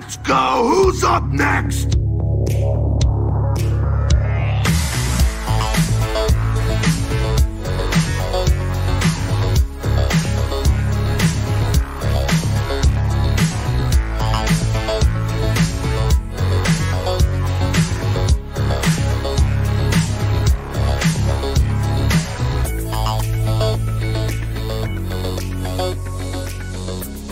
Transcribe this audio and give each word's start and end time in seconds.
Let's 0.00 0.16
go! 0.16 0.66
Who's 0.66 1.04
up 1.04 1.24
next? 1.26 1.99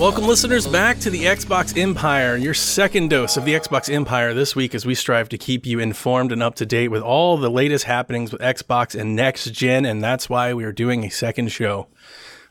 Welcome, 0.08 0.26
listeners, 0.26 0.66
back 0.66 0.98
to 1.00 1.10
the 1.10 1.24
Xbox 1.24 1.76
Empire, 1.76 2.34
your 2.34 2.54
second 2.54 3.10
dose 3.10 3.36
of 3.36 3.44
the 3.44 3.52
Xbox 3.52 3.92
Empire 3.92 4.32
this 4.32 4.56
week 4.56 4.74
as 4.74 4.86
we 4.86 4.94
strive 4.94 5.28
to 5.28 5.36
keep 5.36 5.66
you 5.66 5.80
informed 5.80 6.32
and 6.32 6.42
up 6.42 6.54
to 6.54 6.64
date 6.64 6.88
with 6.88 7.02
all 7.02 7.36
the 7.36 7.50
latest 7.50 7.84
happenings 7.84 8.32
with 8.32 8.40
Xbox 8.40 8.98
and 8.98 9.14
next 9.14 9.50
gen, 9.50 9.84
and 9.84 10.02
that's 10.02 10.30
why 10.30 10.54
we 10.54 10.64
are 10.64 10.72
doing 10.72 11.04
a 11.04 11.10
second 11.10 11.52
show. 11.52 11.88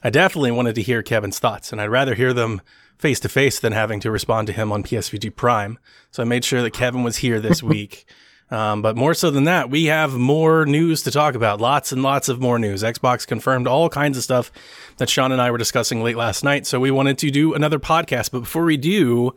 I 0.03 0.11
definitely 0.11 0.51
wanted 0.51 0.75
to 0.75 0.83
hear 0.83 1.01
Kevin's 1.01 1.39
thoughts, 1.39 1.71
and 1.71 1.81
I'd 1.81 1.89
rather 1.89 2.13
hear 2.13 2.31
them 2.31 2.61
face 2.99 3.19
to 3.21 3.27
face 3.27 3.59
than 3.59 3.73
having 3.73 3.99
to 4.01 4.11
respond 4.11 4.45
to 4.45 4.53
him 4.53 4.71
on 4.71 4.83
PSVG 4.83 5.35
Prime. 5.35 5.79
So 6.11 6.21
I 6.21 6.27
made 6.27 6.45
sure 6.45 6.61
that 6.61 6.73
Kevin 6.73 7.01
was 7.01 7.17
here 7.17 7.39
this 7.39 7.63
week. 7.73 8.05
Um, 8.49 8.81
but 8.81 8.95
more 8.95 9.13
so 9.13 9.29
than 9.29 9.43
that, 9.43 9.69
we 9.69 9.85
have 9.85 10.13
more 10.13 10.65
news 10.65 11.03
to 11.03 11.11
talk 11.11 11.35
about. 11.35 11.59
Lots 11.59 11.91
and 11.91 12.01
lots 12.01 12.29
of 12.29 12.39
more 12.39 12.57
news. 12.57 12.81
Xbox 12.81 13.27
confirmed 13.27 13.67
all 13.67 13.89
kinds 13.89 14.17
of 14.17 14.23
stuff 14.23 14.51
that 14.97 15.09
Sean 15.09 15.31
and 15.31 15.41
I 15.41 15.51
were 15.51 15.57
discussing 15.57 16.01
late 16.01 16.15
last 16.15 16.43
night. 16.43 16.65
So 16.65 16.79
we 16.79 16.91
wanted 16.91 17.17
to 17.19 17.31
do 17.31 17.53
another 17.53 17.79
podcast. 17.79 18.31
But 18.31 18.41
before 18.41 18.63
we 18.63 18.77
do, 18.77 19.33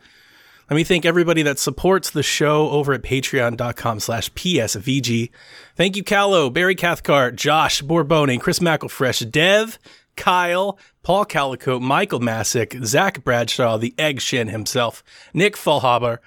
let 0.70 0.76
me 0.76 0.84
thank 0.84 1.04
everybody 1.04 1.42
that 1.42 1.58
supports 1.58 2.10
the 2.10 2.22
show 2.22 2.70
over 2.70 2.92
at 2.92 3.02
patreon.com 3.02 3.98
slash 3.98 4.32
PSVG. 4.34 5.30
Thank 5.74 5.96
you, 5.96 6.04
Callow, 6.04 6.48
Barry 6.48 6.76
Cathcart, 6.76 7.34
Josh 7.34 7.82
Borbone, 7.82 8.40
Chris 8.40 8.60
McElfresh, 8.60 9.28
Dev, 9.28 9.80
Kyle, 10.14 10.78
Paul 11.02 11.24
Calico, 11.24 11.80
Michael 11.80 12.20
Masick, 12.20 12.84
Zach 12.84 13.24
Bradshaw, 13.24 13.78
the 13.78 13.94
Egg 13.98 14.20
Shin 14.20 14.46
himself, 14.46 15.02
Nick 15.34 15.56
Fallhaber, 15.56 16.18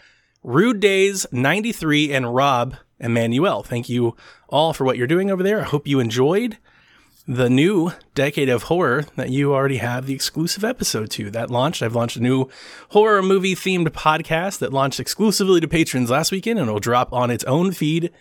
Rude 0.44 0.82
Days 0.82 1.26
93, 1.32 2.12
and 2.12 2.36
Rob 2.36 2.76
Emmanuel. 3.00 3.64
Thank 3.64 3.88
you 3.88 4.18
all 4.50 4.74
for 4.74 4.84
what 4.84 4.98
you're 4.98 5.08
doing 5.08 5.32
over 5.32 5.42
there. 5.42 5.62
I 5.62 5.64
hope 5.64 5.88
you 5.88 6.02
enjoyed 6.02 6.58
the 7.26 7.50
new 7.50 7.94
decade 8.14 8.50
of 8.50 8.64
horror 8.64 9.06
that 9.16 9.30
you 9.30 9.54
already 9.54 9.78
have 9.78 10.06
the 10.06 10.14
exclusive 10.14 10.66
episode 10.66 11.10
to 11.12 11.32
that 11.32 11.50
launched. 11.50 11.82
I've 11.82 11.96
launched 11.96 12.18
a 12.18 12.22
new 12.22 12.50
horror 12.90 13.24
movie 13.24 13.56
themed 13.56 13.88
podcast 13.90 14.60
that 14.60 14.74
launched 14.74 15.00
exclusively 15.00 15.62
to 15.62 15.68
patrons 15.68 16.10
last 16.10 16.34
weekend 16.34 16.60
and 16.60 16.68
it'll 16.68 16.82
drop 16.82 17.14
on 17.14 17.32
its 17.32 17.46
own 17.46 17.72
feed 17.72 18.12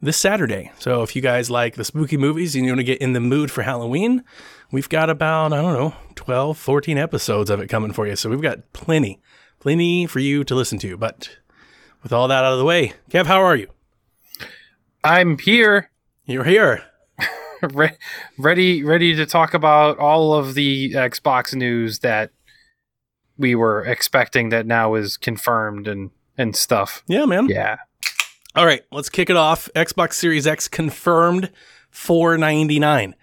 this 0.00 0.16
Saturday. 0.16 0.72
So 0.78 1.02
if 1.02 1.14
you 1.14 1.20
guys 1.20 1.50
like 1.50 1.74
the 1.74 1.84
spooky 1.84 2.16
movies 2.16 2.56
and 2.56 2.64
you 2.64 2.72
want 2.72 2.80
to 2.80 2.84
get 2.84 3.02
in 3.02 3.12
the 3.12 3.20
mood 3.20 3.50
for 3.50 3.60
Halloween, 3.60 4.24
we've 4.70 4.88
got 4.88 5.10
about, 5.10 5.52
I 5.52 5.60
don't 5.60 5.74
know, 5.74 5.94
12, 6.14 6.56
14 6.56 6.96
episodes 6.96 7.50
of 7.50 7.60
it 7.60 7.68
coming 7.68 7.92
for 7.92 8.06
you. 8.06 8.16
So 8.16 8.30
we've 8.30 8.40
got 8.40 8.72
plenty, 8.72 9.20
plenty 9.58 10.06
for 10.06 10.20
you 10.20 10.42
to 10.44 10.54
listen 10.54 10.78
to. 10.78 10.96
But 10.96 11.36
with 12.02 12.12
all 12.12 12.28
that 12.28 12.44
out 12.44 12.52
of 12.52 12.58
the 12.58 12.64
way, 12.64 12.94
Kev, 13.10 13.26
how 13.26 13.40
are 13.40 13.56
you? 13.56 13.68
I'm 15.02 15.38
here. 15.38 15.90
You're 16.26 16.44
here. 16.44 16.84
Re- 17.62 17.96
ready 18.38 18.82
ready 18.82 19.14
to 19.14 19.26
talk 19.26 19.52
about 19.54 19.98
all 19.98 20.32
of 20.34 20.54
the 20.54 20.92
Xbox 20.92 21.54
news 21.54 21.98
that 22.00 22.30
we 23.36 23.54
were 23.54 23.84
expecting 23.84 24.50
that 24.50 24.66
now 24.66 24.94
is 24.94 25.16
confirmed 25.16 25.86
and 25.88 26.10
and 26.38 26.56
stuff. 26.56 27.02
Yeah, 27.06 27.26
man. 27.26 27.48
Yeah. 27.48 27.76
All 28.54 28.66
right, 28.66 28.82
let's 28.90 29.08
kick 29.08 29.30
it 29.30 29.36
off. 29.36 29.68
Xbox 29.76 30.14
Series 30.14 30.46
X 30.46 30.68
confirmed 30.68 31.50
499. 31.90 33.14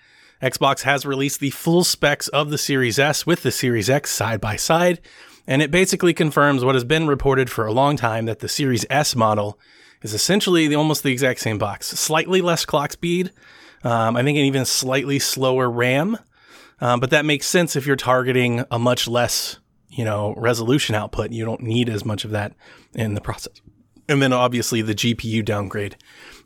Xbox 0.41 0.83
has 0.83 1.05
released 1.05 1.39
the 1.39 1.49
full 1.49 1.83
specs 1.83 2.27
of 2.29 2.49
the 2.49 2.57
Series 2.57 2.99
S 2.99 3.25
with 3.25 3.43
the 3.43 3.51
Series 3.51 3.89
X 3.89 4.11
side 4.11 4.39
by 4.39 4.55
side, 4.55 5.01
and 5.47 5.61
it 5.61 5.71
basically 5.71 6.13
confirms 6.13 6.63
what 6.63 6.75
has 6.75 6.83
been 6.83 7.07
reported 7.07 7.49
for 7.49 7.65
a 7.65 7.71
long 7.71 7.95
time 7.95 8.25
that 8.25 8.39
the 8.39 8.49
Series 8.49 8.85
S 8.89 9.15
model 9.15 9.57
is 10.01 10.13
essentially 10.13 10.67
the, 10.67 10.75
almost 10.75 11.03
the 11.03 11.11
exact 11.11 11.39
same 11.39 11.57
box, 11.57 11.87
slightly 11.87 12.41
less 12.41 12.65
clock 12.65 12.91
speed, 12.91 13.31
um, 13.83 14.15
I 14.15 14.23
think 14.23 14.37
an 14.37 14.45
even 14.45 14.65
slightly 14.65 15.19
slower 15.19 15.69
RAM, 15.69 16.17
um, 16.81 16.99
but 16.99 17.09
that 17.11 17.25
makes 17.25 17.47
sense 17.47 17.75
if 17.75 17.87
you're 17.87 17.95
targeting 17.95 18.65
a 18.69 18.77
much 18.77 19.07
less, 19.07 19.57
you 19.89 20.03
know, 20.03 20.33
resolution 20.37 20.93
output. 20.93 21.31
You 21.31 21.45
don't 21.45 21.61
need 21.61 21.89
as 21.89 22.05
much 22.05 22.25
of 22.25 22.31
that 22.31 22.53
in 22.93 23.13
the 23.13 23.21
process. 23.21 23.61
And 24.09 24.21
then 24.21 24.33
obviously 24.33 24.81
the 24.81 24.93
GPU 24.93 25.43
downgrade, 25.43 25.97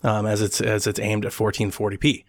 um, 0.04 0.26
as 0.26 0.42
it's 0.42 0.62
as 0.62 0.88
it's 0.88 1.00
aimed 1.00 1.26
at 1.26 1.32
1440p. 1.32 2.24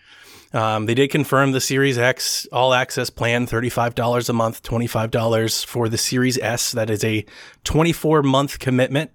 Um, 0.53 0.87
they 0.87 0.95
did 0.95 1.11
confirm 1.11 1.53
the 1.53 1.61
Series 1.61 1.97
X 1.97 2.47
all 2.53 2.75
access 2.75 3.11
plan, 3.11 3.47
$35 3.47 4.29
a 4.29 4.33
month, 4.33 4.63
$25 4.63 5.65
for 5.65 5.89
the 5.89 5.99
Series 5.99 6.39
S. 6.39 6.73
That 6.73 6.91
is 6.91 7.03
a 7.05 7.25
24 7.65 8.23
month 8.23 8.59
commitment 8.59 9.11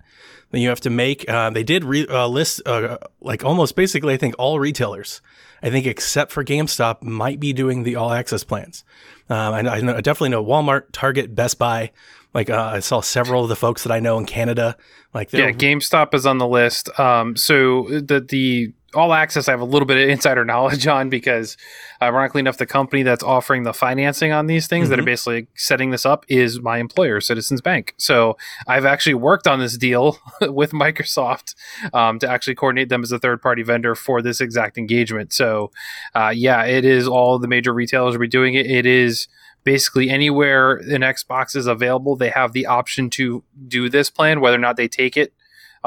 that 0.52 0.60
you 0.60 0.70
have 0.70 0.82
to 0.82 0.90
make. 0.90 1.30
Uh, 1.30 1.50
they 1.50 1.64
did 1.64 1.84
re- 1.84 2.08
uh, 2.08 2.28
list 2.28 2.62
uh, 2.66 2.98
like 3.22 3.44
almost 3.44 3.76
basically, 3.76 4.14
I 4.14 4.18
think 4.18 4.36
all 4.38 4.60
retailers, 4.60 5.22
I 5.62 5.70
think 5.70 5.86
except 5.86 6.32
for 6.32 6.44
GameStop, 6.44 7.04
might 7.04 7.40
be 7.40 7.54
doing 7.54 7.84
the 7.84 7.96
all 7.96 8.12
access 8.12 8.44
plans. 8.44 8.84
Um, 9.30 9.54
I, 9.54 9.60
I, 9.60 9.82
know, 9.82 9.96
I 9.96 10.02
definitely 10.02 10.30
know 10.30 10.44
Walmart, 10.44 10.86
Target, 10.92 11.36
Best 11.36 11.60
Buy. 11.60 11.92
Like 12.34 12.50
uh, 12.50 12.72
I 12.74 12.80
saw 12.80 13.02
several 13.02 13.44
of 13.44 13.50
the 13.50 13.56
folks 13.56 13.84
that 13.84 13.92
I 13.92 14.00
know 14.00 14.18
in 14.18 14.26
Canada. 14.26 14.78
Like 15.14 15.34
yeah, 15.34 15.52
GameStop 15.52 16.14
is 16.14 16.26
on 16.26 16.38
the 16.38 16.48
list. 16.48 16.98
Um, 17.00 17.36
so 17.36 17.84
the 17.88 18.20
the 18.20 18.74
all 18.94 19.14
access 19.14 19.48
I 19.48 19.52
have 19.52 19.62
a 19.62 19.66
little 19.66 19.86
bit 19.86 19.98
of 19.98 20.10
insider 20.10 20.46
knowledge 20.46 20.88
on 20.88 21.10
because 21.10 21.58
ironically 22.02 22.40
enough 22.40 22.58
the 22.58 22.66
company 22.66 23.04
that's 23.04 23.24
offering 23.24 23.64
the 23.64 23.74
financing 23.74 24.32
on 24.32 24.48
these 24.48 24.68
things 24.68 24.86
mm-hmm. 24.86 24.90
that 24.92 25.00
are 25.00 25.02
mm-hmm. 25.02 25.08
basically 25.08 25.48
setting 25.56 25.92
this 25.92 26.06
up 26.06 26.26
is 26.28 26.62
my 26.62 26.78
employer 26.78 27.20
Citizens 27.20 27.62
Bank. 27.62 27.94
So 27.98 28.38
I've 28.68 28.86
actually 28.86 29.16
worked 29.16 29.48
on 29.48 29.60
this 29.60 29.78
deal 29.78 30.20
with 30.42 30.72
Microsoft 30.72 31.56
um, 31.94 32.20
to 32.20 32.30
actually 32.30 32.56
coordinate 32.56 32.90
them 32.90 33.04
as 33.04 33.12
a 33.12 33.20
third 33.20 33.42
party 33.42 33.64
vendor 33.64 33.96
for 33.96 34.22
this 34.22 34.42
exact 34.42 34.78
engagement. 34.78 35.34
So 35.34 35.72
uh, 36.16 36.32
yeah, 36.34 36.64
it 36.64 36.86
is 36.86 37.08
all 37.08 37.40
the 37.40 37.48
major 37.48 37.74
retailers 37.74 38.14
will 38.14 38.22
be 38.22 38.28
doing 38.28 38.54
it. 38.54 38.66
It 38.66 38.86
is 38.86 39.28
basically 39.64 40.10
anywhere 40.10 40.78
an 40.78 41.02
Xbox 41.02 41.54
is 41.54 41.68
available, 41.68 42.16
they 42.16 42.30
have 42.30 42.54
the 42.54 42.66
option 42.66 43.10
to 43.10 43.44
do 43.68 43.90
this 43.90 44.10
plan. 44.10 44.40
Whether 44.40 44.56
or 44.56 44.62
not 44.62 44.78
they 44.78 44.88
take 44.88 45.18
it 45.18 45.34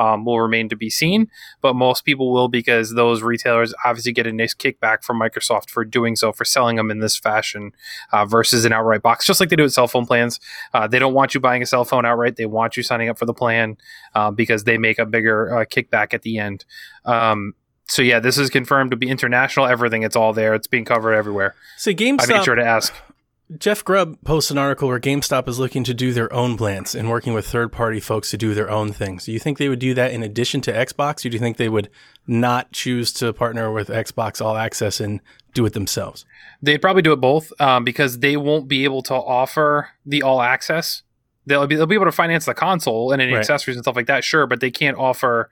um, 0.00 0.25
will 0.25 0.41
remain 0.41 0.71
to 0.71 0.77
be 0.77 0.88
seen, 0.88 1.31
but 1.61 1.77
most 1.77 2.06
people 2.06 2.33
will 2.33 2.49
because 2.49 2.94
those 2.94 3.22
retailers 3.22 3.75
obviously 3.84 4.12
get 4.12 4.27
a 4.27 4.33
nice 4.33 4.55
kickback 4.55 5.05
from 5.05 5.21
Microsoft 5.21 5.69
for 5.69 5.84
doing 5.84 6.16
so, 6.16 6.33
for 6.33 6.47
selling 6.47 6.77
them 6.77 6.91
in 6.91 7.00
this 7.00 7.19
fashion 7.19 7.72
uh, 8.10 8.25
versus 8.25 8.65
an 8.65 8.72
outright 8.72 9.03
box, 9.03 9.27
just 9.27 9.41
like 9.41 9.50
they 9.50 9.56
do 9.56 9.65
with 9.65 9.75
cell 9.75 9.87
phone 9.87 10.06
plans. 10.06 10.41
Uh, 10.72 10.87
they 10.87 10.99
don't 10.99 11.12
want 11.12 11.34
you 11.34 11.41
buying 11.41 11.62
a 11.62 11.66
cell 11.66 11.84
phone 11.84 12.06
outright; 12.06 12.37
they 12.37 12.47
want 12.47 12.78
you 12.78 12.83
signing 12.83 13.10
up 13.10 13.19
for 13.19 13.27
the 13.27 13.34
plan 13.34 13.77
uh, 14.15 14.31
because 14.31 14.65
they 14.65 14.78
make 14.78 14.99
a 14.99 15.05
bigger 15.05 15.59
uh, 15.59 15.65
kickback 15.66 16.15
at 16.15 16.22
the 16.22 16.39
end. 16.39 16.65
Um, 17.05 17.55
so 17.87 18.00
yeah, 18.00 18.21
this 18.21 18.39
is 18.39 18.49
confirmed 18.49 18.93
to 18.93 18.97
be 18.97 19.10
international. 19.10 19.66
Everything, 19.66 20.03
it's 20.03 20.16
all 20.16 20.33
there. 20.33 20.55
It's 20.55 20.66
being 20.66 20.87
covered 20.87 21.12
everywhere. 21.12 21.55
So 21.77 21.93
GameStop, 21.93 22.31
I 22.31 22.39
made 22.39 22.44
sure 22.44 22.55
to 22.55 22.65
ask. 22.65 22.94
Jeff 23.59 23.84
Grubb 23.84 24.16
posts 24.25 24.53
an 24.53 24.59
article 24.59 24.87
where 24.87 25.00
GameStop 25.00 25.49
is 25.49 25.59
looking 25.59 25.83
to 25.84 25.93
do 25.93 26.12
their 26.12 26.33
own 26.33 26.56
plans 26.56 26.94
and 26.94 27.11
working 27.11 27.34
with 27.34 27.47
third 27.47 27.72
party 27.72 27.99
folks 27.99 28.31
to 28.31 28.37
do 28.37 28.55
their 28.55 28.71
own 28.71 28.93
things. 28.93 29.25
Do 29.25 29.33
you 29.33 29.41
think 29.41 29.59
they 29.59 29.69
would 29.69 29.81
do 29.81 29.93
that 29.94 30.12
in 30.12 30.22
addition 30.22 30.61
to 30.62 30.72
Xbox? 30.72 31.25
Or 31.25 31.31
do 31.31 31.34
you 31.34 31.41
think 31.41 31.56
they 31.56 31.69
would 31.69 31.91
not 32.28 32.71
choose 32.71 33.12
to 33.15 33.33
partner 33.33 33.72
with 33.72 33.89
Xbox 33.89 34.44
All 34.44 34.56
Access 34.56 35.00
and 35.00 35.21
do 35.53 35.66
it 35.66 35.72
themselves? 35.72 36.25
They'd 36.62 36.81
probably 36.81 37.03
do 37.03 37.12
it 37.12 37.16
both 37.16 37.53
um, 37.60 37.83
because 37.83 38.21
they 38.21 38.37
won't 38.37 38.69
be 38.69 38.84
able 38.84 39.03
to 39.03 39.15
offer 39.15 39.89
the 40.06 40.22
All 40.22 40.41
Access. 40.41 41.03
They'll 41.44 41.66
be, 41.66 41.75
they'll 41.75 41.87
be 41.87 41.97
able 41.97 42.05
to 42.05 42.12
finance 42.12 42.44
the 42.44 42.55
console 42.55 43.10
and 43.10 43.21
any 43.21 43.33
right. 43.33 43.41
accessories 43.41 43.77
and 43.77 43.83
stuff 43.83 43.97
like 43.97 44.06
that, 44.06 44.22
sure, 44.22 44.47
but 44.47 44.60
they 44.60 44.71
can't 44.71 44.97
offer 44.97 45.51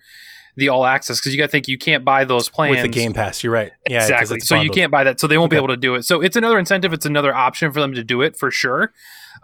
the 0.58 0.68
all 0.68 0.84
access 0.84 1.20
because 1.20 1.32
you 1.32 1.38
got 1.38 1.46
to 1.46 1.50
think 1.50 1.68
you 1.68 1.78
can't 1.78 2.04
buy 2.04 2.24
those 2.24 2.48
plans 2.48 2.72
with 2.72 2.82
the 2.82 2.88
Game 2.88 3.12
Pass. 3.12 3.44
You're 3.44 3.52
right. 3.52 3.70
Yeah, 3.88 4.02
exactly. 4.02 4.40
So 4.40 4.60
you 4.60 4.70
can't 4.70 4.90
buy 4.90 5.04
that. 5.04 5.20
So 5.20 5.28
they 5.28 5.38
won't 5.38 5.52
okay. 5.52 5.56
be 5.56 5.64
able 5.64 5.72
to 5.72 5.76
do 5.76 5.94
it. 5.94 6.04
So 6.04 6.20
it's 6.20 6.34
another 6.34 6.58
incentive. 6.58 6.92
It's 6.92 7.06
another 7.06 7.32
option 7.32 7.72
for 7.72 7.80
them 7.80 7.94
to 7.94 8.02
do 8.02 8.22
it 8.22 8.36
for 8.36 8.50
sure. 8.50 8.92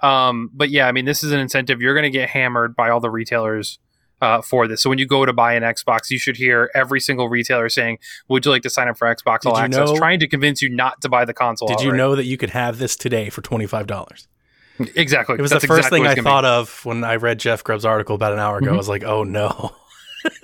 Um, 0.02 0.50
but 0.52 0.70
yeah, 0.70 0.88
I 0.88 0.93
mean, 0.93 1.05
this 1.05 1.22
is 1.22 1.31
an 1.31 1.38
incentive. 1.38 1.81
You're 1.81 1.94
going 1.94 2.02
to 2.02 2.11
get 2.11 2.28
hammered 2.28 2.75
by 2.75 2.90
all 2.90 2.99
the 2.99 3.11
retailers 3.11 3.78
uh, 4.20 4.43
for 4.43 4.66
this. 4.66 4.82
So 4.82 4.90
when 4.90 4.99
you 4.99 5.06
go 5.06 5.25
to 5.25 5.32
buy 5.32 5.55
an 5.55 5.62
Xbox, 5.62 6.11
you 6.11 6.19
should 6.19 6.37
hear 6.37 6.69
every 6.75 6.99
single 6.99 7.28
retailer 7.28 7.69
saying, 7.69 7.99
"Would 8.28 8.44
you 8.44 8.50
like 8.50 8.62
to 8.62 8.70
sign 8.70 8.88
up 8.88 8.99
for 8.99 9.06
Xbox 9.06 9.46
All 9.46 9.56
Access?" 9.56 9.90
Know, 9.90 9.96
trying 9.96 10.19
to 10.19 10.26
convince 10.26 10.62
you 10.62 10.69
not 10.69 11.00
to 11.02 11.08
buy 11.08 11.25
the 11.25 11.34
console. 11.34 11.69
Did 11.69 11.81
you 11.81 11.93
know 11.93 12.17
that 12.17 12.25
you 12.25 12.37
could 12.37 12.50
have 12.50 12.78
this 12.78 12.96
today 12.96 13.31
for 13.31 13.40
twenty 13.40 13.67
five 13.67 13.87
dollars? 13.87 14.26
Exactly. 14.96 15.37
It 15.38 15.43
was 15.43 15.52
That's 15.52 15.62
the 15.62 15.69
first 15.69 15.87
exactly 15.87 16.00
thing 16.00 16.08
I 16.08 16.14
thought 16.17 16.43
be. 16.43 16.49
of 16.49 16.84
when 16.84 17.05
I 17.05 17.14
read 17.17 17.38
Jeff 17.38 17.62
Grubb's 17.62 17.84
article 17.84 18.17
about 18.17 18.32
an 18.32 18.40
hour 18.40 18.58
ago. 18.58 18.67
Mm-hmm. 18.67 18.75
I 18.75 18.78
was 18.78 18.88
like, 18.88 19.05
"Oh 19.05 19.22
no." 19.22 19.76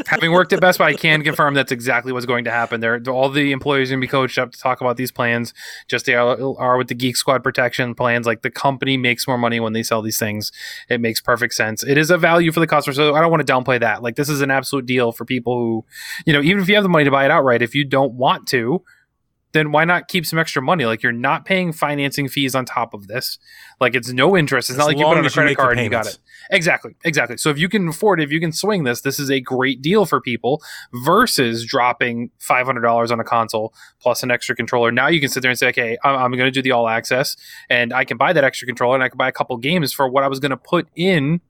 Having 0.06 0.32
worked 0.32 0.53
at 0.53 0.61
Best 0.61 0.79
Buy, 0.79 0.88
I 0.88 0.94
can 0.94 1.23
confirm 1.23 1.55
that's 1.55 1.73
exactly 1.73 2.12
what's 2.12 2.27
going 2.27 2.44
to 2.44 2.50
happen. 2.50 2.81
There, 2.81 3.00
all 3.09 3.29
the 3.29 3.53
employees 3.53 3.91
are 3.91 3.94
going 3.94 4.00
to 4.00 4.06
be 4.06 4.11
coached 4.11 4.38
up 4.38 4.53
to 4.53 4.59
talk 4.59 4.81
about 4.81 4.97
these 4.97 5.11
plans, 5.11 5.55
just 5.88 6.06
they 6.06 6.15
are, 6.15 6.37
are 6.59 6.77
with 6.77 6.88
the 6.88 6.94
Geek 6.94 7.17
Squad 7.17 7.43
protection 7.43 7.94
plans. 7.94 8.27
Like 8.27 8.43
the 8.43 8.50
company 8.50 8.97
makes 8.97 9.27
more 9.27 9.38
money 9.38 9.61
when 9.61 9.73
they 9.73 9.82
sell 9.82 10.03
these 10.03 10.19
things. 10.19 10.53
It 10.88 11.00
makes 11.00 11.21
perfect 11.21 11.55
sense. 11.55 11.82
It 11.85 11.99
is 11.99 12.11
a 12.11 12.19
value 12.19 12.53
for 12.53 12.61
the 12.61 12.67
customer, 12.67 12.94
so 12.94 13.15
I 13.15 13.21
don't 13.21 13.31
want 13.31 13.47
to 13.47 13.53
downplay 13.53 13.81
that. 13.81 14.03
Like 14.03 14.17
this 14.17 14.29
is 14.29 14.41
an 14.41 14.50
absolute 14.50 14.87
deal 14.87 15.12
for 15.12 15.25
people 15.25 15.56
who, 15.56 15.85
you 16.26 16.33
know, 16.33 16.43
even 16.43 16.62
if 16.62 16.69
you 16.69 16.75
have 16.75 16.85
the 16.85 16.88
money 16.88 17.05
to 17.05 17.11
buy 17.11 17.25
it 17.25 17.31
outright, 17.31 17.62
if 17.62 17.75
you 17.75 17.85
don't 17.85 18.15
want 18.15 18.47
to, 18.49 18.83
then 19.53 19.73
why 19.73 19.85
not 19.85 20.09
keep 20.09 20.25
some 20.26 20.38
extra 20.38 20.62
money? 20.62 20.85
Like 20.87 21.03
you're 21.03 21.12
not 21.12 21.44
paying 21.44 21.73
financing 21.73 22.29
fees 22.29 22.55
on 22.55 22.65
top 22.65 22.94
of 22.94 23.09
this. 23.09 23.38
Like 23.81 23.94
it's 23.94 24.12
no 24.12 24.37
interest. 24.37 24.69
It's 24.69 24.75
As 24.75 24.79
not 24.79 24.87
like 24.87 24.99
you 24.99 25.06
put 25.06 25.17
on 25.17 25.25
a 25.25 25.31
credit 25.31 25.56
card 25.56 25.79
and 25.79 25.85
you 25.85 25.91
got 25.91 26.06
it. 26.06 26.19
Exactly. 26.50 26.94
Exactly. 27.05 27.38
So 27.38 27.49
if 27.49 27.59
you 27.59 27.69
can 27.69 27.88
afford 27.88 28.21
it, 28.21 28.25
if 28.25 28.32
you 28.32 28.41
can 28.41 28.53
swing 28.53 28.85
this, 28.85 29.00
this 29.00 29.19
is 29.19 29.31
a 29.31 29.41
great 29.41 29.81
deal 29.81 30.05
for 30.05 30.21
people 30.21 30.62
versus 30.93 31.65
dropping 31.65 32.31
$500 32.41 33.11
on 33.11 33.21
a 33.21 33.25
console 33.25 33.73
plus 34.00 34.23
an 34.23 34.31
extra 34.31 34.55
controller. 34.55 34.93
Now 34.93 35.09
you 35.09 35.21
can 35.21 35.31
sit 35.31 35.41
there 35.41 35.50
and 35.50 35.59
say, 35.59 35.69
okay, 35.69 35.97
I'm, 36.05 36.17
I'm 36.17 36.31
going 36.32 36.44
to 36.47 36.50
do 36.50 36.61
the 36.61 36.73
all 36.73 36.88
access 36.88 37.37
and 37.71 37.93
I 37.93 38.05
can 38.05 38.17
buy 38.17 38.32
that 38.32 38.44
extra 38.44 38.67
controller 38.67 38.97
and 38.97 39.05
I 39.05 39.09
can 39.09 39.17
buy 39.17 39.29
a 39.29 39.32
couple 39.32 39.56
games 39.56 39.93
for 39.93 40.09
what 40.09 40.25
I 40.25 40.29
was 40.29 40.41
going 40.41 40.50
to 40.50 40.56
put 40.56 40.88
in 40.94 41.41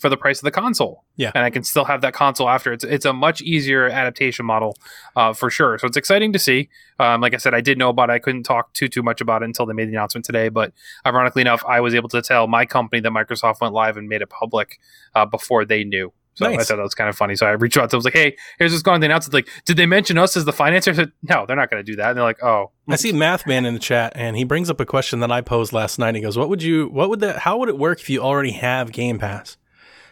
for 0.00 0.08
the 0.08 0.16
price 0.16 0.38
of 0.38 0.44
the 0.44 0.50
console. 0.50 1.04
Yeah. 1.16 1.30
And 1.34 1.44
I 1.44 1.50
can 1.50 1.62
still 1.62 1.84
have 1.84 2.00
that 2.00 2.14
console 2.14 2.48
after. 2.48 2.72
It's 2.72 2.84
it's 2.84 3.04
a 3.04 3.12
much 3.12 3.42
easier 3.42 3.86
adaptation 3.88 4.46
model 4.46 4.76
uh, 5.14 5.34
for 5.34 5.50
sure. 5.50 5.78
So 5.78 5.86
it's 5.86 5.96
exciting 5.96 6.32
to 6.32 6.38
see. 6.38 6.70
Um, 6.98 7.20
like 7.20 7.34
I 7.34 7.36
said, 7.36 7.54
I 7.54 7.60
did 7.60 7.78
know 7.78 7.90
about 7.90 8.08
it. 8.10 8.14
I 8.14 8.18
couldn't 8.18 8.44
talk 8.44 8.72
too 8.72 8.88
too 8.88 9.02
much 9.02 9.20
about 9.20 9.42
it 9.42 9.44
until 9.44 9.66
they 9.66 9.74
made 9.74 9.88
the 9.88 9.92
announcement 9.92 10.24
today. 10.24 10.48
But 10.48 10.72
ironically 11.06 11.42
enough, 11.42 11.62
I 11.68 11.80
was 11.80 11.94
able 11.94 12.08
to 12.08 12.22
tell 12.22 12.46
my 12.46 12.64
company 12.64 13.00
that 13.02 13.12
Microsoft 13.12 13.60
went 13.60 13.74
live 13.74 13.96
and 13.98 14.08
made 14.08 14.22
it 14.22 14.30
public 14.30 14.80
uh, 15.14 15.26
before 15.26 15.64
they 15.64 15.84
knew. 15.84 16.12
So 16.34 16.46
I 16.46 16.56
thought 16.56 16.76
that 16.76 16.82
was 16.82 16.94
kind 16.94 17.10
of 17.10 17.16
funny. 17.16 17.36
So 17.36 17.46
I 17.46 17.50
reached 17.50 17.76
out 17.76 17.82
to 17.82 17.88
them, 17.88 17.96
I 17.96 17.98
was 17.98 18.04
like, 18.06 18.14
"Hey, 18.14 18.36
here's 18.58 18.72
what's 18.72 18.82
going 18.82 18.94
on." 18.94 19.00
They 19.00 19.06
announced 19.06 19.28
it. 19.28 19.34
Like, 19.34 19.48
did 19.66 19.76
they 19.76 19.84
mention 19.84 20.16
us 20.16 20.36
as 20.36 20.46
the 20.46 20.52
financer? 20.52 20.92
I 20.92 20.94
said, 20.94 21.12
"No, 21.22 21.44
they're 21.44 21.56
not 21.56 21.70
going 21.70 21.84
to 21.84 21.92
do 21.92 21.96
that." 21.96 22.10
And 22.10 22.16
they're 22.16 22.24
like, 22.24 22.42
"Oh, 22.42 22.70
I 22.88 22.96
see 22.96 23.12
Math 23.12 23.46
Man 23.46 23.66
in 23.66 23.74
the 23.74 23.80
chat, 23.80 24.12
and 24.14 24.36
he 24.36 24.44
brings 24.44 24.70
up 24.70 24.80
a 24.80 24.86
question 24.86 25.20
that 25.20 25.30
I 25.30 25.42
posed 25.42 25.72
last 25.72 25.98
night. 25.98 26.14
He 26.14 26.20
goes, 26.20 26.38
"What 26.38 26.48
would 26.48 26.62
you? 26.62 26.88
What 26.88 27.10
would 27.10 27.20
that? 27.20 27.40
How 27.40 27.58
would 27.58 27.68
it 27.68 27.76
work 27.76 28.00
if 28.00 28.08
you 28.08 28.20
already 28.20 28.52
have 28.52 28.92
Game 28.92 29.18
Pass?" 29.18 29.58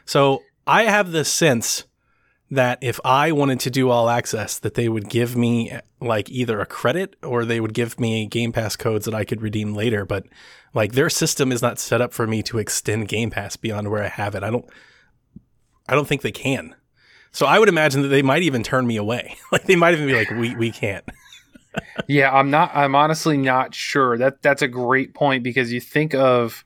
So 0.09 0.43
I 0.67 0.85
have 0.85 1.13
this 1.13 1.31
sense 1.31 1.85
that 2.51 2.79
if 2.81 2.99
I 3.05 3.31
wanted 3.31 3.61
to 3.61 3.71
do 3.71 3.91
all 3.91 4.09
access, 4.09 4.59
that 4.59 4.73
they 4.73 4.89
would 4.89 5.11
give 5.11 5.37
me 5.37 5.79
like 6.01 6.31
either 6.31 6.61
a 6.61 6.67
credit 6.67 7.15
or 7.23 7.45
they 7.45 7.61
would 7.61 7.75
give 7.75 8.01
me 8.01 8.27
Game 8.27 8.51
Pass 8.51 8.75
codes 8.75 9.05
that 9.05 9.15
I 9.15 9.27
could 9.27 9.43
redeem 9.43 9.75
later. 9.75 10.07
But 10.07 10.25
like 10.73 10.93
their 10.93 11.11
system 11.11 11.53
is 11.53 11.61
not 11.61 11.79
set 11.79 12.01
up 12.01 12.15
for 12.15 12.27
me 12.27 12.43
to 12.45 12.57
extend 12.57 13.09
Game 13.09 13.29
Pass 13.29 13.57
beyond 13.57 13.91
where 13.91 14.03
I 14.03 14.09
have 14.09 14.35
it. 14.35 14.43
I 14.43 14.49
don't. 14.51 14.65
I 15.87 15.95
don't 15.95 16.09
think 16.09 16.23
they 16.23 16.33
can. 16.33 16.75
So 17.31 17.45
I 17.45 17.59
would 17.59 17.69
imagine 17.69 18.01
that 18.01 18.09
they 18.09 18.23
might 18.23 18.43
even 18.43 18.63
turn 18.63 18.87
me 18.87 18.97
away. 18.97 19.37
like 19.53 19.65
they 19.65 19.77
might 19.77 19.93
even 19.93 20.07
be 20.07 20.15
like, 20.15 20.31
"We 20.31 20.57
we 20.57 20.71
can't." 20.73 21.05
Yeah, 22.09 22.35
I'm 22.35 22.51
not. 22.51 22.75
I'm 22.75 22.97
honestly 22.97 23.37
not 23.37 23.73
sure. 23.73 24.17
That 24.19 24.43
that's 24.43 24.63
a 24.63 24.69
great 24.69 25.15
point 25.15 25.45
because 25.45 25.71
you 25.71 25.81
think 25.81 26.13
of 26.13 26.65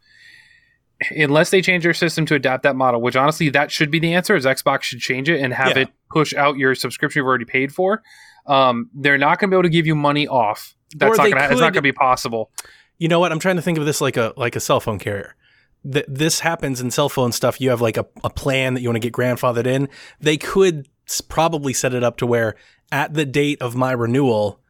unless 1.10 1.50
they 1.50 1.60
change 1.62 1.84
their 1.84 1.94
system 1.94 2.26
to 2.26 2.34
adapt 2.34 2.62
that 2.62 2.76
model, 2.76 3.00
which 3.00 3.16
honestly 3.16 3.48
that 3.50 3.70
should 3.70 3.90
be 3.90 3.98
the 3.98 4.14
answer. 4.14 4.34
Is 4.36 4.44
Xbox 4.46 4.82
should 4.82 5.00
change 5.00 5.28
it 5.28 5.40
and 5.40 5.52
have 5.52 5.76
Yeah. 5.76 5.82
it 5.84 5.88
push 6.10 6.34
out 6.34 6.56
your 6.56 6.74
subscription 6.74 7.20
you've 7.20 7.26
already 7.26 7.44
paid 7.44 7.72
for. 7.74 8.02
Um, 8.46 8.90
they're 8.94 9.18
not 9.18 9.38
going 9.38 9.50
to 9.50 9.54
be 9.54 9.56
able 9.56 9.62
to 9.64 9.68
give 9.70 9.86
you 9.86 9.94
money 9.94 10.26
off. 10.26 10.74
That's 10.96 11.14
Or 11.14 11.16
not 11.16 11.30
going 11.30 11.36
to. 11.36 11.50
It's 11.52 11.60
not 11.60 11.72
going 11.72 11.74
to 11.74 11.82
be 11.82 11.92
possible. 11.92 12.50
You 12.98 13.08
know 13.08 13.18
what? 13.20 13.32
I'm 13.32 13.38
trying 13.38 13.56
to 13.56 13.62
think 13.62 13.78
of 13.78 13.84
this 13.86 14.00
like 14.00 14.16
a 14.16 14.32
like 14.36 14.56
a 14.56 14.60
cell 14.60 14.80
phone 14.80 14.98
carrier. 14.98 15.34
Th- 15.90 16.04
this 16.08 16.40
happens 16.40 16.80
in 16.80 16.90
cell 16.90 17.08
phone 17.08 17.32
stuff. 17.32 17.60
You 17.60 17.70
have 17.70 17.80
like 17.80 17.96
a, 17.96 18.06
a 18.22 18.30
plan 18.30 18.74
that 18.74 18.80
you 18.82 18.88
want 18.88 18.96
to 19.02 19.10
get 19.10 19.12
grandfathered 19.12 19.66
in. 19.66 19.88
They 20.20 20.36
could 20.36 20.88
s- 21.08 21.20
probably 21.20 21.72
set 21.72 21.94
it 21.94 22.04
up 22.04 22.16
to 22.18 22.26
where 22.26 22.54
at 22.92 23.14
the 23.14 23.24
date 23.24 23.60
of 23.60 23.74
my 23.74 23.90
renewal, 23.92 24.60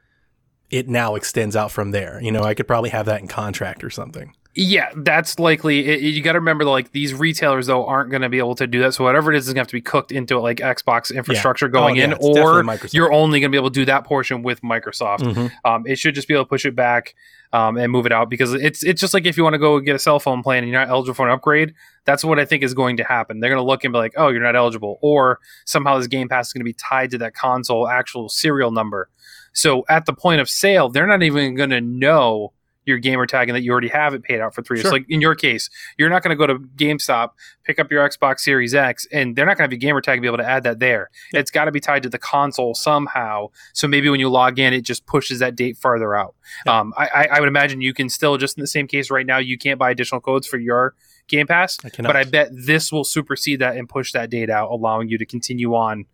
it 0.71 0.89
now 0.89 1.15
extends 1.17 1.55
out 1.57 1.71
from 1.71 1.91
there. 1.91 2.19
You 2.23 2.33
know, 2.33 2.43
I 2.45 2.55
could 2.55 2.67
probably 2.67 2.91
have 2.91 3.05
that 3.07 3.21
in 3.21 3.29
contract 3.29 3.85
or 3.85 3.91
something. 3.91 4.35
Yeah, 4.55 4.91
that's 4.95 5.39
likely. 5.39 5.87
It, 5.89 6.03
you 6.03 6.21
got 6.23 6.33
to 6.33 6.39
remember, 6.41 6.65
like 6.65 6.93
these 6.93 7.15
retailers 7.15 7.69
though 7.69 7.87
aren't 7.87 8.11
going 8.11 8.21
to 8.21 8.29
be 8.29 8.37
able 8.39 8.55
to 8.57 8.67
do 8.67 8.81
that. 8.81 8.93
So 8.93 9.03
whatever 9.05 9.33
it 9.33 9.37
is 9.39 9.45
is 9.49 9.55
going 9.55 9.57
to 9.57 9.61
have 9.61 9.69
to 9.69 9.73
be 9.73 9.81
cooked 9.81 10.13
into 10.13 10.37
it, 10.37 10.41
like 10.41 10.59
Xbox 10.59 11.15
infrastructure 11.15 11.69
going 11.69 11.95
Oh, 11.95 11.99
yeah, 11.99 12.05
in, 12.05 12.13
or 12.21 12.63
you're 12.93 13.13
only 13.13 13.41
going 13.41 13.51
to 13.51 13.55
be 13.55 13.59
able 13.59 13.71
to 13.71 13.75
do 13.81 13.87
that 13.87 14.05
portion 14.05 14.43
with 14.43 14.61
Microsoft. 14.61 15.21
Mhm. 15.21 15.51
Um, 15.65 15.85
it 15.87 15.99
should 15.99 16.15
just 16.15 16.29
be 16.29 16.35
able 16.35 16.45
to 16.45 16.49
push 16.51 16.67
it 16.67 16.77
back 16.77 17.15
um, 17.55 17.79
and 17.79 17.91
move 17.91 18.05
it 18.05 18.13
out 18.13 18.29
because 18.29 18.53
it's 18.53 18.85
it's 18.85 19.01
just 19.01 19.15
like 19.15 19.25
if 19.25 19.39
you 19.39 19.43
want 19.43 19.55
to 19.55 19.59
go 19.59 19.81
get 19.81 19.97
a 19.97 19.99
cell 19.99 20.21
phone 20.21 20.43
plan 20.43 20.63
and 20.65 20.71
you're 20.71 20.79
not 20.81 20.89
eligible 20.89 21.15
for 21.15 21.27
an 21.27 21.33
upgrade. 21.33 21.73
That's 22.05 22.23
what 22.25 22.39
I 22.39 22.45
think 22.45 22.63
is 22.63 22.75
going 22.75 22.99
to 22.99 23.05
happen. 23.05 23.41
They're 23.41 23.51
going 23.51 23.63
to 23.63 23.67
look 23.67 23.85
and 23.85 23.93
be 23.93 23.99
like, 23.99 24.15
"Oh, 24.17 24.29
you're 24.29 24.43
not 24.43 24.57
eligible," 24.57 24.99
or 25.01 25.39
somehow 25.65 25.97
this 25.99 26.09
Game 26.09 26.29
Pass 26.29 26.49
is 26.49 26.53
going 26.53 26.61
to 26.61 26.65
be 26.65 26.75
tied 26.75 27.11
to 27.13 27.19
that 27.19 27.35
console 27.35 27.89
actual 27.89 28.29
serial 28.29 28.71
number. 28.71 29.09
So 29.55 29.85
at 29.89 30.05
the 30.07 30.13
point 30.13 30.41
of 30.41 30.51
sale, 30.51 30.89
they're 30.89 31.07
not 31.07 31.23
even 31.23 31.55
going 31.55 31.71
to 31.71 31.81
know 31.81 32.53
your 32.85 32.99
gamer 32.99 33.27
tag 33.27 33.49
and 33.49 33.57
that 33.57 33.63
you 33.63 33.71
already 33.71 33.89
have 33.89 34.15
it 34.15 34.23
paid 34.23 34.41
out 34.41 34.55
for 34.55 34.63
three 34.63 34.79
years. 34.79 34.83
Sure. 34.83 34.93
Like 34.93 35.07
in 35.09 35.21
your 35.21 35.35
case, 35.35 35.71
you're 35.99 36.09
not 36.11 36.23
going 36.23 36.37
to 36.37 36.47
go 36.47 36.47
to 36.47 36.59
GameStop, 36.59 37.31
pick 37.65 37.79
up 37.79 37.91
your 37.91 38.09
Xbox 38.09 38.41
Series 38.41 38.75
X, 38.75 39.07
and 39.13 39.37
they're 39.37 39.47
not 39.47 39.57
going 39.57 39.69
to 39.69 39.73
have 39.73 39.73
your 39.73 39.79
gamer 39.79 40.01
tag 40.01 40.15
and 40.15 40.23
be 40.23 40.29
able 40.29 40.39
to 40.39 40.49
add 40.49 40.65
that 40.65 40.79
there. 40.79 41.11
It's 41.33 41.51
got 41.51 41.67
to 41.67 41.73
be 41.73 41.81
tied 41.81 42.03
to 42.03 42.09
the 42.09 42.19
console 42.19 42.75
somehow. 42.75 43.49
So 43.73 43.87
maybe 43.87 44.09
when 44.09 44.21
you 44.21 44.29
log 44.29 44.59
in, 44.59 44.73
it 44.73 44.83
just 44.83 45.07
pushes 45.07 45.39
that 45.39 45.55
date 45.55 45.77
farther 45.77 46.15
out. 46.15 46.35
Um, 46.67 46.93
I, 46.97 47.07
I, 47.07 47.29
I 47.33 47.41
would 47.41 47.49
imagine 47.49 47.81
you 47.81 47.95
can 47.95 48.09
still 48.09 48.37
just 48.37 48.57
in 48.57 48.61
the 48.61 48.67
same 48.67 48.87
case 48.87 49.11
right 49.11 49.27
now, 49.27 49.39
you 49.39 49.57
can't 49.57 49.79
buy 49.79 49.91
additional 49.91 50.21
codes 50.21 50.47
for 50.47 50.59
your 50.59 50.95
Game 51.29 51.47
Pass. 51.47 51.79
I. 51.85 51.91
But 52.03 52.17
I 52.17 52.25
bet 52.25 52.49
this 52.53 52.93
will 52.93 53.05
supersede 53.05 53.61
that 53.61 53.77
and 53.77 53.89
push 53.89 54.13
that 54.13 54.29
date 54.31 54.51
out, 54.51 54.71
allowing 54.71 55.09
you 55.09 55.19
to 55.19 55.25
continue 55.27 55.75
on 55.75 56.05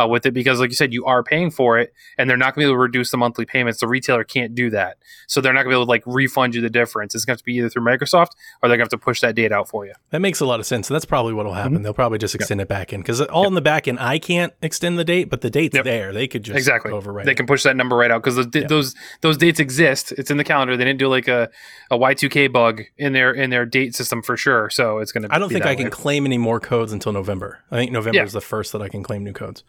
uh, 0.00 0.06
with 0.06 0.24
it 0.26 0.32
because, 0.32 0.60
like 0.60 0.70
you 0.70 0.76
said, 0.76 0.92
you 0.92 1.04
are 1.04 1.22
paying 1.22 1.50
for 1.50 1.78
it, 1.78 1.92
and 2.16 2.28
they're 2.30 2.36
not 2.36 2.54
going 2.54 2.64
to 2.64 2.68
be 2.68 2.70
able 2.70 2.74
to 2.74 2.78
reduce 2.82 3.10
the 3.10 3.16
monthly 3.16 3.44
payments. 3.44 3.80
The 3.80 3.88
retailer 3.88 4.22
can't 4.24 4.54
do 4.54 4.70
that, 4.70 4.98
so 5.26 5.40
they're 5.40 5.52
not 5.52 5.64
going 5.64 5.72
to 5.72 5.76
be 5.76 5.80
able 5.80 5.86
to 5.86 5.90
like 5.90 6.02
refund 6.06 6.54
you 6.54 6.60
the 6.60 6.70
difference. 6.70 7.14
It's 7.14 7.24
going 7.24 7.34
to 7.36 7.38
have 7.38 7.42
to 7.42 7.44
be 7.44 7.54
either 7.56 7.68
through 7.68 7.82
Microsoft 7.84 8.32
or 8.62 8.68
they're 8.68 8.76
going 8.76 8.88
to 8.88 8.94
have 8.94 9.00
to 9.00 9.04
push 9.04 9.20
that 9.22 9.34
date 9.34 9.52
out 9.52 9.68
for 9.68 9.86
you. 9.86 9.94
That 10.10 10.20
makes 10.20 10.40
a 10.40 10.46
lot 10.46 10.60
of 10.60 10.66
sense. 10.66 10.88
And 10.88 10.94
that's 10.94 11.04
probably 11.04 11.32
what 11.32 11.46
will 11.46 11.54
happen. 11.54 11.74
Mm-hmm. 11.74 11.82
They'll 11.82 11.94
probably 11.94 12.18
just 12.18 12.34
extend 12.34 12.60
it 12.60 12.68
back 12.68 12.92
in 12.92 13.00
because 13.00 13.20
all 13.22 13.46
in 13.46 13.54
the 13.54 13.60
back 13.60 13.88
end, 13.88 13.98
I 13.98 14.18
can't 14.18 14.52
extend 14.62 14.98
the 14.98 15.04
date, 15.04 15.28
but 15.30 15.40
the 15.40 15.50
date's 15.50 15.74
Yep. 15.74 15.84
there. 15.84 16.12
They 16.12 16.28
could 16.28 16.42
just 16.44 16.56
exactly. 16.56 16.92
overwrite 16.92 17.24
They 17.24 17.32
it. 17.32 17.36
can 17.36 17.46
push 17.46 17.62
that 17.64 17.76
number 17.76 17.96
right 17.96 18.10
out 18.10 18.22
because 18.22 18.46
Yeah. 18.54 18.66
those 18.68 18.94
those 19.22 19.36
dates 19.36 19.58
exist. 19.60 20.12
It's 20.12 20.30
in 20.30 20.36
the 20.36 20.44
calendar. 20.44 20.76
They 20.76 20.84
didn't 20.84 20.98
do 20.98 21.08
like 21.08 21.28
a 21.28 21.50
a 21.90 21.96
Y 21.96 22.14
two 22.14 22.28
K 22.28 22.46
bug 22.48 22.82
in 22.96 23.12
their 23.12 23.32
in 23.32 23.50
their 23.50 23.64
date 23.66 23.94
system 23.94 24.22
for 24.22 24.36
sure. 24.36 24.57
So 24.70 24.98
it's 24.98 25.12
going 25.12 25.22
to. 25.28 25.34
I 25.34 25.38
don't 25.38 25.48
think 25.50 25.64
I 25.64 25.74
can 25.74 25.90
claim 25.90 26.26
any 26.26 26.38
more 26.38 26.58
codes 26.60 26.92
until 26.92 27.12
November. 27.12 27.60
I 27.70 27.76
think 27.76 27.92
November 27.92 28.16
Yeah. 28.18 28.24
is 28.24 28.32
the 28.32 28.40
first 28.40 28.72
that 28.72 28.82
I 28.82 28.88
can 28.88 29.02
claim 29.02 29.22
new 29.24 29.32
codes. 29.32 29.62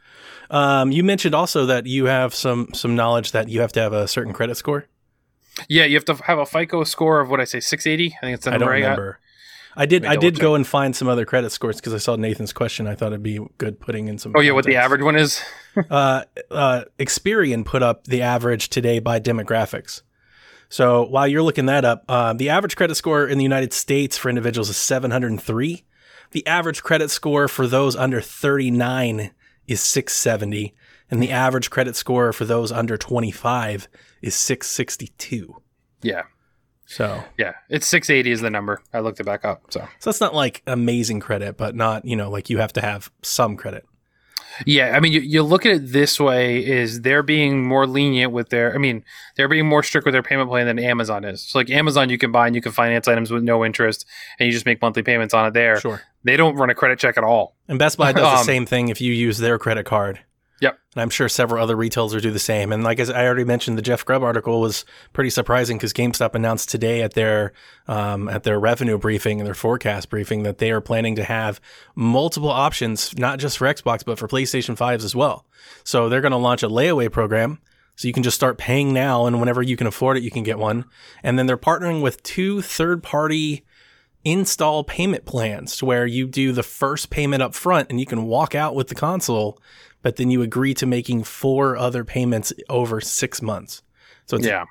Um, 0.50 0.92
you 0.92 1.04
mentioned 1.04 1.36
also 1.36 1.66
that 1.68 1.86
you 1.86 2.06
have 2.06 2.34
some 2.34 2.70
some 2.74 2.96
knowledge 2.96 3.32
that 3.32 3.50
you 3.50 3.62
have 3.62 3.72
to 3.74 3.80
have 3.80 3.94
a 3.94 4.08
certain 4.08 4.34
credit 4.34 4.56
score. 4.56 4.88
Yeah, 5.68 5.86
you 5.86 5.96
have 5.96 6.06
to 6.06 6.16
have 6.16 6.40
a 6.40 6.46
FICO 6.46 6.84
score 6.84 7.20
of 7.20 7.30
what 7.30 7.40
I 7.40 7.44
say 7.44 7.60
six 7.60 7.86
eighty. 7.86 8.16
I 8.22 8.26
think 8.26 8.36
it's 8.36 8.46
the 8.46 8.54
I 8.54 8.58
don't 8.58 8.70
I 8.70 8.74
remember. 8.74 9.20
I 9.76 9.86
did. 9.86 10.04
I 10.06 10.16
did 10.16 10.36
double 10.36 10.50
go 10.50 10.56
and 10.56 10.66
find 10.68 10.96
some 10.96 11.08
other 11.08 11.26
credit 11.26 11.52
scores 11.52 11.78
because 11.78 11.94
I 11.94 12.00
saw 12.00 12.16
Nathan's 12.16 12.52
question. 12.52 12.88
I 12.88 12.96
thought 12.96 13.08
it'd 13.08 13.24
be 13.24 13.40
good 13.60 13.80
putting 13.80 14.08
in 14.08 14.18
some. 14.18 14.34
Oh 14.36 14.40
yeah, 14.42 14.52
what 14.52 14.66
the 14.66 14.76
average 14.76 15.02
one 15.02 15.16
is? 15.16 15.42
uh, 15.90 16.24
uh, 16.52 16.84
Experian 16.98 17.64
put 17.64 17.84
up 17.84 18.06
the 18.06 18.22
average 18.22 18.70
today 18.70 19.00
by 19.00 19.20
demographics. 19.20 20.02
So 20.70 21.04
while 21.06 21.28
you're 21.28 21.44
looking 21.44 21.66
that 21.66 21.84
up, 21.84 22.06
uh, 22.08 22.34
the 22.34 22.50
average 22.50 22.76
credit 22.76 22.96
score 22.96 23.28
in 23.28 23.38
the 23.38 23.44
United 23.44 23.74
States 23.74 24.18
for 24.18 24.30
individuals 24.30 24.70
is 24.70 24.78
703. 24.78 25.84
The 26.32 26.46
average 26.46 26.84
credit 26.84 27.10
score 27.10 27.48
for 27.48 27.66
those 27.68 27.96
under 27.96 28.22
39 28.22 29.32
is 29.68 29.82
670, 29.82 30.76
and 31.10 31.22
the 31.24 31.32
average 31.32 31.72
credit 31.72 31.96
score 31.96 32.32
for 32.32 32.46
those 32.46 32.72
under 32.72 32.98
25 32.98 33.88
is 34.22 34.36
662. 34.36 35.56
Yeah, 36.04 36.24
So, 36.86 37.24
yeah, 37.38 37.54
it's 37.70 37.86
six 37.88 38.10
eighty 38.10 38.32
is 38.32 38.42
the 38.42 38.50
number. 38.50 38.82
I 38.94 39.00
looked 39.00 39.20
it 39.20 39.26
back 39.26 39.44
up. 39.44 39.64
So 39.70 39.82
so 40.00 40.10
that's 40.10 40.22
not 40.22 40.34
like 40.34 40.62
amazing 40.66 41.20
credit, 41.20 41.58
but 41.58 41.76
not 41.76 42.06
you 42.06 42.16
know 42.16 42.30
like 42.30 42.50
you 42.50 42.60
have 42.60 42.74
to 42.74 42.82
have 42.82 43.12
some 43.22 43.58
credit. 43.58 43.86
Yeah, 44.66 44.96
I 44.96 45.00
mean, 45.00 45.12
you, 45.12 45.22
you 45.22 45.44
look 45.44 45.66
at 45.66 45.72
it 45.74 45.92
this 45.92 46.20
way: 46.20 46.66
is 46.66 47.02
they're 47.02 47.24
being 47.24 47.66
more 47.66 47.86
lenient 47.88 48.32
with 48.32 48.50
their. 48.50 48.74
I 48.74 48.78
mean, 48.78 49.04
they're 49.36 49.48
being 49.48 49.68
more 49.68 49.84
strict 49.84 50.06
with 50.06 50.14
their 50.14 50.24
payment 50.24 50.50
plan 50.50 50.66
than 50.68 50.80
Amazon 50.80 51.24
is. 51.24 51.42
So 51.42 51.60
like 51.60 51.70
Amazon, 51.70 52.10
you 52.10 52.18
can 52.18 52.32
buy 52.32 52.48
and 52.48 52.56
you 52.56 52.62
can 52.62 52.72
finance 52.72 53.08
items 53.08 53.32
with 53.32 53.44
no 53.44 53.64
interest, 53.66 54.06
and 54.40 54.48
you 54.48 54.54
just 54.54 54.66
make 54.66 54.82
monthly 54.82 55.04
payments 55.04 55.34
on 55.34 55.46
it. 55.48 55.54
There, 55.54 55.80
Sure. 55.80 56.02
they 56.24 56.38
don't 56.38 56.56
run 56.56 56.70
a 56.70 56.76
credit 56.76 57.00
check 57.00 57.18
at 57.18 57.24
all. 57.24 57.56
And 57.68 57.80
Best 57.80 57.98
Buy 57.98 58.12
does 58.12 58.22
the 58.24 58.28
Um, 58.40 58.44
same 58.46 58.66
thing 58.66 58.90
if 58.90 59.00
you 59.02 59.14
use 59.14 59.38
their 59.38 59.58
credit 59.58 59.86
card. 59.86 60.20
Yep. 60.62 60.78
And 60.96 61.02
I'm 61.02 61.10
sure 61.10 61.30
several 61.30 61.64
other 61.64 61.76
retailers 61.76 62.22
do 62.22 62.32
the 62.32 62.40
same. 62.40 62.72
And 62.72 62.84
like 62.84 63.00
as 63.00 63.10
I 63.10 63.26
already 63.26 63.46
mentioned, 63.46 63.78
the 63.78 63.82
Jeff 63.82 64.04
Grubb 64.04 64.24
article 64.24 64.60
was 64.60 64.86
pretty 65.14 65.30
surprising 65.30 65.78
because 65.78 65.94
GameStop 65.94 66.36
announced 66.36 66.70
today 66.70 67.02
at 67.02 67.14
their 67.14 67.54
um, 67.88 68.28
at 68.28 68.44
their 68.44 68.60
revenue 68.60 68.98
briefing 68.98 69.40
and 69.40 69.48
their 69.48 69.54
forecast 69.54 70.10
briefing 70.10 70.44
that 70.44 70.58
they 70.58 70.72
are 70.72 70.82
planning 70.82 71.16
to 71.16 71.24
have 71.24 71.62
multiple 71.96 72.50
options, 72.50 73.18
not 73.18 73.40
just 73.40 73.58
for 73.58 73.68
Xbox 73.68 74.04
but 74.04 74.20
for 74.20 74.28
PlayStation 74.28 74.76
5s 74.78 75.04
as 75.04 75.16
well. 75.16 75.46
So 75.84 76.10
they're 76.10 76.22
going 76.22 76.32
to 76.32 76.38
launch 76.38 76.64
a 76.64 76.70
layaway 76.70 77.12
program. 77.12 77.60
So 77.96 78.08
you 78.08 78.14
can 78.14 78.24
just 78.24 78.38
start 78.38 78.58
paying 78.58 78.94
now, 78.94 79.26
and 79.26 79.42
whenever 79.42 79.62
you 79.62 79.76
can 79.76 79.86
afford 79.86 80.16
it, 80.16 80.24
you 80.24 80.32
can 80.32 80.44
get 80.44 80.58
one. 80.58 80.86
And 81.22 81.38
then 81.38 81.48
they're 81.48 81.58
partnering 81.58 82.02
with 82.02 82.24
two 82.24 82.62
third 82.62 83.04
party 83.04 83.66
install 84.26 84.84
payment 84.84 85.26
plans 85.26 85.82
where 85.82 86.06
you 86.06 86.28
do 86.28 86.52
the 86.52 86.64
first 86.64 87.10
payment 87.10 87.42
up 87.42 87.56
front 87.56 87.90
and 87.90 88.00
you 88.00 88.06
can 88.06 88.26
walk 88.26 88.54
out 88.54 88.76
with 88.76 88.88
the 88.88 88.96
console, 88.96 89.62
but 90.02 90.16
then 90.18 90.30
you 90.32 90.42
agree 90.42 90.74
to 90.76 90.86
making 90.86 91.24
four 91.24 91.76
other 91.78 92.04
payments 92.04 92.54
over 92.70 93.02
six 93.02 93.42
months. 93.42 93.82
So 94.26 94.38
it's, 94.38 94.46
Yeah. 94.46 94.66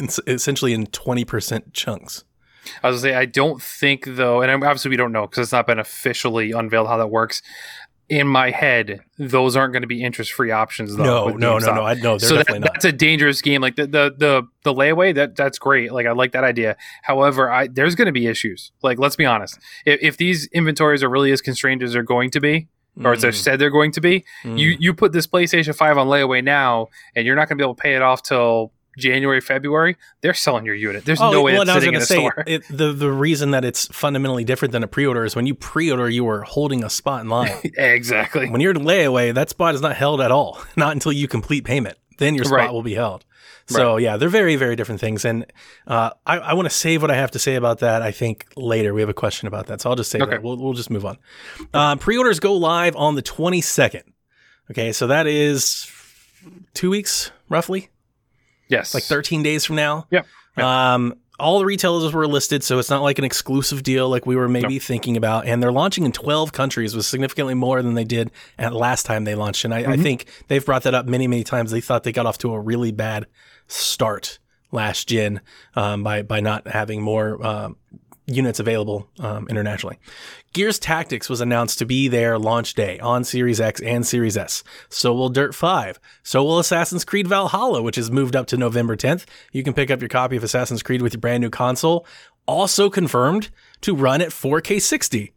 it's 0.00 0.18
essentially 0.26 0.72
in 0.72 0.86
20% 0.86 1.72
chunks. 1.72 2.24
I 2.82 2.88
was 2.90 3.02
gonna 3.02 3.12
say 3.12 3.18
I 3.18 3.24
don't 3.24 3.60
think 3.60 4.04
though, 4.06 4.40
and 4.40 4.50
obviously 4.64 4.90
we 4.90 4.96
don't 4.96 5.10
know 5.12 5.26
because 5.26 5.44
it's 5.46 5.52
not 5.52 5.66
been 5.66 5.78
officially 5.80 6.52
unveiled 6.52 6.86
how 6.88 6.96
that 6.98 7.08
works. 7.10 7.42
In 8.08 8.28
my 8.28 8.50
head, 8.50 9.00
those 9.16 9.56
aren't 9.56 9.72
going 9.72 9.82
to 9.82 9.86
be 9.88 10.02
interest-free 10.02 10.50
options. 10.50 10.94
Though, 10.96 11.02
No, 11.04 11.28
no, 11.28 11.58
no, 11.58 11.74
no. 11.76 11.82
I 11.82 11.94
no, 11.94 12.18
they're 12.18 12.28
so 12.28 12.36
that, 12.36 12.48
not. 12.60 12.72
that's 12.74 12.84
a 12.84 12.92
dangerous 12.92 13.40
game. 13.40 13.62
Like 13.62 13.76
the, 13.76 13.86
the 13.86 14.14
the 14.18 14.42
the 14.64 14.74
layaway, 14.74 15.14
that 15.14 15.34
that's 15.34 15.58
great. 15.58 15.92
Like 15.92 16.04
I 16.06 16.12
like 16.12 16.32
that 16.32 16.44
idea. 16.44 16.76
However, 17.02 17.50
I 17.50 17.68
there's 17.68 17.94
going 17.94 18.06
to 18.06 18.12
be 18.12 18.26
issues. 18.26 18.70
Like 18.82 18.98
let's 18.98 19.16
be 19.16 19.24
honest, 19.24 19.58
if, 19.86 20.00
if 20.02 20.16
these 20.18 20.46
inventories 20.52 21.02
are 21.02 21.08
really 21.08 21.32
as 21.32 21.40
constrained 21.40 21.82
as 21.82 21.94
they're 21.94 22.02
going 22.02 22.30
to 22.32 22.40
be, 22.40 22.68
or 23.02 23.12
as 23.12 23.22
they're 23.22 23.30
Mm, 23.30 23.34
said 23.34 23.58
they're 23.58 23.70
going 23.70 23.92
to 23.92 24.00
be, 24.00 24.24
mm. 24.42 24.58
you 24.58 24.76
you 24.78 24.94
put 24.94 25.12
this 25.12 25.26
PlayStation 25.26 25.74
Five 25.74 25.98
on 25.98 26.08
layaway 26.08 26.42
now, 26.44 26.88
and 27.14 27.26
you're 27.26 27.36
not 27.36 27.48
going 27.48 27.58
to 27.58 27.62
be 27.62 27.64
able 27.64 27.74
to 27.74 27.82
pay 27.82 27.94
it 27.94 28.02
off 28.02 28.22
till 28.22 28.72
January, 28.98 29.40
February. 29.40 29.96
They're 30.20 30.34
selling 30.34 30.66
your 30.66 30.74
unit. 30.74 31.04
There's 31.04 31.20
no 31.20 31.42
way 31.42 31.52
Oh, 31.52 31.60
well, 31.60 31.62
it's 31.62 31.62
and 31.62 31.70
I 31.70 31.74
was 31.74 31.84
sitting 31.84 31.96
in 31.96 32.02
a 32.02 32.04
say 32.04 32.16
store. 32.16 32.44
it, 32.46 32.62
the 32.68 32.92
the 32.92 33.10
reason 33.10 33.52
that 33.52 33.64
it's 33.64 33.86
fundamentally 33.86 34.44
different 34.44 34.72
than 34.72 34.82
a 34.82 34.88
pre-order 34.88 35.24
is 35.24 35.34
when 35.34 35.46
you 35.46 35.54
pre-order, 35.54 36.08
you 36.08 36.28
are 36.28 36.42
holding 36.42 36.84
a 36.84 36.90
spot 36.90 37.22
in 37.22 37.28
line. 37.28 37.52
exactly. 37.76 38.50
when 38.50 38.60
you're 38.60 38.72
in 38.72 38.82
layaway, 38.82 39.32
that 39.34 39.48
spot 39.50 39.74
is 39.74 39.80
not 39.80 39.96
held 39.96 40.20
at 40.20 40.30
all. 40.30 40.60
Not 40.76 40.92
until 40.92 41.12
you 41.12 41.28
complete 41.28 41.64
payment, 41.64 41.96
then 42.18 42.34
your 42.34 42.44
spot 42.44 42.58
Right. 42.58 42.72
will 42.72 42.82
be 42.82 42.94
held. 42.94 43.24
So 43.66 43.96
yeah, 43.96 44.16
they're 44.16 44.28
very 44.28 44.56
very 44.56 44.76
different 44.76 45.00
things, 45.00 45.24
and 45.24 45.46
uh, 45.86 46.10
I, 46.26 46.38
I 46.38 46.54
want 46.54 46.66
to 46.68 46.74
save 46.74 47.00
what 47.00 47.10
I 47.10 47.16
have 47.16 47.30
to 47.30 47.38
say 47.38 47.54
about 47.54 47.78
that. 47.78 48.02
I 48.02 48.10
think 48.10 48.46
later 48.56 48.92
we 48.92 49.00
have 49.00 49.08
a 49.08 49.14
question 49.14 49.46
about 49.48 49.66
that, 49.68 49.80
so 49.80 49.88
I'll 49.90 49.96
just 49.96 50.10
say 50.10 50.18
Okay. 50.20 50.32
that. 50.32 50.42
We'll 50.42 50.58
we'll 50.58 50.72
just 50.74 50.90
move 50.90 51.06
on. 51.06 51.16
Uh, 51.72 51.96
pre-orders 51.96 52.40
go 52.40 52.54
live 52.54 52.96
on 52.96 53.14
the 53.14 53.22
22nd. 53.22 54.02
Okay, 54.70 54.92
so 54.92 55.06
that 55.06 55.26
is 55.26 55.90
two 56.74 56.90
weeks 56.90 57.30
roughly 57.48 57.88
Yes. 58.68 58.94
like 58.94 59.04
13 59.04 59.42
days 59.42 59.64
from 59.64 59.76
now. 59.76 60.06
Yep. 60.10 60.26
Um, 60.58 61.14
all 61.38 61.58
the 61.58 61.64
retailers 61.64 62.12
were 62.12 62.26
listed, 62.26 62.62
so 62.62 62.78
it's 62.78 62.90
not 62.90 63.02
like 63.02 63.18
an 63.18 63.24
exclusive 63.24 63.82
deal 63.82 64.08
like 64.08 64.26
we 64.26 64.36
were 64.36 64.48
maybe 64.48 64.78
thinking 64.78 65.16
about. 65.16 65.46
And 65.46 65.62
they're 65.62 65.72
launching 65.72 66.04
in 66.04 66.12
12 66.12 66.52
countries, 66.52 66.94
was 66.94 67.06
significantly 67.06 67.54
more 67.54 67.82
than 67.82 67.94
they 67.94 68.04
did 68.04 68.30
at 68.58 68.72
last 68.72 69.06
time 69.06 69.24
they 69.24 69.34
launched. 69.34 69.64
And 69.64 69.74
I, 69.74 69.92
I 69.92 69.96
think 69.96 70.26
they've 70.48 70.64
brought 70.64 70.82
that 70.84 70.94
up 70.94 71.06
many, 71.06 71.26
many 71.26 71.44
times. 71.44 71.70
They 71.70 71.80
thought 71.80 72.04
they 72.04 72.12
got 72.12 72.26
off 72.26 72.38
to 72.38 72.52
a 72.52 72.60
really 72.60 72.92
bad 72.92 73.26
start 73.66 74.38
last 74.70 75.08
gen 75.08 75.40
um, 75.74 76.02
by 76.02 76.22
by 76.22 76.40
not 76.40 76.66
having 76.66 77.02
more 77.02 77.44
um, 77.44 77.76
units 78.26 78.60
available 78.60 79.08
um, 79.20 79.46
internationally. 79.48 79.98
Gears 80.52 80.78
Tactics 80.78 81.28
was 81.28 81.40
announced 81.40 81.78
to 81.78 81.86
be 81.86 82.08
their 82.08 82.38
launch 82.38 82.74
day 82.74 82.98
on 83.00 83.24
Series 83.24 83.60
X 83.60 83.80
and 83.80 84.06
Series 84.06 84.36
S. 84.36 84.62
So 84.88 85.12
will 85.12 85.28
Dirt 85.28 85.54
5. 85.54 85.98
So 86.22 86.44
will 86.44 86.58
Assassin's 86.58 87.04
Creed 87.04 87.26
Valhalla, 87.26 87.82
which 87.82 87.98
is 87.98 88.10
moved 88.10 88.36
up 88.36 88.46
to 88.48 88.56
November 88.56 88.96
10th. 88.96 89.24
You 89.52 89.62
can 89.62 89.74
pick 89.74 89.90
up 89.90 90.00
your 90.00 90.08
copy 90.08 90.36
of 90.36 90.44
Assassin's 90.44 90.82
Creed 90.82 91.02
with 91.02 91.14
your 91.14 91.20
brand 91.20 91.40
new 91.40 91.50
console. 91.50 92.06
Also 92.46 92.90
confirmed 92.90 93.50
to 93.82 93.94
run 93.94 94.20
at 94.20 94.28
4K 94.28 94.80
60. 94.80 95.32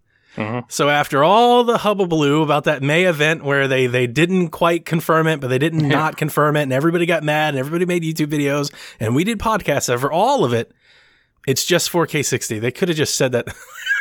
So 0.68 0.90
after 0.90 1.24
all 1.24 1.64
the 1.64 1.78
hubbubaloo 1.78 2.44
about 2.44 2.66
that 2.66 2.84
May 2.84 3.06
event 3.06 3.44
where 3.44 3.70
they 3.70 3.88
they 3.88 4.06
didn't 4.06 4.50
quite 4.50 4.86
confirm 4.86 5.28
it, 5.28 5.40
but 5.40 5.48
they 5.48 5.58
didn't 5.60 5.88
not 5.88 6.18
confirm 6.18 6.58
it, 6.58 6.64
and 6.64 6.74
everybody 6.74 7.06
got 7.06 7.24
mad, 7.24 7.50
and 7.50 7.58
everybody 7.58 7.86
made 7.86 8.04
YouTube 8.04 8.28
videos, 8.28 8.74
and 9.00 9.16
we 9.16 9.24
did 9.24 9.40
podcasts 9.40 9.90
over 9.90 10.12
all 10.12 10.44
of 10.44 10.52
it. 10.54 10.74
It's 11.48 11.66
just 11.66 11.92
4K 11.92 12.24
60. 12.26 12.60
They 12.60 12.72
could 12.72 12.90
have 12.90 12.98
just 12.98 13.16
said 13.16 13.32
that. 13.34 13.48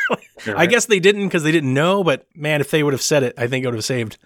I 0.55 0.65
guess 0.65 0.85
they 0.85 0.99
didn't 0.99 1.27
because 1.27 1.43
they 1.43 1.51
didn't 1.51 1.73
know, 1.73 2.03
but 2.03 2.27
man, 2.35 2.61
if 2.61 2.69
they 2.71 2.83
would 2.83 2.93
have 2.93 3.01
said 3.01 3.23
it, 3.23 3.33
I 3.37 3.47
think 3.47 3.63
it 3.63 3.67
would 3.67 3.75
have 3.75 3.83
saved. 3.85 4.17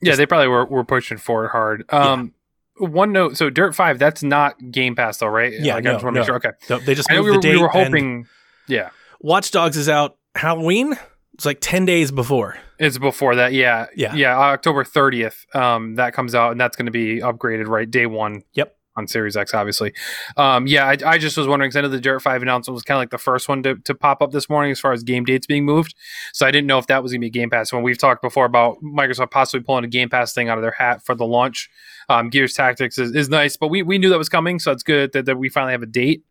Yeah, 0.00 0.14
they 0.14 0.26
probably 0.26 0.48
were, 0.48 0.64
were 0.66 0.84
pushing 0.84 1.18
for 1.18 1.44
it 1.46 1.50
hard. 1.50 1.84
Um, 1.90 2.32
One 2.78 3.12
note: 3.12 3.36
so 3.36 3.50
Dirt 3.50 3.74
Five, 3.74 3.98
that's 3.98 4.22
not 4.22 4.70
Game 4.70 4.94
Pass 4.94 5.18
though, 5.18 5.26
right? 5.28 5.52
Yeah, 5.52 5.74
like, 5.74 5.84
no, 5.84 5.90
I 5.90 5.94
just 5.94 6.04
want 6.04 6.14
to 6.14 6.20
no. 6.20 6.20
make 6.20 6.26
sure. 6.26 6.36
Okay, 6.36 6.50
So 6.62 6.78
they 6.78 6.94
just 6.94 7.10
I 7.10 7.14
know 7.16 7.22
moved 7.22 7.28
we 7.28 7.32
the 7.32 7.36
were, 7.36 7.42
date. 7.42 7.56
we 7.56 7.62
were 7.62 7.68
hoping. 7.68 8.26
Yeah, 8.68 8.90
Watch 9.20 9.50
Dogs 9.50 9.76
is 9.76 9.88
out 9.88 10.16
Halloween. 10.34 10.94
It's 11.34 11.44
like 11.44 11.58
10 11.60 11.84
days 11.84 12.10
before. 12.10 12.56
it's 12.78 12.96
before 12.96 13.34
that. 13.36 13.52
Yeah, 13.52 13.86
Yeah. 13.94 14.14
yeah. 14.14 14.38
October 14.38 14.84
thirtieth, 14.84 15.44
um, 15.54 15.96
that 15.96 16.14
comes 16.14 16.34
out, 16.34 16.52
and 16.52 16.60
that's 16.60 16.76
going 16.76 16.86
to 16.86 16.92
be 16.92 17.20
upgraded 17.20 17.66
right 17.68 17.90
day 17.90 18.06
one. 18.06 18.42
Yep. 18.54 18.75
On 18.96 19.06
Series 19.06 19.36
X, 19.36 19.52
obviously. 19.54 19.92
Um, 20.36 20.66
yeah, 20.66 20.86
I, 20.86 20.96
I 21.04 21.18
just 21.18 21.36
was 21.36 21.46
wondering 21.46 21.68
because 21.68 21.76
I 21.76 21.80
know 21.82 21.88
the 21.88 22.00
Dirt 22.00 22.20
Five 22.20 22.42
announcement 22.42 22.74
was 22.74 22.82
kind 22.82 22.96
of 22.96 23.00
like 23.02 23.10
the 23.10 23.18
first 23.18 23.48
one 23.48 23.62
to, 23.62 23.76
to 23.76 23.94
pop 23.94 24.22
up 24.22 24.32
this 24.32 24.48
morning 24.48 24.72
as 24.72 24.80
far 24.80 24.92
as 24.92 25.02
game 25.02 25.24
dates 25.24 25.46
being 25.46 25.64
moved. 25.64 25.94
So 26.32 26.46
I 26.46 26.50
didn't 26.50 26.66
know 26.66 26.78
if 26.78 26.86
that 26.86 27.02
was 27.02 27.12
going 27.12 27.20
to 27.20 27.26
be 27.26 27.30
Game 27.30 27.50
Pass. 27.50 27.72
When 27.72 27.82
we've 27.82 27.98
talked 27.98 28.22
before 28.22 28.44
about 28.46 28.78
Microsoft 28.82 29.30
possibly 29.30 29.64
pulling 29.64 29.84
a 29.84 29.88
Game 29.88 30.08
Pass 30.08 30.32
thing 30.32 30.48
out 30.48 30.58
of 30.58 30.62
their 30.62 30.72
hat 30.72 31.04
for 31.04 31.14
the 31.14 31.26
launch, 31.26 31.68
um, 32.08 32.30
Gears 32.30 32.54
Tactics 32.54 32.98
is, 32.98 33.14
is 33.14 33.28
nice, 33.28 33.56
but 33.56 33.68
we, 33.68 33.82
we 33.82 33.98
knew 33.98 34.08
that 34.08 34.18
was 34.18 34.28
coming, 34.28 34.58
so 34.58 34.72
it's 34.72 34.82
good 34.82 35.12
that, 35.12 35.26
that 35.26 35.36
we 35.38 35.48
finally 35.48 35.72
have 35.72 35.82
a 35.82 35.86
date 35.86 36.24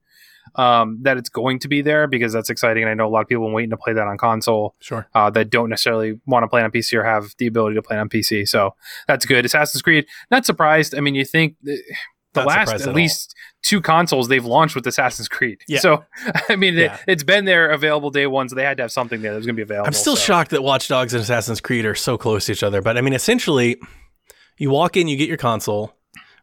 um, 0.56 1.00
that 1.02 1.18
it's 1.18 1.30
going 1.30 1.60
to 1.60 1.68
be 1.68 1.82
there 1.82 2.08
because 2.08 2.32
that's 2.32 2.50
exciting. 2.50 2.84
And 2.84 2.90
I 2.92 2.94
know 2.94 3.08
a 3.08 3.10
lot 3.10 3.22
of 3.22 3.28
people 3.28 3.44
have 3.44 3.50
been 3.50 3.56
waiting 3.56 3.72
to 3.72 3.78
play 3.78 3.94
that 3.94 4.08
on 4.08 4.18
console 4.18 4.76
Sure. 4.80 5.08
uh, 5.16 5.30
that 5.32 5.50
don't 5.50 5.70
necessarily 5.70 6.20
want 6.26 6.44
to 6.44 6.48
play 6.48 6.62
on 6.62 6.72
PC 6.72 6.94
or 6.94 7.04
have 7.04 7.34
the 7.40 7.48
ability 7.48 7.76
to 7.76 7.82
play 7.82 7.98
on 7.98 8.10
PC. 8.10 8.48
So 8.48 8.76
that's 9.08 9.26
good. 9.26 9.46
Assassin's 9.46 9.82
Creed, 9.82 10.06
not 10.32 10.46
surprised. 10.46 10.96
I 10.96 11.02
mean, 11.02 11.16
you 11.16 11.26
think 11.26 11.56
the, 12.36 12.42
Not 12.42 12.48
last 12.48 12.74
at 12.74 12.82
at 12.88 12.94
least 12.96 13.34
two 13.64 13.82
consoles 13.82 14.28
they've 14.28 14.46
launched 14.46 14.76
with 14.76 14.86
Assassin's 14.86 15.28
Creed. 15.28 15.60
Yeah. 15.68 15.80
So 15.80 16.06
I 16.50 16.56
mean, 16.56 16.76
Yeah. 16.76 16.94
it, 16.96 17.00
it's 17.08 17.24
been 17.24 17.46
there 17.46 17.72
available 17.72 18.12
day 18.12 18.28
one, 18.28 18.48
so 18.48 18.56
they 18.56 18.64
had 18.64 18.78
to 18.78 18.84
have 18.84 18.92
something 18.92 19.22
there 19.22 19.32
that 19.32 19.38
was 19.38 19.46
going 19.48 19.56
to 19.56 19.60
be 19.60 19.64
available. 19.64 19.88
I'm 19.88 19.94
still 19.94 20.16
so. 20.16 20.22
shocked 20.24 20.52
that 20.52 20.62
Watch 20.62 20.88
Dogs 20.88 21.14
and 21.14 21.24
Assassin's 21.24 21.60
Creed 21.62 21.86
are 21.86 21.96
so 21.96 22.18
close 22.18 22.46
to 22.46 22.52
each 22.52 22.64
other. 22.64 22.82
But 22.82 22.98
I 22.98 23.02
mean, 23.02 23.14
essentially, 23.14 23.78
you 24.58 24.70
walk 24.70 24.96
in, 24.96 25.08
you 25.08 25.18
get 25.18 25.28
your 25.28 25.38
console, 25.38 25.94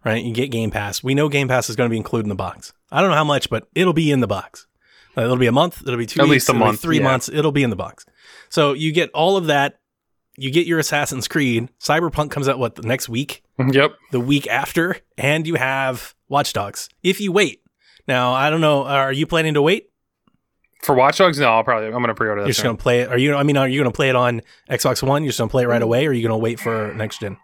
right? 0.05 0.23
You 0.23 0.35
get 0.35 0.51
Game 0.51 0.71
Pass. 0.71 1.03
We 1.03 1.15
know 1.15 1.29
Game 1.29 1.49
Pass 1.49 1.71
is 1.71 1.77
going 1.77 1.89
to 1.89 1.93
be 1.93 1.97
included 1.97 2.25
in 2.25 2.29
the 2.31 2.35
box. 2.35 2.73
I 2.91 3.01
don't 3.01 3.11
know 3.11 3.17
how 3.17 3.25
much, 3.25 3.49
but 3.49 3.69
it'll 3.75 3.93
be 3.93 4.11
in 4.11 4.21
the 4.21 4.27
box. 4.27 4.67
Uh, 5.17 5.23
it'll 5.23 5.37
be 5.37 5.47
a 5.47 5.53
month. 5.53 5.83
It'll 5.83 5.99
be 5.99 6.07
two 6.07 6.21
At 6.21 6.25
weeks. 6.25 6.33
least 6.33 6.49
a 6.49 6.55
month, 6.55 6.81
three 6.81 6.99
yeah. 6.99 7.05
months. 7.05 7.29
It'll 7.29 7.53
be 7.53 7.63
in 7.63 7.71
the 7.71 7.77
box. 7.77 8.05
So 8.49 8.73
you 8.73 8.93
get 8.93 9.11
all 9.11 9.37
of 9.37 9.47
that. 9.47 9.79
You 10.37 10.51
get 10.51 10.67
your 10.67 10.79
Assassin's 10.79 11.29
Creed. 11.29 11.69
Cyberpunk 11.79 12.31
comes 12.31 12.49
out 12.49 12.59
what 12.59 12.77
the 12.77 12.83
next 12.83 13.09
week, 13.09 13.43
Yep. 13.59 13.93
the 14.12 14.21
week 14.21 14.47
after, 14.49 14.97
and 15.19 15.47
you 15.47 15.57
have 15.57 16.15
Watch 16.29 16.53
Dogs. 16.53 16.89
If 17.03 17.21
you 17.21 17.33
wait, 17.33 17.62
now 18.09 18.33
I 18.33 18.49
don't 18.51 18.61
know. 18.61 18.85
Uh, 18.85 18.93
are 18.93 19.12
you 19.12 19.27
planning 19.27 19.55
to 19.55 19.62
wait? 19.62 19.91
For 20.83 20.95
Watch 20.95 21.19
Dogs, 21.19 21.39
no, 21.39 21.47
I'll 21.47 21.65
probably 21.65 21.87
I'm 21.87 21.93
going 21.93 22.07
to 22.09 22.15
pre-order 22.15 22.41
that. 22.41 22.47
You're 22.47 22.51
just 22.51 22.61
soon. 22.61 22.69
gonna 22.71 22.79
play 22.79 23.01
it. 23.03 23.09
Are 23.09 23.19
you? 23.19 23.37
I 23.37 23.43
mean, 23.45 23.57
are 23.57 23.69
you 23.69 23.79
gonna 23.81 23.93
play 23.93 24.09
it 24.09 24.17
on 24.17 24.41
Xbox 24.69 25.03
One? 25.03 25.23
You're 25.23 25.29
just 25.29 25.39
gonna 25.39 25.49
play 25.51 25.62
it 25.62 25.69
right 25.69 25.81
mm. 25.81 25.85
away, 25.85 26.07
or 26.07 26.11
are 26.11 26.12
you 26.12 26.23
gonna 26.23 26.39
wait 26.39 26.59
for 26.59 26.93
next 26.95 27.21
gen? 27.21 27.37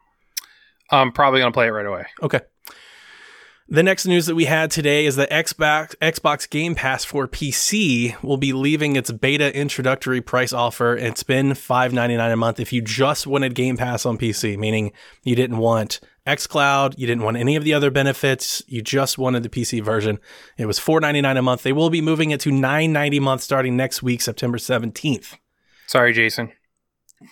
I'm 0.91 1.13
probably 1.13 1.41
going 1.41 1.53
to 1.53 1.55
play 1.55 1.67
it 1.67 1.71
right 1.71 1.85
away. 1.87 2.07
Okay. 2.23 2.41
The 3.71 3.83
next 3.83 4.07
news 4.07 4.25
that 4.25 4.35
we 4.35 4.47
had 4.47 4.71
today 4.71 5.05
is 5.05 5.17
that 5.17 5.31
Xbox 5.31 5.95
Xbox 5.97 6.49
Game 6.49 6.75
Pass 6.75 7.05
for 7.05 7.29
PC 7.29 8.21
will 8.23 8.39
be 8.39 8.55
leaving 8.55 8.97
its 8.97 9.11
beta 9.11 9.55
introductory 9.55 10.23
price 10.23 10.55
offer. 10.55 10.97
It's 10.97 11.23
been 11.23 11.51
$5.99 11.51 12.33
a 12.33 12.37
month 12.37 12.61
if 12.61 12.73
you 12.73 12.81
just 12.81 13.27
wanted 13.27 13.55
Game 13.55 13.77
Pass 13.77 14.07
on 14.07 14.17
PC, 14.17 14.57
meaning 14.57 14.93
you 15.23 15.37
didn't 15.37 15.59
want 15.59 16.01
xCloud, 16.27 16.99
you 16.99 17.07
didn't 17.07 17.25
want 17.25 17.37
any 17.37 17.57
of 17.57 17.65
the 17.65 17.75
other 17.75 17.91
benefits, 17.91 18.63
you 18.69 18.81
just 18.81 19.19
wanted 19.19 19.43
the 19.43 19.51
PC 19.51 19.85
version. 19.85 20.19
It 20.57 20.65
was 20.65 20.81
$4.99 20.81 21.39
a 21.39 21.43
month. 21.43 21.63
They 21.63 21.73
will 21.75 21.91
be 21.91 22.01
moving 22.01 22.31
it 22.31 22.41
to 22.41 22.51
$9.90 22.51 23.19
a 23.19 23.21
month 23.21 23.43
starting 23.43 23.77
next 23.77 24.03
week, 24.03 24.23
September 24.23 24.57
17th. 24.57 25.35
Sorry, 25.87 26.15
Jason. 26.15 26.53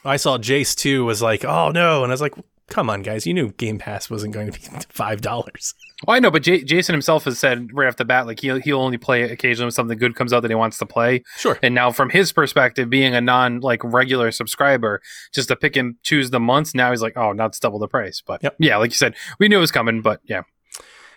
I 0.04 0.18
saw 0.18 0.36
Jace 0.36 0.76
too 0.76 1.06
was 1.06 1.22
like, 1.22 1.46
oh 1.46 1.70
no. 1.70 2.02
And 2.02 2.12
I 2.12 2.14
was 2.14 2.20
like, 2.20 2.34
come 2.68 2.90
on, 2.90 3.00
guys. 3.00 3.26
You 3.26 3.32
knew 3.32 3.52
Game 3.52 3.78
Pass 3.78 4.10
wasn't 4.10 4.34
going 4.34 4.50
to 4.50 4.52
be 4.52 4.58
$5. 4.66 5.74
Well, 6.06 6.14
I 6.16 6.18
know, 6.20 6.30
but 6.30 6.42
J- 6.42 6.62
Jason 6.62 6.92
himself 6.92 7.24
has 7.24 7.38
said 7.38 7.70
right 7.72 7.88
off 7.88 7.96
the 7.96 8.04
bat, 8.04 8.26
like 8.26 8.40
he'll 8.40 8.60
he'll 8.60 8.80
only 8.82 8.98
play 8.98 9.22
occasionally 9.22 9.66
when 9.66 9.70
something 9.72 9.96
good 9.96 10.14
comes 10.14 10.32
out 10.32 10.40
that 10.40 10.50
he 10.50 10.54
wants 10.54 10.76
to 10.78 10.86
play. 10.86 11.22
Sure. 11.38 11.58
And 11.62 11.74
now, 11.74 11.90
from 11.90 12.10
his 12.10 12.32
perspective, 12.32 12.90
being 12.90 13.14
a 13.14 13.20
non 13.22 13.60
like 13.60 13.82
regular 13.82 14.30
subscriber, 14.30 15.00
just 15.32 15.48
to 15.48 15.56
pick 15.56 15.74
and 15.76 15.94
choose 16.02 16.30
the 16.30 16.40
months, 16.40 16.74
now 16.74 16.90
he's 16.90 17.00
like, 17.00 17.16
oh, 17.16 17.32
now 17.32 17.46
it's 17.46 17.58
double 17.58 17.78
the 17.78 17.88
price. 17.88 18.20
But 18.26 18.42
Yep. 18.42 18.56
yeah, 18.58 18.76
like 18.76 18.90
you 18.90 18.96
said, 18.96 19.14
we 19.38 19.48
knew 19.48 19.56
it 19.56 19.60
was 19.60 19.72
coming. 19.72 20.02
But 20.02 20.20
yeah, 20.24 20.42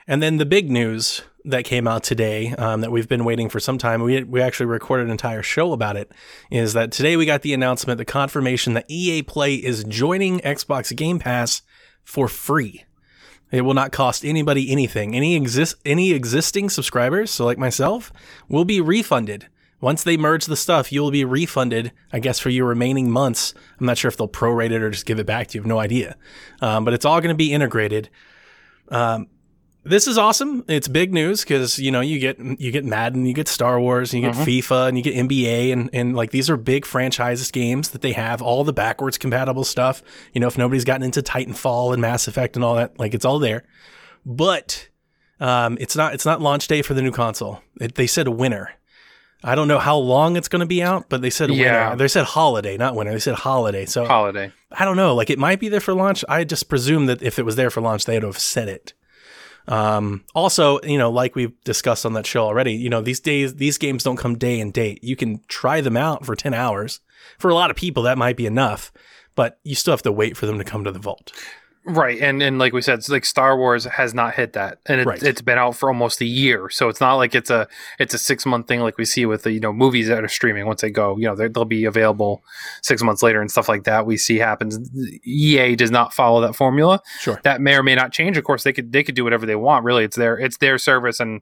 And 0.08 0.24
then 0.24 0.38
the 0.38 0.46
big 0.46 0.72
news 0.72 1.24
that 1.46 1.66
came 1.66 1.88
out 1.88 2.04
today 2.04 2.52
um, 2.58 2.82
that 2.82 2.92
we've 2.92 3.08
been 3.08 3.26
waiting 3.26 3.50
for 3.50 3.60
some 3.60 3.78
time, 3.78 4.02
we, 4.02 4.24
we 4.24 4.42
actually 4.42 4.66
recorded 4.68 5.06
an 5.06 5.12
entire 5.12 5.42
show 5.44 5.72
about 5.74 5.96
it, 5.98 6.12
is 6.52 6.74
that 6.74 6.92
today 6.92 7.18
we 7.18 7.26
got 7.26 7.42
the 7.42 7.54
announcement, 7.54 7.98
the 7.98 8.06
confirmation 8.06 8.74
that 8.76 8.86
EA 8.90 9.24
Play 9.24 9.56
is 9.56 9.84
joining 9.86 10.40
Xbox 10.40 10.96
Game 10.96 11.20
Pass 11.20 11.62
for 12.04 12.28
free. 12.28 12.86
It 13.52 13.62
will 13.62 13.74
not 13.74 13.92
cost 13.92 14.24
anybody 14.24 14.72
anything. 14.72 15.16
Any 15.16 15.36
exist 15.36 15.76
any 15.86 16.12
existing 16.12 16.70
subscribers, 16.70 17.32
so 17.32 17.46
like 17.46 17.58
myself, 17.58 18.12
will 18.48 18.66
be 18.66 18.80
refunded. 18.82 19.48
Once 19.82 20.04
they 20.04 20.18
merge 20.18 20.46
the 20.46 20.58
stuff, 20.58 20.92
you'll 20.92 21.12
be 21.12 21.24
refunded, 21.24 21.92
I 22.12 22.20
guess, 22.20 22.38
for 22.38 22.50
your 22.50 22.66
remaining 22.66 23.10
months. 23.10 23.54
I'm 23.80 23.86
not 23.86 23.98
sure 23.98 24.10
if 24.10 24.18
they'll 24.18 24.28
prorate 24.28 24.72
it 24.72 24.82
or 24.82 24.90
just 24.90 25.06
give 25.06 25.20
it 25.20 25.26
back 25.26 25.48
to 25.48 25.58
you. 25.58 25.62
Have 25.62 25.68
no 25.68 25.80
idea. 25.80 26.18
Um, 26.62 26.84
but 26.84 26.94
it's 26.94 27.06
all 27.06 27.22
going 27.22 27.34
to 27.34 27.36
be 27.36 27.54
integrated 27.54 28.10
this 29.84 30.08
is 30.08 30.18
awesome. 30.18 30.64
It's 30.68 30.88
big 30.88 31.14
news 31.14 31.42
because 31.42 31.80
you 31.80 31.92
know 31.92 32.02
you 32.02 32.20
get 32.20 32.38
you 32.60 32.72
get 32.72 32.86
Madden, 32.86 33.26
you 33.26 33.34
get 33.34 33.48
Star 33.48 33.80
Wars, 33.80 34.14
and 34.14 34.22
you 34.22 34.30
get 34.30 34.38
Mhm. 34.38 34.46
FIFA, 34.46 34.88
and 34.90 34.98
you 34.98 35.04
get 35.04 35.16
NBA, 35.16 35.72
and 35.72 35.90
and 35.94 36.16
like 36.16 36.32
these 36.32 36.50
are 36.50 36.58
big 36.58 36.86
franchises 36.86 37.50
games 37.52 37.90
that 37.90 38.02
they 38.02 38.12
have 38.14 38.42
all 38.42 38.64
the 38.64 38.74
backwards 38.74 39.18
compatible 39.18 39.64
stuff. 39.64 40.04
You 40.34 40.42
know, 40.42 40.48
if 40.48 40.58
nobody's 40.58 40.86
gotten 40.86 41.04
into 41.04 41.22
Titanfall 41.22 41.94
and 41.94 42.02
Mass 42.02 42.28
Effect 42.28 42.56
and 42.56 42.64
all 42.66 42.76
that, 42.76 43.00
like 43.00 43.14
it's 43.14 43.26
all 43.26 43.40
there. 43.40 43.64
But 44.26 44.90
um, 45.40 45.78
it's 45.80 45.96
not 45.96 46.14
it's 46.14 46.26
not 46.26 46.42
launch 46.42 46.68
day 46.68 46.82
for 46.82 46.94
the 46.94 47.02
new 47.02 47.12
console. 47.12 47.62
It, 47.80 47.96
they 47.96 48.08
said 48.08 48.28
a 48.28 48.32
winter. 48.32 48.72
I 49.42 49.56
don't 49.56 49.70
know 49.70 49.80
how 49.80 49.96
long 49.96 50.36
it's 50.36 50.50
going 50.50 50.60
to 50.60 50.66
be 50.66 50.84
out, 50.84 51.06
but 51.08 51.22
they 51.22 51.30
said 51.30 51.50
Yeah. 51.50 51.92
winter. 51.92 52.04
They 52.04 52.08
said 52.10 52.26
holiday, 52.26 52.76
not 52.76 52.94
winter. 52.96 53.14
They 53.14 53.20
said 53.20 53.36
holiday. 53.36 53.86
So 53.86 54.04
Holiday. 54.06 54.52
I 54.70 54.84
don't 54.84 54.98
know. 54.98 55.16
Like 55.16 55.30
it 55.30 55.40
might 55.40 55.62
be 55.62 55.70
there 55.70 55.80
for 55.80 55.94
launch. 55.94 56.26
I 56.28 56.44
just 56.44 56.68
presume 56.68 57.06
that 57.06 57.22
if 57.24 57.40
it 57.40 57.44
was 57.46 57.56
there 57.56 57.70
for 57.70 57.80
launch, 57.80 58.04
they'd 58.04 58.24
have 58.24 58.38
said 58.38 58.68
it. 58.68 58.94
Um, 59.70 60.26
also, 60.34 60.82
you 60.82 60.98
know, 60.98 61.12
like 61.12 61.36
we've 61.36 61.54
discussed 61.64 62.06
on 62.06 62.14
that 62.14 62.26
show 62.26 62.44
already, 62.44 62.74
you 62.74 62.90
know, 62.90 63.02
these 63.02 63.20
days, 63.20 63.56
these 63.56 63.78
games 63.78 64.04
don't 64.04 64.18
come 64.18 64.38
day 64.38 64.60
and 64.60 64.74
date. 64.74 65.04
You 65.04 65.16
can 65.16 65.42
try 65.48 65.80
them 65.80 65.96
out 65.96 66.26
for 66.26 66.36
10 66.36 66.54
hours. 66.54 67.00
For 67.38 67.50
a 67.50 67.54
lot 67.54 67.70
of 67.70 67.78
people, 67.78 68.04
that 68.04 68.18
might 68.18 68.36
be 68.36 68.48
enough, 68.48 68.92
but 69.36 69.60
you 69.64 69.76
still 69.76 69.94
have 69.94 70.02
to 70.02 70.12
wait 70.12 70.36
for 70.36 70.48
them 70.48 70.58
to 70.58 70.64
come 70.64 70.84
to 70.84 70.92
the 70.92 71.00
vault. 71.00 71.32
Right, 71.90 72.22
and 72.22 72.42
and 72.44 72.60
like 72.60 72.72
we 72.74 72.82
said, 72.82 73.08
like 73.10 73.26
Star 73.26 73.58
Wars 73.58 73.86
has 73.86 74.14
not 74.14 74.36
hit 74.36 74.54
that, 74.54 74.78
and 74.86 75.02
it, 75.02 75.08
Right. 75.08 75.24
it's 75.24 75.42
been 75.42 75.58
out 75.58 75.76
for 75.76 75.90
almost 75.90 76.22
a 76.22 76.26
year. 76.26 76.70
So 76.70 76.88
it's 76.88 77.02
not 77.02 77.16
like 77.16 77.34
it's 77.34 77.50
a 77.50 77.68
it's 77.98 78.14
a 78.14 78.18
six 78.20 78.46
month 78.46 78.68
thing 78.68 78.82
like 78.82 78.98
we 78.98 79.06
see 79.06 79.26
with 79.26 79.44
the 79.44 79.52
you 79.52 79.60
know 79.60 79.74
movies 79.74 80.08
that 80.08 80.24
are 80.24 80.28
streaming. 80.28 80.66
Once 80.68 80.82
they 80.82 80.90
go, 80.92 81.18
you 81.18 81.24
know 81.28 81.36
they'll 81.36 81.66
be 81.66 81.86
available 81.86 82.44
six 82.84 83.02
months 83.02 83.24
later 83.24 83.42
and 83.42 83.50
stuff 83.50 83.68
like 83.68 83.86
that. 83.86 84.06
We 84.06 84.18
see 84.18 84.38
happens. 84.38 84.78
EA 85.26 85.76
does 85.76 85.92
not 85.92 86.14
follow 86.14 86.42
that 86.42 86.56
formula. 86.56 87.02
Sure. 87.20 87.40
That 87.44 87.60
may 87.62 87.76
or 87.76 87.84
may 87.84 87.96
not 87.96 88.12
change. 88.12 88.38
Of 88.38 88.44
course, 88.44 88.64
they 88.64 88.74
could 88.74 88.92
they 88.92 89.04
could 89.04 89.16
do 89.16 89.24
whatever 89.24 89.46
they 89.46 89.56
want. 89.56 89.84
Really, 89.86 90.04
it's 90.04 90.16
their 90.18 90.38
it's 90.38 90.58
their 90.58 90.78
service, 90.78 91.20
and 91.20 91.42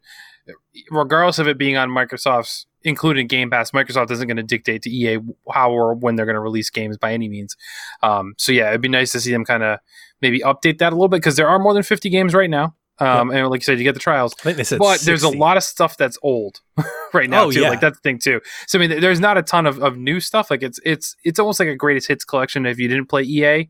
regardless 0.91 1.39
of 1.39 1.47
it 1.47 1.57
being 1.57 1.77
on 1.77 1.89
Microsoft's 1.89 2.67
including 2.87 3.27
Game 3.27 3.49
Pass, 3.49 3.71
Microsoft 3.71 4.11
isn't 4.11 4.27
going 4.27 4.37
to 4.37 4.43
dictate 4.43 4.81
to 4.83 4.89
EA 4.89 5.19
how 5.51 5.71
or 5.71 5.93
when 5.93 6.15
they're 6.15 6.25
going 6.25 6.35
to 6.35 6.39
release 6.41 6.69
games 6.69 6.97
by 6.97 7.13
any 7.13 7.27
means. 7.29 7.55
Um, 8.01 8.33
so 8.37 8.51
yeah, 8.51 8.69
it'd 8.69 8.81
be 8.81 8.89
nice 8.89 9.11
to 9.11 9.19
see 9.19 9.31
them 9.31 9.45
kind 9.45 9.63
of 9.63 9.79
maybe 10.21 10.39
update 10.39 10.79
that 10.79 10.93
a 10.93 10.95
little 10.95 11.07
bit 11.09 11.17
because 11.17 11.35
there 11.35 11.47
are 11.47 11.59
more 11.59 11.73
than 11.73 11.83
50 11.83 12.09
games 12.09 12.33
right 12.33 12.49
now. 12.49 12.75
Um, 12.99 13.29
And 13.29 13.47
like 13.49 13.61
you 13.61 13.65
said, 13.65 13.77
you 13.77 13.83
get 13.83 13.93
the 13.93 13.99
trials, 13.99 14.33
I 14.39 14.43
think 14.43 14.57
they 14.57 14.63
said 14.63 14.79
but 14.79 15.01
there's 15.01 15.21
a 15.21 15.29
lot 15.29 15.55
of 15.55 15.61
stuff 15.63 15.97
that's 15.97 16.17
old 16.23 16.61
right 17.13 17.29
now 17.29 17.43
Oh, 17.43 17.51
too. 17.51 17.61
yeah. 17.61 17.69
Like 17.69 17.79
that's 17.79 17.97
the 17.97 18.01
thing 18.01 18.17
too. 18.17 18.41
So 18.65 18.79
I 18.79 18.87
mean, 18.87 18.99
there's 18.99 19.19
not 19.19 19.37
a 19.37 19.43
ton 19.43 19.67
of, 19.67 19.77
of 19.83 19.97
new 19.97 20.19
stuff. 20.19 20.49
Like 20.49 20.63
it's 20.63 20.79
it's 20.83 21.15
it's 21.23 21.37
almost 21.37 21.59
like 21.59 21.69
a 21.69 21.75
greatest 21.75 22.07
hits 22.07 22.25
collection. 22.25 22.65
If 22.65 22.79
you 22.79 22.87
didn't 22.87 23.05
play 23.05 23.21
EA, 23.21 23.69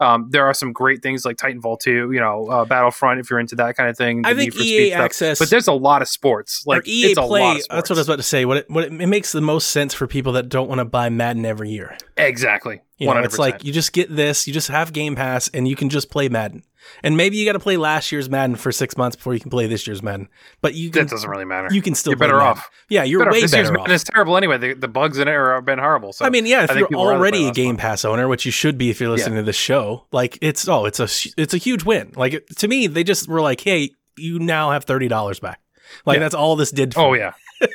um, 0.00 0.28
there 0.30 0.46
are 0.46 0.54
some 0.54 0.72
great 0.72 1.02
things 1.02 1.24
like 1.24 1.36
Titanfall 1.36 1.80
2, 1.80 2.12
you 2.12 2.20
know, 2.20 2.46
uh, 2.46 2.64
Battlefront 2.64 3.20
if 3.20 3.30
you're 3.30 3.40
into 3.40 3.56
that 3.56 3.76
kind 3.76 3.88
of 3.88 3.96
thing. 3.96 4.24
I 4.24 4.34
think 4.34 4.54
EA 4.54 4.58
Speed 4.58 4.90
stuff. 4.90 5.04
Access- 5.04 5.38
but 5.38 5.50
there's 5.50 5.68
a 5.68 5.72
lot 5.72 6.02
of 6.02 6.08
sports. 6.08 6.64
Like 6.66 6.86
EA 6.86 7.10
it's 7.10 7.18
a 7.18 7.22
Play. 7.22 7.60
That's 7.70 7.90
what 7.90 7.92
I 7.92 8.00
was 8.00 8.08
about 8.08 8.16
to 8.16 8.22
say. 8.22 8.44
What 8.44 8.58
it, 8.58 8.70
what 8.70 8.84
it, 8.84 8.92
it 8.92 9.06
makes 9.06 9.32
the 9.32 9.40
most 9.40 9.70
sense 9.70 9.94
for 9.94 10.06
people 10.06 10.32
that 10.32 10.48
don't 10.48 10.68
want 10.68 10.78
to 10.80 10.84
buy 10.84 11.08
Madden 11.08 11.44
every 11.44 11.70
year. 11.70 11.96
exactly. 12.16 12.80
You 12.98 13.06
know, 13.08 13.14
100%. 13.14 13.24
it's 13.26 13.38
like 13.38 13.64
you 13.64 13.72
just 13.72 13.92
get 13.92 14.14
this, 14.14 14.46
you 14.46 14.54
just 14.54 14.68
have 14.68 14.92
Game 14.92 15.16
Pass, 15.16 15.48
and 15.52 15.68
you 15.68 15.76
can 15.76 15.90
just 15.90 16.10
play 16.10 16.28
Madden. 16.30 16.62
And 17.02 17.16
maybe 17.16 17.36
you 17.36 17.44
got 17.44 17.52
to 17.54 17.58
play 17.58 17.76
last 17.76 18.12
year's 18.12 18.30
Madden 18.30 18.54
for 18.56 18.70
six 18.72 18.96
months 18.96 19.16
before 19.16 19.34
you 19.34 19.40
can 19.40 19.50
play 19.50 19.66
this 19.66 19.86
year's 19.86 20.02
Madden. 20.02 20.28
But 20.62 20.74
you 20.74 20.88
can 20.90 21.02
that 21.02 21.10
doesn't 21.10 21.28
really 21.28 21.44
matter. 21.44 21.68
you 21.72 21.82
can 21.82 21.94
still 21.96 22.12
You're 22.12 22.18
better 22.18 22.40
off. 22.40 22.70
Yeah, 22.88 23.02
you're 23.02 23.18
better 23.20 23.30
off. 23.30 23.34
way 23.34 23.40
this 23.42 23.52
year's 23.52 23.68
off. 23.70 23.76
Madden 23.76 23.92
is 23.94 24.04
terrible 24.04 24.36
anyway. 24.36 24.56
The, 24.56 24.72
the 24.74 24.88
bugs 24.88 25.18
in 25.18 25.26
it 25.28 25.32
have 25.32 25.64
been 25.64 25.78
horrible. 25.80 26.12
So 26.12 26.24
I 26.24 26.30
mean, 26.30 26.46
yeah, 26.46 26.62
if 26.64 26.70
you're 26.74 26.86
people 26.86 27.02
would 27.02 27.08
rather 27.10 27.18
already 27.18 27.48
a 27.48 27.52
Game 27.52 27.70
one. 27.74 27.76
Pass 27.78 28.04
owner, 28.04 28.28
which 28.28 28.46
you 28.46 28.52
should 28.52 28.78
be 28.78 28.88
if 28.90 29.00
you're 29.00 29.10
listening 29.10 29.36
to 29.36 29.42
this 29.42 29.56
show, 29.56 30.06
like 30.12 30.38
it's 30.40 30.66
oh, 30.68 30.84
it's 30.86 31.00
a 31.00 31.08
it's 31.36 31.52
a 31.54 31.58
huge 31.58 31.84
win. 31.84 32.12
Like 32.16 32.34
it, 32.34 32.56
to 32.58 32.68
me, 32.68 32.86
they 32.86 33.02
just 33.04 33.28
were 33.28 33.40
like, 33.40 33.60
hey, 33.60 33.90
you 34.16 34.38
now 34.38 34.70
have 34.70 34.84
thirty 34.84 35.08
dollars 35.08 35.40
back. 35.40 35.60
Like 36.06 36.16
Yeah. 36.16 36.20
that's 36.20 36.34
all 36.36 36.54
this 36.56 36.70
did. 36.70 36.94
For 36.94 37.00
Oh 37.00 37.12
me. 37.12 37.18
yeah. 37.18 37.32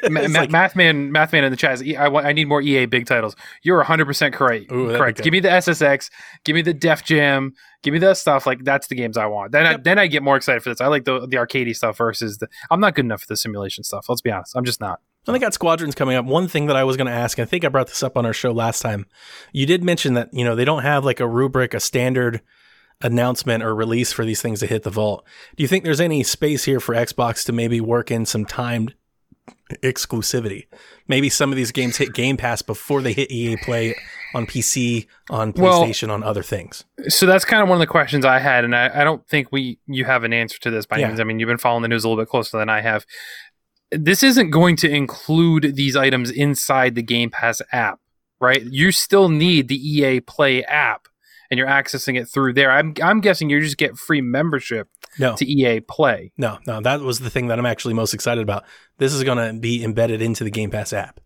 Ma- 0.09 0.21
like- 0.21 0.50
Mathman, 0.50 1.09
Mathman 1.09 1.43
in 1.43 1.51
the 1.51 1.57
chat. 1.57 1.73
Is, 1.75 1.83
"E- 1.83 1.95
I, 1.95 2.07
want, 2.07 2.25
I 2.25 2.33
need 2.33 2.47
more 2.47 2.61
EA 2.61 2.85
big 2.85 3.05
titles. 3.05 3.35
You're 3.63 3.77
100 3.77 4.05
percent 4.05 4.33
correct. 4.33 4.71
Ooh, 4.71 4.95
correct. 4.95 5.21
Give 5.23 5.31
me 5.31 5.39
the 5.39 5.50
SSX. 5.50 6.09
Give 6.43 6.55
me 6.55 6.61
the 6.61 6.73
Def 6.73 7.03
Jam. 7.03 7.53
Give 7.83 7.91
me 7.93 8.00
the 8.00 8.13
stuff. 8.13 8.45
Like 8.45 8.63
that's 8.63 8.88
the 8.88 8.95
games 8.95 9.17
I 9.17 9.25
want. 9.25 9.51
Then 9.51 9.65
I, 9.65 9.77
then 9.77 9.97
I 9.97 10.07
get 10.07 10.21
more 10.23 10.35
excited 10.38 10.61
for 10.63 10.69
this. 10.69 10.81
I 10.81 10.88
like 10.88 11.05
the 11.05 11.21
the 11.27 11.38
arcadey 11.38 11.75
stuff 11.75 11.97
versus 11.97 12.38
the. 12.38 12.47
I'm 12.69 12.79
not 12.79 12.95
good 12.95 13.05
enough 13.05 13.21
for 13.21 13.27
the 13.27 13.38
simulation 13.38 13.83
stuff. 13.83 14.05
Let's 14.07 14.21
be 14.21 14.31
honest. 14.31 14.55
I'm 14.55 14.65
just 14.65 14.79
not. 14.81 15.00
And 15.27 15.35
they 15.35 15.39
got 15.39 15.53
squadrons 15.53 15.93
coming 15.95 16.15
up. 16.15 16.25
One 16.25 16.47
thing 16.47 16.65
that 16.67 16.75
I 16.75 16.83
was 16.83 16.97
going 16.97 17.05
to 17.07 17.13
ask, 17.13 17.38
I 17.38 17.45
think 17.45 17.63
I 17.63 17.69
brought 17.69 17.88
this 17.88 18.01
up 18.01 18.17
on 18.17 18.25
our 18.25 18.33
show 18.33 18.51
last 18.51 18.81
time. 18.81 19.05
You 19.53 19.67
did 19.67 19.83
mention 19.83 20.15
that 20.15 20.29
you 20.33 20.43
know 20.43 20.55
they 20.55 20.65
don't 20.65 20.83
have 20.83 21.05
like 21.05 21.19
a 21.19 21.27
rubric, 21.27 21.73
a 21.73 21.79
standard 21.79 22.41
announcement 23.03 23.63
or 23.63 23.73
release 23.73 24.13
for 24.13 24.25
these 24.25 24.41
things 24.41 24.59
to 24.59 24.67
hit 24.67 24.83
the 24.83 24.89
vault. 24.89 25.25
Do 25.55 25.63
you 25.63 25.67
think 25.67 25.83
there's 25.83 26.01
any 26.01 26.24
space 26.24 26.65
here 26.65 26.79
for 26.79 26.94
Xbox 26.94 27.46
to 27.46 27.51
maybe 27.51 27.81
work 27.81 28.11
in 28.11 28.25
some 28.25 28.46
timed 28.46 28.94
exclusivity? 29.83 30.68
Maybe 31.07 31.29
some 31.29 31.51
of 31.51 31.55
these 31.55 31.72
games 31.72 31.98
hit 31.98 32.14
Game 32.14 32.37
Pass 32.37 32.61
before 32.61 33.01
they 33.01 33.14
hit 33.14 33.31
EA 33.31 33.57
Play 33.57 33.96
on 34.33 34.46
PC, 34.46 35.07
on 35.29 35.53
Well- 35.55 35.83
PlayStation, 35.83 36.09
on 36.09 36.24
other 36.24 36.44
things. 36.44 36.83
So 37.09 37.25
that's 37.25 37.46
kind 37.46 37.61
of 37.61 37.70
one 37.70 37.75
of 37.77 37.79
the 37.79 37.87
questions 37.87 38.25
I 38.25 38.40
had, 38.40 38.64
and 38.64 38.75
I, 38.75 39.01
I 39.01 39.03
don't 39.03 39.27
think 39.27 39.51
we 39.51 39.79
you 39.87 40.05
have 40.05 40.24
an 40.24 40.33
answer 40.33 40.59
to 40.61 40.72
this 40.72 40.85
by 40.85 40.96
any 40.96 41.01
Yeah. 41.03 41.07
means. 41.09 41.20
I 41.20 41.24
mean, 41.24 41.40
you've 41.40 41.48
been 41.48 41.57
following 41.57 41.81
the 41.81 41.87
news 41.90 42.03
a 42.03 42.09
little 42.09 42.22
bit 42.24 42.29
closer 42.29 42.57
than 42.57 42.70
I 42.70 42.81
have. 42.81 43.05
This 43.92 44.24
isn't 44.24 44.51
going 44.51 44.77
to 44.77 44.90
include 44.90 45.75
these 45.75 45.96
items 45.98 46.31
inside 46.31 46.96
the 46.96 47.01
Game 47.03 47.29
Pass 47.29 47.61
app, 47.74 48.00
right? 48.40 48.64
You 48.64 48.92
still 48.92 49.27
need 49.27 49.68
the 49.68 49.75
EA 49.75 50.22
Play 50.22 50.64
app, 50.64 51.07
and 51.50 51.57
you're 51.57 51.68
accessing 51.68 52.18
it 52.18 52.25
through 52.25 52.53
there. 52.53 52.72
I'm 52.72 52.94
I'm 53.03 53.20
guessing 53.20 53.50
you 53.50 53.59
just 53.59 53.77
get 53.77 53.98
free 53.98 54.22
membership 54.22 54.87
No, 55.19 55.35
to 55.35 55.45
EA 55.45 55.81
Play. 55.81 56.31
no, 56.37 56.59
no. 56.65 56.81
That 56.81 57.01
was 57.01 57.19
the 57.19 57.29
thing 57.29 57.47
that 57.47 57.59
I'm 57.59 57.65
actually 57.65 57.93
most 57.93 58.13
excited 58.13 58.41
about. 58.41 58.63
This 58.97 59.13
is 59.13 59.24
going 59.24 59.37
to 59.37 59.59
be 59.59 59.83
embedded 59.83 60.21
into 60.21 60.43
the 60.43 60.51
Game 60.51 60.71
Pass 60.71 60.93
app. 60.93 61.19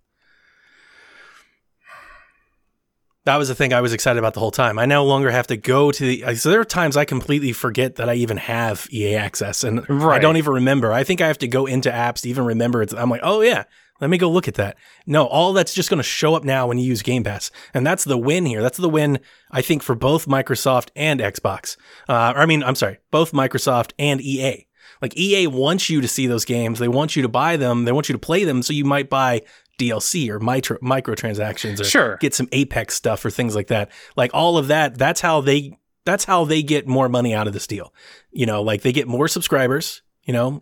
That 3.25 3.37
was 3.37 3.47
the 3.47 3.55
thing 3.55 3.73
I 3.73 3.81
was 3.81 3.91
excited 3.91 4.19
about 4.19 4.35
the 4.35 4.39
whole 4.39 4.51
time. 4.51 4.77
I 4.77 4.85
no 4.85 5.03
longer 5.03 5.31
have 5.31 5.47
to 5.47 5.57
go 5.57 5.91
to 5.91 6.05
the. 6.05 6.35
So 6.35 6.51
there 6.51 6.59
are 6.59 6.65
times 6.65 6.95
I 6.95 7.05
completely 7.05 7.53
forget 7.53 7.95
that 7.95 8.07
I 8.07 8.13
even 8.15 8.37
have 8.37 8.87
EA 8.91 9.15
access, 9.15 9.63
and 9.63 9.79
I 9.89 10.19
don't 10.19 10.37
even 10.37 10.53
remember. 10.53 10.93
I 10.93 11.03
think 11.03 11.21
I 11.21 11.27
have 11.27 11.39
to 11.39 11.47
go 11.47 11.65
into 11.65 11.89
apps 11.89 12.21
to 12.21 12.29
even 12.29 12.45
remember 12.45 12.83
it's. 12.83 12.93
I'm 12.93 13.09
like, 13.09 13.21
oh 13.23 13.41
yeah, 13.41 13.63
let 14.01 14.09
me 14.09 14.17
go 14.17 14.29
look 14.29 14.47
at 14.47 14.55
that. 14.55 14.77
No, 15.05 15.25
all 15.25 15.53
that's 15.53 15.73
just 15.73 15.89
going 15.89 15.99
to 15.99 16.03
show 16.03 16.35
up 16.35 16.43
now 16.43 16.67
when 16.67 16.77
you 16.77 16.85
use 16.85 17.01
Game 17.01 17.23
Pass, 17.23 17.51
and 17.73 17.85
that's 17.85 18.03
the 18.03 18.17
win 18.17 18.45
here. 18.45 18.61
That's 18.61 18.77
the 18.77 18.89
win 18.89 19.19
I 19.51 19.61
think 19.61 19.83
for 19.83 19.95
both 19.95 20.27
Microsoft 20.27 20.89
and 20.95 21.19
Xbox. 21.19 21.77
Uh, 22.09 22.33
I 22.35 22.45
mean, 22.45 22.63
I'm 22.63 22.75
sorry, 22.75 22.97
both 23.11 23.31
Microsoft 23.31 23.91
and 23.97 24.19
EA. 24.21 24.67
Like 25.01 25.17
EA 25.17 25.47
wants 25.47 25.89
you 25.89 26.01
to 26.01 26.07
see 26.07 26.27
those 26.27 26.45
games. 26.45 26.79
They 26.79 26.87
want 26.87 27.15
you 27.15 27.21
to 27.21 27.27
buy 27.27 27.57
them. 27.57 27.85
They 27.85 27.91
want 27.91 28.07
you 28.09 28.13
to 28.13 28.19
play 28.19 28.43
them. 28.43 28.61
So 28.61 28.71
you 28.73 28.85
might 28.85 29.09
buy 29.09 29.41
DLC 29.79 30.29
or 30.29 30.39
micro 30.39 30.77
microtransactions 30.77 31.81
or 31.81 31.83
Sure. 31.83 32.17
get 32.17 32.33
some 32.33 32.47
Apex 32.51 32.95
stuff 32.95 33.23
or 33.25 33.29
things 33.29 33.55
like 33.55 33.67
that. 33.67 33.91
Like 34.15 34.31
all 34.33 34.57
of 34.57 34.67
that. 34.67 34.97
That's 34.97 35.21
how 35.21 35.41
they. 35.41 35.77
That's 36.05 36.25
how 36.25 36.45
they 36.45 36.61
get 36.61 36.87
more 36.87 37.09
money 37.09 37.33
out 37.33 37.47
of 37.47 37.53
this 37.53 37.65
deal. 37.65 37.91
You 38.31 38.45
know, 38.45 38.61
like 38.61 38.83
they 38.83 38.91
get 38.93 39.07
more 39.07 39.27
subscribers. 39.27 40.03
You 40.25 40.33
know, 40.33 40.61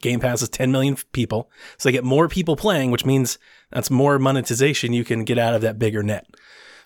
Game 0.00 0.20
Pass 0.20 0.42
is 0.42 0.48
10 0.48 0.70
million 0.72 0.96
people, 1.12 1.50
so 1.76 1.88
they 1.88 1.92
get 1.92 2.04
more 2.04 2.28
people 2.28 2.54
playing, 2.56 2.90
which 2.92 3.04
means 3.04 3.36
that's 3.72 3.90
more 3.90 4.18
monetization 4.18 4.92
you 4.92 5.04
can 5.04 5.24
get 5.24 5.38
out 5.38 5.54
of 5.54 5.60
that 5.62 5.78
bigger 5.78 6.02
net. 6.02 6.26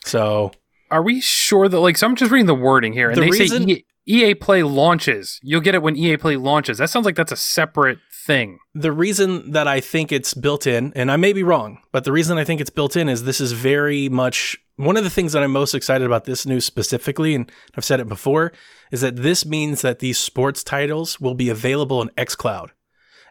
So 0.05 0.53
Are 0.91 1.03
we 1.03 1.21
sure 1.21 1.69
that 1.69 1.79
like? 1.81 1.97
So 1.99 2.07
I'm 2.07 2.17
just 2.17 2.31
reading 2.33 2.47
the 2.47 2.55
wording 2.55 2.93
here, 2.93 3.09
and 3.11 3.17
The 3.17 3.23
they 3.23 3.31
reason- 3.31 3.69
say 3.69 3.85
EA 4.09 4.35
Play 4.35 4.63
launches. 4.63 5.41
You'll 5.43 5.61
get 5.61 5.75
it 5.75 5.83
when 5.83 5.97
EA 5.97 6.17
Play 6.17 6.37
launches. 6.37 6.79
That 6.79 6.91
sounds 6.91 7.05
like 7.07 7.17
that's 7.17 7.33
a 7.33 7.37
separate 7.37 7.99
thing. 8.27 8.59
the 8.75 8.91
reason 8.93 9.53
that 9.53 9.69
I 9.69 9.79
think 9.81 10.11
it's 10.11 10.35
built 10.35 10.67
in, 10.67 10.93
and 10.97 11.13
I 11.13 11.17
may 11.17 11.33
be 11.33 11.43
wrong, 11.45 11.79
but 11.93 12.03
the 12.05 12.11
reason 12.13 12.39
I 12.39 12.45
think 12.45 12.61
it's 12.61 12.71
built 12.71 12.97
in 12.97 13.09
is 13.09 13.23
this 13.23 13.41
is 13.41 13.53
very 13.53 14.09
much 14.09 14.57
one 14.77 14.97
of 14.97 15.05
the 15.05 15.11
things 15.11 15.33
that 15.33 15.43
I'm 15.45 15.53
most 15.53 15.75
excited 15.75 16.05
about 16.05 16.25
this 16.25 16.45
news 16.45 16.65
specifically, 16.65 17.35
and 17.37 17.51
I've 17.77 17.85
said 17.85 18.01
it 18.01 18.09
before, 18.09 18.53
is 18.91 19.01
that 19.01 19.17
this 19.17 19.45
means 19.45 19.83
that 19.83 19.99
these 19.99 20.19
sports 20.19 20.63
titles 20.63 21.21
will 21.21 21.35
be 21.35 21.49
available 21.49 22.01
in 22.03 22.09
xCloud. 22.11 22.71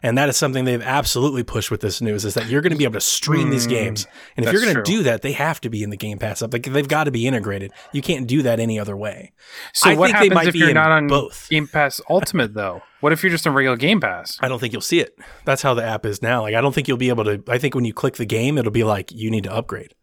And 0.02 0.18
that 0.18 0.28
is 0.28 0.36
something 0.36 0.66
they've 0.66 0.82
absolutely 0.82 1.42
pushed 1.42 1.70
with 1.70 1.80
this 1.80 2.02
news 2.02 2.26
is 2.26 2.34
that 2.34 2.48
you're 2.48 2.60
going 2.60 2.70
to 2.72 2.76
be 2.78 2.84
able 2.84 2.94
to 2.94 3.00
stream 3.00 3.48
these 3.48 3.66
Mm, 3.66 3.70
games. 3.70 4.06
And 4.36 4.44
if 4.44 4.52
you're 4.52 4.60
going 4.60 4.74
to 4.74 4.82
do 4.82 5.02
that, 5.04 5.22
they 5.22 5.32
have 5.32 5.58
to 5.62 5.70
be 5.70 5.82
in 5.82 5.88
the 5.88 5.96
Game 5.96 6.18
Pass 6.18 6.42
app. 6.42 6.52
Like 6.52 6.64
they've 6.64 6.86
got 6.86 7.04
to 7.04 7.10
be 7.10 7.26
integrated. 7.26 7.72
You 7.92 8.02
can't 8.02 8.26
do 8.26 8.42
that 8.42 8.60
any 8.60 8.78
other 8.78 8.94
way. 8.94 9.32
So 9.72 9.88
I 9.90 9.94
what 9.94 10.08
think 10.08 10.12
they 10.18 10.18
happens 10.18 10.34
might 10.34 10.46
if 10.48 10.52
be 10.52 10.58
you're 10.60 10.74
not 10.74 10.92
on 10.92 11.06
both. 11.06 11.48
Game 11.48 11.66
Pass 11.66 11.98
Ultimate 12.10 12.52
though? 12.52 12.82
What 13.00 13.14
if 13.14 13.22
you're 13.22 13.30
just 13.30 13.46
on 13.46 13.54
regular 13.54 13.78
Game 13.78 14.00
Pass? 14.00 14.38
I 14.40 14.48
don't 14.48 14.58
think 14.58 14.74
you'll 14.74 14.82
see 14.82 15.00
it. 15.00 15.18
That's 15.46 15.62
how 15.62 15.72
the 15.72 15.82
app 15.82 16.04
is 16.04 16.20
now. 16.20 16.42
Like 16.42 16.54
I 16.54 16.60
don't 16.60 16.74
think 16.74 16.88
you'll 16.88 16.98
be 16.98 17.08
able 17.08 17.24
to 17.24 17.42
I 17.48 17.56
think 17.56 17.74
when 17.74 17.86
you 17.86 17.94
click 17.94 18.16
the 18.16 18.26
game 18.26 18.58
it'll 18.58 18.70
be 18.70 18.84
like 18.84 19.10
you 19.12 19.30
need 19.30 19.44
to 19.44 19.52
upgrade. 19.52 19.94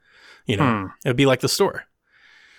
You 0.48 0.58
know. 0.58 0.70
Hmm. 0.70 0.86
It'll 1.06 1.16
be 1.16 1.28
like 1.28 1.42
the 1.42 1.48
store. 1.50 1.84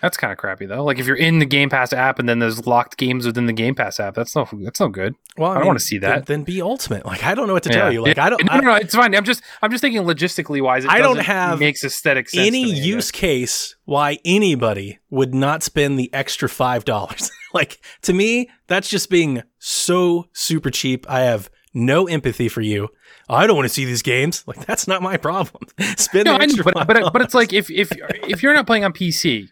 That's 0.05 0.17
kind 0.17 0.33
of 0.33 0.39
crappy 0.39 0.67
though. 0.67 0.85
Like 0.85 0.99
if 0.99 1.07
you're 1.07 1.17
in 1.17 1.39
the 1.39 1.47
Game 1.47 1.71
Pass 1.71 1.93
app 1.93 2.19
and 2.19 2.29
then 2.29 2.39
there's 2.39 2.67
locked 2.67 2.97
games 2.97 3.27
within 3.27 3.47
the 3.47 3.53
Game 3.53 3.75
Pass 3.75 3.99
app, 3.99 4.15
that's 4.15 4.37
no 4.37 4.47
that's 4.63 4.79
no 4.81 4.89
good. 4.89 5.15
Well, 5.37 5.51
I 5.51 5.57
don't 5.59 5.67
wanna 5.67 5.81
see 5.81 5.99
that. 5.99 6.27
Then, 6.27 6.41
then 6.41 6.45
be 6.45 6.61
ultimate. 6.63 7.05
Like 7.07 7.25
I 7.25 7.35
don't 7.35 7.47
know 7.47 7.55
what 7.55 7.63
to 7.65 7.71
Yeah. 7.71 7.77
tell 7.77 7.93
you. 7.93 8.03
Like. 8.03 8.19
I 8.19 8.31
don't 8.31 8.45
No, 8.45 8.55
no, 8.57 8.61
no, 8.61 8.75
it's 8.75 8.95
fine. 8.95 9.15
I'm 9.15 9.25
just 9.25 9.43
I'm 9.63 9.71
just 9.71 9.81
thinking 9.81 10.03
logistically 10.03 10.63
wise. 10.63 10.85
It 10.85 10.91
I 10.91 10.99
don't 10.99 11.17
doesn't 11.17 11.25
have 11.33 11.59
makes 11.59 11.83
aesthetic 11.83 12.29
sense. 12.29 12.47
any 12.47 12.65
to 12.65 12.71
use 12.71 13.11
case 13.11 13.75
why 13.87 14.19
anybody 14.25 14.99
would 15.11 15.35
not 15.35 15.63
spend 15.63 15.99
the 15.99 16.13
extra 16.13 16.49
five 16.49 16.85
dollars. 16.85 17.31
Like 17.55 17.81
to 18.03 18.13
me, 18.13 18.51
that's 18.67 18.89
just 18.89 19.09
being 19.09 19.41
so 19.61 20.27
super 20.33 20.71
cheap. 20.73 21.07
I 21.09 21.21
have 21.21 21.49
no 21.73 22.09
empathy 22.09 22.49
for 22.49 22.61
you. 22.63 22.89
I 23.29 23.47
don't 23.47 23.55
want 23.55 23.67
to 23.69 23.73
see 23.73 23.85
these 23.85 24.03
games. 24.03 24.43
Like 24.49 24.67
that's 24.67 24.89
not 24.89 25.03
my 25.03 25.17
problem. 25.19 25.63
Spend 25.97 26.25
No, 26.25 26.33
the 26.33 26.35
I 26.35 26.39
know, 26.39 26.45
extra 26.47 26.65
but, 26.65 26.75
$5. 26.75 26.87
but 26.89 27.13
but 27.13 27.23
it's 27.23 27.33
like 27.33 27.53
if 27.53 27.71
if 27.71 27.93
if 28.29 28.43
you're 28.43 28.55
not 28.55 28.67
playing 28.67 28.85
on 28.85 28.93
PC, 28.93 29.49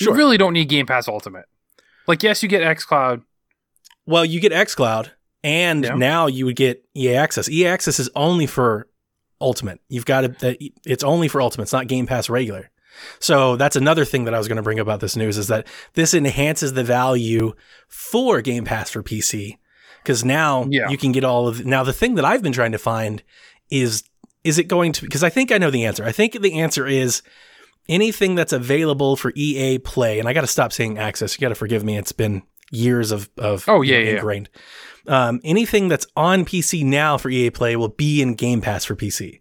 Sure. 0.00 0.12
you 0.12 0.18
really 0.18 0.36
don't 0.38 0.52
need 0.52 0.68
Game 0.68 0.86
Pass 0.86 1.08
Ultimate. 1.08 1.44
Like 2.06 2.22
yes, 2.22 2.42
you 2.42 2.48
get 2.48 2.62
XCloud. 2.62 3.22
Well, 4.06 4.24
you 4.24 4.40
get 4.40 4.52
xCloud, 4.52 5.10
and 5.44 5.84
Yeah. 5.84 5.94
now 5.94 6.26
you 6.26 6.46
would 6.46 6.56
get 6.56 6.84
EA 6.96 7.14
Access. 7.16 7.48
EA 7.48 7.66
Access 7.68 7.98
is 8.00 8.10
only 8.16 8.46
for 8.46 8.88
Ultimate. 9.40 9.80
You've 9.88 10.06
got 10.06 10.38
to. 10.40 10.56
It's 10.84 11.04
only 11.04 11.28
for 11.28 11.40
Ultimate. 11.40 11.64
It's 11.64 11.72
not 11.72 11.86
Game 11.86 12.06
Pass 12.06 12.28
regular. 12.28 12.70
So 13.20 13.56
that's 13.56 13.76
another 13.76 14.04
thing 14.04 14.24
that 14.24 14.34
I 14.34 14.38
was 14.38 14.48
going 14.48 14.56
to 14.56 14.62
bring 14.62 14.78
about 14.78 15.00
this 15.00 15.16
news 15.16 15.38
is 15.38 15.46
that 15.48 15.66
this 15.94 16.12
enhances 16.12 16.72
the 16.74 16.84
value 16.84 17.54
for 17.88 18.40
Game 18.42 18.64
Pass 18.64 18.90
for 18.90 19.02
PC 19.02 19.56
because 20.02 20.24
now 20.24 20.66
Yeah. 20.70 20.88
you 20.90 20.98
can 20.98 21.12
get 21.12 21.24
all 21.24 21.46
of. 21.48 21.64
Now 21.64 21.82
the 21.84 21.92
thing 21.92 22.16
that 22.16 22.24
I've 22.24 22.42
been 22.42 22.52
trying 22.52 22.72
to 22.72 22.78
find 22.78 23.22
is 23.70 24.02
is 24.42 24.58
it 24.58 24.64
going 24.64 24.92
to 24.92 25.02
because 25.02 25.22
I 25.22 25.30
think 25.30 25.52
I 25.52 25.58
know 25.58 25.70
the 25.70 25.84
answer. 25.84 26.04
I 26.04 26.12
think 26.12 26.40
the 26.40 26.58
answer 26.58 26.86
is 26.86 27.22
anything 27.90 28.34
that's 28.36 28.54
available 28.54 29.16
for 29.16 29.32
EA 29.34 29.78
Play, 29.78 30.18
and 30.18 30.26
I 30.26 30.32
got 30.32 30.40
to 30.42 30.46
stop 30.46 30.72
saying 30.72 30.96
access. 30.96 31.36
You 31.36 31.42
got 31.42 31.50
to 31.50 31.54
forgive 31.54 31.84
me. 31.84 31.98
It's 31.98 32.12
been 32.12 32.42
years 32.70 33.10
of 33.10 33.28
of 33.36 33.68
Oh, 33.68 33.82
yeah, 33.82 33.98
yeah. 33.98 34.10
ingrained. 34.12 34.48
Um, 35.06 35.40
anything 35.44 35.88
that's 35.88 36.06
on 36.16 36.44
PC 36.44 36.84
now 36.84 37.18
for 37.18 37.28
EA 37.28 37.50
Play 37.50 37.76
will 37.76 37.88
be 37.88 38.22
in 38.22 38.34
Game 38.34 38.60
Pass 38.60 38.84
for 38.84 38.94
PC. 38.96 39.40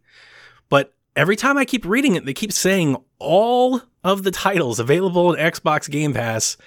But 0.68 0.94
every 1.16 1.36
time 1.36 1.58
I 1.58 1.64
keep 1.66 1.86
reading 1.86 2.16
it, 2.16 2.26
they 2.26 2.34
keep 2.34 2.52
saying 2.52 2.98
all 3.20 3.82
of 4.04 4.24
the 4.24 4.32
titles 4.32 4.80
available 4.80 5.28
on 5.28 5.36
Xbox 5.36 5.90
Game 5.90 6.14
Pass 6.14 6.58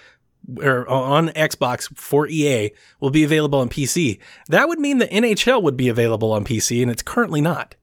or 0.59 0.88
on 0.88 1.29
Xbox 1.31 1.88
for 1.97 2.27
EA 2.29 2.71
will 3.01 3.11
be 3.11 3.25
available 3.25 3.61
on 3.61 3.68
PC. 3.68 4.18
That 4.49 4.68
would 4.68 4.79
mean 4.79 4.99
the 4.99 5.07
NHL 5.07 5.62
would 5.62 5.77
be 5.77 5.88
available 5.88 6.33
on 6.33 6.45
PC, 6.45 6.83
and 6.83 6.90
it's 6.90 7.03
currently 7.03 7.40
not. 7.40 7.75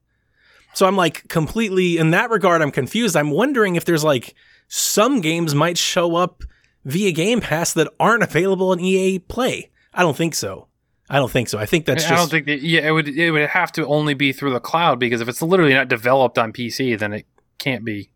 So 0.74 0.86
I'm 0.86 0.96
like 0.96 1.28
completely 1.28 1.98
in 1.98 2.10
that 2.12 2.30
regard. 2.30 2.62
I'm 2.62 2.70
confused. 2.70 3.16
I'm 3.16 3.30
wondering 3.30 3.76
if 3.76 3.84
there's 3.84 4.04
like 4.04 4.34
some 4.68 5.20
games 5.20 5.54
might 5.54 5.76
show 5.78 6.16
up 6.16 6.42
via 6.84 7.12
Game 7.12 7.40
Pass 7.40 7.72
that 7.74 7.88
aren't 7.98 8.22
available 8.22 8.72
in 8.72 8.80
EA 8.80 9.18
Play. 9.18 9.70
I 9.92 10.02
don't 10.02 10.16
think 10.16 10.34
so. 10.34 10.68
I 11.08 11.16
don't 11.16 11.30
think 11.30 11.48
so. 11.48 11.58
I 11.58 11.66
think 11.66 11.86
that's 11.86 12.04
Just, 12.04 12.12
I 12.12 12.16
don't 12.16 12.30
think 12.30 12.46
that. 12.46 12.62
Yeah, 12.62 12.86
it 12.86 12.92
would 12.92 13.08
it 13.08 13.32
would 13.32 13.48
have 13.48 13.72
to 13.72 13.86
only 13.86 14.14
be 14.14 14.32
through 14.32 14.52
the 14.52 14.60
cloud 14.60 15.00
because 15.00 15.20
if 15.20 15.28
it's 15.28 15.42
literally 15.42 15.74
not 15.74 15.88
developed 15.88 16.38
on 16.38 16.52
PC, 16.52 16.96
then 16.96 17.12
it 17.12 17.26
can't 17.58 17.84
be. 17.84 18.10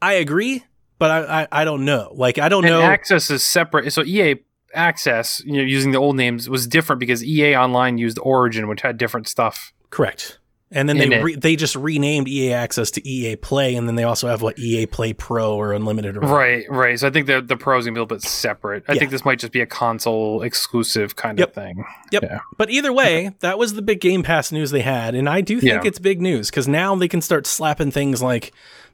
I 0.00 0.14
agree, 0.14 0.64
but 0.98 1.10
I, 1.10 1.42
I 1.42 1.48
I 1.52 1.64
don't 1.64 1.84
know. 1.84 2.10
Like 2.14 2.38
I 2.38 2.48
don't 2.48 2.64
And 2.64 2.72
know. 2.72 2.80
Access 2.80 3.30
is 3.30 3.42
separate. 3.42 3.92
So 3.92 4.02
EA 4.02 4.36
Access, 4.74 5.42
you 5.44 5.54
know, 5.58 5.62
using 5.62 5.92
the 5.92 5.98
old 5.98 6.16
names 6.16 6.48
was 6.48 6.66
different 6.66 7.00
because 7.00 7.22
EA 7.22 7.54
Online 7.56 7.98
used 7.98 8.18
Origin, 8.22 8.66
which 8.66 8.80
had 8.80 8.96
different 8.96 9.28
stuff. 9.28 9.72
Correct. 9.90 10.38
And 10.70 10.86
then 10.86 10.98
they 10.98 11.08
re- 11.22 11.34
they 11.34 11.56
just 11.56 11.74
renamed 11.76 12.28
EA 12.28 12.52
Access 12.52 12.90
to 12.92 13.08
EA 13.08 13.36
Play, 13.36 13.74
and 13.74 13.88
then 13.88 13.94
they 13.94 14.02
also 14.04 14.28
have 14.28 14.42
what 14.42 14.58
EA 14.58 14.84
Play 14.84 15.14
Pro 15.14 15.54
or 15.56 15.72
Unlimited. 15.72 16.16
Or. 16.18 16.20
Right, 16.20 16.66
right. 16.68 16.98
So 17.00 17.06
I 17.06 17.10
think 17.10 17.26
the 17.26 17.40
the 17.40 17.56
Pro 17.56 17.78
is 17.78 17.86
gonna 17.86 17.94
be 17.94 18.00
a 18.00 18.02
little 18.02 18.16
bit 18.16 18.22
separate. 18.22 18.84
I 18.86 18.92
Yeah. 18.92 18.98
think 18.98 19.10
this 19.10 19.24
might 19.24 19.38
just 19.38 19.52
be 19.52 19.62
a 19.62 19.66
console 19.66 20.42
exclusive 20.42 21.16
kind 21.16 21.38
Yep. 21.38 21.48
of 21.48 21.54
thing. 21.54 21.84
Yep. 22.12 22.22
Yeah. 22.22 22.38
But 22.58 22.68
either 22.68 22.92
way, 22.92 23.30
that 23.40 23.58
was 23.58 23.74
the 23.74 23.82
big 23.82 24.00
Game 24.00 24.22
Pass 24.22 24.52
news 24.52 24.70
they 24.70 24.82
had, 24.82 25.14
and 25.14 25.26
I 25.26 25.40
do 25.40 25.58
think 25.60 25.84
Yeah. 25.84 25.88
it's 25.88 25.98
big 25.98 26.20
news 26.20 26.50
because 26.50 26.68
now 26.68 26.94
they 26.94 27.08
can 27.08 27.22
start 27.22 27.46
slapping 27.46 27.90
things 27.90 28.20
like 28.22 28.52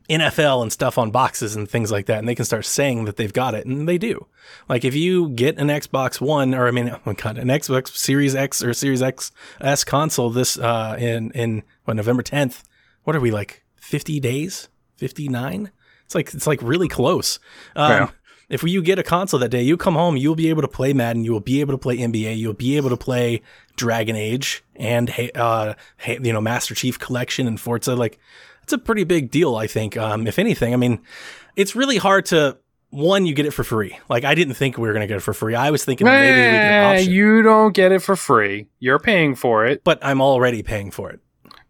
NFL 0.08 0.62
and 0.62 0.72
stuff 0.72 0.98
on 0.98 1.10
boxes 1.10 1.56
and 1.56 1.68
things 1.68 1.90
like 1.90 2.06
that, 2.06 2.18
and 2.18 2.28
they 2.28 2.34
can 2.34 2.44
start 2.44 2.66
saying 2.66 3.06
that 3.06 3.16
they've 3.16 3.32
got 3.32 3.54
it, 3.54 3.66
and 3.66 3.88
they 3.88 3.98
do. 3.98 4.26
Like 4.68 4.84
if 4.84 4.94
you 4.94 5.30
get 5.30 5.58
an 5.58 5.68
Xbox 5.68 6.20
One, 6.20 6.54
or 6.54 6.68
I 6.68 6.70
mean, 6.70 6.90
oh 6.90 7.00
my 7.04 7.14
god, 7.14 7.38
an 7.38 7.48
Xbox 7.48 7.96
Series 7.96 8.34
X 8.34 8.62
or 8.62 8.74
Series 8.74 9.02
X 9.02 9.32
S 9.60 9.84
console 9.84 10.30
this 10.30 10.58
uh, 10.58 10.96
in 10.98 11.30
in 11.32 11.62
what, 11.84 11.94
November 11.94 12.22
tenth. 12.22 12.64
What 13.04 13.16
are 13.16 13.20
we 13.20 13.30
like? 13.30 13.64
Fifty 13.76 14.20
days? 14.20 14.68
Fifty 14.96 15.28
nine? 15.28 15.70
It's 16.04 16.14
like 16.14 16.34
it's 16.34 16.46
like 16.46 16.60
really 16.62 16.88
close. 16.88 17.38
Um, 17.74 17.90
Yeah. 17.90 18.10
If 18.50 18.62
you 18.62 18.82
get 18.82 18.98
a 18.98 19.02
console 19.02 19.40
that 19.40 19.48
day, 19.48 19.62
you 19.62 19.78
come 19.78 19.94
home, 19.94 20.18
you'll 20.18 20.34
be 20.34 20.50
able 20.50 20.60
to 20.60 20.68
play 20.68 20.92
Madden, 20.92 21.24
you 21.24 21.32
will 21.32 21.40
be 21.40 21.60
able 21.60 21.72
to 21.72 21.78
play 21.78 21.96
NBA, 21.96 22.36
you'll 22.36 22.52
be 22.52 22.76
able 22.76 22.90
to 22.90 22.96
play 22.96 23.40
Dragon 23.76 24.16
Age 24.16 24.62
and 24.76 25.12
uh, 25.34 25.74
you 26.06 26.32
know 26.32 26.40
Master 26.40 26.74
Chief 26.74 26.98
Collection 26.98 27.46
and 27.46 27.58
Forza. 27.58 27.96
Like 27.96 28.18
it's 28.64 28.72
a 28.72 28.78
pretty 28.78 29.04
big 29.04 29.30
deal, 29.30 29.54
I 29.56 29.66
think. 29.66 29.96
Um, 29.96 30.26
if 30.26 30.38
anything, 30.38 30.74
I 30.74 30.76
mean, 30.76 31.00
it's 31.54 31.76
really 31.76 31.98
hard 31.98 32.26
to 32.26 32.58
one 32.90 33.26
you 33.26 33.34
get 33.34 33.44
it 33.44 33.50
for 33.52 33.64
free. 33.64 33.98
Like 34.08 34.24
I 34.24 34.34
didn't 34.34 34.54
think 34.54 34.78
we 34.78 34.86
were 34.88 34.92
gonna 34.94 35.06
get 35.06 35.16
it 35.18 35.20
for 35.20 35.34
free. 35.34 35.54
I 35.54 35.70
was 35.70 35.84
thinking 35.84 36.06
maybe 36.06 36.28
we 36.28 36.42
get 36.42 36.54
an 36.54 36.94
option, 36.96 37.12
you 37.12 37.42
don't 37.42 37.74
get 37.74 37.92
it 37.92 38.02
for 38.02 38.16
free. 38.16 38.68
You're 38.78 38.98
paying 38.98 39.34
for 39.34 39.66
it. 39.66 39.82
but 39.84 39.98
I'm 40.02 40.20
already 40.20 40.62
paying 40.62 40.90
for 40.90 41.10
it. 41.10 41.20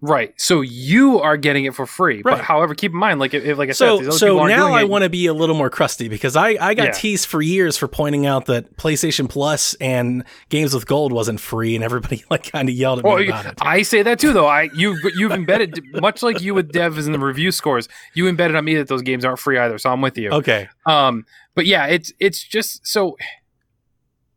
Right. 0.06 0.34
So 0.36 0.60
you 0.60 1.18
are 1.20 1.38
getting 1.38 1.64
it 1.64 1.74
for 1.74 1.86
free. 1.86 2.16
Right. 2.16 2.36
But 2.36 2.40
however, 2.42 2.74
keep 2.74 2.92
in 2.92 2.98
mind, 2.98 3.20
like 3.20 3.32
if, 3.32 3.56
like 3.56 3.70
I 3.70 3.72
said, 3.72 3.86
So, 3.86 3.96
other 4.00 4.12
so 4.12 4.46
now 4.46 4.72
I 4.72 4.84
want 4.84 5.02
to 5.04 5.08
be 5.08 5.26
a 5.26 5.32
little 5.32 5.56
more 5.56 5.70
crusty 5.70 6.08
because 6.08 6.36
I, 6.36 6.56
I 6.60 6.74
got 6.74 6.84
Yeah. 6.84 6.90
teased 6.92 7.26
for 7.26 7.40
years 7.40 7.78
for 7.78 7.88
pointing 7.88 8.26
out 8.26 8.44
that 8.46 8.76
PlayStation 8.76 9.30
Plus 9.30 9.72
and 9.80 10.22
Games 10.50 10.74
with 10.74 10.86
Gold 10.86 11.10
wasn't 11.10 11.40
free, 11.40 11.74
and 11.74 11.82
everybody 11.82 12.22
like 12.30 12.52
kind 12.52 12.68
of 12.68 12.74
yelled 12.74 12.98
at 12.98 13.04
Well, 13.06 13.16
me 13.16 13.28
about 13.28 13.46
it. 13.46 13.54
I 13.62 13.80
say 13.80 14.02
that 14.02 14.18
too, 14.18 14.34
though. 14.34 14.46
I 14.46 14.68
you've 14.74 14.98
you've 15.14 15.32
embedded 15.32 15.80
much 16.02 16.22
like 16.22 16.42
you 16.42 16.52
with 16.52 16.70
devs 16.70 17.06
in 17.06 17.12
the 17.12 17.18
review 17.18 17.50
scores. 17.50 17.88
You 18.14 18.28
embedded 18.28 18.56
on 18.56 18.64
me 18.66 18.74
that 18.74 18.88
those 18.88 19.00
games 19.00 19.24
aren't 19.24 19.38
free 19.38 19.56
either, 19.56 19.78
so 19.78 19.90
I'm 19.90 20.02
with 20.02 20.18
you. 20.18 20.30
Okay, 20.30 20.68
Um, 20.84 21.24
but 21.54 21.64
yeah, 21.64 21.86
it's 21.86 22.12
it's 22.20 22.42
just 22.44 22.86
so 22.86 23.16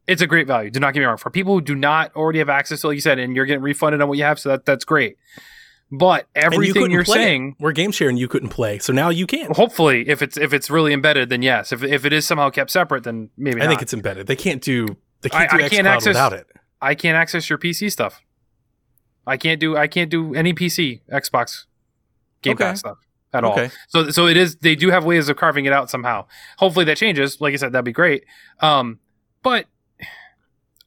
it's 0.07 0.21
a 0.21 0.27
great 0.27 0.47
value. 0.47 0.69
Do 0.71 0.79
not 0.79 0.93
get 0.93 1.01
me 1.01 1.05
wrong. 1.05 1.17
For 1.17 1.29
people 1.29 1.53
who 1.55 1.59
do 1.61 1.75
not 1.75 2.15
already 2.15 2.39
have 2.39 2.47
access 2.47 2.79
to, 2.79 2.87
like 2.87 2.95
you 2.95 3.01
said, 3.01 3.19
and 3.19 3.35
you're 3.35 3.45
getting 3.45 3.61
refunded 3.61 4.01
on 4.01 4.07
what 4.07 4.17
you 4.17 4.23
have, 4.23 4.39
so 4.39 4.47
that 4.47 4.65
that's 4.65 4.85
great. 4.85 5.17
But 5.89 6.27
and 6.35 6.43
you 6.43 6.55
everything 6.57 6.73
couldn't 6.73 6.91
you're 6.91 7.03
play 7.05 7.17
it. 7.17 7.23
saying, 7.23 7.55
we're 7.59 7.71
game 7.71 7.91
sharing. 7.91 8.17
You 8.17 8.27
couldn't 8.27 8.49
play, 8.49 8.77
so 8.79 8.91
now 8.91 9.07
you 9.09 9.25
can. 9.25 9.53
hopefully, 9.53 10.07
if 10.09 10.21
it's 10.21 10.35
if 10.37 10.53
it's 10.53 10.69
really 10.69 10.91
embedded, 10.91 11.29
then 11.29 11.41
yes. 11.41 11.71
If 11.71 11.81
if 11.81 12.03
it 12.03 12.11
is 12.11 12.27
somehow 12.27 12.49
kept 12.49 12.71
separate, 12.71 13.03
then 13.05 13.29
maybe 13.37 13.61
I 13.61 13.65
not. 13.65 13.69
think 13.69 13.81
it's 13.83 13.93
embedded. 13.93 14.27
They 14.27 14.35
can't 14.35 14.61
do. 14.61 14.85
They 15.21 15.29
can't 15.29 15.53
I- 15.53 15.57
do 15.57 15.63
I 15.63 15.69
can't 15.69 15.87
access- 15.87 16.07
without 16.09 16.33
it. 16.33 16.47
I 16.81 16.93
can't 16.93 17.15
access 17.15 17.49
your 17.49 17.57
PC 17.57 17.89
stuff. 17.91 18.21
I 19.25 19.37
can't 19.37 19.59
do 19.61 19.77
I 19.77 19.87
can't 19.87 20.09
do 20.11 20.35
any 20.35 20.53
PC 20.53 21.01
Xbox 21.11 21.65
Game 22.41 22.53
Okay. 22.53 22.65
Pass 22.65 22.79
stuff 22.79 22.97
at 23.33 23.43
all. 23.45 23.69
So 23.87 24.09
so 24.09 24.27
it 24.27 24.35
is 24.37 24.57
they 24.57 24.75
do 24.75 24.89
have 24.91 25.05
ways 25.05 25.29
of 25.29 25.37
carving 25.37 25.65
it 25.65 25.73
out 25.73 25.89
somehow. 25.89 26.25
Hopefully 26.57 26.85
that 26.85 26.97
changes. 26.97 27.39
Like 27.41 27.53
I 27.53 27.57
said, 27.57 27.71
that'd 27.71 27.83
be 27.85 27.91
great. 27.93 28.25
Um, 28.59 28.99
but 29.41 29.65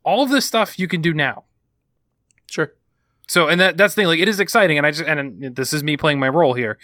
all 0.04 0.22
of 0.22 0.30
this 0.30 0.44
stuff 0.46 0.78
you 0.78 0.86
can 0.88 1.00
do 1.00 1.12
now. 1.14 1.44
Sure. 2.50 2.72
So 3.30 3.46
and 3.46 3.60
that 3.60 3.76
that's 3.76 3.94
the 3.94 4.00
thing. 4.02 4.08
Like 4.08 4.18
it 4.18 4.26
is 4.26 4.40
exciting, 4.40 4.76
and 4.76 4.84
I 4.84 4.90
just 4.90 5.04
and 5.08 5.54
this 5.54 5.72
is 5.72 5.84
me 5.84 5.96
playing 5.96 6.18
my 6.18 6.28
role 6.28 6.52
here. 6.52 6.78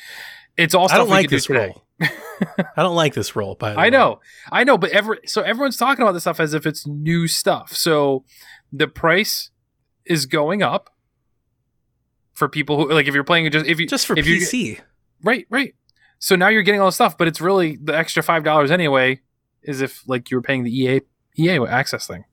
It's 0.56 0.76
all 0.76 0.88
I 0.88 0.96
don't 0.96 1.11
like 1.11 1.28
this 1.28 1.50
role. 1.50 1.82
I 2.00 2.82
don't 2.82 2.94
like 2.94 3.14
this 3.14 3.35
role. 3.35 3.56
By 3.56 3.72
the 3.72 3.78
I 3.80 3.85
way. 3.87 3.90
know, 3.90 4.20
I 4.52 4.62
know, 4.62 4.78
but 4.78 4.90
ever 4.90 5.18
so 5.26 5.42
everyone's 5.42 5.76
talking 5.76 6.02
about 6.02 6.12
this 6.12 6.22
stuff 6.22 6.38
as 6.38 6.54
if 6.54 6.64
it's 6.64 6.87
new 6.87 7.26
stuff. 7.26 7.72
So 7.74 8.24
the 8.72 8.87
price 8.87 9.50
is 10.04 10.26
going 10.26 10.62
up 10.62 10.88
for 12.32 12.48
people 12.48 12.76
who 12.76 12.92
like 12.92 13.09
if 13.09 13.14
you're 13.14 13.24
playing 13.24 13.50
just 13.50 13.66
if 13.66 13.80
you 13.80 13.87
just 13.88 14.06
for 14.06 14.16
if 14.16 14.24
you- 14.28 14.37
PC. 14.38 14.78
right 15.24 15.46
right. 15.50 15.74
So 16.20 16.37
now 16.37 16.46
you're 16.46 16.62
getting 16.62 16.80
all 16.80 16.87
this 16.87 16.94
stuff, 16.94 17.18
but 17.18 17.26
it's 17.26 17.40
really 17.40 17.76
the 17.82 17.96
extra 17.96 18.22
five 18.22 18.44
dollars 18.44 18.70
anyway. 18.70 19.20
Is 19.64 19.80
if 19.80 20.04
like 20.06 20.30
you 20.30 20.37
were 20.37 20.42
paying 20.42 20.62
the 20.62 20.70
EA 20.70 21.00
EA 21.37 21.66
access 21.66 22.06
thing. 22.06 22.24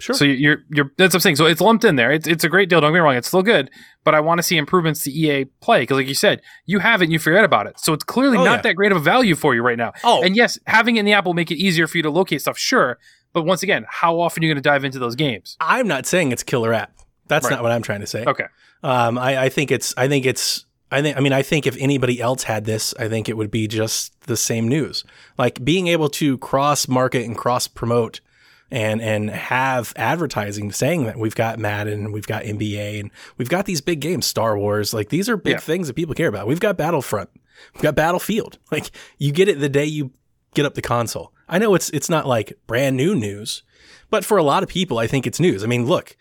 Sure. 0.00 0.14
So 0.14 0.24
you're 0.24 0.58
you're 0.70 0.92
that's 0.96 1.12
what 1.12 1.16
I'm 1.16 1.20
saying. 1.20 1.36
So 1.36 1.46
it's 1.46 1.60
lumped 1.60 1.84
in 1.84 1.96
there. 1.96 2.12
It's 2.12 2.26
it's 2.28 2.44
a 2.44 2.48
great 2.48 2.68
deal. 2.68 2.80
Don't 2.80 2.90
get 2.90 2.94
me 2.94 3.00
wrong. 3.00 3.16
It's 3.16 3.26
still 3.26 3.42
good, 3.42 3.68
but 4.04 4.14
I 4.14 4.20
want 4.20 4.38
to 4.38 4.42
see 4.44 4.56
improvements 4.56 5.02
to 5.02 5.10
EA 5.10 5.46
Play 5.60 5.80
because, 5.80 5.96
like 5.96 6.06
you 6.06 6.14
said, 6.14 6.40
you 6.66 6.78
have 6.78 7.00
it 7.02 7.06
and 7.06 7.12
you 7.12 7.18
forget 7.18 7.44
about 7.44 7.66
it. 7.66 7.80
So 7.80 7.92
it's 7.92 8.04
clearly 8.04 8.38
Oh, 8.38 8.44
not 8.44 8.58
yeah. 8.58 8.62
that 8.62 8.74
great 8.74 8.92
of 8.92 8.98
a 8.98 9.00
value 9.00 9.34
for 9.34 9.56
you 9.56 9.62
right 9.62 9.76
now. 9.76 9.92
oh, 10.04 10.22
And 10.22 10.36
yes, 10.36 10.56
having 10.68 10.96
it 10.96 11.00
in 11.00 11.04
the 11.06 11.12
app 11.14 11.24
will 11.26 11.34
make 11.34 11.50
it 11.50 11.56
easier 11.56 11.88
for 11.88 11.96
you 11.96 12.02
to 12.04 12.10
locate 12.10 12.40
stuff, 12.40 12.56
sure. 12.56 12.98
But 13.32 13.42
once 13.44 13.62
again, 13.64 13.86
how 13.88 14.20
often 14.20 14.42
are 14.42 14.46
you 14.46 14.52
going 14.54 14.62
to 14.62 14.68
dive 14.68 14.84
into 14.84 14.98
those 15.00 15.16
games? 15.16 15.56
I'm 15.60 15.88
not 15.88 16.06
saying 16.06 16.30
it's 16.32 16.42
killer 16.44 16.72
app. 16.72 16.92
That's 17.26 17.44
Right. 17.46 17.50
not 17.56 17.62
what 17.64 17.72
I'm 17.72 17.82
trying 17.82 18.00
to 18.00 18.06
say. 18.06 18.24
Okay. 18.24 18.44
Um, 18.84 19.18
I, 19.18 19.44
I 19.44 19.48
think 19.48 19.70
it's. 19.72 19.92
I 19.96 20.06
think 20.06 20.24
it's. 20.26 20.64
I 20.92 21.02
think. 21.02 21.16
I 21.16 21.20
mean, 21.20 21.32
I 21.32 21.42
think 21.42 21.66
if 21.66 21.76
anybody 21.76 22.20
else 22.20 22.44
had 22.44 22.64
this, 22.64 22.94
I 22.98 23.08
think 23.08 23.28
it 23.28 23.36
would 23.36 23.50
be 23.50 23.66
just 23.66 24.18
the 24.22 24.36
same 24.36 24.68
news. 24.68 25.04
Like 25.36 25.62
being 25.64 25.88
able 25.88 26.08
to 26.10 26.38
cross 26.38 26.86
market 26.88 27.24
and 27.26 27.36
cross 27.36 27.66
promote, 27.68 28.20
and 28.70 29.00
and 29.00 29.30
have 29.30 29.92
advertising 29.96 30.72
saying 30.72 31.04
that 31.04 31.16
we've 31.18 31.34
got 31.34 31.58
Madden, 31.58 32.04
and 32.06 32.12
we've 32.12 32.26
got 32.26 32.42
NBA, 32.44 33.00
and 33.00 33.10
we've 33.36 33.48
got 33.48 33.64
these 33.66 33.80
big 33.80 34.00
games, 34.00 34.26
Star 34.26 34.58
Wars. 34.58 34.92
Like 34.92 35.08
these 35.08 35.28
are 35.28 35.36
big 35.36 35.52
Yeah. 35.54 35.58
things 35.58 35.86
that 35.88 35.94
people 35.94 36.14
care 36.14 36.28
about. 36.28 36.46
We've 36.46 36.60
got 36.60 36.76
Battlefront. 36.76 37.30
We've 37.74 37.82
got 37.82 37.94
Battlefield. 37.94 38.58
Like 38.70 38.90
you 39.18 39.32
get 39.32 39.48
it 39.48 39.58
the 39.60 39.68
day 39.68 39.84
you 39.86 40.12
get 40.54 40.66
up 40.66 40.74
the 40.74 40.82
console. 40.82 41.32
I 41.48 41.58
know 41.58 41.74
it's 41.74 41.88
it's 41.90 42.08
not 42.10 42.26
like 42.26 42.52
brand 42.66 42.96
new 42.96 43.14
news, 43.14 43.62
but 44.10 44.24
for 44.24 44.36
a 44.38 44.42
lot 44.42 44.62
of 44.62 44.68
people, 44.68 44.98
I 44.98 45.06
think 45.06 45.26
it's 45.26 45.40
news. 45.40 45.64
I 45.64 45.66
mean, 45.66 45.86
look, 45.86 46.16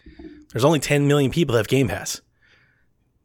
there's 0.54 0.64
only 0.66 0.80
10 0.80 1.08
million 1.08 1.30
people 1.32 1.54
that 1.54 1.60
have 1.60 1.68
Game 1.68 1.88
Pass. 1.90 2.22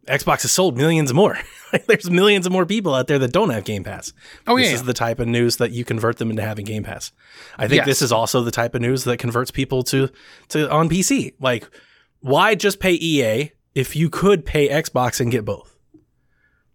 Xbox 0.08 0.42
has 0.42 0.52
sold 0.52 0.76
millions 0.76 1.12
more. 1.14 1.38
like 1.72 1.86
there's 1.86 2.10
millions 2.10 2.44
of 2.44 2.52
more 2.52 2.66
people 2.66 2.94
out 2.94 3.06
there 3.06 3.18
that 3.20 3.32
don't 3.32 3.50
have 3.50 3.64
Game 3.64 3.84
Pass. 3.84 4.12
Oh, 4.46 4.56
this 4.56 4.68
yeah, 4.68 4.74
is 4.74 4.82
the 4.82 4.92
type 4.92 5.20
of 5.20 5.28
news 5.28 5.58
that 5.58 5.70
you 5.70 5.84
convert 5.84 6.18
them 6.18 6.30
into 6.30 6.42
having 6.42 6.64
Game 6.64 6.82
Pass. 6.82 7.12
I 7.56 7.68
think 7.68 7.78
Yes. 7.78 7.86
this 7.86 8.02
is 8.02 8.12
also 8.12 8.42
the 8.42 8.50
type 8.50 8.74
of 8.74 8.80
news 8.82 9.04
that 9.04 9.18
converts 9.18 9.50
people 9.50 9.82
to 9.84 10.08
to 10.48 10.70
on 10.70 10.88
PC. 10.88 11.34
Like, 11.40 11.68
why 12.20 12.54
just 12.56 12.80
pay 12.80 12.92
EA 12.94 13.52
if 13.74 13.94
you 13.94 14.10
could 14.10 14.44
pay 14.44 14.68
Xbox 14.68 15.20
and 15.20 15.30
get 15.30 15.44
both? 15.44 15.76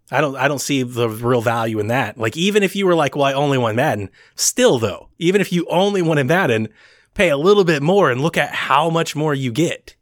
I 0.10 0.22
don't 0.22 0.38
I 0.38 0.48
don't 0.48 0.62
see 0.62 0.84
the 0.84 1.10
real 1.10 1.42
value 1.42 1.80
in 1.80 1.88
that. 1.88 2.18
Like 2.18 2.38
even 2.38 2.64
if 2.64 2.78
you 2.78 2.86
were 2.86 2.96
like, 2.96 3.16
well, 3.16 3.26
I 3.26 3.34
only 3.34 3.58
want 3.58 3.76
Madden, 3.76 4.10
still 4.36 4.80
though, 4.80 5.10
even 5.20 5.42
if 5.42 5.52
you 5.52 5.68
only 5.70 6.02
wanted 6.02 6.28
Madden, 6.28 6.70
pay 7.14 7.28
a 7.28 7.36
little 7.38 7.66
bit 7.66 7.84
more 7.84 8.10
and 8.10 8.22
look 8.22 8.38
at 8.38 8.54
how 8.54 8.90
much 8.90 9.18
more 9.18 9.34
you 9.34 9.52
get. 9.52 9.96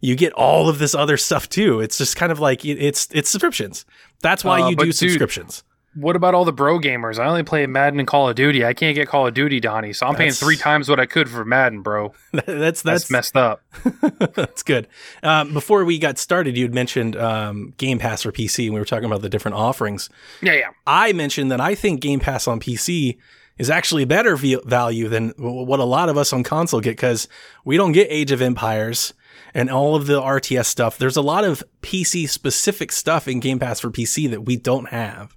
You 0.00 0.14
get 0.16 0.32
all 0.34 0.68
of 0.68 0.78
this 0.78 0.94
other 0.94 1.16
stuff 1.16 1.48
too. 1.48 1.80
It's 1.80 1.98
just 1.98 2.16
kind 2.16 2.30
of 2.32 2.38
like 2.40 2.64
it's 2.64 3.08
it's 3.12 3.30
subscriptions. 3.30 3.84
That's 4.22 4.44
why 4.44 4.60
Uh, 4.62 4.68
you 4.70 4.76
do 4.76 4.84
dude- 4.86 4.94
subscriptions. 4.94 5.62
What 5.98 6.14
about 6.14 6.34
all 6.34 6.44
the 6.44 6.52
bro 6.52 6.78
gamers? 6.78 7.18
I 7.18 7.24
only 7.26 7.42
play 7.42 7.66
Madden 7.66 7.98
and 7.98 8.06
Call 8.06 8.28
of 8.28 8.36
Duty. 8.36 8.66
I 8.66 8.74
can't 8.74 8.94
get 8.94 9.08
Call 9.08 9.26
of 9.28 9.32
Duty, 9.32 9.60
Donnie. 9.60 9.94
So 9.94 10.06
I'm 10.06 10.14
paying 10.14 10.30
three 10.32 10.58
times 10.58 10.90
what 10.90 11.00
I 11.00 11.06
could 11.06 11.26
for 11.26 11.42
Madden, 11.42 11.80
bro. 11.80 12.12
that's 12.32 12.46
That's, 12.46 12.82
that's 12.82 13.10
messed 13.10 13.34
up. 13.34 13.62
That's 14.34 14.62
good. 14.62 14.88
Um, 15.22 15.54
before 15.54 15.86
we 15.86 15.98
got 15.98 16.18
started, 16.18 16.54
you 16.54 16.64
had 16.64 16.74
mentioned 16.74 17.16
um, 17.16 17.72
Game 17.78 17.98
Pass 17.98 18.24
for 18.24 18.30
PC, 18.30 18.66
and 18.66 18.74
we 18.74 18.80
were 18.80 18.84
talking 18.84 19.06
about 19.06 19.22
the 19.22 19.30
different 19.30 19.56
offerings. 19.56 20.10
Yeah, 20.42 20.52
yeah. 20.52 20.68
I 20.86 21.14
mentioned 21.14 21.50
that 21.50 21.62
I 21.62 21.74
think 21.74 22.00
Game 22.02 22.20
Pass 22.20 22.46
on 22.46 22.60
PC 22.60 23.16
is 23.56 23.70
actually 23.70 24.04
better 24.04 24.36
value 24.36 25.08
than 25.08 25.30
what 25.38 25.80
a 25.80 25.84
lot 25.84 26.10
of 26.10 26.18
us 26.18 26.30
on 26.34 26.42
console 26.42 26.82
get 26.82 26.90
because 26.90 27.26
we 27.64 27.78
don't 27.78 27.92
get 27.92 28.06
Age 28.10 28.32
of 28.32 28.42
Empires 28.42 29.14
and 29.56 29.70
all 29.70 29.96
of 29.96 30.06
the 30.06 30.20
RTS 30.20 30.66
stuff. 30.66 30.98
There's 30.98 31.16
a 31.16 31.22
lot 31.22 31.42
of 31.42 31.64
PC 31.80 32.28
specific 32.28 32.92
stuff 32.92 33.26
in 33.26 33.40
Game 33.40 33.58
Pass 33.58 33.80
for 33.80 33.90
PC 33.90 34.28
that 34.28 34.42
we 34.42 34.56
don't 34.56 34.90
have. 34.90 35.34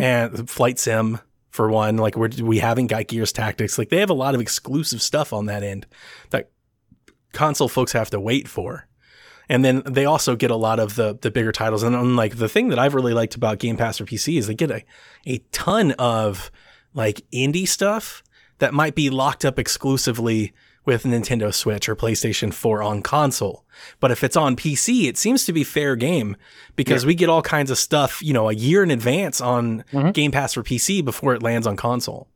And 0.00 0.48
Flight 0.48 0.78
Sim, 0.78 1.18
for 1.50 1.68
one, 1.68 1.96
like 1.96 2.16
we're, 2.16 2.30
we 2.40 2.60
haven't 2.60 2.86
got 2.86 3.08
Gears 3.08 3.32
Tactics. 3.32 3.76
Like 3.76 3.88
they 3.88 3.98
have 3.98 4.08
a 4.08 4.14
lot 4.14 4.36
of 4.36 4.40
exclusive 4.40 5.02
stuff 5.02 5.32
on 5.32 5.46
that 5.46 5.64
end 5.64 5.88
that 6.30 6.52
console 7.32 7.68
folks 7.68 7.90
have 7.90 8.10
to 8.10 8.20
wait 8.20 8.46
for. 8.46 8.86
And 9.48 9.64
then 9.64 9.82
they 9.84 10.04
also 10.04 10.36
get 10.36 10.52
a 10.52 10.56
lot 10.56 10.78
of 10.78 10.94
the 10.94 11.18
the 11.20 11.32
bigger 11.32 11.50
titles. 11.50 11.82
And 11.82 11.96
um, 11.96 12.14
like 12.14 12.36
the 12.36 12.48
thing 12.48 12.68
that 12.68 12.78
I've 12.78 12.94
really 12.94 13.14
liked 13.14 13.34
about 13.34 13.58
Game 13.58 13.76
Pass 13.76 13.98
for 13.98 14.04
PC 14.04 14.38
is 14.38 14.46
they 14.46 14.54
get 14.54 14.70
a, 14.70 14.84
a 15.26 15.38
ton 15.50 15.90
of 15.92 16.52
like 16.94 17.22
indie 17.34 17.66
stuff 17.66 18.22
that 18.60 18.72
might 18.72 18.94
be 18.94 19.10
locked 19.10 19.44
up 19.44 19.58
exclusively 19.58 20.52
with 20.84 21.04
Nintendo 21.04 21.52
Switch 21.52 21.88
or 21.88 21.94
PlayStation 21.96 22.52
4 22.52 22.82
on 22.82 23.02
console. 23.02 23.64
But 24.00 24.10
if 24.10 24.24
it's 24.24 24.36
on 24.36 24.56
PC, 24.56 25.08
it 25.08 25.18
seems 25.18 25.44
to 25.44 25.52
be 25.52 25.64
fair 25.64 25.94
game 25.96 26.36
because 26.76 27.04
we 27.04 27.14
get 27.14 27.28
all 27.28 27.42
kinds 27.42 27.70
of 27.70 27.78
stuff, 27.78 28.22
you 28.22 28.32
know, 28.32 28.48
a 28.48 28.54
year 28.54 28.82
in 28.82 28.90
advance 28.90 29.40
on 29.40 29.84
mm-hmm. 29.92 30.10
Game 30.10 30.30
Pass 30.32 30.54
for 30.54 30.62
PC 30.62 31.04
before 31.04 31.34
it 31.34 31.42
lands 31.42 31.66
on 31.66 31.76
console. 31.76 32.28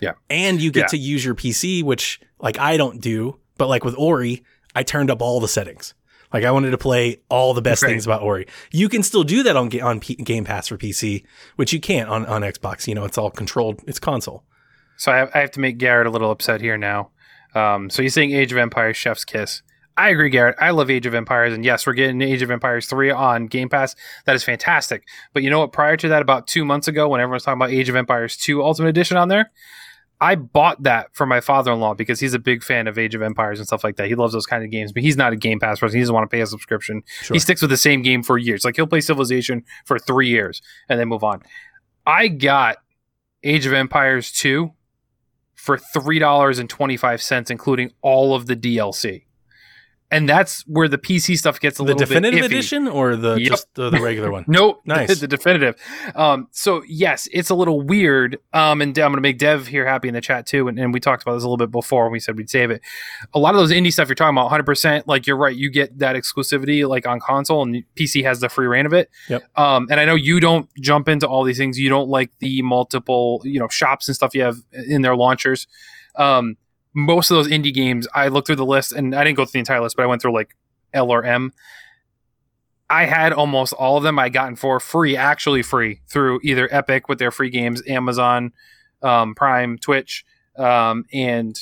Yeah. 0.00 0.12
And 0.28 0.60
you 0.60 0.70
get 0.70 0.82
Yeah. 0.82 0.86
to 0.88 0.98
use 0.98 1.24
your 1.24 1.34
PC, 1.34 1.82
which 1.82 2.20
like 2.38 2.58
I 2.58 2.76
don't 2.76 3.00
do, 3.00 3.38
but 3.56 3.68
like 3.68 3.84
with 3.84 3.94
Ori, 3.96 4.44
I 4.74 4.82
turned 4.82 5.10
up 5.10 5.22
all 5.22 5.40
the 5.40 5.48
settings. 5.48 5.94
Like 6.32 6.44
I 6.44 6.50
wanted 6.50 6.72
to 6.72 6.78
play 6.78 7.20
all 7.30 7.54
the 7.54 7.62
best 7.62 7.82
Right. 7.82 7.90
things 7.90 8.04
about 8.04 8.20
Ori. 8.20 8.46
You 8.70 8.88
can 8.90 9.02
still 9.02 9.24
do 9.24 9.42
that 9.44 9.56
on 9.56 9.80
on 9.80 10.00
P- 10.00 10.16
Game 10.16 10.44
Pass 10.44 10.68
for 10.68 10.76
PC, 10.76 11.24
which 11.56 11.72
you 11.72 11.80
can't 11.80 12.10
on 12.10 12.26
on 12.26 12.42
Xbox. 12.42 12.86
You 12.86 12.94
know, 12.94 13.04
it's 13.04 13.16
all 13.16 13.30
controlled. 13.30 13.80
It's 13.86 13.98
console. 13.98 14.44
So 14.98 15.12
I 15.12 15.16
have, 15.18 15.30
I 15.34 15.38
have 15.40 15.50
to 15.52 15.60
make 15.60 15.78
Garrett 15.78 16.06
a 16.06 16.10
little 16.10 16.30
upset 16.30 16.60
here 16.60 16.76
now. 16.78 17.10
Um, 17.56 17.88
so 17.88 18.02
he's 18.02 18.14
saying 18.14 18.32
Age 18.32 18.52
of 18.52 18.58
Empires, 18.58 18.96
Chef's 18.96 19.24
Kiss. 19.24 19.62
I 19.96 20.10
agree, 20.10 20.28
Garrett. 20.28 20.56
I 20.60 20.70
love 20.70 20.90
Age 20.90 21.06
of 21.06 21.14
Empires, 21.14 21.54
and 21.54 21.64
yes, 21.64 21.86
we're 21.86 21.94
getting 21.94 22.20
Age 22.20 22.42
of 22.42 22.50
Empires 22.50 22.86
three 22.86 23.10
on 23.10 23.46
Game 23.46 23.70
Pass. 23.70 23.96
That 24.26 24.36
is 24.36 24.44
fantastic. 24.44 25.04
But 25.32 25.42
you 25.42 25.48
know 25.48 25.60
what? 25.60 25.72
Prior 25.72 25.96
to 25.96 26.08
that, 26.08 26.20
about 26.20 26.46
two 26.46 26.66
months 26.66 26.86
ago, 26.86 27.08
when 27.08 27.20
everyone 27.20 27.36
was 27.36 27.44
talking 27.44 27.58
about 27.58 27.70
Age 27.70 27.88
of 27.88 27.96
Empires 27.96 28.36
two 28.36 28.62
Ultimate 28.62 28.90
Edition 28.90 29.16
on 29.16 29.28
there, 29.28 29.50
I 30.20 30.34
bought 30.34 30.82
that 30.82 31.08
for 31.14 31.24
my 31.24 31.40
father-in-law 31.40 31.94
because 31.94 32.20
he's 32.20 32.34
a 32.34 32.38
big 32.38 32.62
fan 32.62 32.86
of 32.86 32.98
Age 32.98 33.14
of 33.14 33.22
Empires 33.22 33.58
and 33.58 33.66
stuff 33.66 33.84
like 33.84 33.96
that. 33.96 34.08
He 34.08 34.14
loves 34.14 34.34
those 34.34 34.44
kind 34.44 34.62
of 34.62 34.70
games, 34.70 34.92
but 34.92 35.02
he's 35.02 35.16
not 35.16 35.32
a 35.32 35.36
Game 35.36 35.60
Pass 35.60 35.80
person. 35.80 35.96
He 35.96 36.02
doesn't 36.02 36.14
want 36.14 36.30
to 36.30 36.34
pay 36.34 36.42
a 36.42 36.46
subscription. 36.46 37.02
Sure. 37.22 37.34
He 37.34 37.38
sticks 37.38 37.62
with 37.62 37.70
the 37.70 37.78
same 37.78 38.02
game 38.02 38.22
for 38.22 38.36
years. 38.36 38.66
Like 38.66 38.76
he'll 38.76 38.86
play 38.86 39.00
Civilization 39.00 39.64
for 39.86 39.98
three 39.98 40.28
years 40.28 40.60
and 40.90 41.00
then 41.00 41.08
move 41.08 41.24
on. 41.24 41.42
I 42.06 42.28
got 42.28 42.78
Age 43.42 43.64
of 43.64 43.72
Empires 43.72 44.30
2 44.32 44.70
for 45.66 45.76
$3.25, 45.76 47.50
including 47.50 47.92
all 48.00 48.34
of 48.36 48.46
the 48.46 48.54
DLC. 48.54 49.25
And 50.10 50.28
that's 50.28 50.62
where 50.68 50.86
the 50.88 50.98
PC 50.98 51.36
stuff 51.36 51.58
gets 51.58 51.78
a 51.78 51.82
The 51.82 51.94
little 51.94 51.98
definitive 51.98 52.44
edition 52.44 52.86
or 52.86 53.16
the 53.16 53.36
Yep. 53.36 53.48
just 53.48 53.74
the, 53.74 53.90
the 53.90 54.00
regular 54.00 54.30
one? 54.30 54.44
Nope. 54.48 54.82
Nice. 54.84 55.08
The, 55.08 55.14
the 55.22 55.28
definitive. 55.28 55.74
Um, 56.14 56.46
so 56.52 56.82
yes, 56.86 57.28
it's 57.32 57.50
a 57.50 57.54
little 57.54 57.80
weird. 57.82 58.38
Um, 58.52 58.80
and 58.80 58.96
I'm 58.98 59.10
going 59.10 59.16
to 59.16 59.20
make 59.20 59.38
Dev 59.38 59.66
here 59.66 59.84
happy 59.86 60.06
in 60.08 60.14
the 60.14 60.20
chat 60.20 60.46
too. 60.46 60.68
And, 60.68 60.78
and 60.78 60.94
we 60.94 61.00
talked 61.00 61.22
about 61.22 61.34
this 61.34 61.42
a 61.42 61.46
little 61.46 61.56
bit 61.56 61.72
before 61.72 62.04
when 62.04 62.12
we 62.12 62.20
said 62.20 62.36
we'd 62.36 62.48
save 62.48 62.70
it. 62.70 62.82
A 63.34 63.38
lot 63.38 63.54
of 63.54 63.60
those 63.60 63.72
indie 63.72 63.92
stuff 63.92 64.08
you're 64.08 64.14
talking 64.14 64.36
about, 64.36 64.50
100%. 64.50 65.02
Like 65.06 65.26
you're 65.26 65.36
right, 65.36 65.56
you 65.56 65.70
get 65.70 65.98
that 65.98 66.14
exclusivity 66.14 66.88
like 66.88 67.06
on 67.06 67.18
console, 67.18 67.62
and 67.62 67.82
PC 67.96 68.22
has 68.22 68.40
the 68.40 68.48
free 68.48 68.66
reign 68.66 68.86
of 68.86 68.92
it. 68.92 69.10
Yep. 69.28 69.42
Um, 69.58 69.88
and 69.90 69.98
I 69.98 70.04
know 70.04 70.14
you 70.14 70.38
don't 70.38 70.68
jump 70.80 71.08
into 71.08 71.26
all 71.26 71.42
these 71.42 71.58
things. 71.58 71.78
You 71.78 71.88
don't 71.88 72.08
like 72.08 72.30
the 72.38 72.62
multiple, 72.62 73.40
you 73.44 73.58
know, 73.58 73.68
shops 73.68 74.08
and 74.08 74.14
stuff 74.14 74.34
you 74.34 74.42
have 74.42 74.56
in 74.72 75.02
their 75.02 75.16
launchers. 75.16 75.66
Um, 76.14 76.56
most 76.96 77.30
of 77.30 77.36
those 77.36 77.48
indie 77.48 77.74
games, 77.74 78.08
I 78.14 78.28
looked 78.28 78.46
through 78.46 78.56
the 78.56 78.64
list, 78.64 78.92
and 78.92 79.14
I 79.14 79.22
didn't 79.22 79.36
go 79.36 79.44
through 79.44 79.52
the 79.52 79.58
entire 79.60 79.82
list, 79.82 79.96
but 79.96 80.02
I 80.02 80.06
went 80.06 80.22
through 80.22 80.32
like 80.32 80.56
L 80.94 81.10
or 81.10 81.22
M. 81.22 81.52
I 82.88 83.04
had 83.04 83.32
almost 83.32 83.74
all 83.74 83.98
of 83.98 84.02
them 84.02 84.18
I 84.18 84.30
gotten 84.30 84.56
for 84.56 84.80
free, 84.80 85.14
actually 85.16 85.62
free, 85.62 86.00
through 86.08 86.40
either 86.42 86.68
Epic 86.72 87.08
with 87.08 87.18
their 87.18 87.30
free 87.30 87.50
games, 87.50 87.82
Amazon, 87.86 88.52
um, 89.02 89.34
Prime, 89.34 89.76
Twitch, 89.76 90.24
um, 90.56 91.04
and 91.12 91.60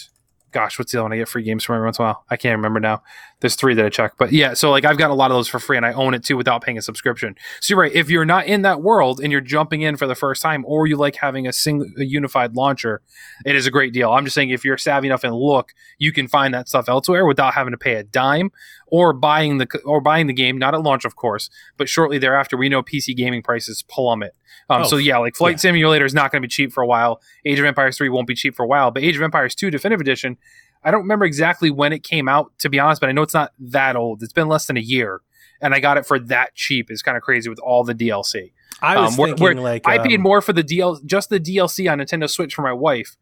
gosh, 0.54 0.78
what's 0.78 0.92
the 0.92 0.98
other 0.98 1.02
one 1.02 1.12
I 1.12 1.16
get 1.16 1.28
free 1.28 1.42
games 1.42 1.64
from 1.64 1.74
every 1.74 1.86
once 1.86 1.98
in 1.98 2.04
a 2.04 2.06
while? 2.06 2.24
I 2.30 2.36
can't 2.36 2.56
remember 2.56 2.78
now. 2.78 3.02
There's 3.40 3.56
three 3.56 3.74
that 3.74 3.84
I 3.84 3.88
check, 3.90 4.12
but 4.16 4.32
yeah, 4.32 4.54
so 4.54 4.70
like 4.70 4.84
I've 4.84 4.96
got 4.96 5.10
a 5.10 5.14
lot 5.14 5.30
of 5.30 5.36
those 5.36 5.48
for 5.48 5.58
free, 5.58 5.76
and 5.76 5.84
I 5.84 5.92
own 5.92 6.14
it 6.14 6.24
too 6.24 6.36
without 6.36 6.62
paying 6.62 6.78
a 6.78 6.82
subscription. 6.82 7.34
So 7.60 7.72
you're 7.72 7.80
right. 7.80 7.92
If 7.92 8.08
you're 8.08 8.24
not 8.24 8.46
in 8.46 8.62
that 8.62 8.80
world 8.80 9.20
and 9.20 9.30
you're 9.32 9.42
jumping 9.42 9.82
in 9.82 9.96
for 9.96 10.06
the 10.06 10.14
first 10.14 10.40
time, 10.40 10.64
or 10.66 10.86
you 10.86 10.96
like 10.96 11.16
having 11.16 11.46
a 11.46 11.52
single 11.52 11.86
a 11.98 12.04
unified 12.04 12.54
launcher, 12.54 13.02
it 13.44 13.56
is 13.56 13.66
a 13.66 13.70
great 13.70 13.92
deal. 13.92 14.12
I'm 14.12 14.24
just 14.24 14.34
saying 14.34 14.50
if 14.50 14.64
you're 14.64 14.78
savvy 14.78 15.08
enough 15.08 15.24
and 15.24 15.34
look, 15.34 15.74
you 15.98 16.12
can 16.12 16.28
find 16.28 16.54
that 16.54 16.68
stuff 16.68 16.88
elsewhere 16.88 17.26
without 17.26 17.52
having 17.52 17.72
to 17.72 17.78
pay 17.78 17.96
a 17.96 18.04
dime 18.04 18.50
or 18.96 19.12
buying 19.12 19.59
the 19.59 19.66
or 19.85 20.00
buying 20.00 20.28
the 20.28 20.33
game, 20.33 20.57
not 20.57 20.72
at 20.74 20.83
launch, 20.83 21.04
of 21.04 21.16
course, 21.16 21.50
but 21.76 21.88
shortly 21.88 22.16
thereafter. 22.18 22.57
We 22.57 22.68
know 22.68 22.80
PC 22.83 23.16
gaming 23.16 23.42
prices 23.42 23.83
plummet. 23.83 24.35
Um, 24.70 24.83
Oh, 24.83 24.85
so 24.87 24.96
yeah, 24.98 25.18
like 25.18 25.35
Flight 25.35 25.54
yeah. 25.54 25.66
Simulator 25.66 26.04
is 26.04 26.14
not 26.14 26.30
going 26.30 26.40
to 26.42 26.46
be 26.46 26.50
cheap 26.50 26.72
for 26.72 26.83
a 26.83 26.87
while. 26.87 27.20
Age 27.44 27.59
of 27.59 27.64
Empires 27.64 27.96
three 27.98 28.09
won't 28.09 28.28
be 28.28 28.37
cheap 28.37 28.54
for 28.54 28.62
a 28.62 28.68
while, 28.68 28.90
but 28.92 29.02
Age 29.02 29.16
of 29.16 29.22
Empires 29.22 29.54
two 29.57 29.68
Definitive 29.70 30.00
Edition, 30.00 30.37
I 30.85 30.92
don't 30.92 31.00
remember 31.02 31.24
exactly 31.24 31.70
when 31.70 31.92
it 31.92 32.04
came 32.04 32.28
out 32.28 32.52
to 32.61 32.68
be 32.68 32.78
honest, 32.78 33.00
but 33.00 33.09
I 33.09 33.12
know 33.12 33.22
it's 33.22 33.35
not 33.35 33.52
that 33.59 33.96
old. 33.96 34.22
It's 34.22 34.33
been 34.33 34.48
less 34.48 34.66
than 34.68 34.76
a 34.76 34.80
year, 34.96 35.20
and 35.61 35.74
I 35.74 35.80
got 35.80 35.96
it 35.98 36.07
for 36.07 36.20
that 36.20 36.54
cheap. 36.54 36.88
It's 36.88 37.02
kind 37.02 37.16
of 37.16 37.22
crazy 37.24 37.48
with 37.50 37.59
all 37.59 37.83
the 37.83 37.94
DLC. 37.96 38.52
I 38.80 39.00
was 39.00 39.18
Um, 39.18 39.24
thinking 39.26 39.42
where 39.42 39.54
like 39.54 39.88
I 39.88 39.98
paid 39.98 40.16
um, 40.16 40.22
more 40.22 40.40
for 40.40 40.52
the 40.52 40.62
DL 40.62 41.04
just 41.04 41.30
the 41.30 41.40
DLC 41.40 41.90
on 41.90 41.98
Nintendo 41.98 42.30
Switch 42.30 42.54
for 42.54 42.62
my 42.62 42.72
wife. 42.72 43.16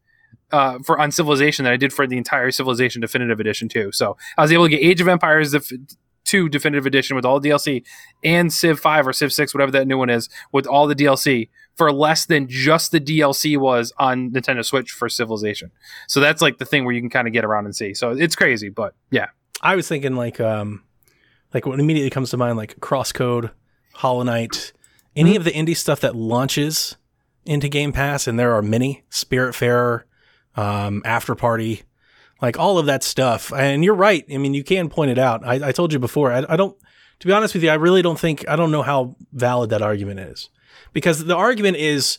Uh, 0.53 0.77
for 0.85 0.99
on 0.99 1.11
Civilization 1.11 1.63
than 1.65 1.73
I 1.73 1.77
did 1.77 1.91
for 1.91 2.05
the 2.07 2.15
entire 2.17 2.51
Civilization 2.51 3.01
Definitive 3.01 3.39
Edition 3.39 3.67
too. 3.67 3.91
So 3.91 4.15
I 4.37 4.43
was 4.43 4.51
able 4.53 4.65
to 4.65 4.69
get 4.69 4.81
Age 4.81 5.01
of 5.01 5.07
Empires 5.07 5.51
def- 5.51 5.71
2 6.25 6.47
Definitive 6.47 6.85
Edition 6.85 7.15
with 7.15 7.25
all 7.25 7.39
the 7.39 7.49
DLC 7.49 7.83
and 8.23 8.53
Civ 8.53 8.79
5 8.79 9.07
or 9.07 9.13
Civ 9.13 9.33
6, 9.33 9.53
whatever 9.53 9.71
that 9.71 9.87
new 9.87 9.97
one 9.97 10.09
is, 10.09 10.29
with 10.51 10.65
all 10.67 10.87
the 10.87 10.95
DLC 10.95 11.49
for 11.75 11.91
less 11.91 12.25
than 12.27 12.47
just 12.47 12.91
the 12.91 12.99
DLC 13.01 13.57
was 13.57 13.91
on 13.97 14.29
Nintendo 14.31 14.63
Switch 14.63 14.91
for 14.91 15.09
Civilization. 15.09 15.71
So 16.07 16.19
that's 16.19 16.41
like 16.41 16.59
the 16.59 16.65
thing 16.65 16.85
where 16.85 16.93
you 16.93 17.01
can 17.01 17.09
kind 17.09 17.27
of 17.27 17.33
get 17.33 17.43
around 17.43 17.65
and 17.65 17.75
see. 17.75 17.93
So 17.95 18.11
it's 18.11 18.35
crazy, 18.35 18.69
but 18.69 18.93
yeah. 19.11 19.27
I 19.61 19.75
was 19.75 19.87
thinking 19.87 20.15
like 20.15 20.39
um 20.39 20.83
like 21.53 21.65
what 21.65 21.79
immediately 21.79 22.09
comes 22.11 22.29
to 22.29 22.37
mind 22.37 22.57
like 22.57 22.75
Crosscode, 22.79 23.49
Hollow 23.95 24.23
Knight, 24.23 24.71
any 25.15 25.31
Mm-hmm. 25.31 25.37
of 25.37 25.43
the 25.45 25.51
indie 25.51 25.75
stuff 25.75 25.99
that 26.01 26.15
launches 26.15 26.95
into 27.45 27.67
Game 27.69 27.91
Pass, 27.91 28.27
and 28.27 28.37
there 28.39 28.53
are 28.53 28.61
many 28.61 29.03
Spiritfarer, 29.11 30.03
um, 30.55 31.01
After 31.05 31.35
Party, 31.35 31.83
like 32.41 32.57
all 32.59 32.77
of 32.77 32.85
that 32.85 33.03
stuff. 33.03 33.51
And 33.53 33.83
you're 33.83 33.95
right. 33.95 34.25
I 34.31 34.37
mean, 34.37 34.53
you 34.53 34.63
can 34.63 34.89
point 34.89 35.11
it 35.11 35.17
out. 35.17 35.45
I, 35.45 35.69
I 35.69 35.71
told 35.71 35.93
you 35.93 35.99
before. 35.99 36.31
I, 36.31 36.45
I 36.47 36.55
don't. 36.55 36.77
To 37.19 37.27
be 37.27 37.33
honest 37.33 37.53
with 37.53 37.63
you, 37.63 37.69
I 37.69 37.75
really 37.75 38.01
don't 38.01 38.19
think 38.19 38.47
I 38.49 38.55
don't 38.55 38.71
know 38.71 38.81
how 38.81 39.15
valid 39.31 39.69
that 39.69 39.81
argument 39.81 40.19
is 40.19 40.49
because 40.91 41.23
the 41.23 41.35
argument 41.35 41.77
is, 41.77 42.17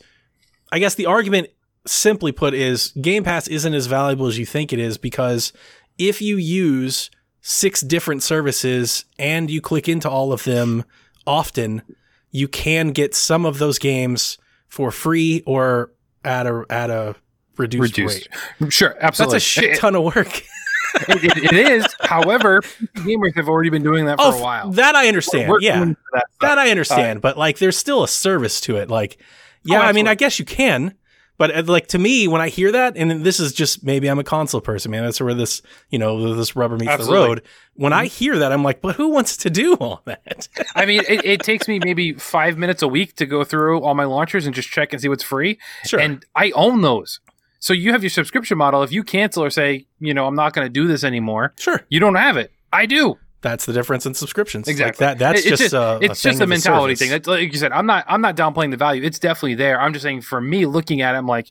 I 0.72 0.78
guess 0.78 0.94
the 0.94 1.06
argument 1.06 1.48
simply 1.86 2.32
put 2.32 2.54
is 2.54 2.88
Game 3.00 3.24
Pass 3.24 3.48
isn't 3.48 3.74
as 3.74 3.86
valuable 3.86 4.26
as 4.26 4.38
you 4.38 4.46
think 4.46 4.72
it 4.72 4.78
is 4.78 4.96
because 4.96 5.52
if 5.98 6.22
you 6.22 6.36
use 6.36 7.10
six 7.40 7.82
different 7.82 8.22
services 8.22 9.04
and 9.18 9.50
you 9.50 9.60
click 9.60 9.88
into 9.88 10.08
all 10.08 10.32
of 10.32 10.44
them 10.44 10.84
often, 11.26 11.82
you 12.30 12.48
can 12.48 12.88
get 12.88 13.14
some 13.14 13.44
of 13.44 13.58
those 13.58 13.78
games 13.78 14.38
for 14.68 14.90
free 14.90 15.42
or 15.46 15.92
at 16.24 16.46
a 16.46 16.64
at 16.70 16.90
a 16.90 17.14
reduced, 17.56 17.96
Reduced. 17.98 18.28
rate. 18.60 18.72
Sure, 18.72 18.96
absolutely. 19.00 19.34
That's 19.36 19.44
a 19.44 19.48
shit 19.48 19.78
ton 19.78 19.94
of 19.96 20.04
work. 20.04 20.36
it, 21.08 21.24
it, 21.24 21.52
it 21.52 21.70
is. 21.70 21.86
However, 22.00 22.60
gamers 22.96 23.34
have 23.36 23.48
already 23.48 23.70
been 23.70 23.82
doing 23.82 24.06
that 24.06 24.18
for 24.18 24.26
oh, 24.26 24.38
a 24.38 24.42
while. 24.42 24.70
That 24.72 24.94
I 24.94 25.08
understand. 25.08 25.48
We're 25.50 25.60
yeah, 25.60 25.84
that, 26.12 26.24
that 26.40 26.58
I 26.58 26.68
Uh, 26.68 26.70
understand. 26.70 27.20
but 27.20 27.36
like, 27.36 27.58
there's 27.58 27.76
still 27.78 28.02
a 28.04 28.08
service 28.08 28.60
to 28.62 28.76
it. 28.76 28.88
Like, 28.90 29.18
yeah, 29.64 29.78
Oh, 29.78 29.82
I 29.82 29.92
mean. 29.92 30.06
I 30.08 30.14
guess 30.14 30.38
you 30.38 30.44
can. 30.44 30.94
But 31.36 31.52
uh, 31.52 31.62
like 31.66 31.88
to 31.88 31.98
me, 31.98 32.28
when 32.28 32.40
I 32.40 32.48
hear 32.48 32.70
that, 32.70 32.96
and 32.96 33.24
this 33.24 33.40
is 33.40 33.52
just 33.52 33.82
maybe 33.82 34.06
I'm 34.06 34.20
a 34.20 34.24
console 34.24 34.60
person, 34.60 34.92
man. 34.92 35.02
That's 35.02 35.20
where 35.20 35.34
this, 35.34 35.62
you 35.90 35.98
know, 35.98 36.32
this 36.36 36.54
rubber 36.54 36.76
meets 36.76 36.92
Absolutely. 36.92 37.18
the 37.22 37.28
road. 37.28 37.42
When 37.74 37.92
I 37.92 38.06
hear 38.06 38.38
that, 38.38 38.52
I'm 38.52 38.62
like, 38.62 38.80
but 38.80 38.94
who 38.94 39.08
wants 39.08 39.36
to 39.38 39.50
do 39.50 39.74
all 39.74 40.00
that? 40.04 40.46
I 40.76 40.86
mean, 40.86 41.00
it, 41.08 41.24
it 41.24 41.40
takes 41.40 41.66
me 41.66 41.80
maybe 41.82 42.12
five 42.12 42.56
minutes 42.56 42.82
a 42.82 42.88
week 42.88 43.16
to 43.16 43.26
go 43.26 43.42
through 43.42 43.80
all 43.82 43.94
my 43.94 44.04
launchers 44.04 44.46
and 44.46 44.54
just 44.54 44.68
check 44.68 44.92
and 44.92 45.02
see 45.02 45.08
what's 45.08 45.24
free. 45.24 45.58
sure. 45.84 45.98
And 45.98 46.24
I 46.36 46.52
own 46.52 46.82
those. 46.82 47.18
So 47.64 47.72
you 47.72 47.92
have 47.92 48.02
your 48.02 48.10
subscription 48.10 48.58
model. 48.58 48.82
If 48.82 48.92
you 48.92 49.02
cancel 49.02 49.42
or 49.42 49.48
say, 49.48 49.86
you 49.98 50.12
know, 50.12 50.26
I'm 50.26 50.34
not 50.34 50.52
going 50.52 50.66
to 50.66 50.68
do 50.68 50.86
this 50.86 51.02
anymore, 51.02 51.54
sure. 51.56 51.80
you 51.88 51.98
don't 51.98 52.16
have 52.16 52.36
it. 52.36 52.52
I 52.70 52.84
do. 52.84 53.16
That's 53.40 53.64
the 53.64 53.72
difference 53.72 54.04
in 54.04 54.12
subscriptions. 54.12 54.66
Like 54.66 54.72
Exactly. 54.72 55.06
that. 55.06 55.18
That's 55.18 55.46
it's 55.46 55.60
just, 55.60 55.72
uh, 55.72 55.98
it's 56.02 56.20
thing 56.20 56.32
just 56.32 56.42
a 56.42 56.46
mentality 56.46 56.94
thing. 56.94 57.08
That's, 57.08 57.26
like 57.26 57.50
you 57.50 57.58
said, 57.58 57.72
I'm 57.72 57.86
not 57.86 58.04
I'm 58.06 58.20
not 58.20 58.36
downplaying 58.36 58.70
the 58.70 58.76
value. 58.76 59.02
It's 59.02 59.18
definitely 59.18 59.54
there. 59.54 59.80
I'm 59.80 59.94
just 59.94 60.02
saying 60.02 60.20
for 60.20 60.42
me, 60.42 60.66
looking 60.66 61.00
at 61.00 61.14
it, 61.14 61.18
I'm 61.18 61.26
like, 61.26 61.50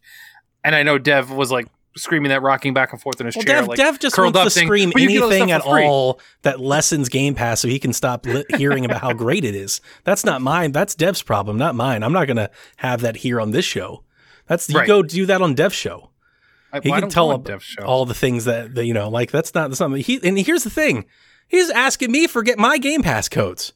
and 0.64 0.76
I 0.76 0.84
know 0.84 1.00
Dev 1.00 1.32
was 1.32 1.50
like 1.50 1.66
screaming 1.98 2.30
that, 2.30 2.44
rocking 2.44 2.76
back 2.76 2.94
and 2.94 3.02
forth 3.02 3.20
in 3.20 3.26
his 3.26 3.36
Well, 3.36 3.46
chair. 3.46 3.62
Dev, 3.62 3.68
like, 3.70 3.78
Dev 3.78 3.98
just 3.98 4.16
curled 4.16 4.36
wants 4.36 4.40
up 4.40 4.44
to 4.46 4.50
saying, 4.52 4.68
scream 4.68 4.92
"But 4.94 5.02
you 5.02 5.10
get 5.10 5.24
all 5.24 5.30
this 5.30 5.38
anything 5.38 5.52
at 5.52 5.62
stuff 5.62 5.72
for 5.72 5.78
free." 5.78 5.88
all 5.88 6.20
that 6.44 6.60
lessens 6.60 7.10
Game 7.10 7.34
Pass 7.34 7.60
so 7.62 7.68
he 7.68 7.80
can 7.80 7.92
stop 7.92 8.28
li- 8.28 8.46
hearing 8.56 8.86
about 8.86 9.02
how 9.02 9.14
great 9.14 9.44
it 9.44 9.56
is. 9.56 9.82
That's 10.04 10.24
not 10.24 10.44
mine. 10.44 10.74
That's 10.74 10.94
Dev's 10.94 11.24
problem, 11.24 11.58
not 11.58 11.74
mine. 11.74 12.04
I'm 12.04 12.14
not 12.14 12.28
going 12.28 12.38
to 12.38 12.52
have 12.76 13.02
that 13.02 13.18
here 13.18 13.42
on 13.42 13.50
this 13.50 13.66
show. 13.66 14.04
That's 14.48 14.70
you 14.70 14.78
Right. 14.80 14.88
go 14.88 15.02
do 15.04 15.26
that 15.28 15.42
on 15.42 15.54
Dev 15.56 15.74
show. 15.74 16.10
I, 16.72 16.80
He 16.82 16.90
well, 16.90 17.00
can 17.02 17.10
tell 17.10 17.28
go 17.28 17.34
on 17.34 17.40
ab- 17.42 17.46
Dev's 17.46 17.64
show. 17.64 17.84
all 17.84 18.06
the 18.06 18.14
things 18.16 18.46
that, 18.46 18.74
that 18.76 18.86
you 18.86 18.94
know, 18.94 19.10
like 19.10 19.30
that's 19.32 19.54
not 19.54 19.70
that's 19.70 19.80
not 19.80 19.92
he. 19.98 20.20
And 20.24 20.38
here's 20.40 20.64
the 20.64 20.70
thing, 20.70 21.06
he's 21.48 21.70
asking 21.70 22.12
me 22.12 22.28
for 22.28 22.42
get 22.44 22.58
my 22.58 22.78
Game 22.78 23.04
Pass 23.04 23.30
codes. 23.30 23.74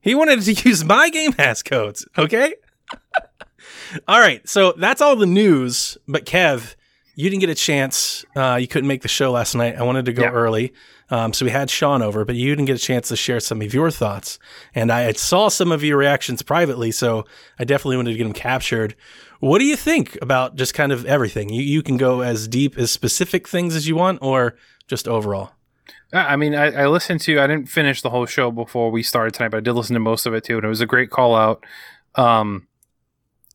He 0.00 0.14
wanted 0.14 0.40
to 0.42 0.52
use 0.68 0.84
my 0.84 1.10
Game 1.10 1.32
Pass 1.32 1.62
codes. 1.62 2.06
Okay. 2.18 2.54
all 4.08 4.18
right, 4.20 4.46
so 4.48 4.72
that's 4.76 5.00
all 5.00 5.16
the 5.16 5.26
news. 5.26 5.96
But 6.08 6.24
Kev, 6.26 6.74
you 7.14 7.28
didn't 7.30 7.40
get 7.40 7.50
a 7.50 7.54
chance. 7.54 8.24
Uh, 8.34 8.56
you 8.60 8.66
couldn't 8.66 8.88
make 8.88 9.02
the 9.02 9.08
show 9.08 9.30
last 9.32 9.54
night. 9.54 9.76
I 9.76 9.82
wanted 9.82 10.06
to 10.06 10.12
go 10.12 10.22
Yeah. 10.22 10.30
early, 10.30 10.72
um, 11.10 11.32
so 11.32 11.44
we 11.44 11.50
had 11.50 11.70
Sean 11.70 12.02
over, 12.02 12.24
but 12.24 12.34
you 12.34 12.48
didn't 12.54 12.66
get 12.66 12.76
a 12.76 12.80
chance 12.84 13.08
to 13.08 13.16
share 13.16 13.40
some 13.40 13.60
of 13.60 13.72
your 13.74 13.90
thoughts. 13.90 14.38
And 14.74 14.90
I 14.90 15.00
had 15.02 15.18
saw 15.18 15.48
some 15.48 15.70
of 15.70 15.84
your 15.84 15.98
reactions 15.98 16.42
privately, 16.42 16.90
so 16.90 17.24
I 17.58 17.64
definitely 17.64 17.96
wanted 17.96 18.12
to 18.12 18.16
get 18.18 18.24
them 18.24 18.32
captured. 18.32 18.94
What 19.42 19.58
do 19.58 19.64
you 19.64 19.74
think 19.74 20.16
about 20.22 20.54
just 20.54 20.72
kind 20.72 20.92
of 20.92 21.04
everything? 21.04 21.48
You 21.48 21.62
you 21.62 21.82
can 21.82 21.96
go 21.96 22.20
as 22.20 22.46
deep 22.46 22.78
as 22.78 22.92
specific 22.92 23.48
things 23.48 23.74
as 23.74 23.88
you 23.88 23.96
want, 23.96 24.20
or 24.22 24.54
just 24.86 25.08
overall. 25.08 25.50
I 26.12 26.34
I 26.34 26.36
mean, 26.36 26.54
I, 26.54 26.66
I 26.82 26.86
listened 26.86 27.22
to. 27.22 27.40
I 27.40 27.48
didn't 27.48 27.68
finish 27.68 28.02
the 28.02 28.10
whole 28.10 28.24
show 28.24 28.52
before 28.52 28.92
we 28.92 29.02
started 29.02 29.34
tonight, 29.34 29.48
but 29.48 29.56
I 29.56 29.60
did 29.60 29.72
listen 29.72 29.94
to 29.94 30.00
most 30.00 30.26
of 30.26 30.34
it 30.34 30.44
too, 30.44 30.58
and 30.58 30.64
it 30.64 30.68
was 30.68 30.80
a 30.80 30.86
great 30.86 31.10
call 31.10 31.34
out 31.34 31.66
um, 32.14 32.68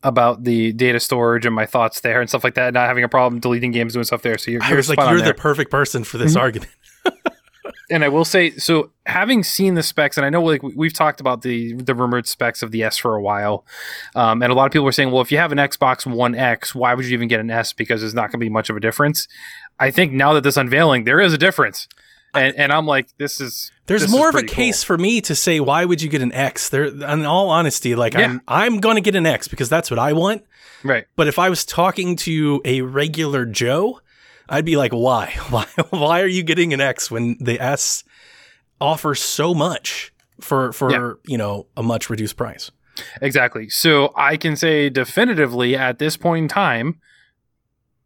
about 0.03 0.43
the 0.43 0.73
data 0.73 0.99
storage 0.99 1.45
and 1.45 1.55
my 1.55 1.65
thoughts 1.65 2.01
there 2.01 2.19
and 2.19 2.27
stuff 2.27 2.43
like 2.43 2.55
that. 2.55 2.73
Not 2.73 2.89
having 2.89 3.05
a 3.05 3.09
problem 3.09 3.39
deleting 3.39 3.71
games, 3.71 3.93
doing 3.93 4.03
stuff 4.03 4.23
there. 4.23 4.37
So 4.37 4.51
you're, 4.51 4.61
you're 4.65 4.75
was 4.75 4.89
like, 4.89 4.99
you're 4.99 5.21
the 5.21 5.33
perfect 5.33 5.71
person 5.71 6.03
for 6.03 6.17
this 6.17 6.35
Mhm. 6.35 6.41
argument. 6.41 6.71
And 7.89 8.03
I 8.03 8.09
will 8.09 8.25
say, 8.25 8.51
so 8.51 8.91
having 9.05 9.43
seen 9.43 9.75
the 9.75 9.83
specs, 9.83 10.17
and 10.17 10.25
I 10.25 10.29
know 10.29 10.41
like 10.43 10.61
we- 10.63 10.73
we've 10.75 10.93
talked 10.93 11.19
about 11.21 11.41
the 11.41 11.73
the 11.73 11.93
rumored 11.95 12.27
specs 12.27 12.61
of 12.63 12.71
the 12.71 12.83
S 12.83 12.97
for 12.97 13.15
a 13.15 13.21
while, 13.21 13.65
um, 14.15 14.41
and 14.43 14.51
a 14.51 14.55
lot 14.55 14.65
of 14.65 14.71
people 14.71 14.85
were 14.85 14.91
saying, 14.91 15.11
well, 15.11 15.21
if 15.21 15.31
you 15.31 15.37
have 15.37 15.51
an 15.51 15.57
Xbox 15.57 16.05
One 16.05 16.35
X, 16.35 16.73
why 16.75 16.93
would 16.93 17.05
you 17.05 17.13
even 17.13 17.27
get 17.27 17.39
an 17.39 17.49
S? 17.51 17.73
Because 17.73 18.01
there's 18.01 18.13
not 18.13 18.23
going 18.31 18.39
to 18.39 18.45
be 18.45 18.49
much 18.49 18.69
of 18.69 18.75
a 18.77 18.79
difference. 18.79 19.27
I 19.79 19.91
think 19.91 20.11
now 20.13 20.33
that 20.33 20.41
this 20.43 20.57
unveiling, 20.57 21.03
there 21.03 21.19
is 21.19 21.33
a 21.33 21.37
difference, 21.37 21.87
and 22.33 22.55
and 22.57 22.71
I'm 22.71 22.85
like, 22.85 23.07
this 23.17 23.39
is 23.39 23.71
There's 23.85 24.01
this 24.01 24.09
is 24.09 24.15
more 24.15 24.29
of 24.29 24.35
a 24.35 24.43
case 24.43 24.83
for 24.83 24.97
me 24.97 25.21
to 25.21 25.35
say, 25.35 25.59
why 25.59 25.85
would 25.85 26.01
you 26.01 26.09
get 26.09 26.21
an 26.21 26.31
X? 26.33 26.69
There, 26.69 26.85
in 26.85 27.25
all 27.25 27.49
honesty, 27.49 27.95
like 27.95 28.13
Yeah. 28.13 28.25
I'm, 28.25 28.41
I'm 28.47 28.79
going 28.79 28.95
to 28.95 29.01
get 29.01 29.15
an 29.15 29.25
X 29.25 29.47
because 29.47 29.69
that's 29.69 29.89
what 29.91 29.99
I 29.99 30.13
want. 30.13 30.43
right. 30.83 31.05
But 31.15 31.27
if 31.27 31.39
I 31.39 31.49
was 31.49 31.63
talking 31.65 32.15
to 32.17 32.61
a 32.65 32.81
regular 32.81 33.45
Joe, 33.45 34.01
I'd 34.49 34.65
be 34.65 34.77
like, 34.77 34.91
why? 34.93 35.33
Why 35.49 35.65
why 35.89 36.21
are 36.21 36.27
you 36.27 36.43
getting 36.43 36.73
an 36.73 36.81
X 36.81 37.09
when 37.11 37.37
the 37.39 37.59
S 37.59 38.03
offers 38.79 39.21
so 39.21 39.53
much 39.53 40.13
for 40.39 40.71
for, 40.71 40.91
Yeah. 40.91 41.13
you 41.25 41.37
know, 41.37 41.67
a 41.75 41.83
much 41.83 42.09
reduced 42.09 42.37
price? 42.37 42.71
Exactly. 43.21 43.69
So 43.69 44.11
I 44.15 44.37
can 44.37 44.55
say 44.55 44.89
definitively 44.89 45.75
at 45.75 45.99
this 45.99 46.17
point 46.17 46.43
in 46.43 46.47
time, 46.47 46.99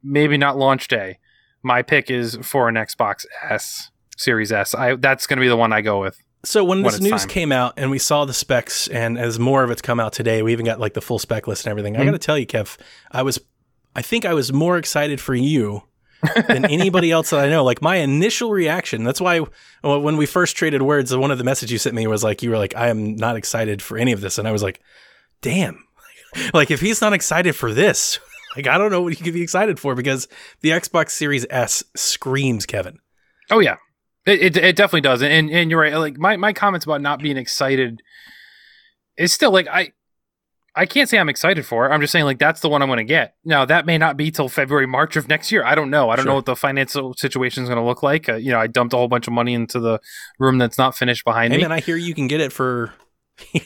maybe 0.03 0.37
not 0.37 0.57
launch 0.57 0.87
day. 0.87 1.19
My 1.63 1.81
pick 1.81 2.09
is 2.09 2.37
for 2.41 2.67
an 2.67 2.75
Xbox 2.75 3.25
S 3.47 3.91
Series 4.17 4.51
S. 4.51 4.73
I 4.75 4.95
that's 4.95 5.27
going 5.27 5.37
to 5.37 5.41
be 5.41 5.47
the 5.47 5.57
one 5.57 5.71
I 5.73 5.81
go 5.81 5.99
with. 6.01 6.17
So 6.43 6.63
when 6.63 6.81
When 6.81 6.91
this 6.91 7.01
news 7.01 7.21
time. 7.21 7.29
came 7.29 7.51
out 7.51 7.73
and 7.77 7.91
we 7.91 7.99
saw 7.99 8.25
the 8.25 8.33
specs 8.33 8.87
and 8.87 9.17
as 9.17 9.37
more 9.37 9.63
of 9.63 9.69
it's 9.69 9.81
come 9.81 9.99
out 9.99 10.11
today, 10.11 10.41
we 10.41 10.51
even 10.53 10.65
got 10.65 10.79
like 10.79 10.93
the 10.95 11.01
full 11.01 11.19
spec 11.19 11.45
list 11.47 11.65
and 11.65 11.71
everything. 11.71 11.95
I 11.95 12.01
Mhm. 12.01 12.05
got 12.05 12.11
to 12.13 12.19
tell 12.19 12.37
you, 12.37 12.47
Kev, 12.47 12.77
I 13.11 13.21
was 13.21 13.39
I 13.95 14.01
think 14.01 14.25
I 14.25 14.33
was 14.33 14.51
more 14.53 14.77
excited 14.77 15.19
for 15.21 15.35
you 15.35 15.83
than 16.47 16.65
anybody 16.65 17.11
else 17.11 17.31
that 17.31 17.39
I 17.39 17.49
know. 17.49 17.63
Like 17.63 17.81
my 17.81 17.97
initial 17.97 18.51
reaction, 18.51 19.03
that's 19.03 19.21
why 19.21 19.39
when 19.81 20.17
we 20.17 20.25
first 20.25 20.55
traded 20.55 20.81
words, 20.81 21.15
one 21.15 21.31
of 21.31 21.37
the 21.37 21.43
messages 21.43 21.71
you 21.71 21.77
sent 21.77 21.95
me 21.95 22.07
was 22.07 22.23
like, 22.23 22.41
you 22.43 22.49
were 22.49 22.57
like, 22.57 22.75
I 22.75 22.89
am 22.89 23.15
not 23.15 23.35
excited 23.35 23.81
for 23.81 23.97
any 23.97 24.11
of 24.11 24.21
this. 24.21 24.37
And 24.37 24.47
I 24.47 24.51
was 24.51 24.63
like, 24.63 24.81
damn. 25.41 25.85
Like 26.53 26.71
if 26.71 26.79
he's 26.79 27.01
not 27.01 27.11
excited 27.11 27.57
for 27.57 27.73
this, 27.73 28.17
like 28.55 28.65
I 28.65 28.77
don't 28.77 28.89
know 28.89 29.01
what 29.01 29.13
he 29.13 29.21
could 29.21 29.33
be 29.33 29.41
excited 29.41 29.77
for 29.77 29.95
because 29.95 30.29
the 30.61 30.69
Xbox 30.69 31.09
Series 31.09 31.45
S 31.49 31.83
screams 31.93 32.65
Kevin. 32.65 32.99
Oh 33.49 33.59
yeah, 33.59 33.75
it 34.25 34.41
it, 34.41 34.57
it 34.57 34.75
definitely 34.77 35.01
does. 35.01 35.21
And 35.21 35.49
and 35.49 35.69
you're 35.69 35.81
right. 35.81 35.93
Like 35.93 36.17
my 36.17 36.37
my 36.37 36.53
comments 36.53 36.85
about 36.85 37.01
not 37.01 37.19
being 37.19 37.35
excited 37.35 38.01
is 39.17 39.33
still 39.33 39.51
like 39.51 39.67
I. 39.67 39.91
I 40.73 40.85
can't 40.85 41.09
say 41.09 41.17
I'm 41.19 41.27
excited 41.27 41.65
for 41.65 41.85
it. 41.85 41.89
I'm 41.93 41.99
just 41.99 42.11
saying 42.13 42.23
like 42.25 42.39
that's 42.39 42.61
the 42.61 42.69
one 42.69 42.81
I'm 42.81 42.87
going 42.87 42.97
to 42.97 43.03
get. 43.03 43.35
Now 43.43 43.65
that 43.65 43.85
may 43.85 43.97
not 43.97 44.15
be 44.15 44.31
till 44.31 44.47
February, 44.47 44.87
March 44.87 45.15
of 45.17 45.27
next 45.27 45.51
year. 45.51 45.63
I 45.65 45.75
don't 45.75 45.89
know. 45.89 46.09
I 46.09 46.15
don't 46.15 46.23
Sure. 46.23 46.31
know 46.31 46.35
what 46.35 46.45
the 46.45 46.55
financial 46.55 47.13
situation 47.17 47.63
is 47.63 47.69
going 47.69 47.79
to 47.79 47.85
look 47.85 48.01
like. 48.03 48.29
Uh, 48.29 48.35
you 48.35 48.51
know, 48.51 48.59
I 48.59 48.67
dumped 48.67 48.93
a 48.93 48.97
whole 48.97 49.09
bunch 49.09 49.27
of 49.27 49.33
money 49.33 49.53
into 49.53 49.79
the 49.81 49.99
room 50.39 50.57
that's 50.59 50.77
not 50.77 50.95
finished 50.95 51.25
behind 51.25 51.51
Hey 51.51 51.57
me. 51.57 51.63
man, 51.63 51.71
I 51.73 51.81
hear 51.81 51.97
you 51.97 52.13
can 52.13 52.27
get 52.27 52.39
it 52.39 52.53
for 52.53 52.93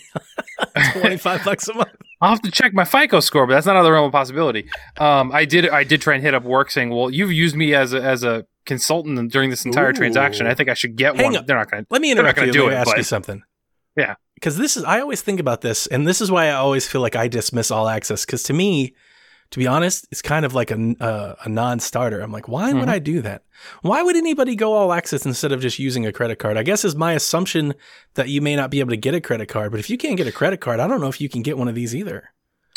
25 0.94 1.44
bucks 1.44 1.68
a 1.68 1.74
month. 1.74 1.89
I'll 2.22 2.30
have 2.30 2.41
to 2.41 2.52
check 2.52 2.74
my 2.74 2.86
FICO 2.86 3.20
score, 3.20 3.46
but 3.46 3.54
that's 3.54 3.65
not 3.65 3.76
out 3.76 3.80
of 3.80 3.86
the 3.86 3.91
realm 3.91 4.06
of 4.06 4.12
possibility. 4.12 4.70
Um, 4.98 5.32
I 5.34 5.46
did 5.46 5.70
I 5.70 5.84
did 5.84 6.02
try 6.02 6.15
and 6.15 6.24
hit 6.24 6.34
up 6.34 6.44
work 6.44 6.72
saying, 6.72 6.89
"Well, 6.89 7.12
you've 7.12 7.32
used 7.34 7.56
me 7.56 7.74
as 7.76 7.94
a, 7.94 8.02
as 8.02 8.24
a 8.24 8.46
consultant 8.65 9.32
during 9.32 9.50
this 9.50 9.65
entire 9.65 9.89
Ooh. 9.89 9.94
transaction. 9.94 10.48
I 10.48 10.54
think 10.56 10.70
I 10.70 10.74
should 10.76 10.96
get 10.96 11.15
Hang 11.18 11.26
one." 11.26 11.38
on. 11.38 11.46
They're 11.46 11.58
not 11.58 11.70
going 11.70 11.84
to. 11.84 11.88
Let 11.91 12.02
me 12.02 12.12
interrupt 12.12 12.39
you. 12.39 12.52
do 12.52 12.63
Let 12.63 12.70
me 12.70 12.74
it, 12.76 12.78
ask 12.78 12.98
you 12.98 13.04
something. 13.04 13.44
Yeah. 13.98 14.15
Because 14.36 14.58
this 14.58 14.78
is, 14.78 14.84
I 14.84 15.00
always 15.00 15.21
think 15.21 15.39
about 15.39 15.62
this, 15.62 15.88
and 15.88 16.08
this 16.08 16.21
is 16.21 16.30
why 16.30 16.48
I 16.48 16.52
always 16.52 16.88
feel 16.88 17.02
like 17.02 17.15
I 17.15 17.28
dismiss 17.28 17.71
all 17.71 17.88
access. 17.88 18.26
Because 18.26 18.43
to 18.43 18.54
me, 18.54 18.93
to 19.52 19.60
be 19.60 19.65
honest, 19.67 20.08
it's 20.12 20.21
kind 20.21 20.45
of 20.45 20.54
like 20.54 20.71
a, 20.71 20.95
uh, 21.00 21.36
a 21.45 21.50
non 21.50 21.80
starter. 21.80 22.19
I'm 22.19 22.32
like, 22.32 22.48
why 22.48 22.74
would 22.74 22.88
Mhm. 22.88 22.91
I 22.91 23.00
do 23.00 23.21
that? 23.21 23.43
Why 23.82 24.02
would 24.02 24.15
anybody 24.15 24.56
go 24.56 24.74
all 24.74 24.91
access 24.91 25.26
instead 25.26 25.52
of 25.52 25.62
just 25.62 25.80
using 25.80 26.06
a 26.06 26.12
credit 26.12 26.38
card? 26.39 26.58
I 26.58 26.63
guess 26.63 26.84
is 26.84 26.95
my 26.95 27.13
assumption 27.13 27.74
that 28.15 28.28
you 28.30 28.41
may 28.41 28.56
not 28.56 28.69
be 28.71 28.80
able 28.82 28.89
to 28.89 28.98
get 28.98 29.13
a 29.15 29.21
credit 29.21 29.48
card. 29.48 29.71
But 29.71 29.80
if 29.80 29.89
you 29.89 29.98
can't 29.98 30.17
get 30.17 30.28
a 30.28 30.32
credit 30.32 30.60
card, 30.62 30.80
I 30.80 30.88
don't 30.88 31.00
know 31.00 31.08
if 31.08 31.21
you 31.21 31.30
can 31.30 31.41
get 31.41 31.58
one 31.58 31.67
of 31.67 31.76
these 31.76 31.95
either. 31.95 32.32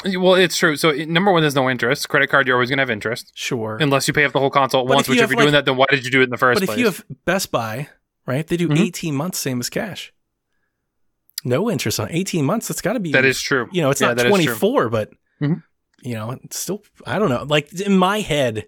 Well, 0.04 0.34
it's 0.34 0.56
true. 0.56 0.76
So 0.76 0.92
number 0.92 1.32
one, 1.32 1.42
there's 1.42 1.56
no 1.56 1.68
interest. 1.68 2.08
Credit 2.08 2.28
card, 2.30 2.46
you're 2.46 2.54
always 2.56 2.68
going 2.70 2.76
to 2.78 2.82
have 2.82 2.90
interest 2.90 3.32
Sure. 3.34 3.78
unless 3.80 4.06
you 4.06 4.14
pay 4.14 4.24
off 4.24 4.32
the 4.32 4.38
whole 4.38 4.50
console 4.50 4.82
at 4.82 4.86
But 4.88 4.94
once. 4.94 5.06
if 5.06 5.10
Which, 5.10 5.20
if 5.20 5.30
you're 5.30 5.40
doing 5.40 5.52
that, 5.52 5.64
then 5.64 5.76
why 5.76 5.86
did 5.90 6.04
you 6.04 6.10
do 6.12 6.20
it 6.20 6.24
in 6.24 6.30
the 6.30 6.36
first 6.36 6.56
But 6.60 6.62
if 6.62 6.68
place? 6.68 6.78
you 6.78 6.84
have 6.84 7.04
Best 7.24 7.50
Buy, 7.50 7.88
right, 8.24 8.46
they 8.46 8.56
do 8.56 8.68
Mhm. 8.68 8.78
18 8.78 9.14
months, 9.16 9.38
same 9.38 9.58
as 9.58 9.68
cash. 9.68 10.12
No 11.44 11.70
interest 11.70 12.00
on 12.00 12.08
18 12.10 12.44
months. 12.44 12.68
That's 12.68 12.80
got 12.80 12.94
to 12.94 13.00
be 13.00 13.12
that 13.12 13.24
is 13.24 13.40
true. 13.40 13.68
you 13.72 13.80
know, 13.82 13.90
it's 13.90 14.00
Yeah, 14.00 14.08
not 14.08 14.16
that 14.18 14.26
is 14.26 14.32
true. 14.32 14.44
24, 14.44 14.88
but 14.88 15.10
Mhm. 15.40 15.62
you 16.02 16.14
know, 16.14 16.32
it's 16.42 16.58
still, 16.58 16.82
I 17.06 17.18
don't 17.18 17.28
know. 17.28 17.44
Like 17.44 17.72
in 17.80 17.96
my 17.96 18.20
head, 18.20 18.66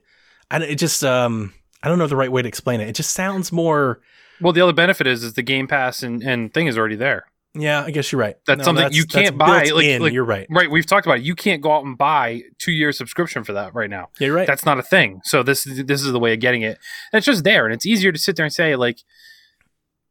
I, 0.50 0.58
it 0.62 0.76
just, 0.76 1.02
um, 1.04 1.52
I 1.82 1.88
don't 1.88 1.98
know 1.98 2.06
the 2.06 2.16
right 2.16 2.30
way 2.30 2.42
to 2.42 2.48
explain 2.48 2.80
it. 2.80 2.88
It 2.88 2.94
just 2.94 3.12
sounds 3.12 3.50
more, 3.52 4.00
Well, 4.40 4.52
the 4.52 4.60
other 4.60 4.72
benefit 4.72 5.06
is 5.06 5.22
is 5.24 5.34
the 5.34 5.42
Game 5.42 5.66
Pass 5.66 6.02
and, 6.02 6.22
and 6.22 6.52
thing 6.54 6.66
is 6.66 6.76
already 6.78 6.96
there. 6.96 7.24
yeah, 7.54 7.82
I 7.84 7.90
guess 7.90 8.12
you're 8.12 8.20
right. 8.20 8.36
That's 8.46 8.64
something 8.64 8.92
you 8.92 9.04
can't 9.04 9.36
buy, 9.36 9.64
like- 9.64 10.00
like- 10.00 10.12
you're 10.12 10.24
right. 10.24 10.46
Right. 10.48 10.70
We've 10.70 10.86
talked 10.86 11.06
about 11.06 11.18
it. 11.18 11.24
You 11.24 11.34
can't 11.34 11.60
go 11.60 11.72
out 11.72 11.84
and 11.84 11.98
buy 11.98 12.42
two 12.58 12.70
year 12.72 12.92
subscription 12.92 13.42
for 13.44 13.52
that 13.54 13.74
right 13.74 13.90
now. 13.90 14.10
You're 14.20 14.34
right. 14.34 14.46
That's 14.46 14.64
not 14.64 14.78
a 14.78 14.82
thing. 14.82 15.20
So 15.24 15.42
this 15.42 15.64
this 15.64 16.02
is 16.02 16.12
the 16.12 16.20
way 16.20 16.32
of 16.34 16.38
getting 16.40 16.62
it. 16.62 16.78
And 17.12 17.18
it's 17.18 17.26
just 17.26 17.42
there, 17.42 17.64
and 17.66 17.74
it's 17.74 17.84
easier 17.84 18.12
to 18.12 18.18
sit 18.18 18.36
there 18.36 18.44
and 18.46 18.52
say 18.54 18.76
like. 18.76 18.98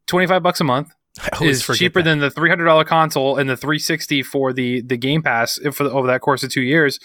25 0.07 0.41
bucks 0.41 0.59
a 0.59 0.63
month 0.63 0.87
I 0.87 0.89
always 0.89 0.98
is 1.41 1.65
cheaper 1.65 2.01
that. 2.01 2.09
than 2.09 2.19
the 2.19 2.29
$300 2.29 2.85
console 2.85 3.37
and 3.37 3.49
the 3.49 3.57
360 3.57 4.23
for 4.23 4.53
the 4.53 4.81
the 4.81 4.97
Game 4.97 5.21
Pass 5.21 5.59
for 5.73 5.83
the, 5.83 5.91
over 5.91 6.07
that 6.07 6.21
course 6.21 6.43
of 6.43 6.51
2 6.51 6.61
years. 6.61 6.99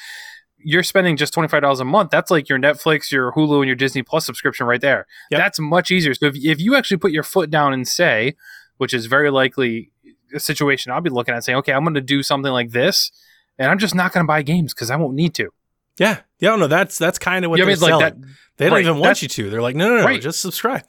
You're 0.67 0.83
spending 0.83 1.17
just 1.19 1.35
$25 1.35 1.81
a 1.81 1.85
month. 1.85 2.11
That's 2.11 2.31
like 2.31 2.49
your 2.49 2.59
Netflix, 2.59 3.11
your 3.13 3.33
Hulu 3.33 3.59
and 3.59 3.67
your 3.67 3.77
Disney 3.77 4.03
Plus 4.03 4.25
subscription 4.25 4.67
right 4.67 4.81
there. 4.81 5.07
Yep. 5.31 5.39
That's 5.41 5.59
much 5.61 5.91
easier. 5.91 6.15
So 6.15 6.27
if 6.27 6.37
if 6.37 6.61
you 6.61 6.75
actually 6.75 6.97
put 6.99 7.13
your 7.13 7.23
foot 7.23 7.51
down 7.51 7.73
and 7.75 7.87
say, 7.87 8.35
which 8.79 8.95
is 8.95 9.07
very 9.07 9.31
likely 9.31 9.91
a 10.35 10.41
situation 10.41 10.91
I'll 10.91 11.01
be 11.03 11.11
looking 11.11 11.35
at 11.35 11.45
saying, 11.45 11.59
"Okay, 11.59 11.73
I'm 11.73 11.85
going 11.85 11.95
to 11.95 12.01
do 12.01 12.23
something 12.23 12.51
like 12.53 12.71
this." 12.71 13.11
And 13.59 13.71
I'm 13.71 13.79
just 13.79 13.95
not 13.95 14.13
going 14.13 14.25
to 14.25 14.27
buy 14.27 14.43
games 14.43 14.73
because 14.75 14.91
I 14.91 14.97
won't 14.97 15.15
need 15.15 15.35
to. 15.35 15.51
yeah. 15.99 16.21
Yeah. 16.41 16.57
No, 16.57 16.67
that's, 16.67 16.99
that's 16.99 17.19
kind 17.21 17.45
of 17.45 17.51
what 17.51 17.59
You 17.59 17.65
they're 17.65 17.69
mean? 17.71 17.77
selling. 17.77 17.93
Like 18.05 18.15
that, 18.21 18.29
they 18.57 18.65
don't 18.67 18.75
right, 18.75 18.85
even 18.85 18.99
want 18.99 19.23
you 19.23 19.29
to. 19.29 19.49
They're 19.51 19.63
like, 19.63 19.77
no, 19.77 19.89
no, 19.89 19.99
no, 19.99 20.05
Right. 20.05 20.21
just 20.21 20.41
subscribe. 20.41 20.83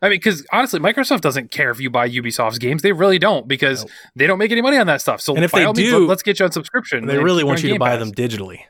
I 0.00 0.08
mean, 0.08 0.16
because 0.16 0.46
honestly, 0.52 0.80
Microsoft 0.80 1.20
doesn't 1.22 1.50
care 1.50 1.70
if 1.70 1.80
you 1.80 1.90
buy 1.90 2.08
Ubisoft's 2.08 2.58
games. 2.58 2.82
They 2.82 2.92
really 2.92 3.18
don't 3.18 3.48
because 3.48 3.82
Nope. 3.82 3.90
they 4.16 4.26
don't 4.26 4.38
make 4.38 4.52
any 4.52 4.62
money 4.62 4.76
on 4.76 4.86
that 4.86 5.00
stuff. 5.00 5.20
So 5.20 5.34
And 5.34 5.44
if 5.44 5.52
they 5.52 5.64
means, 5.64 5.78
do, 5.78 6.06
let, 6.06 6.16
us 6.18 6.22
get 6.22 6.38
you 6.38 6.44
on 6.44 6.52
subscription. 6.52 7.06
They 7.06 7.18
really 7.18 7.44
want 7.44 7.62
you 7.62 7.72
to 7.72 7.78
buy 7.78 7.96
Pass. 7.96 8.00
them 8.00 8.12
digitally. 8.12 8.60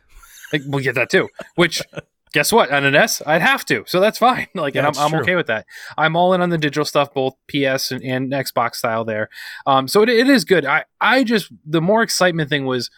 Like, 0.53 0.63
we'll 0.67 0.83
get 0.83 0.95
that 0.95 1.11
too. 1.11 1.29
Which, 1.57 1.83
guess 2.33 2.53
what? 2.53 2.71
On 2.71 2.85
an 2.85 2.95
S, 2.95 3.21
I'd 3.27 3.43
have 3.43 3.65
to. 3.67 3.85
So 3.87 4.01
that's 4.01 4.19
fine. 4.19 4.47
Like, 4.55 4.75
and 4.75 4.87
I'm, 4.87 4.97
I'm 4.97 5.15
okay 5.21 5.35
with 5.35 5.47
that. 5.49 5.67
I'm 5.97 6.17
all 6.17 6.33
in 6.33 6.41
on 6.41 6.51
the 6.51 6.59
digital 6.59 6.85
stuff, 6.85 7.13
both 7.13 7.35
PS 7.49 7.91
and, 7.91 8.03
and 8.03 8.33
Xbox 8.33 8.77
style 8.77 9.05
there. 9.05 9.29
Um, 9.67 9.87
so 9.89 10.03
it, 10.03 10.09
it 10.09 10.29
is 10.29 10.45
good. 10.45 10.65
I, 10.65 10.85
I 11.01 11.25
just 11.25 11.53
the 11.67 11.83
more 11.83 12.03
excitement 12.03 12.49
thing 12.49 12.65
was 12.65 12.91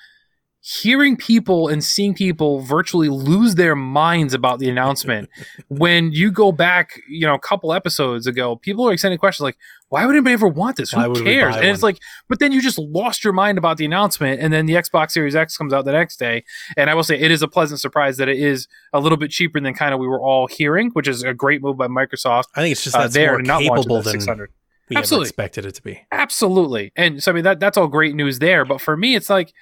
hearing 0.62 1.16
people 1.16 1.68
and 1.68 1.82
seeing 1.82 2.12
people 2.12 2.60
virtually 2.60 3.08
lose 3.08 3.54
their 3.54 3.74
minds 3.74 4.34
about 4.34 4.58
the 4.58 4.68
announcement. 4.68 5.28
when 5.68 6.12
you 6.12 6.30
go 6.30 6.52
back, 6.52 7.00
you 7.08 7.26
know, 7.26 7.34
a 7.34 7.38
couple 7.38 7.72
episodes 7.72 8.26
ago, 8.26 8.56
people 8.56 8.86
are 8.88 8.96
sending 8.96 9.18
questions 9.18 9.42
like, 9.42 9.56
"Why 9.88 10.04
would 10.04 10.14
anybody 10.14 10.34
ever 10.34 10.48
want 10.48 10.76
this? 10.76 10.94
Why 10.94 11.04
Who 11.04 11.24
cares?" 11.24 11.56
And 11.56 11.64
it's 11.64 11.82
like, 11.82 11.98
but 12.28 12.40
then 12.40 12.52
you 12.52 12.60
just 12.60 12.78
lost 12.78 13.24
your 13.24 13.32
mind 13.32 13.56
about 13.56 13.78
the 13.78 13.84
announcement, 13.86 14.40
and 14.40 14.52
then 14.52 14.66
the 14.66 14.74
Xbox 14.74 15.12
Series 15.12 15.34
X 15.34 15.56
comes 15.56 15.72
out 15.72 15.84
the 15.86 15.92
next 15.92 16.18
day. 16.18 16.44
And 16.76 16.90
I 16.90 16.94
will 16.94 17.04
say, 17.04 17.18
it 17.18 17.30
is 17.30 17.42
a 17.42 17.48
pleasant 17.48 17.80
surprise 17.80 18.18
that 18.18 18.28
it 18.28 18.38
is 18.38 18.68
a 18.92 19.00
little 19.00 19.18
bit 19.18 19.30
cheaper 19.30 19.60
than 19.60 19.72
kind 19.74 19.94
of 19.94 20.00
we 20.00 20.06
were 20.06 20.20
all 20.20 20.46
hearing, 20.46 20.90
which 20.90 21.08
is 21.08 21.22
a 21.22 21.32
great 21.32 21.62
move 21.62 21.78
by 21.78 21.86
Microsoft. 21.86 22.44
I 22.54 22.60
think 22.62 22.72
it's 22.72 22.84
just 22.84 22.96
Uh, 22.96 23.02
that's 23.02 23.14
there 23.14 23.32
more 23.32 23.42
not 23.42 23.62
capable 23.62 24.02
than 24.02 24.12
600. 24.12 24.50
we 24.90 24.96
Absolutely. 24.96 25.28
expected 25.28 25.64
it 25.64 25.74
to 25.76 25.82
be. 25.82 26.02
Absolutely. 26.12 26.92
And 26.96 27.22
so 27.22 27.32
I 27.32 27.34
mean 27.34 27.44
that 27.44 27.60
that's 27.60 27.78
all 27.78 27.88
great 27.88 28.14
news 28.14 28.40
there. 28.40 28.64
But 28.66 28.80
for 28.80 28.96
me, 28.96 29.14
it's 29.14 29.30
like 29.30 29.54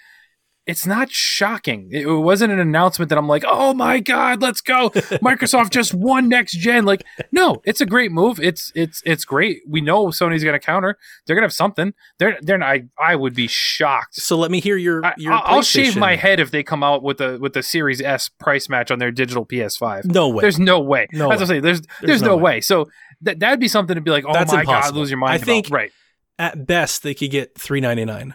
it's 0.69 0.87
not 0.87 1.11
shocking. 1.11 1.89
It, 1.91 2.05
wasn't 2.05 2.53
an 2.53 2.59
announcement 2.59 3.09
that 3.09 3.16
I'm 3.16 3.27
like, 3.27 3.43
oh 3.49 3.73
my 3.73 4.01
god, 4.01 4.43
let's 4.43 4.61
go! 4.61 4.91
Microsoft 5.25 5.71
just 5.71 5.95
won 5.95 6.29
next 6.29 6.53
gen. 6.53 6.85
Like, 6.85 7.05
no, 7.33 7.62
it's 7.64 7.81
a 7.81 7.87
great 7.87 8.12
move. 8.12 8.39
It's 8.39 8.71
it's 8.75 9.03
it's 9.07 9.25
great. 9.25 9.62
We 9.66 9.81
know 9.81 10.09
Sony's 10.09 10.45
going 10.45 10.53
to 10.53 10.64
counter. 10.64 10.99
They're 11.27 11.35
going 11.35 11.43
to 11.43 11.47
have 11.47 11.55
something. 11.55 11.95
They're 12.19 12.37
they're. 12.43 12.59
Not, 12.59 12.69
I 12.69 12.85
I 12.99 13.16
would 13.16 13.35
be 13.35 13.47
shocked. 13.47 14.16
So 14.16 14.37
let 14.37 14.51
me 14.51 14.61
hear 14.61 14.77
your 14.77 15.05
I, 15.07 15.14
your. 15.16 15.33
I'll 15.33 15.62
shave 15.62 15.97
my 15.97 16.16
head 16.16 16.39
if 16.39 16.51
they 16.51 16.62
come 16.62 16.83
out 16.85 17.03
with 17.03 17.16
the 17.16 17.39
with 17.41 17.55
the 17.55 17.62
Series 17.62 18.03
S 18.03 18.29
price 18.29 18.69
match 18.69 18.91
on 18.91 18.99
their 18.99 19.11
digital 19.11 19.47
PS5. 19.47 20.05
No 20.05 20.29
way. 20.29 20.43
There's 20.43 20.59
no 20.59 20.81
way. 20.81 21.07
No 21.12 21.33
As 21.33 21.41
I 21.41 21.47
say, 21.47 21.61
there's 21.61 21.81
there's, 22.03 22.21
no, 22.21 22.29
no 22.29 22.37
way. 22.37 22.61
So 22.61 22.91
that 23.23 23.41
that'd 23.41 23.59
be 23.59 23.69
something 23.69 23.95
to 23.95 24.03
be 24.03 24.11
like, 24.11 24.27
oh 24.29 24.35
That's 24.35 24.53
my 24.53 24.66
god, 24.66 24.95
lose 24.95 25.11
your 25.11 25.19
mind. 25.19 25.33
I 25.33 25.37
about. 25.37 25.47
think- 25.47 25.71
right. 25.71 25.93
At 26.41 26.66
best, 26.66 27.03
they 27.03 27.14
could 27.14 27.31
get 27.33 27.59
three 27.59 27.81
ninety 27.81 28.05
nine. 28.05 28.35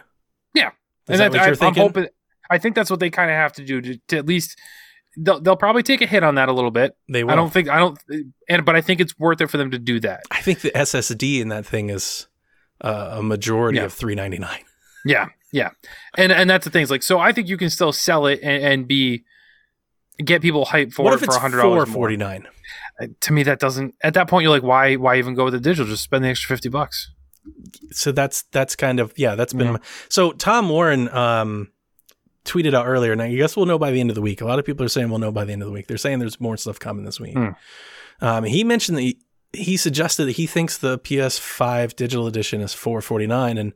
Yeah. 0.52 0.72
Is 1.08 1.20
and 1.20 1.20
that 1.20 1.32
that, 1.32 1.62
I, 1.62 1.66
I'm 1.68 1.74
hoping. 1.74 2.08
I 2.54 2.58
think 2.58 2.74
that's 2.74 2.90
what 2.90 3.00
they 3.00 3.10
kind 3.10 3.30
of 3.30 3.36
have 3.36 3.52
to 3.54 3.64
do 3.64 3.80
to, 3.80 3.98
to 4.08 4.16
at 4.18 4.26
least. 4.26 4.58
They'll, 5.16 5.40
they'll 5.40 5.54
probably 5.56 5.84
take 5.84 6.00
a 6.00 6.06
hit 6.06 6.24
on 6.24 6.34
that 6.34 6.48
a 6.48 6.52
little 6.52 6.72
bit. 6.72 6.96
They 7.08 7.22
will. 7.22 7.30
I 7.30 7.36
don't 7.36 7.52
think 7.52 7.68
I 7.68 7.78
don't, 7.78 7.98
and 8.48 8.64
but 8.64 8.74
I 8.74 8.80
think 8.80 9.00
it's 9.00 9.16
worth 9.18 9.40
it 9.40 9.48
for 9.48 9.58
them 9.58 9.70
to 9.70 9.78
do 9.78 10.00
that. 10.00 10.22
I 10.32 10.40
think 10.40 10.60
the 10.62 10.72
SSD 10.72 11.40
in 11.40 11.48
that 11.50 11.64
thing 11.64 11.88
is 11.90 12.26
uh, 12.80 13.16
a 13.18 13.22
majority 13.22 13.78
Yeah. 13.78 13.84
of 13.84 13.92
three 13.92 14.16
ninety 14.16 14.38
nine. 14.38 14.64
Yeah, 15.04 15.26
yeah, 15.52 15.70
and 16.18 16.32
and 16.32 16.50
that's 16.50 16.64
the 16.64 16.70
thing. 16.72 16.82
It's 16.82 16.90
like 16.90 17.04
so. 17.04 17.20
I 17.20 17.30
think 17.32 17.48
you 17.48 17.56
can 17.56 17.70
still 17.70 17.92
sell 17.92 18.26
it 18.26 18.40
and, 18.42 18.64
and 18.64 18.88
be 18.88 19.22
get 20.18 20.42
people 20.42 20.64
hyped 20.66 20.92
for 20.94 21.04
What 21.04 21.14
it 21.14 21.18
for 21.18 21.26
it's 21.26 21.36
hundred 21.36 21.60
four 21.60 21.76
dollars 21.76 21.92
forty 21.92 22.16
nine? 22.16 22.48
To 23.20 23.32
me, 23.32 23.42
that 23.44 23.60
doesn't. 23.60 23.94
At 24.02 24.14
that 24.14 24.28
point, 24.28 24.42
you're 24.44 24.50
like, 24.52 24.62
why 24.64 24.96
why 24.96 25.18
even 25.18 25.34
go 25.34 25.44
with 25.44 25.54
the 25.54 25.60
digital? 25.60 25.86
Just 25.86 26.02
spend 26.02 26.24
the 26.24 26.28
extra 26.28 26.48
fifty 26.56 26.68
bucks. 26.70 27.10
So 27.92 28.10
that's 28.10 28.42
that's 28.50 28.74
kind 28.74 28.98
of 28.98 29.12
yeah. 29.16 29.34
That's 29.36 29.52
been 29.52 29.66
Yeah. 29.66 29.72
my- 29.74 29.80
so. 30.08 30.32
Tom 30.32 30.68
Warren 30.70 31.08
um, 31.10 31.70
tweeted 32.44 32.74
out 32.74 32.86
earlier, 32.86 33.12
and 33.12 33.22
I 33.22 33.34
guess 33.34 33.56
we'll 33.56 33.66
know 33.66 33.78
by 33.78 33.90
the 33.90 34.00
end 34.00 34.10
of 34.10 34.14
the 34.16 34.22
week. 34.22 34.40
A 34.40 34.44
lot 34.44 34.58
of 34.58 34.64
people 34.64 34.84
are 34.84 34.88
saying 34.88 35.08
we'll 35.10 35.18
know 35.18 35.32
by 35.32 35.44
the 35.44 35.52
end 35.52 35.62
of 35.62 35.66
the 35.66 35.72
week. 35.72 35.86
They're 35.86 35.96
saying 35.96 36.18
there's 36.18 36.40
more 36.40 36.56
stuff 36.56 36.78
coming 36.78 37.04
this 37.04 37.18
week. 37.20 37.34
Hmm. 37.36 37.48
Um, 38.20 38.44
he 38.44 38.64
mentioned 38.64 38.98
that 38.98 39.02
he, 39.02 39.18
he 39.52 39.76
suggested 39.76 40.26
that 40.26 40.32
he 40.32 40.46
thinks 40.46 40.78
the 40.78 40.98
PS5 40.98 41.96
digital 41.96 42.26
edition 42.26 42.60
is 42.60 42.74
449, 42.74 43.58
and 43.58 43.72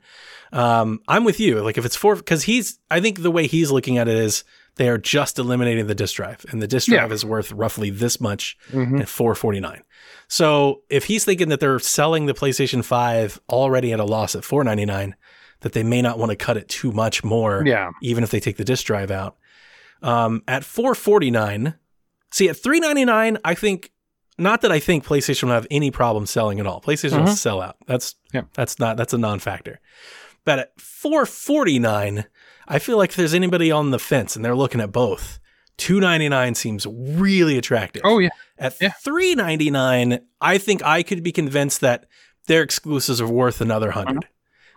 um, 0.53 1.01
I'm 1.09 1.25
with 1.25 1.41
you. 1.41 1.61
Like 1.61 1.79
if 1.79 1.85
it's 1.85 1.97
four, 1.97 2.17
because 2.17 2.45
he's 2.45 2.79
I 2.91 3.01
think 3.01 3.23
the 3.23 3.31
way 3.31 3.47
he's 3.47 3.71
looking 3.71 3.99
at 3.99 4.09
it 4.09 4.17
is 4.17 4.45
they 4.77 4.89
are 4.89 4.99
just 4.99 5.39
eliminating 5.39 5.87
the 5.87 5.95
disk 5.95 6.17
drive, 6.17 6.45
and 6.51 6.63
the 6.63 6.69
disk 6.69 6.89
Yeah. 6.89 6.99
drive 6.99 7.13
is 7.13 7.25
worth 7.25 7.51
roughly 7.53 7.91
this 7.91 8.21
much 8.21 8.57
Mm-hmm. 8.71 8.99
at 9.01 9.09
449. 9.09 9.83
So 10.29 10.83
if 10.91 11.05
he's 11.07 11.25
thinking 11.25 11.49
that 11.49 11.59
they're 11.61 11.79
selling 11.79 12.27
the 12.27 12.35
PlayStation 12.35 12.85
5 12.85 13.41
already 13.49 13.93
at 13.93 14.01
a 14.01 14.05
loss 14.05 14.35
at 14.35 14.45
499, 14.45 15.17
that 15.61 15.73
they 15.73 15.83
may 15.83 16.01
not 16.03 16.19
want 16.19 16.31
to 16.31 16.37
cut 16.37 16.57
it 16.57 16.69
too 16.69 16.93
much 16.93 17.25
more, 17.25 17.63
Yeah, 17.67 17.91
even 18.03 18.23
if 18.25 18.31
they 18.31 18.41
take 18.41 18.57
the 18.57 18.65
disk 18.65 18.87
drive 18.87 19.11
out. 19.11 19.37
Um, 20.03 20.43
at 20.47 20.65
449, 20.65 21.75
see 22.31 22.49
at 22.49 22.57
399, 22.57 23.39
I 23.45 23.55
think 23.55 23.91
not 24.39 24.61
that 24.61 24.71
I 24.71 24.79
think 24.79 25.05
PlayStation 25.05 25.45
will 25.45 25.51
have 25.55 25.67
any 25.71 25.91
problem 25.91 26.25
selling 26.27 26.61
at 26.61 26.67
all. 26.67 26.81
PlayStation 26.81 27.19
will 27.25 27.33
Mhm. 27.33 27.37
sell 27.37 27.61
out. 27.61 27.77
That's 27.87 28.15
Yeah. 28.33 28.43
that's 28.55 28.79
not 28.79 28.97
that's 28.97 29.13
a 29.13 29.19
non-factor. 29.19 29.81
But 30.45 30.59
at 30.61 30.81
449, 30.81 32.25
I 32.69 32.79
feel 32.79 32.97
like 32.97 33.11
if 33.11 33.17
there's 33.17 33.35
anybody 33.35 33.71
on 33.73 33.91
the 33.91 33.99
fence 33.99 34.37
and 34.37 34.45
they're 34.45 34.55
looking 34.55 34.81
at 34.81 34.93
both, 34.93 35.41
299 35.79 36.55
seems 36.55 36.87
really 36.87 37.59
attractive. 37.59 38.03
Oh 38.05 38.19
yeah. 38.19 38.29
At 38.59 38.77
Yeah. 38.81 38.91
three 39.03 39.35
ninety 39.35 39.71
nine, 39.71 40.21
I 40.41 40.59
think 40.59 40.83
I 40.85 41.03
could 41.03 41.23
be 41.23 41.33
convinced 41.33 41.81
that 41.81 42.07
their 42.47 42.63
exclusives 42.63 43.21
are 43.21 43.27
worth 43.29 43.61
another 43.61 43.91
100 43.91 44.23
Mhm. 44.23 44.29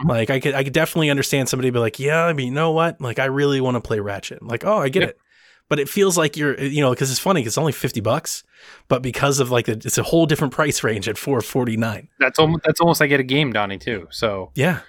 Mm-hmm. 0.02 0.10
Like 0.10 0.30
I 0.30 0.40
could, 0.40 0.54
I 0.54 0.64
could 0.64 0.74
definitely 0.74 1.10
understand 1.10 1.50
somebody 1.50 1.70
be 1.70 1.80
like, 1.80 2.00
yeah, 2.00 2.26
I 2.26 2.34
mean, 2.34 2.48
you 2.48 2.54
know 2.54 2.72
what? 2.72 3.00
Like 3.02 3.20
I 3.20 3.26
really 3.26 3.62
want 3.62 3.76
to 3.76 3.82
play 3.82 4.00
Ratchet. 4.00 4.44
like, 4.44 4.66
oh, 4.66 4.78
I 4.78 4.90
get 4.90 5.02
Yeah. 5.04 5.10
it. 5.10 5.18
But 5.70 5.80
it 5.80 5.88
feels 5.88 6.18
like 6.18 6.36
you're, 6.36 6.60
you 6.60 6.82
know, 6.82 6.90
because 6.90 7.10
it's 7.12 7.20
funny. 7.20 7.42
'cause 7.42 7.48
It's 7.54 7.58
only 7.58 7.72
fifty 7.72 8.02
bucks, 8.02 8.44
but 8.90 9.02
because 9.02 9.40
of 9.40 9.52
like, 9.52 9.68
the, 9.68 9.74
it's 9.74 9.98
a 9.98 10.04
whole 10.04 10.26
different 10.26 10.52
price 10.54 10.84
range 10.84 11.08
at 11.08 11.18
four 11.18 11.40
forty 11.40 11.78
nine. 11.78 12.10
That's 12.20 12.40
almost 12.40 12.64
that's 12.66 12.82
almost 12.82 13.00
like 13.00 13.10
get 13.10 13.22
a 13.22 13.24
game, 13.24 13.54
Donnie, 13.54 13.78
too. 13.78 14.08
So 14.12 14.52
Yeah, 14.54 14.80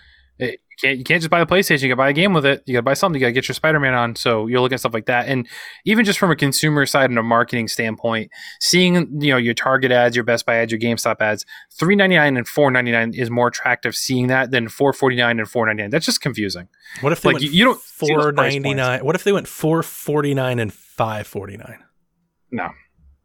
can't 0.82 0.98
you 0.98 1.04
can't 1.04 1.22
just 1.22 1.30
buy 1.30 1.38
the 1.40 1.46
PlayStation. 1.46 1.82
You 1.82 1.88
got 1.88 1.92
to 1.94 1.96
buy 1.96 2.08
a 2.10 2.12
game 2.12 2.32
with 2.34 2.44
it. 2.44 2.62
You 2.66 2.74
got 2.74 2.80
to 2.80 2.82
buy 2.82 2.94
something. 2.94 3.20
You 3.20 3.24
got 3.24 3.28
to 3.28 3.32
get 3.32 3.48
your 3.48 3.54
Spider 3.54 3.80
Man 3.80 3.94
on. 3.94 4.16
So 4.16 4.46
you're 4.46 4.60
looking 4.60 4.74
at 4.74 4.80
stuff 4.80 4.92
like 4.94 5.06
that, 5.06 5.28
and 5.28 5.48
even 5.84 6.04
just 6.04 6.18
from 6.18 6.30
a 6.30 6.36
consumer 6.36 6.84
side 6.86 7.08
and 7.10 7.18
a 7.18 7.22
marketing 7.22 7.68
standpoint, 7.68 8.30
seeing 8.60 8.94
you 9.22 9.30
know 9.32 9.36
your 9.36 9.54
Target 9.54 9.92
ads, 9.92 10.16
your 10.16 10.24
Best 10.24 10.44
Buy 10.46 10.56
ads, 10.56 10.72
your 10.72 10.80
GameStop 10.80 11.16
ads, 11.20 11.46
three 11.78 11.96
ninety 11.96 12.16
nine 12.16 12.36
and 12.36 12.46
four 12.46 12.70
ninety 12.70 12.92
nine 12.92 13.14
is 13.14 13.30
more 13.30 13.48
attractive. 13.48 13.94
Seeing 13.94 14.26
that 14.26 14.50
than 14.50 14.68
four 14.68 14.92
forty 14.92 15.16
nine 15.16 15.38
and 15.38 15.48
four 15.48 15.66
ninety 15.66 15.82
nine. 15.82 15.90
That's 15.90 16.06
just 16.06 16.20
confusing. 16.20 16.68
What 17.00 17.12
if 17.12 17.20
they 17.22 17.28
Like, 17.28 17.34
went 17.34 17.44
you- 17.44 17.50
you 17.52 17.64
don't 17.64 17.80
four 17.80 18.32
ninety 18.32 18.74
nine? 18.74 19.04
What 19.04 19.14
if 19.14 19.24
they 19.24 19.32
went 19.32 19.48
four 19.48 19.82
forty 19.82 20.34
nine 20.34 20.58
and 20.58 20.72
five 20.72 21.26
forty 21.26 21.56
nine? 21.56 21.78
No, 22.50 22.70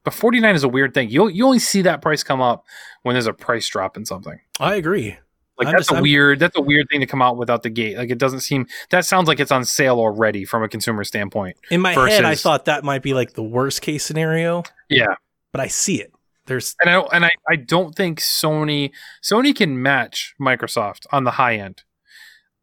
but 0.03 0.13
forty 0.13 0.39
nine 0.39 0.55
is 0.55 0.63
a 0.63 0.69
weird 0.69 0.93
thing. 0.93 1.09
You 1.09 1.27
you 1.27 1.45
only 1.45 1.59
see 1.59 1.81
that 1.81 2.01
price 2.01 2.23
come 2.23 2.39
up 2.41 2.63
when 3.03 3.13
there's 3.13 3.27
a 3.27 3.33
price 3.33 3.67
drop 3.67 3.97
in 3.97 4.05
something. 4.05 4.39
I 4.59 4.75
agree. 4.75 5.17
Like 5.57 5.67
I'm 5.67 5.73
that's 5.73 5.83
just- 5.87 5.91
a 5.91 5.95
I'm- 5.95 6.03
weird 6.03 6.39
that's 6.39 6.55
a 6.57 6.61
weird 6.61 6.87
thing 6.89 6.99
to 6.99 7.05
come 7.07 7.21
out 7.21 7.37
without 7.37 7.63
the 7.63 7.69
gate. 7.69 7.97
Like 7.97 8.09
it 8.09 8.17
doesn't 8.17 8.41
seem 8.41 8.67
that 8.91 9.05
sounds 9.05 9.27
like 9.27 9.39
it's 9.39 9.51
on 9.51 9.65
sale 9.65 9.99
already 9.99 10.45
from 10.45 10.63
a 10.63 10.69
consumer 10.69 11.03
standpoint. 11.03 11.57
In 11.71 11.81
my 11.81 11.93
head, 11.93 12.23
I 12.25 12.35
thought 12.35 12.65
that 12.65 12.83
might 12.83 13.01
be 13.01 13.13
like 13.13 13.33
the 13.33 13.43
worst 13.43 13.81
case 13.81 14.03
scenario, 14.05 14.63
Yeah. 14.89 15.15
but 15.51 15.61
I 15.61 15.67
see 15.67 15.99
it. 16.01 16.13
There's 16.45 16.75
And 16.81 16.89
I 16.89 16.93
don't, 16.93 17.09
and 17.13 17.25
I, 17.25 17.31
I 17.49 17.55
don't 17.57 17.93
think 17.93 18.19
Sony 18.21 18.91
Sony 19.21 19.53
can 19.53 19.81
match 19.81 20.33
Microsoft 20.39 21.05
on 21.11 21.23
the 21.25 21.31
high 21.31 21.55
end. 21.57 21.83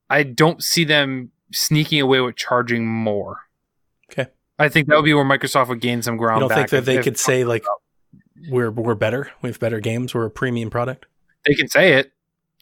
I 0.09 0.22
don't 0.22 0.62
see 0.62 0.84
them 0.84 1.32
sneaking 1.53 2.01
away 2.01 2.20
with 2.20 2.36
charging 2.36 2.86
more. 2.86 3.40
Okay. 4.11 4.30
I 4.59 4.68
think 4.70 4.88
that 4.88 4.97
would 4.97 5.05
be 5.05 5.12
where 5.12 5.24
Microsoft 5.24 5.68
would 5.68 5.80
gain 5.80 6.01
some 6.01 6.16
ground. 6.16 6.42
you 6.42 6.49
don't 6.49 6.57
think 6.57 6.70
that 6.70 6.78
if- 6.78 6.84
they 6.86 6.97
if 6.99 7.05
could 7.05 7.18
say 7.18 7.45
like 7.45 7.64
we're 8.49 8.70
we're 8.70 8.95
better, 8.95 9.30
we 9.42 9.51
have 9.51 9.59
better 9.61 9.80
games, 9.80 10.14
we're 10.14 10.24
a 10.26 10.30
premium 10.30 10.70
product. 10.70 11.05
they 11.47 11.55
can 11.55 11.68
say 11.68 11.92
it. 11.95 12.11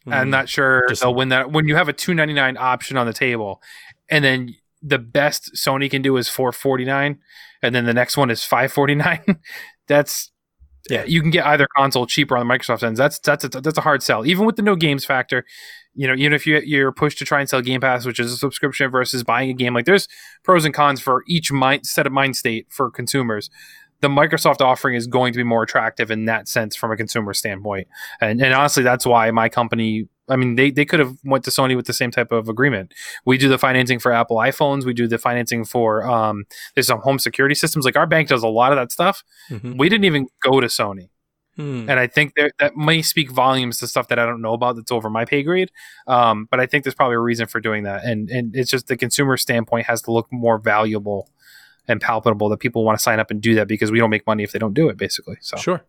I'm 0.07 0.27
Mm. 0.27 0.31
not 0.31 0.49
sure 0.49 0.85
Just- 0.89 1.01
they'll 1.01 1.15
win 1.15 1.29
that. 1.29 1.51
When 1.51 1.67
you 1.67 1.75
have 1.75 1.87
a 1.89 1.93
299 1.93 2.57
option 2.57 2.97
on 2.97 3.05
the 3.07 3.13
table, 3.13 3.61
and 4.09 4.23
then 4.23 4.55
the 4.81 4.99
best 4.99 5.51
Sony 5.55 5.89
can 5.89 6.01
do 6.01 6.17
is 6.17 6.27
449, 6.29 7.19
and 7.61 7.73
then 7.73 7.85
the 7.85 7.93
next 7.93 8.17
one 8.17 8.29
is 8.29 8.43
549. 8.43 9.39
that's 9.87 10.31
Yeah. 10.89 11.05
you 11.05 11.21
can 11.21 11.29
get 11.29 11.45
either 11.45 11.67
console 11.77 12.05
cheaper 12.05 12.35
on 12.35 12.45
the 12.45 12.53
Microsoft 12.53 12.83
ends. 12.83 12.97
That's 12.97 13.17
that's 13.19 13.45
a, 13.45 13.49
that's 13.49 13.77
a 13.77 13.81
hard 13.81 14.03
sell. 14.03 14.25
Even 14.25 14.45
with 14.45 14.57
the 14.57 14.61
no 14.61 14.75
games 14.75 15.05
factor, 15.05 15.45
you 15.95 16.05
know, 16.07 16.13
even 16.15 16.33
if 16.33 16.45
you 16.45 16.59
you're 16.65 16.91
pushed 16.91 17.17
to 17.19 17.25
try 17.25 17.39
and 17.39 17.47
sell 17.47 17.61
Game 17.61 17.79
Pass, 17.79 18.05
which 18.05 18.19
is 18.19 18.33
a 18.33 18.35
subscription 18.37 18.91
versus 18.91 19.23
buying 19.23 19.49
a 19.49 19.53
game, 19.53 19.73
like 19.73 19.85
there's 19.85 20.09
pros 20.43 20.65
and 20.65 20.73
cons 20.73 20.99
for 20.99 21.23
each 21.27 21.49
mind 21.53 21.85
set 21.85 22.05
of 22.05 22.11
mind 22.11 22.35
state 22.35 22.67
for 22.69 22.91
consumers. 22.91 23.49
The 24.03 24.09
Microsoft 24.09 24.59
offering 24.59 24.95
is 24.95 25.07
going 25.07 25.31
to 25.31 25.37
be 25.37 25.43
more 25.43 25.63
attractive 25.63 26.11
in 26.11 26.25
that 26.25 26.49
sense 26.49 26.75
from 26.75 26.91
a 26.91 26.97
consumer 26.97 27.33
standpoint. 27.33 27.87
And, 28.19 28.41
and 28.41 28.53
honestly, 28.53 28.83
that's 28.83 29.05
why 29.05 29.31
my 29.31 29.47
company. 29.47 30.09
I 30.29 30.35
mean, 30.35 30.55
they, 30.55 30.71
they 30.71 30.83
could 30.85 30.99
have 30.99 31.15
went 31.23 31.43
to 31.45 31.51
Sony 31.51 31.75
with 31.75 31.85
the 31.85 31.93
same 31.93 32.11
type 32.11 32.31
of 32.31 32.47
agreement. 32.49 32.93
We 33.25 33.37
do 33.37 33.47
the 33.49 33.57
financing 33.57 33.99
for 33.99 34.11
Apple 34.11 34.37
iPhones. 34.37 34.85
We 34.85 34.93
do 34.93 35.07
the 35.07 35.17
financing 35.17 35.63
for 35.65 36.05
um, 36.05 36.43
there's 36.75 36.87
some 36.87 36.99
home 36.99 37.17
security 37.17 37.55
systems. 37.55 37.85
Like 37.85 37.95
our 37.95 38.07
bank 38.07 38.27
does 38.27 38.43
a 38.43 38.47
lot 38.47 38.71
of 38.73 38.77
that 38.77 38.91
stuff. 38.91 39.23
Mhm. 39.49 39.77
We 39.77 39.87
didn't 39.89 40.05
even 40.05 40.27
go 40.41 40.59
to 40.61 40.67
Sony, 40.67 41.09
Hmm. 41.57 41.89
and 41.89 41.99
I 41.99 42.07
think 42.07 42.33
that 42.35 42.53
that 42.59 42.75
may 42.75 43.01
speak 43.01 43.29
volumes 43.31 43.77
to 43.79 43.87
stuff 43.87 44.07
that 44.07 44.17
I 44.17 44.25
don't 44.25 44.41
know 44.41 44.53
about 44.53 44.75
that's 44.75 44.91
over 44.91 45.09
my 45.09 45.23
pay 45.23 45.43
grade. 45.43 45.71
Um, 46.07 46.47
but 46.49 46.59
I 46.59 46.65
think 46.65 46.83
there's 46.83 46.95
probably 46.95 47.15
a 47.15 47.19
reason 47.19 47.45
for 47.47 47.59
doing 47.59 47.83
that, 47.83 48.03
and 48.05 48.29
and 48.29 48.55
it's 48.55 48.71
just 48.71 48.87
the 48.87 48.97
consumer 48.97 49.37
standpoint 49.37 49.85
has 49.87 50.01
to 50.03 50.11
look 50.11 50.27
more 50.31 50.57
valuable 50.57 51.29
and 51.87 51.99
palpable 51.99 52.49
that 52.49 52.59
people 52.59 52.83
want 52.83 52.97
to 52.97 53.01
sign 53.01 53.19
up 53.19 53.31
and 53.31 53.41
do 53.41 53.55
that 53.55 53.67
because 53.67 53.91
we 53.91 53.99
don't 53.99 54.09
make 54.09 54.25
money 54.25 54.43
if 54.43 54.51
they 54.51 54.59
don't 54.59 54.73
do 54.73 54.89
it, 54.89 54.97
basically. 54.97 55.37
So 55.41 55.57
Sure. 55.57 55.83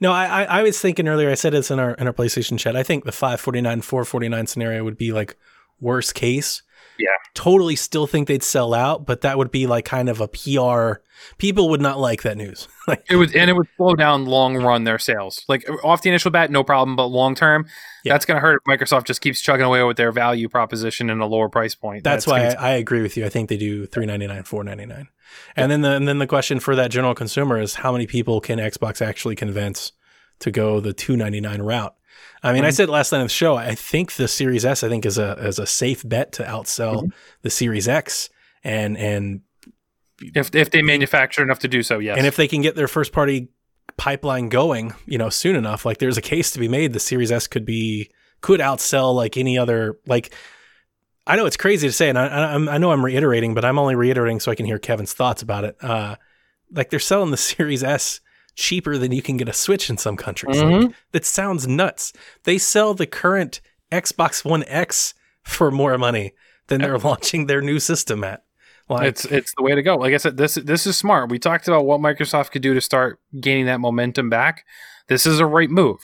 No, 0.00 0.12
I, 0.12 0.44
I 0.44 0.62
was 0.62 0.80
thinking 0.80 1.08
earlier. 1.08 1.30
I 1.30 1.34
said 1.34 1.52
this 1.52 1.70
in 1.70 1.78
our 1.78 1.92
in 1.94 2.06
our 2.06 2.12
PlayStation 2.12 2.58
chat. 2.58 2.74
I 2.74 2.82
think 2.82 3.04
the 3.04 3.12
549, 3.12 3.82
449 3.82 4.46
scenario 4.46 4.82
would 4.82 4.96
be 4.96 5.12
like 5.12 5.36
worst 5.80 6.14
case. 6.14 6.62
Yeah. 6.98 7.08
Totally 7.34 7.76
still 7.76 8.06
think 8.06 8.28
they'd 8.28 8.42
sell 8.42 8.74
out, 8.74 9.06
but 9.06 9.20
that 9.22 9.38
would 9.38 9.50
be 9.50 9.66
like 9.66 9.84
kind 9.84 10.08
of 10.08 10.20
a 10.20 10.28
PR. 10.28 11.00
People 11.38 11.68
would 11.70 11.80
not 11.80 11.98
like 11.98 12.22
that 12.22 12.36
news. 12.36 12.68
like 12.88 13.04
It 13.10 13.16
would 13.16 13.34
and 13.34 13.48
it 13.50 13.54
would 13.54 13.68
slow 13.76 13.94
down 13.94 14.24
long 14.26 14.56
run 14.56 14.84
their 14.84 14.98
sales. 14.98 15.44
Like 15.48 15.68
off 15.84 16.02
the 16.02 16.08
initial 16.10 16.30
bat, 16.30 16.50
no 16.50 16.64
problem, 16.64 16.96
but 16.96 17.06
long 17.06 17.34
term, 17.34 17.66
Yeah. 18.04 18.14
that's 18.14 18.24
going 18.24 18.36
to 18.36 18.40
hurt 18.40 18.62
if 18.66 18.80
Microsoft 18.80 19.04
just 19.04 19.20
keeps 19.20 19.40
chugging 19.40 19.66
away 19.66 19.82
with 19.84 19.96
their 19.96 20.12
value 20.12 20.48
proposition 20.48 21.10
and 21.10 21.20
a 21.20 21.26
lower 21.26 21.48
price 21.48 21.74
point. 21.74 22.04
that's 22.04 22.26
why 22.26 22.46
I, 22.48 22.52
I 22.54 22.70
agree 22.70 23.02
with 23.02 23.16
you. 23.16 23.24
I 23.24 23.28
think 23.28 23.48
they 23.48 23.56
do 23.56 23.86
399, 23.86 24.44
499. 24.44 25.08
And 25.56 25.70
then 25.70 25.82
the 25.82 25.90
and 25.92 26.08
then 26.08 26.18
the 26.18 26.26
question 26.26 26.58
for 26.60 26.74
that 26.76 26.90
general 26.90 27.14
consumer 27.14 27.60
is 27.60 27.74
how 27.76 27.92
many 27.92 28.06
people 28.06 28.40
can 28.40 28.58
Xbox 28.58 29.04
actually 29.04 29.36
convince 29.36 29.92
to 30.40 30.50
go 30.50 30.80
the 30.80 30.92
299 30.92 31.62
route? 31.62 31.94
I 32.42 32.52
mean, 32.52 32.64
I 32.64 32.68
Mhm. 32.68 32.74
said 32.74 32.88
last 32.88 33.12
night 33.12 33.18
on 33.18 33.24
the 33.24 33.28
show, 33.30 33.56
I 33.56 33.74
think 33.74 34.12
the 34.14 34.28
Series 34.28 34.64
S 34.64 34.82
I 34.84 34.88
think 34.88 35.04
is 35.06 35.18
a 35.18 35.32
is 35.46 35.58
a 35.58 35.66
safe 35.66 36.06
bet 36.08 36.32
to 36.32 36.44
outsell 36.44 37.04
Mhm. 37.04 37.12
the 37.42 37.50
Series 37.50 37.88
X 37.88 38.28
and 38.64 38.96
and 38.96 39.40
if 40.34 40.54
if 40.54 40.70
they 40.70 40.82
manufacture 40.82 41.42
enough 41.42 41.58
to 41.60 41.68
do 41.68 41.82
so, 41.82 41.98
yes. 41.98 42.16
And 42.18 42.26
if 42.26 42.36
they 42.36 42.48
can 42.48 42.62
get 42.62 42.74
their 42.76 42.88
first 42.88 43.12
party 43.12 43.48
pipeline 43.96 44.48
going, 44.48 44.92
you 45.06 45.18
know, 45.18 45.28
soon 45.30 45.56
enough, 45.56 45.84
like 45.84 45.98
there's 45.98 46.16
a 46.16 46.22
case 46.22 46.50
to 46.52 46.58
be 46.58 46.68
made. 46.68 46.92
The 46.92 47.00
Series 47.00 47.32
S 47.32 47.46
could 47.46 47.64
be 47.64 48.10
could 48.40 48.60
outsell 48.60 49.14
like 49.14 49.36
any 49.36 49.58
other. 49.58 49.98
Like 50.06 50.32
I 51.26 51.36
know 51.36 51.44
it's 51.46 51.56
crazy 51.56 51.86
to 51.88 51.92
say, 51.92 52.08
and 52.08 52.18
I, 52.18 52.26
I, 52.26 52.54
I 52.74 52.78
know 52.78 52.90
I'm 52.90 53.04
reiterating, 53.04 53.52
but 53.52 53.64
I'm 53.64 53.78
only 53.78 53.94
reiterating 53.96 54.40
so 54.40 54.50
I 54.50 54.54
can 54.54 54.64
hear 54.64 54.78
Kevin's 54.78 55.12
thoughts 55.12 55.42
about 55.42 55.64
it. 55.64 55.76
Uh, 55.82 56.16
like 56.72 56.88
they're 56.90 56.98
selling 57.00 57.30
the 57.30 57.36
Series 57.52 57.84
S 57.84 58.20
cheaper 58.58 58.98
than 58.98 59.12
you 59.12 59.22
can 59.22 59.36
get 59.36 59.48
a 59.48 59.52
Switch 59.52 59.88
in 59.88 59.96
some 59.96 60.16
countries. 60.16 60.60
Like, 60.60 60.74
Mhm. 60.74 60.94
that 61.12 61.24
sounds 61.24 61.68
nuts. 61.68 62.12
They 62.42 62.58
sell 62.58 62.92
the 62.92 63.06
current 63.06 63.60
Xbox 63.92 64.44
One 64.44 64.64
X 64.66 65.14
for 65.44 65.70
more 65.70 65.96
money 65.96 66.32
than 66.66 66.80
they're 66.80 66.98
launching 66.98 67.46
their 67.46 67.60
new 67.62 67.78
system 67.78 68.24
at. 68.24 68.42
Like, 68.88 69.06
it's 69.06 69.24
it's 69.26 69.54
the 69.56 69.62
way 69.62 69.74
to 69.74 69.82
go. 69.82 69.96
Like 69.96 70.12
I 70.12 70.16
said, 70.16 70.36
this 70.38 70.54
this 70.56 70.86
is 70.86 70.96
smart. 70.96 71.30
We 71.30 71.38
talked 71.38 71.68
about 71.68 71.84
what 71.86 72.00
Microsoft 72.00 72.50
could 72.50 72.62
do 72.62 72.74
to 72.74 72.80
start 72.80 73.20
gaining 73.40 73.66
that 73.66 73.80
momentum 73.80 74.28
back. 74.28 74.64
This 75.06 75.24
is 75.24 75.38
a 75.40 75.46
right 75.46 75.70
move. 75.70 76.00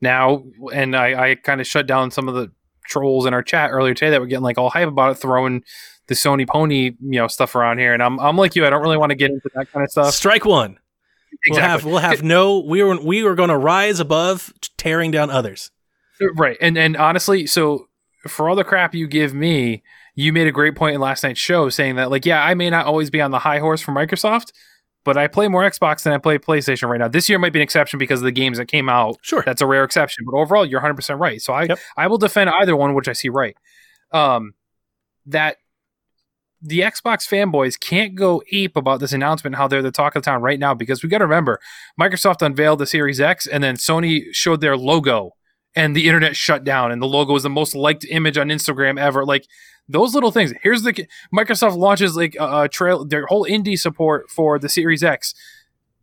Now, 0.00 0.44
and 0.72 0.96
I, 0.96 1.30
I 1.30 1.34
kind 1.34 1.60
of 1.60 1.66
shut 1.66 1.86
down 1.86 2.10
some 2.10 2.28
of 2.28 2.34
the 2.34 2.50
trolls 2.86 3.26
in 3.26 3.34
our 3.34 3.42
chat 3.42 3.70
earlier 3.70 3.92
today 3.92 4.10
that 4.10 4.20
were 4.20 4.26
getting 4.26 4.44
like 4.44 4.56
all 4.56 4.70
hype 4.70 4.88
about 4.88 5.10
it, 5.12 5.14
throwing 5.16 5.62
the 6.06 6.14
Sony 6.14 6.48
pony, 6.48 6.92
you 7.00 7.18
know, 7.20 7.26
stuff 7.28 7.54
around 7.54 7.78
here. 7.78 7.92
And 7.92 8.02
I'm 8.02 8.18
I'm 8.20 8.36
like 8.36 8.54
you, 8.56 8.64
I 8.66 8.70
don't 8.70 8.80
really 8.82 8.96
want 8.96 9.10
to 9.10 9.16
get 9.16 9.30
into 9.30 9.50
that 9.54 9.70
kind 9.72 9.84
of 9.84 9.90
stuff. 9.90 10.14
strike 10.14 10.44
one. 10.46 10.78
We'll 11.50 11.60
have 11.60 11.84
we'll 11.84 11.98
have 11.98 12.22
no 12.22 12.58
we 12.58 12.82
were 12.82 13.00
we 13.00 13.22
were 13.22 13.34
going 13.34 13.50
to 13.50 13.56
rise 13.56 14.00
above 14.00 14.52
tearing 14.76 15.10
down 15.10 15.30
others. 15.30 15.70
Right. 16.36 16.56
And 16.60 16.76
and 16.76 16.96
honestly, 16.96 17.46
so 17.46 17.88
for 18.26 18.48
all 18.48 18.56
the 18.56 18.64
crap 18.64 18.94
you 18.94 19.06
give 19.06 19.34
me, 19.34 19.82
you 20.14 20.32
made 20.32 20.46
a 20.48 20.52
great 20.52 20.74
point 20.74 20.94
in 20.94 21.00
last 21.00 21.22
night's 21.22 21.38
show 21.40 21.68
saying 21.68 21.96
that 21.96 22.10
like, 22.10 22.26
yeah, 22.26 22.42
I 22.42 22.54
may 22.54 22.70
not 22.70 22.86
always 22.86 23.10
be 23.10 23.20
on 23.20 23.30
the 23.30 23.38
high 23.38 23.60
horse 23.60 23.80
for 23.80 23.92
Microsoft, 23.92 24.52
but 25.04 25.16
I 25.16 25.28
play 25.28 25.46
more 25.48 25.62
Xbox 25.62 26.02
than 26.02 26.12
I 26.12 26.18
play 26.18 26.38
PlayStation 26.38 26.88
right 26.88 26.98
now. 26.98 27.08
This 27.08 27.28
year 27.28 27.38
might 27.38 27.52
be 27.52 27.60
an 27.60 27.62
exception 27.62 27.98
because 27.98 28.20
of 28.20 28.24
the 28.24 28.32
games 28.32 28.58
that 28.58 28.66
came 28.66 28.88
out. 28.88 29.18
Sure. 29.22 29.42
That's 29.46 29.62
a 29.62 29.66
rare 29.66 29.84
exception, 29.84 30.24
but 30.26 30.36
overall 30.36 30.66
you're 30.66 30.80
100% 30.80 31.20
right. 31.20 31.40
So 31.40 31.52
I 31.52 31.64
Yep. 31.64 31.78
I 31.96 32.06
will 32.08 32.18
defend 32.18 32.50
either 32.50 32.76
one 32.76 32.94
which 32.94 33.08
I 33.08 33.12
see 33.12 33.28
right. 33.28 33.56
Um 34.12 34.54
that 35.26 35.58
the 36.60 36.80
Xbox 36.80 37.28
fanboys 37.28 37.78
can't 37.78 38.14
go 38.14 38.42
ape 38.52 38.76
about 38.76 39.00
this 39.00 39.12
announcement 39.12 39.56
how 39.56 39.68
they're 39.68 39.82
the 39.82 39.92
talk 39.92 40.16
of 40.16 40.22
the 40.22 40.24
town 40.24 40.42
right 40.42 40.58
now 40.58 40.74
because 40.74 41.02
we 41.02 41.08
got 41.08 41.18
to 41.18 41.24
remember 41.24 41.60
Microsoft 42.00 42.42
unveiled 42.42 42.80
the 42.80 42.86
Series 42.86 43.20
X 43.20 43.46
and 43.46 43.62
then 43.62 43.76
Sony 43.76 44.24
showed 44.32 44.60
their 44.60 44.76
logo 44.76 45.32
and 45.76 45.94
the 45.94 46.06
internet 46.06 46.34
shut 46.34 46.64
down 46.64 46.90
and 46.90 47.00
the 47.00 47.06
logo 47.06 47.32
was 47.32 47.44
the 47.44 47.50
most 47.50 47.74
liked 47.74 48.04
image 48.10 48.36
on 48.36 48.48
Instagram 48.48 48.98
ever. 48.98 49.24
Like 49.24 49.46
those 49.88 50.14
little 50.14 50.32
things. 50.32 50.52
Here's 50.62 50.82
the 50.82 51.06
Microsoft 51.32 51.76
launches 51.76 52.16
like 52.16 52.34
a, 52.38 52.62
a 52.62 52.68
trail 52.68 53.04
their 53.04 53.26
whole 53.26 53.44
indie 53.44 53.78
support 53.78 54.28
for 54.28 54.58
the 54.58 54.68
Series 54.68 55.04
X. 55.04 55.34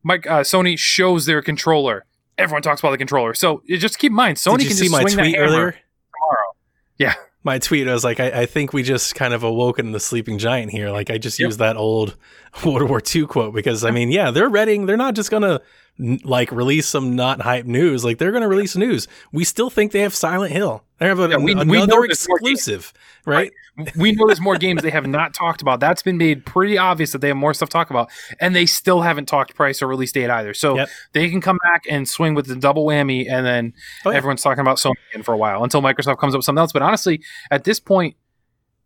Mike 0.03 0.25
uh, 0.27 0.41
Sony 0.41 0.77
shows 0.77 1.25
their 1.25 1.41
controller. 1.41 2.05
Everyone 2.37 2.61
talks 2.61 2.79
about 2.79 2.91
the 2.91 2.97
controller. 2.97 3.33
So 3.33 3.61
just 3.67 3.97
keep 3.97 4.11
in 4.11 4.15
mind 4.15 4.37
Sony 4.37 4.59
Did 4.59 4.63
you 4.63 4.69
can 4.69 4.77
see 4.77 4.85
just 4.85 4.91
my 4.91 5.01
swing 5.01 5.15
tweet 5.17 5.37
earlier? 5.37 5.71
tomorrow. 5.71 6.55
Yeah 6.97 7.15
My 7.45 7.59
tweet 7.59 7.87
I 7.87 7.93
was 7.93 8.03
like, 8.03 8.19
I, 8.19 8.41
I 8.41 8.45
think 8.47 8.73
we 8.73 8.81
just 8.83 9.13
kind 9.15 9.33
of 9.33 9.43
awoken 9.43 9.91
the 9.91 9.99
sleeping 9.99 10.39
giant 10.39 10.71
here. 10.71 10.89
Like 10.89 11.09
I 11.11 11.17
just 11.19 11.39
Yep. 11.39 11.47
used 11.47 11.59
that 11.59 11.77
old 11.77 12.17
World 12.65 12.89
War 12.89 13.01
II 13.15 13.27
quote 13.27 13.53
because 13.53 13.85
I 13.85 13.91
mean, 13.91 14.11
yeah, 14.11 14.31
they're 14.31 14.49
reading. 14.49 14.87
They're 14.87 14.97
not 14.97 15.13
just 15.15 15.29
gonna 15.31 15.61
n- 15.99 16.19
like 16.23 16.51
release 16.51 16.87
some 16.87 17.15
not 17.15 17.41
hype 17.41 17.65
news. 17.65 18.03
Like 18.05 18.17
they're 18.17 18.31
gonna 18.31 18.47
release 18.47 18.75
news. 18.75 19.07
We 19.31 19.43
still 19.43 19.69
think 19.69 19.91
they 19.91 20.01
have 20.01 20.13
Silent 20.15 20.51
Hill. 20.51 20.83
They 20.99 21.07
have 21.07 21.19
a, 21.19 21.27
Yeah, 21.29 21.37
we- 21.37 21.43
we 21.43 21.51
another 21.53 21.65
know 21.65 21.85
there's 22.07 22.27
more 22.27 22.37
exclusive, 22.37 22.93
right? 23.25 23.51
we 23.97 24.13
know 24.13 24.25
there's 24.27 24.39
more 24.39 24.55
games 24.57 24.81
they 24.81 24.89
have 24.89 25.05
not 25.05 25.33
talked 25.33 25.61
about. 25.61 25.81
That's 25.81 26.01
been 26.01 26.17
made 26.17 26.45
pretty 26.45 26.77
obvious 26.77 27.11
that 27.11 27.19
they 27.19 27.27
have 27.27 27.35
more 27.35 27.53
stuff 27.53 27.67
to 27.69 27.73
talk 27.73 27.89
about, 27.89 28.09
and 28.39 28.55
they 28.55 28.65
still 28.65 29.01
haven't 29.01 29.25
talked 29.25 29.53
price 29.55 29.81
or 29.81 29.87
release 29.87 30.13
date 30.13 30.29
either. 30.29 30.53
So 30.53 30.77
Yep. 30.77 30.89
they 31.11 31.29
can 31.29 31.41
come 31.41 31.57
back 31.63 31.83
and 31.89 32.07
swing 32.07 32.33
with 32.33 32.45
the 32.47 32.55
double 32.55 32.85
whammy, 32.85 33.29
and 33.29 33.45
then 33.45 33.73
Oh, 34.05 34.11
yeah. 34.11 34.17
everyone's 34.17 34.41
talking 34.41 34.61
about 34.61 34.77
Sony 34.77 34.93
again 35.11 35.23
for 35.23 35.33
a 35.33 35.37
while 35.37 35.63
until 35.63 35.81
Microsoft 35.81 36.19
comes 36.19 36.33
up 36.33 36.39
with 36.39 36.45
something 36.45 36.61
else. 36.61 36.71
But 36.71 36.81
honestly, 36.83 37.21
at 37.51 37.65
this 37.65 37.81
point, 37.81 38.15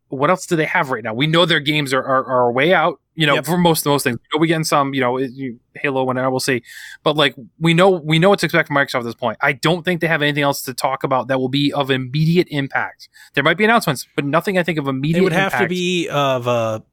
what 0.10 0.30
else 0.30 0.46
do 0.46 0.56
they 0.56 0.66
have 0.66 0.92
right 0.92 1.04
now? 1.04 1.14
We 1.14 1.28
know 1.28 1.46
their 1.46 1.60
games 1.60 1.94
are 1.94 2.04
are, 2.04 2.26
are 2.26 2.52
way 2.52 2.74
out. 2.74 3.00
You 3.16 3.26
know, 3.28 3.36
Yep. 3.36 3.46
for 3.46 3.58
most 3.58 3.82
of 3.82 3.84
those 3.86 4.02
things, 4.04 4.18
we 4.40 4.48
getting 4.48 4.64
some. 4.64 4.94
You 4.94 5.02
know, 5.02 5.18
you, 5.18 5.60
Halo, 5.76 6.04
whatever 6.04 6.30
we'll 6.30 6.40
see. 6.40 6.62
But 7.04 7.18
like 7.18 7.36
we 7.60 7.74
know, 7.74 7.90
we 7.90 8.18
know 8.18 8.30
what 8.30 8.40
to 8.40 8.46
expect 8.46 8.68
from 8.68 8.78
Microsoft 8.78 9.00
at 9.00 9.04
this 9.06 9.16
point. 9.16 9.38
I 9.42 9.54
don't 9.54 9.84
think 9.84 10.00
they 10.02 10.08
have 10.08 10.22
anything 10.22 10.44
else 10.44 10.62
to 10.64 10.74
talk 10.74 11.04
about 11.04 11.28
that 11.28 11.40
will 11.40 11.50
be 11.50 11.74
of 11.74 11.92
immediate 11.92 12.48
impact. 12.50 13.10
There 13.34 13.44
might 13.44 13.58
be 13.58 13.66
announcements, 13.66 14.08
but 14.16 14.24
nothing 14.26 14.58
I 14.58 14.64
think 14.64 14.80
of 14.80 14.88
immediate. 14.88 15.20
It 15.22 15.24
would 15.24 15.34
have 15.34 15.58
to 15.60 15.68
be 15.68 16.08
of 16.08 16.48
a. 16.48 16.84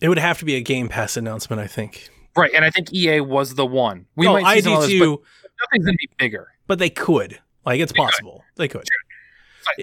It 0.00 0.08
would 0.08 0.18
have 0.18 0.38
to 0.40 0.44
be 0.44 0.56
a 0.56 0.60
Game 0.60 0.88
Pass 0.88 1.16
announcement, 1.16 1.60
I 1.62 1.66
think. 1.66 2.10
right, 2.36 2.50
and 2.54 2.64
I 2.64 2.70
think 2.70 2.92
EA 2.92 3.20
was 3.20 3.54
the 3.54 3.64
one. 3.66 4.06
We 4.16 4.26
oh, 4.26 4.32
might 4.34 4.44
I 4.44 4.56
see 4.56 4.62
some 4.62 4.82
do 4.82 4.98
too, 4.98 5.22
but 5.42 5.50
nothing's 5.62 5.86
gonna 5.86 5.96
be 5.96 6.10
bigger. 6.18 6.48
but 6.66 6.78
they 6.78 6.90
could. 6.90 7.38
Like 7.64 7.80
it's 7.80 7.92
possible. 7.92 8.44
They 8.56 8.68
could. 8.68 8.84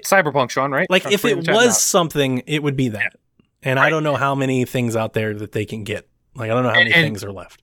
Cyberpunk, 0.04 0.50
Sean, 0.50 0.70
right? 0.72 0.88
Like 0.90 1.06
I'm 1.06 1.12
if 1.12 1.24
it 1.24 1.36
was 1.38 1.46
now. 1.48 1.70
something, 1.70 2.42
it 2.46 2.62
would 2.62 2.76
be 2.76 2.88
that. 2.90 3.14
And 3.62 3.78
I 3.78 3.90
don't 3.90 4.02
know 4.02 4.16
how 4.16 4.34
many 4.34 4.64
things 4.64 4.96
out 4.96 5.12
there 5.12 5.34
that 5.34 5.52
they 5.52 5.64
can 5.66 5.84
get. 5.84 6.08
Like 6.34 6.50
I 6.50 6.54
don't 6.54 6.62
know 6.62 6.70
how 6.70 6.76
And- 6.76 6.84
many 6.88 6.94
and- 6.94 7.04
things 7.04 7.24
are 7.24 7.32
left. 7.32 7.62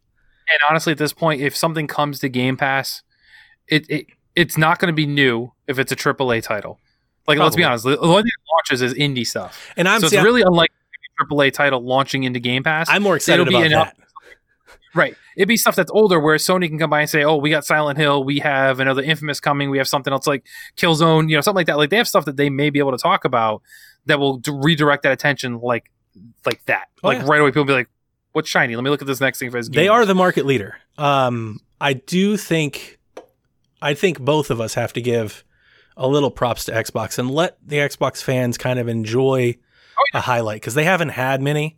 and 0.50 0.60
honestly, 0.70 0.92
at 0.92 0.98
this 0.98 1.14
point, 1.14 1.42
if 1.42 1.56
something 1.56 1.88
comes 1.88 2.20
to 2.20 2.30
Game 2.30 2.56
Pass, 2.58 3.02
it, 3.68 3.90
it 3.90 4.06
it's 4.36 4.58
not 4.58 4.80
going 4.80 4.88
to 4.88 4.96
be 4.96 5.06
new 5.08 5.52
if 5.68 5.80
it's 5.80 5.92
a 5.92 5.96
AAA 5.96 6.44
title. 6.44 6.80
Like, 7.28 7.40
let's 7.40 7.56
be 7.58 7.64
honest, 7.64 7.84
the 7.84 7.98
only 8.00 8.22
thing 8.24 8.32
that 8.32 8.54
launches 8.54 8.82
is 8.82 8.94
indie 8.94 9.26
stuff. 9.28 9.74
And 9.76 9.88
I'm 9.90 10.00
so 10.00 10.08
see, 10.08 10.16
it's 10.18 10.24
really 10.24 10.44
unlike 10.44 10.70
a 11.20 11.26
AAA 11.26 11.52
title 11.52 11.82
launching 11.82 12.24
into 12.24 12.40
Game 12.40 12.64
Pass. 12.64 12.88
I'm 12.90 13.04
more 13.04 13.16
excited 13.18 13.42
it'll 13.42 13.52
be 13.52 13.56
about 13.58 13.66
an 13.66 13.72
that. 13.74 13.98
Right. 14.98 15.16
It'd 15.36 15.48
be 15.48 15.58
stuff 15.58 15.76
that's 15.76 15.92
older 15.92 16.20
where 16.20 16.36
Sony 16.38 16.68
can 16.68 16.80
come 16.80 16.90
by 16.90 17.02
and 17.02 17.10
say, 17.10 17.24
"Oh, 17.24 17.38
we 17.38 17.50
got 17.50 17.66
Silent 17.66 17.98
Hill, 17.98 18.24
we 18.24 18.40
have 18.40 18.80
another 18.80 19.02
Infamous 19.02 19.40
coming, 19.40 19.70
we 19.70 19.78
have 19.78 19.88
something 19.88 20.12
else 20.12 20.28
like 20.28 20.46
Killzone, 20.76 21.30
you 21.30 21.36
know, 21.36 21.42
something 21.42 21.58
like 21.60 21.68
that." 21.68 21.78
Like 21.78 21.90
they 21.90 21.98
have 21.98 22.08
stuff 22.08 22.26
that 22.26 22.38
they 22.38 22.50
may 22.50 22.70
be 22.70 22.80
able 22.80 22.92
to 22.92 22.98
talk 22.98 23.24
about 23.26 23.62
that 24.08 24.20
will 24.20 24.38
d- 24.38 24.52
redirect 24.54 25.04
that 25.04 25.12
attention, 25.12 25.60
like 25.60 25.92
like 26.46 26.64
that. 26.66 26.88
Oh, 27.04 27.08
like 27.08 27.20
yeah. 27.20 27.26
right 27.28 27.40
away, 27.42 27.52
people 27.52 27.66
be 27.66 27.74
like, 27.74 27.90
"What's 28.34 28.50
shiny? 28.50 28.76
Let 28.76 28.84
me 28.84 28.90
look 28.90 29.02
at 29.02 29.08
this 29.08 29.22
next 29.22 29.40
thing 29.40 29.52
for 29.52 29.58
his." 29.58 29.70
They 29.70 29.88
are 29.88 30.06
the 30.06 30.16
market 30.16 30.46
leader. 30.46 30.78
Um, 30.98 31.60
I 31.80 31.94
do 31.94 32.38
think, 32.38 33.00
I 33.82 33.94
think 33.94 34.20
both 34.20 34.50
of 34.50 34.60
us 34.60 34.74
have 34.74 34.94
to 34.94 35.02
give 35.02 35.44
a 35.96 36.08
little 36.08 36.32
props 36.32 36.66
to 36.66 36.72
Xbox 36.72 37.20
and 37.20 37.30
let 37.30 37.58
the 37.66 37.78
Xbox 37.78 38.22
fans 38.24 38.58
kind 38.58 38.80
of 38.80 38.88
enjoy 38.88 39.56
Oh, 40.00 40.18
a 40.18 40.22
highlight 40.22 40.62
because 40.62 40.76
they 40.76 40.84
haven't 40.84 41.10
had 41.10 41.42
many. 41.42 41.78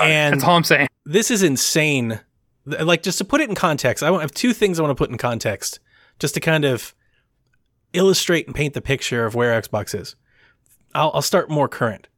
And 0.00 0.34
That's 0.34 0.44
all 0.44 0.56
I'm 0.56 0.64
saying. 0.64 0.88
This 1.04 1.30
is 1.30 1.42
insane. 1.42 2.20
Like 2.64 3.02
just 3.02 3.18
to 3.18 3.24
put 3.24 3.40
it 3.40 3.48
in 3.48 3.54
context, 3.54 4.02
I 4.02 4.12
have 4.20 4.32
two 4.32 4.52
things 4.52 4.78
I 4.78 4.82
want 4.82 4.96
to 4.96 5.00
put 5.00 5.10
in 5.10 5.18
context, 5.18 5.80
just 6.18 6.34
to 6.34 6.40
kind 6.40 6.64
of 6.64 6.94
illustrate 7.92 8.46
and 8.46 8.54
paint 8.54 8.74
the 8.74 8.80
picture 8.80 9.26
of 9.26 9.34
where 9.34 9.60
Xbox 9.60 9.98
is. 9.98 10.16
I'll, 10.94 11.10
I'll 11.14 11.22
start 11.22 11.50
more 11.50 11.68
current. 11.68 12.08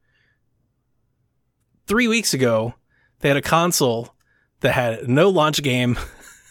Three 1.86 2.08
weeks 2.08 2.34
ago, 2.34 2.74
they 3.20 3.28
had 3.28 3.36
a 3.36 3.42
console 3.42 4.14
that 4.60 4.72
had 4.72 5.08
no 5.08 5.28
launch 5.28 5.62
game, 5.62 5.98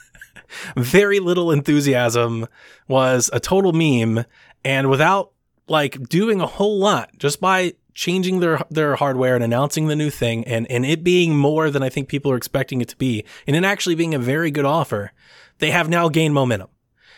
very 0.75 1.19
little 1.19 1.51
enthusiasm, 1.51 2.47
was 2.87 3.29
a 3.33 3.39
total 3.39 3.73
meme, 3.73 4.25
and 4.63 4.89
without 4.89 5.31
like 5.67 6.09
doing 6.09 6.41
a 6.41 6.47
whole 6.47 6.79
lot, 6.79 7.11
just 7.17 7.39
by 7.39 7.73
changing 7.93 8.39
their 8.39 8.61
their 8.69 8.95
hardware 8.95 9.35
and 9.35 9.43
announcing 9.43 9.87
the 9.87 9.95
new 9.95 10.09
thing 10.09 10.43
and 10.45 10.69
and 10.69 10.85
it 10.85 11.03
being 11.03 11.35
more 11.35 11.69
than 11.69 11.83
I 11.83 11.89
think 11.89 12.07
people 12.07 12.31
are 12.31 12.37
expecting 12.37 12.81
it 12.81 12.89
to 12.89 12.97
be 12.97 13.23
and 13.47 13.55
it 13.55 13.63
actually 13.63 13.95
being 13.95 14.13
a 14.13 14.19
very 14.19 14.51
good 14.51 14.65
offer, 14.65 15.11
they 15.59 15.71
have 15.71 15.89
now 15.89 16.09
gained 16.09 16.33
momentum. 16.33 16.69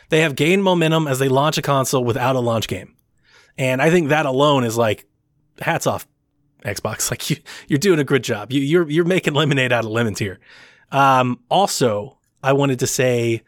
They 0.09 0.21
have 0.21 0.35
gained 0.35 0.63
momentum 0.63 1.07
as 1.07 1.19
they 1.19 1.29
launch 1.29 1.57
a 1.57 1.61
console 1.61 2.03
without 2.03 2.35
a 2.35 2.39
launch 2.39 2.67
game. 2.67 2.95
And 3.57 3.81
I 3.81 3.89
think 3.89 4.09
that 4.09 4.25
alone 4.25 4.63
is 4.63 4.77
like 4.77 5.05
hats 5.59 5.87
off 5.87 6.07
Xbox. 6.63 7.09
Like 7.11 7.29
you 7.29 7.37
you're 7.67 7.79
doing 7.79 7.99
a 7.99 8.03
good 8.03 8.23
job. 8.23 8.51
You 8.51 8.61
you're 8.61 8.89
you're 8.89 9.05
making 9.05 9.33
lemonade 9.33 9.71
out 9.71 9.85
of 9.85 9.91
lemons 9.91 10.19
here. 10.19 10.39
Um 10.91 11.39
also, 11.49 12.19
I 12.43 12.53
wanted 12.53 12.79
to 12.79 12.87
say 12.87 13.41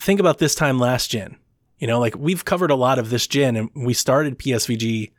think 0.00 0.20
about 0.20 0.38
this 0.38 0.54
time 0.54 0.78
last 0.78 1.10
gen. 1.10 1.36
You 1.78 1.86
know, 1.86 2.00
like 2.00 2.16
we've 2.16 2.44
covered 2.44 2.70
a 2.70 2.76
lot 2.76 2.98
of 2.98 3.10
this 3.10 3.26
gen 3.26 3.56
and 3.56 3.70
we 3.74 3.94
started 3.94 4.38
PSVG 4.38 5.12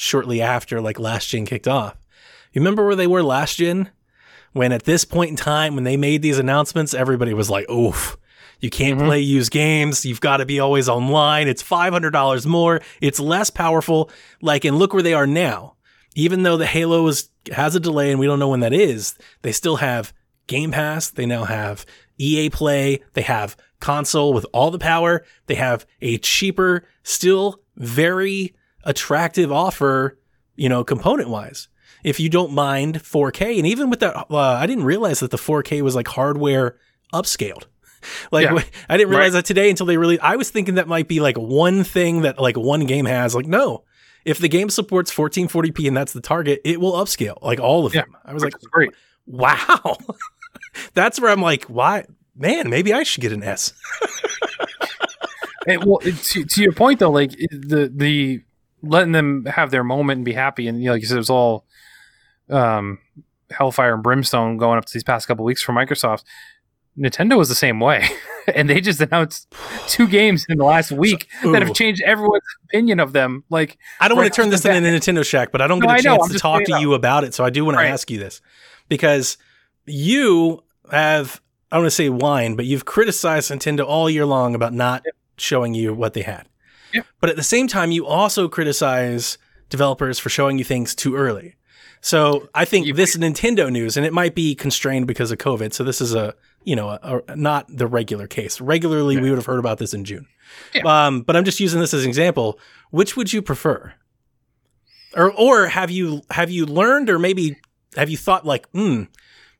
shortly 0.00 0.40
after 0.40 0.80
like 0.80 0.98
last 0.98 1.28
gen 1.28 1.44
kicked 1.44 1.68
off. 1.68 1.94
You 2.52 2.60
remember 2.62 2.86
where 2.86 2.96
they 2.96 3.06
were 3.06 3.22
last 3.22 3.56
gen? 3.56 3.90
When 4.52 4.72
at 4.72 4.84
this 4.84 5.04
point 5.04 5.30
in 5.30 5.36
time, 5.36 5.74
when 5.74 5.84
they 5.84 5.98
made 5.98 6.22
these 6.22 6.38
announcements, 6.38 6.94
everybody 6.94 7.34
was 7.34 7.50
like, 7.50 7.68
oof, 7.70 8.16
you 8.60 8.70
can't 8.70 8.98
Mhm. 8.98 9.04
play 9.06 9.20
used 9.20 9.52
games. 9.52 10.06
You've 10.06 10.20
got 10.22 10.38
to 10.38 10.46
be 10.46 10.58
always 10.58 10.88
online. 10.88 11.48
It's 11.48 11.62
$500 11.62 12.46
more. 12.46 12.80
It's 13.02 13.20
less 13.20 13.50
powerful. 13.50 14.10
Like, 14.40 14.64
and 14.64 14.78
look 14.78 14.94
where 14.94 15.02
they 15.02 15.12
are 15.14 15.26
now. 15.26 15.74
Even 16.16 16.42
though 16.44 16.56
the 16.56 16.66
Halo 16.66 17.06
is, 17.06 17.28
has 17.52 17.74
a 17.76 17.80
delay 17.80 18.10
and 18.10 18.18
we 18.18 18.26
don't 18.26 18.38
know 18.40 18.48
when 18.48 18.60
that 18.60 18.72
is, 18.72 19.14
they 19.42 19.52
still 19.52 19.76
have 19.76 20.12
Game 20.46 20.72
Pass. 20.72 21.08
They 21.10 21.26
now 21.26 21.44
have 21.44 21.84
EA 22.18 22.48
Play. 22.50 23.02
They 23.12 23.22
have 23.22 23.54
console 23.80 24.32
with 24.32 24.46
all 24.52 24.70
the 24.70 24.78
power. 24.78 25.24
They 25.46 25.54
have 25.56 25.84
a 26.00 26.16
cheaper, 26.18 26.84
still 27.04 27.60
very 27.76 28.54
attractive 28.84 29.50
offer, 29.52 30.18
you 30.56 30.68
know, 30.68 30.84
component 30.84 31.28
wise. 31.28 31.68
If 32.02 32.18
you 32.18 32.28
don't 32.30 32.52
mind 32.52 33.02
4K, 33.02 33.58
and 33.58 33.66
even 33.66 33.90
with 33.90 34.00
that, 34.00 34.16
uh, 34.30 34.36
I 34.36 34.66
didn't 34.66 34.84
realize 34.84 35.20
that 35.20 35.30
the 35.30 35.36
4K 35.36 35.82
was 35.82 35.94
like 35.94 36.08
hardware 36.08 36.76
upscaled. 37.12 37.64
Like 38.32 38.44
Yeah. 38.48 38.62
I 38.88 38.96
didn't 38.96 39.10
realize 39.10 39.34
Right. 39.34 39.40
that 39.40 39.44
today 39.44 39.68
until 39.68 39.84
they 39.84 39.98
really. 39.98 40.18
I 40.20 40.36
was 40.36 40.48
thinking 40.48 40.76
that 40.76 40.88
might 40.88 41.06
be 41.06 41.20
like 41.20 41.36
one 41.36 41.84
thing 41.84 42.22
that 42.22 42.40
like 42.40 42.56
one 42.56 42.86
game 42.86 43.04
has. 43.04 43.34
Like 43.34 43.46
no, 43.46 43.84
if 44.24 44.38
the 44.38 44.48
game 44.48 44.70
supports 44.70 45.12
1440p 45.12 45.86
and 45.86 45.94
that's 45.94 46.14
the 46.14 46.22
target, 46.22 46.62
it 46.64 46.80
will 46.80 46.92
upscale 46.92 47.36
like 47.42 47.60
all 47.60 47.84
of 47.84 47.94
Yeah, 47.94 48.02
them. 48.02 48.16
I 48.24 48.32
was 48.32 48.42
like, 48.42 48.54
great. 48.70 48.92
wow, 49.26 49.98
that's 50.94 51.20
where 51.20 51.30
I'm 51.30 51.42
like, 51.42 51.64
why, 51.64 52.06
man? 52.34 52.70
Maybe 52.70 52.94
I 52.94 53.02
should 53.02 53.20
get 53.20 53.32
an 53.32 53.42
S. 53.42 53.74
And, 55.66 55.84
well, 55.84 55.98
to, 55.98 56.44
to 56.44 56.62
your 56.62 56.72
point 56.72 57.00
though, 57.00 57.10
like 57.10 57.32
the 57.50 57.92
the 57.94 58.40
letting 58.82 59.12
them 59.12 59.44
have 59.46 59.70
their 59.70 59.84
moment 59.84 60.18
and 60.18 60.24
be 60.24 60.32
happy, 60.32 60.68
and 60.68 60.78
you 60.80 60.86
know, 60.86 60.92
like 60.92 61.02
you 61.02 61.08
said, 61.08 61.16
it 61.16 61.18
was 61.18 61.30
all 61.30 61.64
um, 62.48 62.98
hellfire 63.50 63.94
and 63.94 64.02
brimstone 64.02 64.56
going 64.56 64.78
up 64.78 64.84
to 64.84 64.92
these 64.92 65.04
past 65.04 65.26
couple 65.28 65.44
weeks 65.44 65.62
for 65.62 65.72
Microsoft. 65.72 66.24
Nintendo 66.98 67.38
was 67.38 67.48
the 67.48 67.54
same 67.54 67.80
way, 67.80 68.04
and 68.54 68.68
they 68.68 68.80
just 68.80 69.00
announced 69.00 69.54
two 69.86 70.08
games 70.08 70.44
in 70.48 70.58
the 70.58 70.64
last 70.64 70.90
week 70.90 71.28
Ooh. 71.44 71.52
that 71.52 71.62
have 71.62 71.74
changed 71.74 72.02
everyone's 72.02 72.42
opinion 72.64 73.00
of 73.00 73.12
them. 73.12 73.44
Like, 73.48 73.78
I 74.00 74.08
don't 74.08 74.16
want 74.16 74.32
to 74.32 74.36
turn 74.36 74.50
this 74.50 74.64
into 74.64 74.78
a 74.78 74.80
Nintendo 74.80 75.24
Shack, 75.24 75.52
but 75.52 75.62
I 75.62 75.66
don't 75.66 75.78
No, 75.78 75.86
get 75.86 76.00
a 76.00 76.02
know, 76.02 76.16
chance 76.18 76.32
to 76.32 76.38
talk 76.38 76.64
to 76.64 76.80
you 76.80 76.94
about 76.94 77.24
it. 77.24 77.32
So 77.34 77.44
I 77.44 77.50
do 77.50 77.64
want 77.64 77.78
to 77.78 77.84
ask 77.84 78.10
you 78.10 78.18
this 78.18 78.40
because 78.88 79.38
you 79.86 80.62
have, 80.90 81.40
I 81.70 81.76
don't 81.76 81.84
want 81.84 81.92
to 81.92 81.96
say 81.96 82.08
wine, 82.08 82.56
but 82.56 82.66
you've 82.66 82.84
criticized 82.84 83.50
Nintendo 83.50 83.86
all 83.86 84.10
year 84.10 84.26
long 84.26 84.54
about 84.54 84.74
not 84.74 85.04
showing 85.36 85.74
you 85.74 85.94
what 85.94 86.12
they 86.14 86.22
had. 86.22 86.46
Yep. 86.92 87.06
But 87.20 87.30
at 87.30 87.36
the 87.36 87.42
same 87.42 87.68
time, 87.68 87.90
you 87.90 88.06
also 88.06 88.48
criticize 88.48 89.38
developers 89.68 90.18
for 90.18 90.28
showing 90.30 90.58
you 90.58 90.64
things 90.64 90.94
too 90.94 91.14
early. 91.16 91.54
So 92.00 92.48
I 92.54 92.64
think 92.64 92.86
You- 92.86 92.94
this 92.94 93.16
Nintendo 93.16 93.70
news, 93.70 93.96
and 93.96 94.06
it 94.06 94.12
might 94.12 94.34
be 94.34 94.54
constrained 94.54 95.06
because 95.06 95.30
of 95.30 95.38
COVID. 95.38 95.72
So 95.74 95.84
this 95.84 96.00
is 96.00 96.14
a, 96.14 96.34
you 96.64 96.74
know, 96.74 96.88
a, 96.88 97.20
a- 97.28 97.36
not 97.36 97.66
the 97.68 97.86
regular 97.86 98.26
case. 98.26 98.60
Regularly, 98.60 99.18
we 99.20 99.28
would 99.30 99.38
have 99.38 99.46
heard 99.46 99.58
about 99.58 99.78
this 99.78 99.92
in 99.94 100.04
June. 100.04 100.26
Yeah. 100.74 100.82
Um, 101.06 101.22
but 101.22 101.36
I'm 101.36 101.44
just 101.44 101.60
using 101.60 101.78
this 101.80 101.92
as 101.94 102.02
an 102.04 102.08
example. 102.08 102.58
Which 102.90 103.16
would 103.16 103.32
you 103.32 103.42
prefer? 103.42 103.92
Or, 105.14 105.32
or 105.32 105.66
have 105.68 105.90
you 105.90 106.22
have 106.30 106.50
you 106.50 106.64
learned, 106.66 107.10
or 107.10 107.18
maybe 107.18 107.56
have 107.96 108.08
you 108.08 108.16
thought 108.16 108.46
like, 108.46 108.68
hmm, 108.70 109.04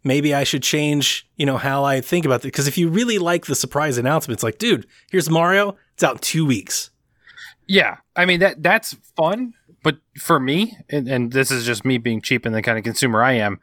maybe 0.04 0.32
I 0.32 0.44
should 0.44 0.62
change, 0.62 1.28
you 1.36 1.44
know, 1.44 1.56
how 1.58 1.84
I 1.84 2.00
think 2.00 2.24
about 2.24 2.40
it? 2.40 2.44
Because 2.44 2.68
if 2.68 2.78
you 2.78 2.88
really 2.88 3.18
like 3.18 3.46
the 3.46 3.54
surprise 3.56 3.98
announcements, 3.98 4.42
like, 4.42 4.58
dude, 4.58 4.86
here's 5.10 5.28
Mario. 5.28 5.76
It's 5.94 6.02
out 6.04 6.12
in 6.14 6.18
two 6.20 6.46
weeks. 6.46 6.90
Yeah, 7.70 7.98
I 8.16 8.24
mean 8.26 8.40
that 8.40 8.64
that's 8.64 8.94
fun, 9.16 9.54
but 9.84 9.98
for 10.18 10.40
me, 10.40 10.76
and, 10.88 11.06
and 11.06 11.32
this 11.32 11.52
is 11.52 11.64
just 11.64 11.84
me 11.84 11.98
being 11.98 12.20
cheap 12.20 12.44
and 12.44 12.52
the 12.52 12.62
kind 12.62 12.76
of 12.76 12.82
consumer 12.82 13.22
I 13.22 13.34
am, 13.34 13.60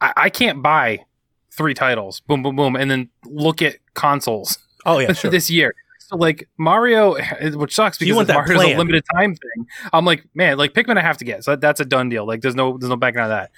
I, 0.00 0.12
I 0.16 0.28
can't 0.28 0.60
buy 0.60 1.04
three 1.52 1.72
titles, 1.72 2.18
boom, 2.18 2.42
boom, 2.42 2.56
boom, 2.56 2.74
and 2.74 2.90
then 2.90 3.10
look 3.24 3.62
at 3.62 3.76
consoles. 3.94 4.58
Oh 4.84 4.98
yeah, 4.98 5.12
sure. 5.14 5.30
this 5.30 5.48
year. 5.48 5.72
So 6.00 6.16
like 6.16 6.48
Mario, 6.58 7.14
which 7.54 7.76
sucks 7.76 8.00
You 8.00 8.06
because 8.06 8.16
want 8.16 8.28
Mario's 8.28 8.62
plan. 8.64 8.74
a 8.74 8.78
limited 8.78 9.04
time 9.14 9.36
thing. 9.36 9.66
I'm 9.92 10.04
like, 10.04 10.24
man, 10.34 10.58
like 10.58 10.72
Pikmin, 10.72 10.98
I 10.98 11.02
have 11.02 11.18
to 11.18 11.24
get. 11.24 11.44
So 11.44 11.54
that's 11.54 11.78
a 11.78 11.84
done 11.84 12.08
deal. 12.08 12.26
Like 12.26 12.40
there's 12.40 12.56
no 12.56 12.76
there's 12.76 12.90
no 12.90 12.96
backing 12.96 13.20
out 13.20 13.30
of 13.30 13.38
that. 13.38 13.52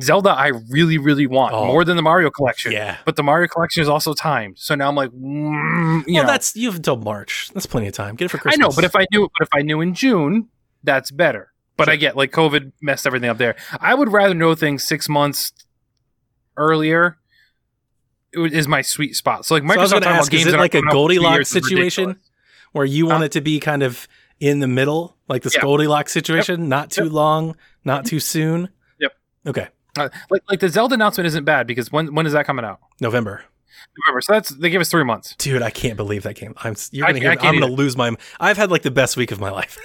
Zelda, 0.00 0.30
I 0.30 0.52
really 0.70 0.96
really 0.98 1.26
want 1.26 1.54
Oh. 1.54 1.66
more 1.66 1.84
than 1.84 1.96
the 1.96 2.02
Mario 2.02 2.30
collection. 2.30 2.72
Yeah. 2.72 2.98
But 3.04 3.16
the 3.16 3.22
Mario 3.22 3.48
collection 3.48 3.82
is 3.82 3.88
also 3.88 4.14
timed. 4.14 4.58
So 4.58 4.74
now 4.74 4.88
I'm 4.88 4.94
like, 4.94 5.10
mm, 5.10 6.06
you 6.06 6.14
well, 6.14 6.22
know, 6.24 6.26
that's 6.28 6.54
you 6.56 6.68
have 6.68 6.76
until 6.76 6.96
March. 6.96 7.50
That's 7.52 7.66
plenty 7.66 7.88
of 7.88 7.92
time. 7.94 8.14
Get 8.14 8.26
it 8.26 8.28
for 8.28 8.38
Christmas. 8.38 8.64
I 8.64 8.68
know. 8.68 8.72
But 8.74 8.84
if 8.84 8.94
I 8.94 9.06
knew, 9.10 9.28
but 9.38 9.46
if 9.46 9.48
I 9.52 9.62
knew 9.62 9.80
in 9.80 9.94
June, 9.94 10.48
that's 10.84 11.10
better. 11.10 11.52
But 11.76 11.88
I 11.88 11.96
get 11.96 12.16
like 12.16 12.30
COVID 12.30 12.70
messed 12.80 13.06
everything 13.06 13.28
up 13.28 13.38
there. 13.38 13.56
I 13.80 13.94
would 13.94 14.12
rather 14.12 14.34
know 14.34 14.54
things 14.54 14.84
six 14.84 15.08
months 15.08 15.52
earlier. 16.56 17.16
it 18.32 18.52
Is 18.52 18.68
my 18.68 18.82
sweet 18.82 19.16
spot. 19.16 19.44
So 19.44 19.54
like 19.54 19.62
So 19.64 19.68
I 19.68 19.76
Microsoft 19.76 19.80
was 19.80 19.90
talking 19.90 20.02
gonna 20.04 20.14
about 20.14 20.20
ask, 20.22 20.34
is 20.34 20.46
it 20.46 20.56
like 20.58 20.74
a 20.74 20.78
coming 20.80 20.88
out 20.88 20.90
in 20.90 20.90
two 20.90 20.94
Goldilocks 20.94 21.48
situation? 21.50 22.16
where 22.72 22.86
you 22.86 23.04
want 23.06 23.18
Huh? 23.18 23.24
it 23.24 23.32
to 23.32 23.40
be 23.42 23.60
kind 23.60 23.82
of 23.82 24.08
in 24.40 24.60
the 24.60 24.66
middle, 24.68 25.16
like 25.28 25.42
the 25.42 25.50
Yeah. 25.54 25.60
Goldilocks 25.60 26.10
situation, 26.12 26.68
not 26.70 26.90
too 26.90 27.04
Yep. 27.04 27.12
long, 27.12 27.56
not 27.84 28.06
too 28.06 28.18
soon. 28.20 28.70
Okay. 29.46 29.68
Uh, 29.98 30.08
like 30.30 30.42
like 30.48 30.60
the 30.60 30.68
Zelda 30.68 30.94
announcement 30.94 31.26
isn't 31.26 31.44
bad 31.44 31.66
because 31.66 31.92
when 31.92 32.14
when 32.14 32.26
is 32.26 32.32
that 32.32 32.46
coming 32.46 32.64
out? 32.64 32.80
November. 33.00 33.44
November. 34.06 34.20
So 34.20 34.32
that's 34.32 34.50
they 34.50 34.70
gave 34.70 34.80
us 34.80 34.88
three 34.88 35.04
months. 35.04 35.34
Dude, 35.36 35.62
I 35.62 35.70
can't 35.70 35.96
believe 35.96 36.22
that 36.22 36.34
came. 36.34 36.54
I'm 36.58 36.76
you're 36.92 37.06
gonna 37.06 37.18
hear, 37.18 37.30
I 37.30 37.36
I'm 37.46 37.58
gonna 37.58 37.72
lose 37.72 37.96
my 37.96 38.14
I've 38.40 38.56
had 38.56 38.70
like 38.70 38.82
the 38.82 38.90
best 38.90 39.16
week 39.16 39.32
of 39.32 39.40
my 39.40 39.50
life. 39.50 39.78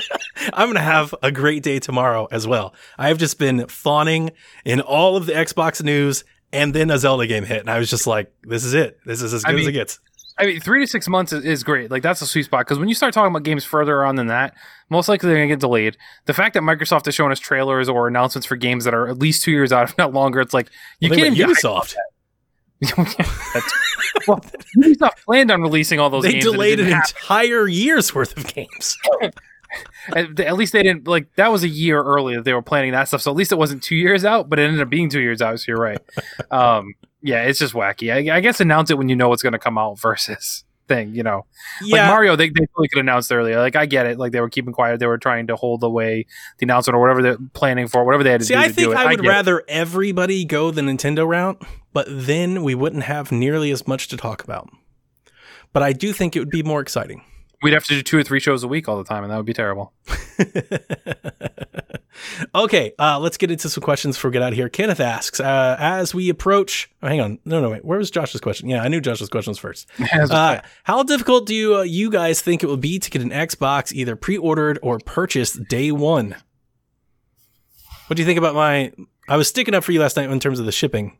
I'm 0.52 0.68
gonna 0.68 0.80
have 0.80 1.14
a 1.22 1.30
great 1.30 1.62
day 1.62 1.78
tomorrow 1.78 2.26
as 2.30 2.46
well. 2.46 2.74
I've 2.98 3.18
just 3.18 3.38
been 3.38 3.68
fawning 3.68 4.30
in 4.64 4.80
all 4.80 5.16
of 5.16 5.26
the 5.26 5.32
Xbox 5.32 5.82
news 5.82 6.24
and 6.52 6.74
then 6.74 6.90
a 6.90 6.98
Zelda 6.98 7.26
game 7.26 7.44
hit. 7.44 7.60
And 7.60 7.70
I 7.70 7.78
was 7.78 7.88
just 7.88 8.06
like, 8.06 8.32
this 8.42 8.64
is 8.64 8.74
it. 8.74 8.98
This 9.06 9.22
is 9.22 9.32
as 9.32 9.44
I 9.44 9.52
good 9.52 9.60
as 9.60 9.66
it 9.68 9.72
gets. 9.72 10.00
I 10.42 10.46
mean, 10.46 10.60
three 10.60 10.80
to 10.80 10.86
six 10.88 11.08
months 11.08 11.32
is, 11.32 11.44
is 11.44 11.62
great. 11.62 11.88
Like 11.90 12.02
that's 12.02 12.20
a 12.20 12.26
sweet 12.26 12.42
spot 12.46 12.66
because 12.66 12.78
when 12.80 12.88
you 12.88 12.96
start 12.96 13.14
talking 13.14 13.30
about 13.30 13.44
games 13.44 13.64
further 13.64 14.04
on 14.04 14.16
than 14.16 14.26
that, 14.26 14.54
most 14.90 15.08
likely 15.08 15.28
they're 15.28 15.38
gonna 15.38 15.46
get 15.46 15.60
delayed. 15.60 15.96
The 16.24 16.34
fact 16.34 16.54
that 16.54 16.64
Microsoft 16.64 17.06
is 17.06 17.14
showing 17.14 17.30
us 17.30 17.38
trailers 17.38 17.88
or 17.88 18.08
announcements 18.08 18.44
for 18.44 18.56
games 18.56 18.82
that 18.84 18.92
are 18.92 19.06
at 19.08 19.18
least 19.20 19.44
two 19.44 19.52
years 19.52 19.72
out, 19.72 19.84
if 19.88 19.96
not 19.96 20.12
longer, 20.12 20.40
it's 20.40 20.52
like 20.52 20.68
you 20.98 21.10
Well, 21.10 21.18
can't 21.18 21.28
went 21.30 21.38
even 21.38 21.48
get 21.48 21.56
Ubisoft. 21.62 21.94
Well, 24.28 24.40
Ubisoft 24.76 25.24
planned 25.24 25.50
on 25.50 25.62
releasing 25.62 25.98
all 26.00 26.10
those 26.10 26.24
They 26.24 26.38
delayed 26.40 26.80
an 26.80 26.86
happen. 26.86 27.02
entire 27.16 27.66
year's 27.68 28.14
worth 28.14 28.36
of 28.36 28.52
games. 28.52 28.98
At 30.14 30.56
least 30.56 30.72
they 30.72 30.82
didn't 30.82 31.08
like 31.08 31.34
that 31.36 31.50
was 31.50 31.62
a 31.62 31.68
year 31.68 32.02
that 32.02 32.42
they 32.44 32.52
were 32.52 32.62
planning 32.62 32.92
that 32.92 33.08
stuff. 33.08 33.22
So 33.22 33.30
at 33.30 33.36
least 33.36 33.52
it 33.52 33.58
wasn't 33.58 33.82
two 33.82 33.96
years 33.96 34.24
out, 34.24 34.50
but 34.50 34.58
it 34.58 34.64
ended 34.64 34.82
up 34.82 34.90
being 34.90 35.08
two 35.08 35.20
years 35.20 35.40
out. 35.40 35.60
So 35.60 35.64
you're 35.68 35.80
right. 35.80 35.98
um, 36.50 36.92
yeah, 37.22 37.44
it's 37.44 37.58
just 37.58 37.74
wacky. 37.74 38.12
I, 38.12 38.36
I 38.36 38.40
guess 38.40 38.60
announce 38.60 38.90
it 38.90 38.98
when 38.98 39.08
you 39.08 39.16
know 39.16 39.28
what's 39.28 39.42
going 39.42 39.52
to 39.52 39.58
come 39.58 39.78
out 39.78 39.98
versus 39.98 40.64
thing. 40.88 41.14
You 41.14 41.22
know, 41.22 41.46
like 41.80 42.06
Mario, 42.08 42.36
they 42.36 42.48
they 42.48 42.66
really 42.76 42.88
could 42.88 42.98
announce 42.98 43.30
earlier. 43.30 43.58
Like 43.58 43.76
I 43.76 43.86
get 43.86 44.06
it. 44.06 44.18
Like 44.18 44.32
they 44.32 44.40
were 44.40 44.50
keeping 44.50 44.72
quiet. 44.72 45.00
They 45.00 45.06
were 45.06 45.18
trying 45.18 45.46
to 45.46 45.56
hold 45.56 45.82
away 45.82 46.26
the 46.58 46.64
announcement 46.64 46.96
or 46.96 47.00
whatever 47.00 47.22
they're 47.22 47.38
planning 47.54 47.88
for, 47.88 48.04
whatever 48.04 48.24
they 48.24 48.30
had 48.30 48.40
to 48.40 48.46
See, 48.46 48.54
do 48.54 48.60
I 48.60 48.68
to 48.68 48.74
think 48.74 48.88
do 48.88 48.92
it. 48.92 48.98
I 48.98 49.10
would 49.10 49.24
it. 49.24 49.28
rather 49.28 49.62
everybody 49.68 50.44
go 50.44 50.70
the 50.70 50.82
Nintendo 50.82 51.26
route, 51.26 51.62
but 51.92 52.06
then 52.08 52.62
we 52.62 52.74
wouldn't 52.74 53.04
have 53.04 53.32
nearly 53.32 53.70
as 53.70 53.86
much 53.86 54.08
to 54.08 54.16
talk 54.16 54.42
about. 54.42 54.68
But 55.72 55.82
I 55.82 55.92
do 55.92 56.12
think 56.12 56.36
it 56.36 56.40
would 56.40 56.50
be 56.50 56.62
more 56.62 56.80
exciting. 56.80 57.24
We'd 57.62 57.74
have 57.74 57.84
to 57.84 57.94
do 57.94 58.02
two 58.02 58.18
or 58.18 58.24
three 58.24 58.40
shows 58.40 58.64
a 58.64 58.68
week 58.68 58.88
all 58.88 58.98
the 58.98 59.04
time, 59.04 59.22
and 59.22 59.32
that 59.32 59.36
would 59.36 59.46
be 59.46 59.54
terrible. 59.54 59.92
okay, 62.54 62.92
uh, 62.98 63.18
let's 63.18 63.36
get 63.36 63.50
into 63.50 63.68
some 63.68 63.82
questions 63.82 64.16
before 64.16 64.30
we 64.30 64.32
get 64.32 64.42
out 64.42 64.52
of 64.52 64.56
here. 64.56 64.68
Kenneth 64.68 65.00
asks, 65.00 65.40
uh, 65.40 65.76
as 65.78 66.14
we 66.14 66.28
approach, 66.28 66.90
oh, 67.02 67.08
hang 67.08 67.20
on, 67.20 67.38
no, 67.44 67.60
no, 67.60 67.70
wait, 67.70 67.84
where 67.84 67.98
was 67.98 68.10
Josh's 68.10 68.40
question? 68.40 68.68
Yeah, 68.68 68.82
I 68.82 68.88
knew 68.88 69.00
Josh's 69.00 69.28
question 69.28 69.50
was 69.50 69.58
first. 69.58 69.88
Uh, 70.32 70.60
how 70.84 71.02
difficult 71.02 71.46
do 71.46 71.54
you, 71.54 71.76
uh, 71.76 71.82
you 71.82 72.10
guys 72.10 72.40
think 72.40 72.62
it 72.62 72.66
would 72.66 72.80
be 72.80 72.98
to 72.98 73.10
get 73.10 73.22
an 73.22 73.30
Xbox 73.30 73.92
either 73.92 74.14
pre-ordered 74.16 74.78
or 74.82 74.98
purchased 74.98 75.64
day 75.68 75.90
one? 75.90 76.36
What 78.06 78.16
do 78.16 78.22
you 78.22 78.26
think 78.26 78.38
about 78.38 78.54
my? 78.54 78.92
I 79.28 79.36
was 79.36 79.48
sticking 79.48 79.74
up 79.74 79.84
for 79.84 79.92
you 79.92 80.00
last 80.00 80.16
night 80.16 80.28
in 80.30 80.40
terms 80.40 80.58
of 80.58 80.66
the 80.66 80.72
shipping. 80.72 81.18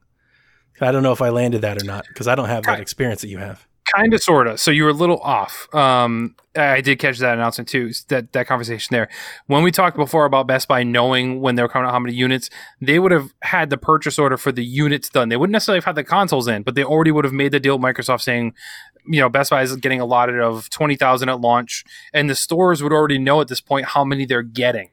I 0.80 0.92
don't 0.92 1.02
know 1.02 1.12
if 1.12 1.22
I 1.22 1.30
landed 1.30 1.62
that 1.62 1.80
or 1.80 1.84
not 1.84 2.04
because 2.08 2.28
I 2.28 2.34
don't 2.34 2.48
have 2.48 2.64
that 2.64 2.80
experience 2.80 3.22
that 3.22 3.28
you 3.28 3.38
have. 3.38 3.66
Kind 3.94 4.14
of 4.14 4.22
sort 4.22 4.46
of 4.46 4.58
so 4.60 4.70
you 4.70 4.84
were 4.84 4.90
a 4.90 4.94
little 4.94 5.18
off. 5.18 5.72
Um 5.74 6.34
i 6.54 6.82
did 6.82 6.98
catch 6.98 7.18
that 7.18 7.32
announcement 7.32 7.66
too 7.66 7.90
that 8.08 8.32
that 8.32 8.46
conversation 8.46 8.88
there. 8.92 9.08
When 9.46 9.62
we 9.62 9.70
talked 9.70 9.96
before 9.96 10.24
about 10.24 10.46
best 10.46 10.68
buy 10.68 10.82
knowing 10.82 11.40
when 11.40 11.54
they 11.54 11.62
were 11.62 11.68
coming 11.68 11.86
out 11.86 11.92
how 11.92 11.98
many 11.98 12.14
units 12.14 12.50
they 12.80 12.98
would 12.98 13.12
have 13.12 13.32
had 13.42 13.70
the 13.70 13.78
purchase 13.78 14.18
order 14.18 14.36
for 14.36 14.52
the 14.52 14.64
units 14.64 15.08
done. 15.08 15.28
They 15.28 15.36
wouldn't 15.36 15.52
necessarily 15.52 15.78
have 15.78 15.84
had 15.84 15.94
the 15.94 16.04
consoles 16.04 16.48
in 16.48 16.62
but 16.62 16.74
they 16.74 16.84
already 16.84 17.10
would 17.10 17.24
have 17.24 17.34
made 17.34 17.52
the 17.52 17.60
deal 17.60 17.78
with 17.78 17.84
microsoft 17.84 18.22
saying 18.22 18.54
you 19.06 19.20
know 19.20 19.28
best 19.28 19.50
buy 19.50 19.62
is 19.62 19.74
getting 19.76 20.00
allotted 20.00 20.38
of 20.40 20.68
20000 20.70 21.28
at 21.28 21.40
launch 21.40 21.84
and 22.12 22.28
the 22.28 22.34
stores 22.34 22.82
would 22.82 22.92
already 22.92 23.18
know 23.18 23.40
at 23.40 23.48
this 23.48 23.60
point 23.60 23.86
how 23.86 24.04
many 24.04 24.24
they're 24.26 24.42
getting 24.42 24.90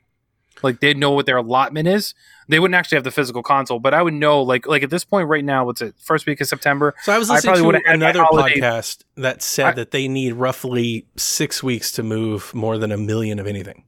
Like 0.62 0.80
they'd 0.80 0.97
know 0.97 1.12
what 1.12 1.26
their 1.26 1.38
allotment 1.38 1.88
is. 1.88 2.14
They 2.47 2.60
wouldn't 2.60 2.76
actually 2.76 2.95
have 2.97 3.03
the 3.03 3.12
physical 3.12 3.43
console, 3.43 3.80
but 3.80 3.93
I 3.93 4.01
would 4.01 4.14
know 4.14 4.41
like 4.41 4.66
like 4.68 4.84
at 4.84 4.89
this 4.89 5.03
point 5.05 5.28
right 5.28 5.43
now, 5.45 5.66
what's 5.66 5.82
it? 5.82 5.95
First 5.99 6.26
week 6.26 6.41
of 6.41 6.47
September. 6.47 6.95
So 7.03 7.14
I 7.14 7.18
was 7.20 7.30
I 7.30 7.36
listening 7.36 7.49
probably 7.49 7.62
to 7.62 7.66
would've 7.68 7.82
had 7.86 7.99
my 7.99 8.10
another 8.10 8.60
podcast 8.60 9.03
that 9.16 9.41
said 9.41 9.66
I- 9.66 9.72
that 9.74 9.91
they 9.91 10.07
need 10.07 10.34
roughly 10.34 11.05
six 11.16 11.62
weeks 11.62 11.91
to 11.93 12.03
move 12.03 12.53
more 12.53 12.78
than 12.78 12.91
a 12.91 12.97
million 12.97 13.39
of 13.39 13.47
anything. 13.47 13.84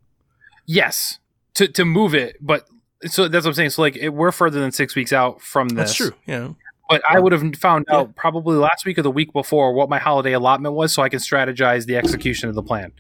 Yes, 0.65 1.19
to 1.55 1.67
to 1.69 1.85
move 1.85 2.13
it, 2.13 2.37
but 2.39 2.67
so 3.05 3.27
that's 3.27 3.45
what 3.45 3.51
I'm 3.51 3.55
saying. 3.55 3.71
So 3.71 3.81
like 3.81 3.97
it, 3.97 4.09
we're 4.09 4.31
further 4.31 4.59
than 4.59 4.71
six 4.71 4.95
weeks 4.95 5.11
out 5.11 5.41
from 5.41 5.69
this. 5.69 5.75
That's 5.89 5.95
true. 5.95 6.11
Yeah. 6.25 6.49
But 6.87 7.01
I 7.09 7.17
um, 7.17 7.23
would 7.23 7.31
have 7.31 7.55
found 7.55 7.85
Yeah. 7.89 7.97
out 7.97 8.15
probably 8.15 8.57
last 8.57 8.85
week 8.85 8.97
or 8.99 9.01
the 9.01 9.09
week 9.11 9.33
before 9.33 9.73
what 9.73 9.89
my 9.89 9.97
holiday 9.97 10.33
allotment 10.33 10.75
was, 10.75 10.93
so 10.93 11.01
I 11.01 11.09
can 11.09 11.19
strategize 11.19 11.85
the 11.85 11.95
execution 11.95 12.47
of 12.49 12.55
the 12.55 12.61
plan. 12.63 12.91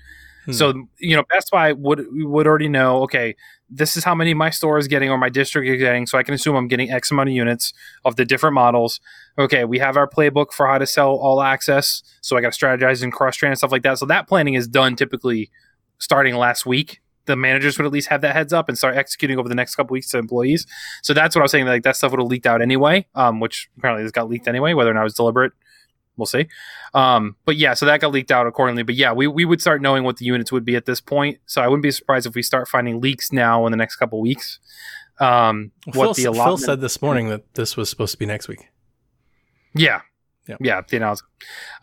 Hmm. 0.45 0.51
So 0.51 0.87
you 0.99 1.15
know, 1.15 1.23
Best 1.29 1.51
Buy 1.51 1.73
would 1.73 2.05
would 2.11 2.47
already 2.47 2.69
know. 2.69 3.03
Okay, 3.03 3.35
this 3.69 3.95
is 3.95 4.03
how 4.03 4.15
many 4.15 4.33
my 4.33 4.49
store 4.49 4.77
is 4.77 4.87
getting 4.87 5.09
or 5.09 5.17
my 5.17 5.29
district 5.29 5.67
is 5.69 5.79
getting, 5.79 6.05
so 6.05 6.17
I 6.17 6.23
can 6.23 6.33
assume 6.33 6.55
I'm 6.55 6.67
getting 6.67 6.91
X 6.91 7.11
amount 7.11 7.29
of 7.29 7.35
units 7.35 7.73
of 8.05 8.15
the 8.15 8.25
different 8.25 8.53
models. 8.53 8.99
Okay, 9.37 9.65
we 9.65 9.79
have 9.79 9.97
our 9.97 10.09
playbook 10.09 10.51
for 10.51 10.67
how 10.67 10.77
to 10.77 10.87
sell 10.87 11.11
all 11.11 11.41
access, 11.41 12.03
so 12.21 12.37
I 12.37 12.41
got 12.41 12.53
to 12.53 12.59
strategize 12.59 13.03
and 13.03 13.13
cross 13.13 13.35
train 13.35 13.51
and 13.51 13.57
stuff 13.57 13.71
like 13.71 13.83
that. 13.83 13.97
So 13.99 14.05
that 14.07 14.27
planning 14.27 14.55
is 14.55 14.67
done 14.67 14.95
typically 14.95 15.51
starting 15.99 16.35
last 16.35 16.65
week. 16.65 17.01
The 17.25 17.35
managers 17.35 17.77
would 17.77 17.85
at 17.85 17.91
least 17.91 18.09
have 18.09 18.21
that 18.21 18.35
heads 18.35 18.51
up 18.51 18.67
and 18.67 18.75
start 18.77 18.97
executing 18.97 19.37
over 19.37 19.47
the 19.47 19.55
next 19.55 19.75
couple 19.75 19.93
weeks 19.93 20.09
to 20.09 20.17
employees. 20.17 20.65
So 21.03 21.13
that's 21.13 21.35
what 21.35 21.41
I 21.41 21.43
was 21.43 21.51
saying. 21.51 21.67
Like 21.67 21.83
that 21.83 21.95
stuff 21.95 22.11
would 22.11 22.19
have 22.19 22.27
leaked 22.27 22.47
out 22.47 22.61
anyway, 22.63 23.05
um, 23.13 23.39
which 23.39 23.69
apparently 23.77 24.03
this 24.03 24.11
got 24.11 24.27
leaked 24.27 24.47
anyway. 24.47 24.73
Whether 24.73 24.89
or 24.89 24.95
not 24.95 25.01
it 25.01 25.03
was 25.03 25.13
deliberate, 25.13 25.53
we'll 26.21 26.27
see. 26.27 26.47
Um, 26.93 27.35
but 27.45 27.57
yeah, 27.57 27.73
so 27.73 27.85
that 27.85 27.99
got 27.99 28.11
leaked 28.11 28.31
out 28.31 28.47
accordingly. 28.47 28.83
But 28.83 28.95
yeah, 28.95 29.11
we, 29.11 29.27
we 29.27 29.43
would 29.43 29.59
start 29.59 29.81
knowing 29.81 30.03
what 30.03 30.17
the 30.17 30.25
units 30.25 30.51
would 30.51 30.63
be 30.63 30.75
at 30.75 30.85
this 30.85 31.01
point. 31.01 31.39
So 31.45 31.61
I 31.61 31.67
wouldn't 31.67 31.83
be 31.83 31.91
surprised 31.91 32.27
if 32.27 32.35
we 32.35 32.43
start 32.43 32.67
finding 32.67 33.01
leaks 33.01 33.31
now 33.31 33.65
in 33.65 33.71
the 33.71 33.77
next 33.77 33.95
couple 33.95 34.21
weeks. 34.21 34.59
Um, 35.19 35.71
Well, 35.87 36.07
what 36.07 36.17
Phil, 36.17 36.33
the 36.33 36.43
Phil 36.43 36.57
said 36.57 36.81
this 36.81 37.01
morning 37.01 37.29
that 37.29 37.53
this 37.55 37.75
was 37.75 37.89
supposed 37.89 38.13
to 38.13 38.17
be 38.17 38.25
next 38.25 38.47
week. 38.47 38.69
Yeah. 39.75 40.01
Yeah. 40.47 40.57
Yeah, 40.59 40.81
the 40.89 40.97
announcement. 40.97 41.31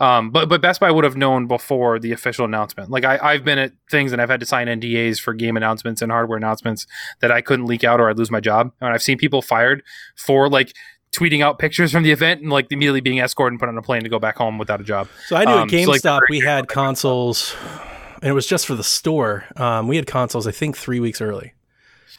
Um, 0.01 0.31
but 0.31 0.49
but 0.49 0.61
Best 0.61 0.81
Buy 0.81 0.91
would 0.91 1.05
have 1.05 1.17
known 1.17 1.47
before 1.47 2.01
the 2.01 2.13
official 2.13 2.45
announcement. 2.45 2.91
Like 2.91 3.05
I, 3.05 3.19
I've 3.23 3.45
been 3.45 3.59
at 3.59 3.73
things 3.91 4.13
and 4.13 4.21
I've 4.21 4.29
had 4.29 4.41
to 4.41 4.47
sign 4.47 4.67
NDAs 4.67 5.21
for 5.21 5.33
game 5.33 5.57
announcements 5.57 6.03
and 6.03 6.11
hardware 6.11 6.37
announcements 6.37 6.87
that 7.21 7.31
I 7.31 7.41
couldn't 7.41 7.67
leak 7.67 7.85
out 7.85 8.01
or 8.01 8.11
I'd 8.11 8.19
lose 8.19 8.33
my 8.33 8.41
job. 8.41 8.73
And 8.81 8.93
I've 8.93 9.03
seen 9.03 9.17
people 9.17 9.43
fired 9.43 9.85
for 10.17 10.49
like 10.49 10.75
tweeting 11.13 11.43
out 11.43 11.59
pictures 11.59 11.91
from 11.93 12.03
the 12.03 12.13
event 12.13 12.41
and 12.43 12.51
like 12.51 12.67
immediately 12.71 13.01
being 13.01 13.19
escorted 13.19 13.53
and 13.55 13.61
put 13.61 13.69
on 13.69 13.77
a 13.79 13.83
plane 13.83 14.03
to 14.03 14.09
go 14.09 14.19
back 14.19 14.37
home 14.37 14.59
without 14.59 14.81
a 14.81 14.85
job. 14.85 15.09
So 15.27 15.37
I 15.37 15.45
knew 15.45 15.53
Um, 15.53 15.69
at 15.69 15.85
so, 16.03 16.13
like, 16.13 16.29
we 16.29 16.41
had 16.41 16.69
consoles, 16.69 17.55
and 18.23 18.31
it 18.31 18.35
was 18.35 18.47
just 18.47 18.67
for 18.67 18.75
the 18.75 18.85
store. 18.85 19.45
Um, 19.57 19.89
we 19.89 19.97
had 19.97 20.07
consoles, 20.07 20.47
I 20.47 20.53
think, 20.53 20.77
three 20.77 21.01
weeks 21.01 21.21
early, 21.21 21.55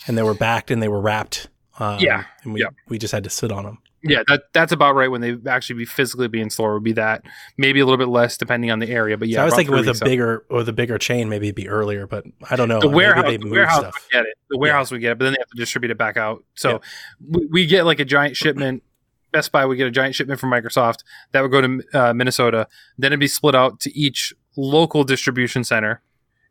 and 0.08 0.18
they 0.18 0.24
were 0.24 0.34
backed 0.34 0.72
and 0.72 0.82
they 0.82 0.88
were 0.88 1.02
wrapped. 1.02 1.48
Um, 1.80 2.00
Yeah, 2.00 2.26
and 2.44 2.54
we 2.54 2.62
yeah. 2.62 2.70
we 2.88 2.98
just 2.98 3.14
had 3.14 3.24
to 3.24 3.30
sit 3.30 3.52
on 3.52 3.64
them. 3.64 3.78
Yeah, 4.02 4.24
that 4.28 4.44
that's 4.54 4.72
about 4.72 4.96
right 4.96 5.10
when 5.10 5.22
they 5.22 5.38
actually 5.48 5.78
be 5.80 5.86
physically 5.86 6.28
being 6.28 6.50
slower, 6.50 6.76
would 6.76 6.84
be 6.84 6.94
that 6.94 7.24
maybe 7.58 7.80
a 7.80 7.86
little 7.86 7.98
bit 7.98 8.08
less 8.08 8.38
depending 8.38 8.72
on 8.72 8.80
the 8.80 8.90
area. 8.90 9.18
But 9.18 9.28
yeah, 9.28 9.38
so 9.38 9.42
I 9.42 9.46
was 9.46 9.56
thinking 9.56 9.76
with 9.76 9.88
a 9.90 10.06
bigger 10.06 10.46
with 10.50 10.70
a 10.70 10.74
bigger 10.74 10.98
chain, 10.98 11.30
maybe 11.30 11.48
it'd 11.48 11.56
be 11.56 11.68
earlier, 11.68 12.08
but 12.08 12.26
I 12.50 12.56
don't 12.56 12.70
know. 12.70 12.80
the 12.80 12.88
Maybe 12.88 12.96
warehouse, 12.96 13.38
the 13.42 13.50
warehouse 13.50 13.80
stuff. 13.80 13.94
would 13.94 14.12
get 14.12 14.26
it. 14.26 14.38
The 14.50 14.58
warehouse 14.58 14.92
would 14.92 15.02
get 15.02 15.12
it, 15.12 15.20
but 15.20 15.26
then 15.26 15.34
they 15.34 15.40
have 15.40 15.50
to 15.50 15.58
distribute 15.58 15.92
it 15.92 15.98
back 15.98 16.18
out. 16.18 16.44
So 16.56 16.82
we, 17.28 17.46
we 17.52 17.66
get 17.66 17.86
like 17.86 18.00
a 18.00 18.06
giant 18.06 18.38
shipment. 18.38 18.84
Best 19.32 19.52
Buy 19.52 19.64
would 19.66 19.78
get 19.78 19.86
a 19.88 19.92
giant 19.92 20.16
shipment 20.16 20.40
from 20.40 20.50
Microsoft 20.50 21.04
that 21.34 21.42
would 21.42 21.52
go 21.52 21.62
to 21.62 21.84
uh, 21.94 22.14
Minnesota. 22.14 22.68
Then 22.98 23.10
it'd 23.10 23.20
be 23.20 23.28
split 23.28 23.54
out 23.54 23.80
to 23.82 23.96
each 23.96 24.34
local 24.56 25.04
distribution 25.04 25.64
center. 25.64 26.02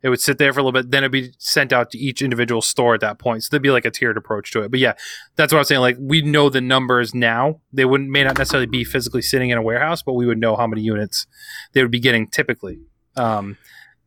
It 0.01 0.09
would 0.09 0.21
sit 0.21 0.37
there 0.37 0.53
for 0.53 0.61
a 0.61 0.63
little 0.63 0.79
bit. 0.79 0.91
Then 0.91 1.03
it'd 1.03 1.11
be 1.11 1.33
sent 1.37 1.73
out 1.73 1.91
to 1.91 1.97
each 1.97 2.21
individual 2.21 2.61
store 2.61 2.93
at 2.95 3.01
that 3.01 3.19
point. 3.19 3.43
So 3.43 3.49
there'd 3.51 3.61
be 3.61 3.71
like 3.71 3.85
a 3.85 3.91
tiered 3.91 4.17
approach 4.17 4.51
to 4.53 4.61
it. 4.61 4.71
But 4.71 4.79
yeah, 4.79 4.93
that's 5.35 5.51
what 5.51 5.59
I'm 5.59 5.65
saying. 5.65 5.81
Like 5.81 5.97
we 5.99 6.21
know 6.21 6.49
the 6.49 6.61
numbers 6.61 7.13
now. 7.13 7.59
They 7.73 7.85
wouldn't 7.85 8.09
may 8.09 8.23
not 8.23 8.37
necessarily 8.37 8.67
be 8.67 8.83
physically 8.83 9.21
sitting 9.21 9.49
in 9.49 9.57
a 9.57 9.61
warehouse, 9.61 10.01
but 10.01 10.13
we 10.13 10.25
would 10.25 10.37
know 10.37 10.55
how 10.55 10.67
many 10.67 10.81
units 10.81 11.27
they 11.73 11.81
would 11.81 11.91
be 11.91 11.99
getting 11.99 12.27
typically. 12.27 12.79
Um, 13.17 13.57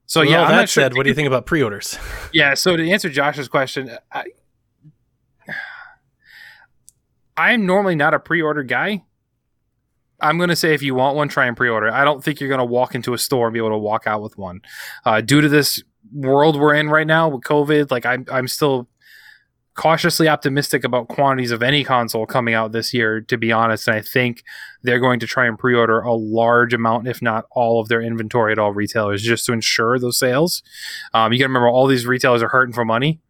so 0.07 0.21
With 0.21 0.31
yeah, 0.31 0.49
that 0.49 0.69
sure. 0.69 0.83
said, 0.83 0.95
what 0.95 1.05
do 1.05 1.11
you 1.11 1.15
think 1.15 1.27
about 1.27 1.47
pre-orders? 1.47 1.99
Yeah, 2.33 2.55
so 2.55 2.77
to 2.77 2.91
answer 2.91 3.11
Josh's 3.11 3.49
question, 3.49 3.91
I, 4.11 4.25
I'm 7.37 7.67
normally 7.67 7.95
not 7.95 8.15
a 8.15 8.19
pre-order 8.19 8.63
guy. 8.63 9.05
I'm 10.23 10.39
going 10.39 10.49
to 10.49 10.57
say 10.57 10.73
if 10.73 10.83
you 10.83 10.95
want 10.95 11.17
one, 11.17 11.29
try 11.29 11.47
and 11.47 11.57
pre-order. 11.57 11.93
I 11.93 12.05
don't 12.05 12.23
think 12.23 12.41
you're 12.41 12.49
going 12.49 12.59
to 12.59 12.65
walk 12.65 12.95
into 12.95 13.13
a 13.13 13.19
store 13.19 13.49
and 13.49 13.53
be 13.53 13.59
able 13.59 13.71
to 13.71 13.79
walk 13.79 14.07
out 14.07 14.23
with 14.23 14.39
one. 14.39 14.63
Uh, 15.05 15.21
due 15.21 15.41
to 15.41 15.49
this 15.49 15.83
world 16.13 16.59
we're 16.59 16.75
in 16.75 16.89
right 16.89 17.07
now 17.07 17.29
with 17.29 17.43
COVID, 17.43 17.91
like 17.91 18.07
I'm, 18.07 18.25
I'm 18.31 18.49
still 18.49 18.89
cautiously 19.75 20.29
optimistic 20.29 20.85
about 20.85 21.09
quantities 21.09 21.51
of 21.51 21.63
any 21.63 21.83
console 21.83 22.27
coming 22.27 22.55
out 22.55 22.73
this 22.73 22.93
year, 22.93 23.23
to 23.23 23.39
be 23.39 23.51
honest. 23.51 23.89
And 23.89 23.97
I 23.97 24.03
think 24.03 24.45
they're 24.83 25.01
going 25.01 25.19
to 25.21 25.27
try 25.27 25.47
and 25.47 25.59
pre-order 25.59 26.01
a 26.01 26.13
large 26.15 26.75
amount, 26.75 27.09
if 27.09 27.23
not 27.23 27.47
all 27.51 27.81
of 27.81 27.89
their 27.89 28.03
inventory 28.03 28.53
at 28.53 28.59
all 28.59 28.73
retailers, 28.73 29.23
just 29.23 29.47
to 29.47 29.53
ensure 29.53 29.99
those 29.99 30.19
sales. 30.19 30.63
Um, 31.15 31.33
you 31.33 31.39
got 31.39 31.45
to 31.45 31.49
remember, 31.49 31.69
all 31.69 31.87
these 31.87 32.07
retailers 32.07 32.43
are 32.43 32.49
hurting 32.49 32.75
for 32.75 32.85
money. 32.85 33.21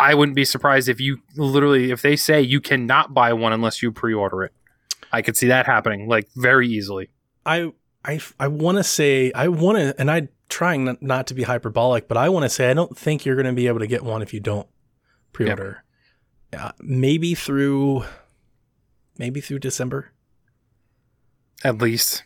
I 0.00 0.14
wouldn't 0.14 0.34
be 0.34 0.44
surprised 0.44 0.88
if 0.88 0.98
you 0.98 1.18
literally, 1.36 1.90
if 1.90 2.02
they 2.02 2.16
say 2.16 2.40
you 2.40 2.60
cannot 2.60 3.14
buy 3.14 3.32
one 3.32 3.52
unless 3.52 3.82
you 3.82 3.92
pre-order 3.92 4.42
it. 4.44 4.52
I 5.12 5.22
could 5.22 5.36
see 5.36 5.48
that 5.48 5.66
happening 5.66 6.08
like 6.08 6.28
very 6.36 6.68
easily. 6.68 7.10
I 7.44 7.72
I 8.04 8.20
I 8.38 8.48
want 8.48 8.78
to 8.78 8.84
say 8.84 9.32
I 9.32 9.48
want 9.48 9.78
to, 9.78 9.94
and 10.00 10.10
I'm 10.10 10.28
trying 10.48 10.84
not, 10.84 11.02
not 11.02 11.26
to 11.28 11.34
be 11.34 11.42
hyperbolic, 11.44 12.08
but 12.08 12.16
I 12.16 12.28
want 12.28 12.44
to 12.44 12.48
say 12.50 12.70
I 12.70 12.74
don't 12.74 12.96
think 12.96 13.24
you're 13.24 13.36
going 13.36 13.46
to 13.46 13.52
be 13.52 13.66
able 13.66 13.78
to 13.80 13.86
get 13.86 14.02
one 14.04 14.22
if 14.22 14.32
you 14.34 14.40
don't 14.40 14.68
pre-order. 15.32 15.84
Yeah, 16.52 16.72
maybe 16.80 17.34
through 17.34 18.04
maybe 19.18 19.40
through 19.40 19.58
December. 19.60 20.10
At 21.62 21.78
least 21.78 22.24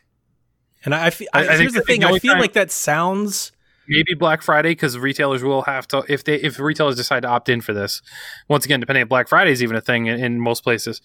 And 0.84 0.94
I, 0.94 1.06
I, 1.06 1.10
feel, 1.10 1.28
I- 1.34 1.40
I 1.40 1.56
here's 1.56 1.58
think- 1.58 1.72
the 1.72 1.80
thing: 1.82 2.04
I 2.04 2.18
feel 2.18 2.32
time- 2.34 2.40
like 2.40 2.52
that 2.52 2.70
sounds 2.70 3.52
maybe 3.88 4.14
Black 4.14 4.40
Friday 4.42 4.70
because 4.70 4.96
retailers 4.96 5.42
will 5.42 5.62
have 5.62 5.86
to 5.88 6.04
if 6.08 6.24
they 6.24 6.36
if 6.36 6.58
retailers 6.58 6.96
decide 6.96 7.20
to 7.20 7.28
opt 7.28 7.48
in 7.48 7.60
for 7.60 7.74
this. 7.74 8.00
Once 8.48 8.64
again, 8.64 8.80
depending 8.80 9.02
if 9.02 9.08
Black 9.08 9.28
Friday 9.28 9.50
is 9.50 9.62
even 9.62 9.76
a 9.76 9.80
thing 9.80 10.06
in, 10.06 10.22
in 10.22 10.40
most 10.40 10.62
places, 10.62 11.02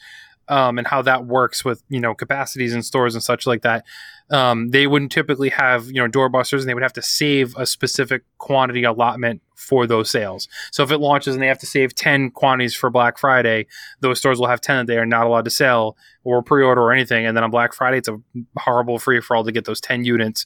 um, 0.50 0.78
and 0.78 0.88
how 0.88 1.02
that 1.04 1.26
works 1.26 1.64
with 1.64 1.84
you 1.90 2.00
know 2.00 2.14
capacities 2.14 2.74
in 2.74 2.82
stores 2.84 3.16
and 3.16 3.24
such 3.24 3.48
like 3.48 3.62
that. 3.62 3.86
Um, 4.32 4.70
they 4.70 4.86
wouldn't 4.88 5.12
typically 5.12 5.50
have 5.50 5.88
you 5.88 6.02
know 6.02 6.08
doorbusters, 6.08 6.60
and 6.60 6.70
they 6.70 6.74
would 6.74 6.84
have 6.84 6.94
to 6.94 7.02
save 7.02 7.56
a 7.56 7.66
specific 7.66 8.24
quantity 8.38 8.84
allotment 8.84 9.42
for 9.56 9.86
those 9.88 10.10
sales. 10.10 10.48
So 10.72 10.84
if 10.84 10.92
it 10.92 10.98
launches 10.98 11.36
and 11.36 11.44
they 11.44 11.48
have 11.48 11.60
to 11.60 11.66
save 11.66 11.96
ten 11.96 12.32
quantities 12.32 12.76
for 12.76 12.90
Black 12.90 13.18
Friday, 13.18 13.68
those 14.02 14.20
stores 14.20 14.40
will 14.40 14.48
have 14.48 14.62
ten 14.62 14.78
that 14.78 14.88
they 14.88 14.98
are 14.98 15.06
not 15.06 15.26
allowed 15.26 15.46
to 15.46 15.52
sell 15.52 15.96
or 16.24 16.42
pre-order 16.42 16.82
or 16.82 16.92
anything. 16.92 17.26
And 17.26 17.38
then 17.38 17.44
on 17.44 17.52
Black 17.52 17.74
Friday, 17.74 18.00
it's 18.00 18.10
a 18.10 18.20
horrible 18.58 19.00
free 19.00 19.22
for 19.22 19.36
all 19.36 19.44
to 19.44 19.52
get 19.52 19.66
those 19.66 19.80
ten 19.80 20.04
units. 20.04 20.46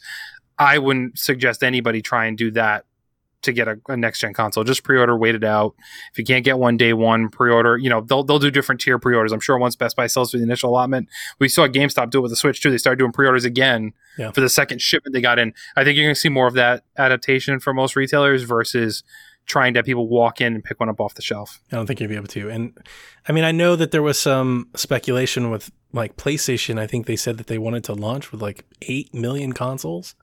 I 0.60 0.78
wouldn't 0.78 1.18
suggest 1.18 1.64
anybody 1.64 2.01
try 2.01 2.26
and 2.26 2.38
do 2.38 2.51
that 2.51 2.86
to 3.44 3.54
get 3.54 3.68
a, 3.68 3.80
a 3.88 3.96
next 3.98 4.20
gen 4.20 4.34
console. 4.34 4.64
Just 4.64 4.84
pre-order, 4.84 5.18
wait 5.18 5.36
it 5.36 5.44
out. 5.44 5.76
If 6.12 6.18
you 6.18 6.26
can't 6.26 6.44
get 6.44 6.58
one 6.60 6.76
day 6.78 6.94
one, 6.94 7.30
pre-order. 7.30 7.78
You 7.78 7.89
know 7.89 8.02
they'll 8.02 8.24
they'll 8.24 8.39
do 8.39 8.52
different 8.52 8.82
tier 8.82 8.98
pre-orders. 9.00 9.32
I'm 9.32 9.39
sure 9.39 9.58
once 9.58 9.76
Best 9.76 9.96
Buy 9.96 10.08
sells 10.08 10.32
for 10.32 10.38
the 10.38 10.44
initial 10.44 10.70
allotment, 10.72 11.08
we 11.39 11.48
saw 11.48 11.68
GameStop 11.68 12.10
do 12.10 12.20
it 12.20 12.22
with 12.22 12.32
the 12.32 12.36
Switch 12.36 12.62
too. 12.62 12.72
They 12.72 12.78
started 12.78 13.00
doing 13.00 13.12
pre-orders 13.12 13.46
again 13.46 13.94
Yeah. 14.18 14.32
for 14.32 14.41
the 14.41 14.50
second 14.50 14.82
shipment 14.82 15.14
they 15.14 15.22
got 15.22 15.39
in. 15.39 15.54
I 15.76 15.84
think 15.84 15.96
you're 15.98 16.06
going 16.06 16.16
to 16.16 16.20
see 16.20 16.30
more 16.30 16.48
of 16.48 16.54
that 16.56 16.84
adaptation 16.98 17.60
for 17.60 17.74
most 17.74 17.96
retailers 17.96 18.44
versus 18.44 19.04
trying 19.46 19.74
to 19.74 19.80
have 19.80 19.86
people 19.86 20.08
walk 20.08 20.39
in 20.39 20.54
and 20.56 20.64
pick 20.64 20.80
one 20.80 20.88
up 20.88 21.02
off 21.02 21.16
the 21.16 21.22
shelf. 21.22 21.60
I 21.72 21.76
don't 21.76 21.86
think 21.86 22.00
you'd 22.00 22.10
be 22.10 22.16
able 22.16 22.28
to. 22.28 22.50
And 22.50 22.78
I 23.28 23.34
mean, 23.34 23.44
I 23.44 23.52
know 23.52 23.76
that 23.76 23.91
there 23.91 24.02
was 24.02 24.18
some 24.18 24.70
speculation 24.76 25.50
with 25.52 25.70
like 25.91 26.16
PlayStation. 26.16 26.80
I 26.80 26.88
think 26.88 27.08
they 27.08 27.18
said 27.18 27.38
that 27.38 27.48
they 27.48 27.58
wanted 27.58 27.84
to 27.86 27.94
launch 27.94 28.32
with 28.32 28.41
like 28.41 28.64
8 28.84 29.14
million 29.14 29.52
consoles. 29.52 30.16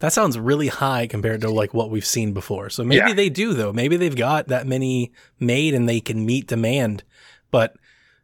That 0.00 0.12
sounds 0.12 0.38
really 0.38 0.68
high 0.68 1.06
compared 1.06 1.40
to 1.42 1.50
like 1.50 1.72
what 1.72 1.90
we've 1.90 2.04
seen 2.06 2.32
before. 2.32 2.70
So 2.70 2.82
maybe 2.84 2.96
Yeah. 3.08 3.12
they 3.14 3.28
do 3.28 3.54
though. 3.54 3.72
Maybe 3.72 3.96
they've 3.96 4.16
got 4.16 4.48
that 4.48 4.66
many 4.66 5.12
made 5.38 5.74
and 5.74 5.88
they 5.88 6.00
can 6.00 6.26
meet 6.26 6.46
demand. 6.46 7.04
But 7.50 7.76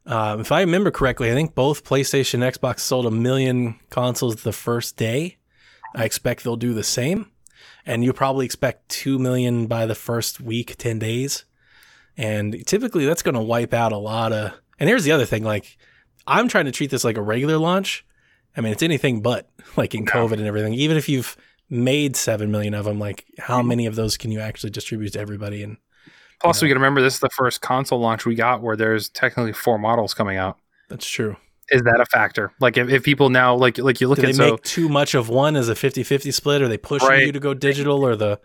um, 0.07 0.41
if 0.41 0.53
I 0.53 0.61
remember 0.61 0.91
correctly, 0.91 1.31
I 1.31 1.35
think 1.35 1.55
both 1.55 1.85
PlayStation 1.85 2.43
and 2.43 2.45
Xbox 2.55 2.81
sold 2.81 3.07
a 3.07 3.11
million 3.11 3.79
consoles 3.91 4.37
the 4.37 4.53
first 4.53 4.97
day. 4.97 5.37
I 5.95 6.05
expect 6.05 6.45
they'll 6.45 6.57
do 6.57 6.75
the 6.75 6.85
same. 6.85 7.31
And 7.85 8.03
you 8.03 8.13
probably 8.13 8.47
expect 8.47 8.89
2 8.89 9.19
million 9.19 9.67
by 9.67 9.87
the 9.87 9.95
first 9.95 10.41
week, 10.41 10.77
10 10.77 10.99
days. 10.99 11.45
And 12.17 12.67
typically 12.67 13.05
that's 13.05 13.23
going 13.23 13.35
to 13.35 13.41
wipe 13.43 13.75
out 13.75 13.93
a 13.93 13.97
lot 13.99 14.33
of. 14.33 14.53
And 14.79 14.89
here's 14.89 15.05
the 15.05 15.13
other 15.13 15.27
thing 15.27 15.45
like, 15.45 15.77
I'm 16.27 16.49
trying 16.49 16.65
to 16.65 16.73
treat 16.73 16.91
this 16.91 17.05
like 17.05 17.17
a 17.17 17.23
regular 17.23 17.59
launch. 17.59 18.05
I 18.57 18.61
mean, 18.61 18.73
it's 18.73 18.83
anything 18.83 19.21
but 19.21 19.49
like 19.77 19.95
in 19.95 20.07
COVID 20.07 20.33
and 20.35 20.47
everything. 20.47 20.75
Even 20.75 20.97
if 20.97 21.09
you've 21.09 21.37
made 21.69 22.17
7 22.17 22.51
million 22.51 22.75
of 22.75 22.85
them, 22.85 22.99
like, 22.99 23.25
how 23.39 23.59
mm-hmm. 23.59 23.69
many 23.69 23.87
of 23.87 23.95
those 23.97 24.17
can 24.17 24.31
you 24.31 24.41
actually 24.41 24.71
distribute 24.71 25.13
to 25.15 25.21
everybody? 25.21 25.63
And 25.63 25.77
Plus, 26.41 26.61
we 26.61 26.69
Yeah. 26.69 26.75
got 26.75 26.79
to 26.79 26.81
remember 26.81 27.01
this 27.03 27.15
is 27.15 27.21
the 27.21 27.31
first 27.31 27.61
console 27.63 27.99
launch 27.99 28.27
we 28.27 28.35
got 28.35 28.63
where 28.63 28.77
there's 28.77 29.09
technically 29.09 29.53
four 29.53 29.79
models 29.79 30.15
coming 30.15 30.37
out. 30.37 30.59
that's 30.89 31.09
true. 31.09 31.37
Is 31.71 31.83
that 31.83 31.99
a 32.01 32.07
factor? 32.07 32.53
Like 32.61 32.77
if, 32.77 32.89
if 32.91 33.03
people 33.03 33.29
now 33.29 33.57
like 33.57 33.77
like 33.79 34.01
you 34.01 34.07
look 34.07 34.17
Do 34.17 34.23
they 34.23 34.29
at 34.29 34.35
so 34.37 34.51
make 34.53 34.63
too 34.63 34.89
much 34.89 35.15
of 35.17 35.29
one 35.29 35.57
as 35.57 35.69
a 35.69 35.75
50 35.75 36.05
50 36.05 36.31
split? 36.31 36.63
or 36.63 36.69
they 36.69 36.79
push 36.79 37.03
Right. 37.03 37.27
you 37.27 37.33
to 37.33 37.41
go 37.41 37.55
digital 37.55 38.07
or 38.07 38.15
the. 38.15 38.39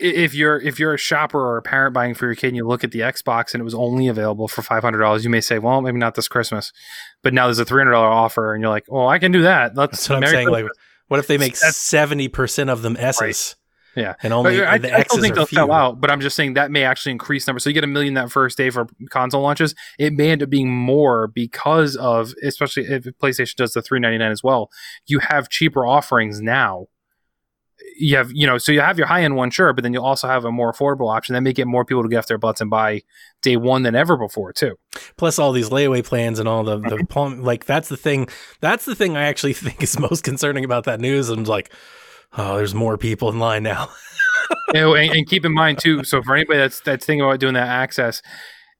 if 0.00 0.34
you're 0.34 0.60
if 0.60 0.80
you're 0.80 0.94
a 0.94 0.98
shopper 0.98 1.38
or 1.38 1.56
a 1.56 1.62
parent 1.62 1.94
buying 1.94 2.14
for 2.14 2.26
your 2.26 2.34
kid 2.34 2.48
and 2.48 2.56
you 2.56 2.66
look 2.66 2.82
at 2.82 2.90
the 2.90 2.98
Xbox 3.00 3.54
and 3.54 3.60
it 3.60 3.64
was 3.64 3.74
only 3.76 4.08
available 4.08 4.48
for 4.48 4.62
five 4.62 4.82
hundred 4.82 4.98
dollars, 4.98 5.22
you 5.22 5.30
may 5.30 5.40
say, 5.40 5.60
well, 5.60 5.80
maybe 5.82 5.98
not 5.98 6.16
this 6.16 6.26
Christmas, 6.26 6.72
but 7.22 7.32
now 7.32 7.46
there's 7.46 7.60
a 7.60 7.64
three 7.64 7.80
hundred 7.80 7.92
dollar 7.92 8.08
offer, 8.08 8.54
and 8.54 8.60
you're 8.62 8.70
like, 8.70 8.86
well, 8.88 9.06
I 9.06 9.20
can 9.20 9.30
do 9.30 9.42
that. 9.42 9.76
Let's, 9.76 9.92
That's 9.92 10.08
what 10.08 10.24
I'm 10.24 10.30
saying. 10.30 10.48
Like, 10.48 10.64
Christmas. 10.64 10.78
What 11.08 11.20
if 11.20 11.26
they 11.26 11.38
make 11.38 11.56
seventy 11.56 12.28
percent 12.28 12.70
of 12.70 12.82
them 12.82 12.96
S's? 12.98 13.56
Yeah. 13.96 14.14
and 14.22 14.32
only 14.32 14.60
I, 14.60 14.72
I, 14.72 14.78
the 14.78 14.92
I 14.92 14.98
X's 15.00 15.12
don't 15.12 15.20
think 15.22 15.32
are 15.32 15.36
they'll 15.36 15.46
few. 15.46 15.56
sell 15.56 15.72
out, 15.72 16.00
but 16.00 16.10
I'm 16.10 16.20
just 16.20 16.34
saying 16.34 16.54
that 16.54 16.70
may 16.70 16.82
actually 16.82 17.12
increase 17.12 17.46
numbers. 17.46 17.62
So 17.62 17.70
you 17.70 17.74
get 17.74 17.84
a 17.84 17.88
million 17.88 18.14
that 18.14 18.32
first 18.32 18.58
day 18.58 18.70
for 18.70 18.86
console 19.10 19.42
launches. 19.42 19.74
It 19.98 20.12
may 20.14 20.30
end 20.30 20.42
up 20.42 20.50
being 20.50 20.70
more 20.74 21.28
because 21.28 21.94
of, 21.96 22.34
especially 22.42 22.84
if 22.86 23.04
PlayStation 23.22 23.54
does 23.54 23.72
the 23.72 23.82
399 23.82 24.32
as 24.32 24.42
well. 24.42 24.70
You 25.06 25.20
have 25.20 25.48
cheaper 25.48 25.86
offerings 25.86 26.40
now. 26.40 26.86
You 27.96 28.16
have, 28.16 28.30
you 28.32 28.46
know, 28.46 28.58
so 28.58 28.72
you 28.72 28.80
have 28.80 28.98
your 28.98 29.06
high 29.06 29.22
end 29.22 29.36
one, 29.36 29.50
sure, 29.50 29.72
but 29.72 29.82
then 29.82 29.92
you'll 29.92 30.04
also 30.04 30.26
have 30.26 30.44
a 30.44 30.52
more 30.52 30.72
affordable 30.72 31.14
option 31.14 31.34
that 31.34 31.42
may 31.42 31.52
get 31.52 31.66
more 31.66 31.84
people 31.84 32.02
to 32.02 32.08
get 32.08 32.18
off 32.18 32.26
their 32.26 32.38
butts 32.38 32.60
and 32.60 32.70
buy 32.70 33.02
day 33.42 33.56
one 33.56 33.82
than 33.82 33.94
ever 33.94 34.16
before, 34.16 34.52
too. 34.52 34.76
Plus 35.16 35.38
all 35.38 35.52
these 35.52 35.70
layaway 35.70 36.04
plans 36.04 36.38
and 36.38 36.48
all 36.48 36.64
the 36.64 36.78
the 36.78 37.04
palm, 37.08 37.42
like 37.42 37.64
that's 37.66 37.88
the 37.88 37.96
thing. 37.96 38.28
That's 38.60 38.84
the 38.84 38.94
thing 38.94 39.16
I 39.16 39.24
actually 39.24 39.52
think 39.54 39.82
is 39.82 39.98
most 39.98 40.24
concerning 40.24 40.64
about 40.64 40.84
that 40.84 41.00
news. 41.00 41.28
I'm 41.28 41.44
like, 41.44 41.72
oh, 42.36 42.56
there's 42.56 42.74
more 42.74 42.98
people 42.98 43.28
in 43.28 43.38
line 43.38 43.62
now. 43.62 43.88
you 44.74 44.80
know, 44.80 44.94
and, 44.94 45.12
and 45.12 45.26
keep 45.28 45.44
in 45.44 45.52
mind 45.52 45.78
too. 45.78 46.04
So 46.04 46.22
for 46.22 46.34
anybody 46.34 46.58
that's 46.58 46.80
that's 46.80 47.06
thinking 47.06 47.24
about 47.24 47.40
doing 47.40 47.54
that 47.54 47.68
access, 47.68 48.22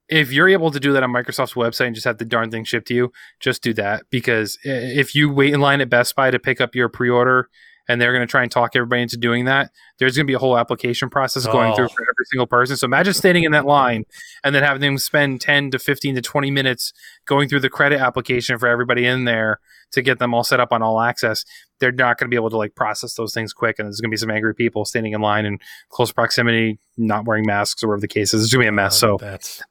if 0.09 0.33
you're 0.33 0.49
able 0.49 0.71
to 0.71 0.81
do 0.81 0.93
that 0.93 1.03
on 1.03 1.11
Microsoft's 1.11 1.55
website 1.55 1.87
and 1.87 1.95
just 1.95 2.05
have 2.05 2.19
the 2.19 2.25
darn 2.25 2.51
thing 2.51 2.65
shipped 2.65 2.89
to 2.89 2.95
you, 2.95 3.13
just 3.41 3.63
do 3.63 3.73
that 3.75 4.05
because 4.11 4.59
if 4.65 5.15
you 5.15 5.33
wait 5.33 5.55
in 5.55 5.61
line 5.61 5.81
at 5.81 5.89
Best 5.89 6.15
Buy 6.15 6.31
to 6.31 6.39
pick 6.39 6.61
up 6.61 6.75
your 6.75 6.89
pre-order 6.89 7.49
and 7.89 8.01
they're 8.01 8.13
going 8.13 8.27
to 8.27 8.31
try 8.31 8.43
and 8.43 8.51
talk 8.51 8.75
everybody 8.75 9.03
into 9.03 9.17
doing 9.17 9.45
that, 9.45 9.71
there's 9.99 10.17
going 10.17 10.27
to 10.27 10.31
be 10.31 10.35
a 10.35 10.39
whole 10.39 10.57
application 10.59 11.11
process 11.11 11.47
going 11.47 11.73
Oh. 11.73 11.77
through 11.77 11.89
for 11.89 12.03
every 12.03 12.25
single 12.31 12.47
person. 12.47 12.77
So 12.77 12.87
imagine 12.87 13.13
standing 13.15 13.45
in 13.45 13.53
that 13.53 13.67
line 13.67 14.05
and 14.43 14.55
then 14.55 14.63
having 14.63 14.81
them 14.81 14.99
spend 14.99 15.41
10 15.41 15.71
to 15.73 15.79
15 15.79 16.15
to 16.17 16.23
20 16.23 16.51
minutes 16.51 16.93
going 17.27 17.49
through 17.49 17.61
the 17.61 17.69
credit 17.71 18.01
application 18.01 18.59
for 18.59 18.67
everybody 18.69 19.07
in 19.07 19.25
there 19.25 19.61
to 19.93 20.03
get 20.03 20.19
them 20.19 20.35
all 20.35 20.43
set 20.45 20.59
up 20.61 20.73
on 20.73 20.83
all 20.83 21.01
access. 21.01 21.45
They're 21.79 21.93
not 21.93 22.19
going 22.19 22.27
to 22.27 22.31
be 22.31 22.37
able 22.37 22.51
to 22.51 22.57
like 22.57 22.75
process 22.75 23.15
those 23.15 23.35
things 23.35 23.53
quick, 23.53 23.79
and 23.79 23.87
there's 23.87 24.01
going 24.01 24.11
to 24.11 24.13
be 24.13 24.17
some 24.17 24.31
angry 24.31 24.55
people 24.55 24.85
standing 24.85 25.13
in 25.13 25.21
line 25.21 25.45
in 25.45 25.59
close 25.91 26.11
proximity, 26.13 26.79
not 26.97 27.27
wearing 27.27 27.45
masks 27.47 27.83
or 27.85 27.89
whatever 27.89 28.01
the 28.01 28.09
case 28.09 28.33
is. 28.33 28.43
It's 28.45 28.53
going 28.53 28.63
to 28.63 28.65
be 28.65 28.69
a 28.69 28.73
mess. 28.73 28.99
So 28.99 29.19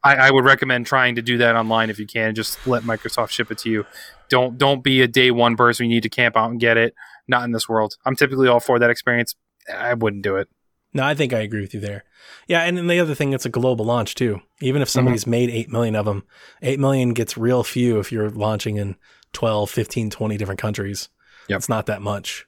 I, 0.03 0.15
I 0.15 0.31
would 0.31 0.45
recommend 0.45 0.85
trying 0.85 1.15
to 1.15 1.21
do 1.21 1.37
that 1.39 1.55
online 1.55 1.89
if 1.89 1.99
you 1.99 2.05
can. 2.05 2.35
Just 2.35 2.65
let 2.67 2.83
Microsoft 2.83 3.29
ship 3.29 3.51
it 3.51 3.57
to 3.59 3.69
you. 3.69 3.85
Don't 4.29 4.57
don't 4.57 4.83
be 4.83 5.01
a 5.01 5.07
day 5.07 5.31
one 5.31 5.55
person. 5.57 5.85
You 5.87 5.95
need 5.95 6.03
to 6.03 6.09
camp 6.09 6.37
out 6.37 6.49
and 6.51 6.59
get 6.59 6.77
it. 6.77 6.93
Not 7.27 7.43
in 7.43 7.51
this 7.51 7.69
world. 7.69 7.95
I'm 8.05 8.15
typically 8.15 8.47
all 8.47 8.59
for 8.59 8.79
that 8.79 8.89
experience. 8.89 9.35
I 9.73 9.93
wouldn't 9.93 10.23
do 10.23 10.35
it. 10.35 10.49
no, 10.93 11.03
I 11.03 11.15
think 11.15 11.33
I 11.33 11.39
agree 11.39 11.61
with 11.61 11.73
you 11.73 11.79
there. 11.79 12.03
Yeah, 12.47 12.63
and 12.63 12.77
then 12.77 12.87
the 12.87 12.99
other 12.99 13.15
thing, 13.15 13.33
it's 13.33 13.45
a 13.45 13.49
global 13.49 13.85
launch 13.85 14.15
too. 14.15 14.41
Even 14.61 14.81
if 14.81 14.89
somebody's 14.89 15.25
made 15.25 15.49
eight 15.49 15.71
million 15.71 15.95
of 15.95 16.05
them, 16.05 16.23
eight 16.61 16.79
million 16.79 17.13
gets 17.13 17.37
real 17.37 17.63
few 17.63 17.99
if 17.99 18.11
you're 18.11 18.29
launching 18.29 18.77
in 18.77 18.95
12, 19.33 19.69
15, 19.69 20.09
20 20.09 20.37
different 20.37 20.59
countries. 20.59 21.09
Yep. 21.47 21.57
It's 21.57 21.69
not 21.69 21.87
that 21.87 22.01
much. 22.01 22.45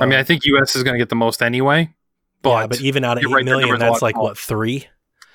I 0.00 0.06
mean, 0.06 0.18
I 0.18 0.22
think 0.22 0.44
US 0.44 0.76
is 0.76 0.84
going 0.84 0.94
to 0.94 0.98
get 0.98 1.08
the 1.08 1.16
most 1.16 1.42
anyway. 1.42 1.94
But, 2.42 2.50
yeah, 2.60 2.66
but 2.68 2.80
even 2.82 3.04
out 3.04 3.16
of 3.16 3.22
you're 3.22 3.32
eight 3.32 3.34
right, 3.34 3.44
million, 3.44 3.68
number's 3.68 3.82
a 3.82 3.86
lot 3.86 3.92
that's 3.92 4.02
like 4.02 4.16
what 4.16 4.38
three? 4.38 4.86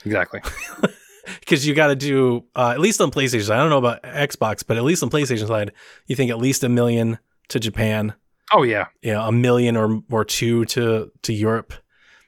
exactly. 0.06 0.42
because 1.40 1.68
you 1.68 1.74
got 1.74 1.88
to 1.88 1.96
do 1.96 2.46
uh, 2.56 2.70
at 2.70 2.80
least 2.80 3.02
on 3.02 3.12
PlayStation. 3.12 3.50
I 3.52 3.58
don't 3.58 3.70
know 3.70 3.78
about 3.78 4.04
Xbox, 4.04 4.64
but 4.66 4.78
at 4.78 4.84
least 4.84 5.04
on 5.04 5.10
PlayStation 5.10 5.48
side, 5.48 5.74
you 6.08 6.16
think 6.16 6.32
at 6.32 6.38
least 6.38 6.64
a 6.64 6.70
million 6.70 7.20
to 7.50 7.60
Japan, 7.60 8.14
Oh 8.54 8.64
yeah. 8.64 8.86
you 9.02 9.12
know, 9.14 9.22
a 9.22 9.32
million 9.32 9.76
or 9.76 10.02
or 10.12 10.24
two 10.26 10.66
to 10.66 11.12
to 11.24 11.34
Europe, 11.34 11.74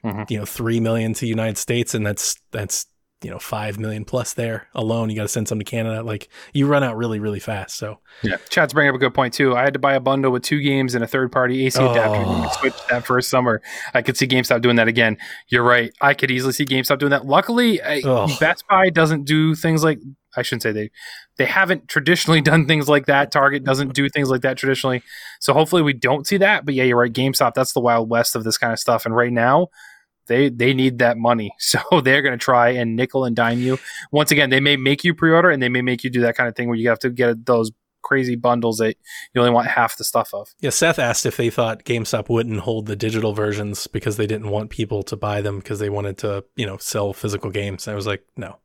Mhm. 0.04 0.30
you 0.30 0.38
know, 0.38 0.44
three 0.44 0.80
million 0.80 1.14
to 1.14 1.26
United 1.26 1.58
States, 1.58 1.94
and 1.94 2.06
that's 2.06 2.36
that's 2.52 2.86
you 3.22 3.30
know 3.30 3.38
five 3.38 3.78
million 3.78 4.04
plus 4.04 4.34
there 4.34 4.68
alone. 4.74 5.08
You 5.08 5.16
got 5.16 5.22
to 5.22 5.28
send 5.28 5.48
some 5.48 5.58
to 5.58 5.64
Canada. 5.64 6.02
Like 6.02 6.28
you 6.52 6.66
run 6.66 6.82
out 6.84 6.96
really 6.96 7.18
really 7.18 7.40
fast. 7.40 7.76
So 7.78 8.00
Yeah, 8.22 8.36
Chad's 8.50 8.74
bringing 8.74 8.90
up 8.90 8.94
a 8.96 8.98
good 8.98 9.14
point 9.14 9.32
too. 9.32 9.56
I 9.56 9.62
had 9.62 9.72
to 9.72 9.78
buy 9.78 9.94
a 9.94 10.00
bundle 10.00 10.30
with 10.30 10.42
two 10.42 10.60
games 10.60 10.94
and 10.94 11.02
a 11.02 11.06
third 11.06 11.32
party 11.32 11.64
AC 11.66 11.82
adapter 11.82 12.22
Oh. 12.26 12.42
we 12.42 12.48
switched 12.50 12.88
that 12.90 13.06
first 13.06 13.30
summer. 13.30 13.62
I 13.94 14.02
could 14.02 14.16
see 14.18 14.26
GameStop 14.26 14.60
doing 14.60 14.76
that 14.76 14.86
again. 14.88 15.16
You're 15.48 15.62
right. 15.64 15.92
I 16.00 16.12
could 16.12 16.30
easily 16.30 16.52
see 16.52 16.66
GameStop 16.66 16.98
doing 16.98 17.10
that. 17.10 17.24
Luckily, 17.24 17.80
Ugh. 17.80 18.30
Best 18.38 18.64
Buy 18.68 18.90
doesn't 18.90 19.24
do 19.24 19.54
things 19.54 19.82
like 19.82 19.98
I 20.36 20.42
shouldn't 20.42 20.62
say 20.62 20.72
they 20.72 20.90
they 21.36 21.44
haven't 21.44 21.88
traditionally 21.88 22.40
done 22.42 22.66
things 22.66 22.88
like 22.88 23.06
that. 23.06 23.30
Target 23.30 23.64
doesn't 23.64 23.94
do 23.94 24.08
things 24.08 24.30
like 24.30 24.42
that 24.42 24.56
traditionally. 24.56 25.02
So 25.40 25.52
hopefully 25.52 25.82
we 25.82 25.92
don't 25.92 26.26
see 26.26 26.38
that. 26.38 26.64
But 26.64 26.74
yeah, 26.74 26.84
you're 26.84 26.98
right. 26.98 27.12
GameStop 27.12 27.54
that's 27.54 27.72
the 27.72 27.80
wild 27.80 28.08
west 28.08 28.36
of 28.36 28.44
this 28.44 28.58
kind 28.58 28.72
of 28.72 28.78
stuff. 28.78 29.06
And 29.06 29.14
right 29.14 29.32
now. 29.32 29.68
They, 30.28 30.48
they 30.48 30.74
need 30.74 30.98
that 30.98 31.16
money, 31.16 31.52
so 31.60 31.78
they're 32.02 32.20
going 32.20 32.36
to 32.36 32.44
try 32.44 32.70
and 32.70 32.96
nickel 32.96 33.24
and 33.24 33.36
dime 33.36 33.60
you. 33.60 33.78
Once 34.10 34.32
again, 34.32 34.50
they 34.50 34.58
may 34.58 34.76
make 34.76 35.04
you 35.04 35.14
pre-order, 35.14 35.50
and 35.50 35.62
they 35.62 35.68
may 35.68 35.82
make 35.82 36.02
you 36.02 36.10
do 36.10 36.22
that 36.22 36.36
kind 36.36 36.48
of 36.48 36.56
thing 36.56 36.66
where 36.66 36.76
you 36.76 36.88
have 36.88 36.98
to 36.98 37.10
get 37.10 37.46
those 37.46 37.70
crazy 38.06 38.36
bundles 38.36 38.78
that 38.78 38.96
you 39.34 39.40
only 39.40 39.52
want 39.52 39.66
half 39.66 39.96
the 39.96 40.04
stuff 40.04 40.32
of. 40.32 40.54
yeah, 40.60 40.70
Seth 40.70 41.00
asked 41.00 41.26
if 41.26 41.36
they 41.36 41.50
thought 41.50 41.84
GameStop 41.84 42.28
wouldn't 42.28 42.60
hold 42.60 42.86
the 42.86 42.94
digital 42.94 43.32
versions 43.32 43.88
because 43.88 44.16
they 44.16 44.28
didn't 44.28 44.48
want 44.48 44.70
people 44.70 45.02
to 45.02 45.16
buy 45.16 45.40
them 45.40 45.58
because 45.58 45.80
they 45.80 45.90
wanted 45.90 46.16
to 46.18 46.44
you 46.54 46.64
know 46.64 46.76
sell 46.76 47.12
physical 47.12 47.50
games. 47.50 47.86
And 47.86 47.92
I 47.92 47.96
was 47.96 48.06
like, 48.06 48.24
no. 48.36 48.58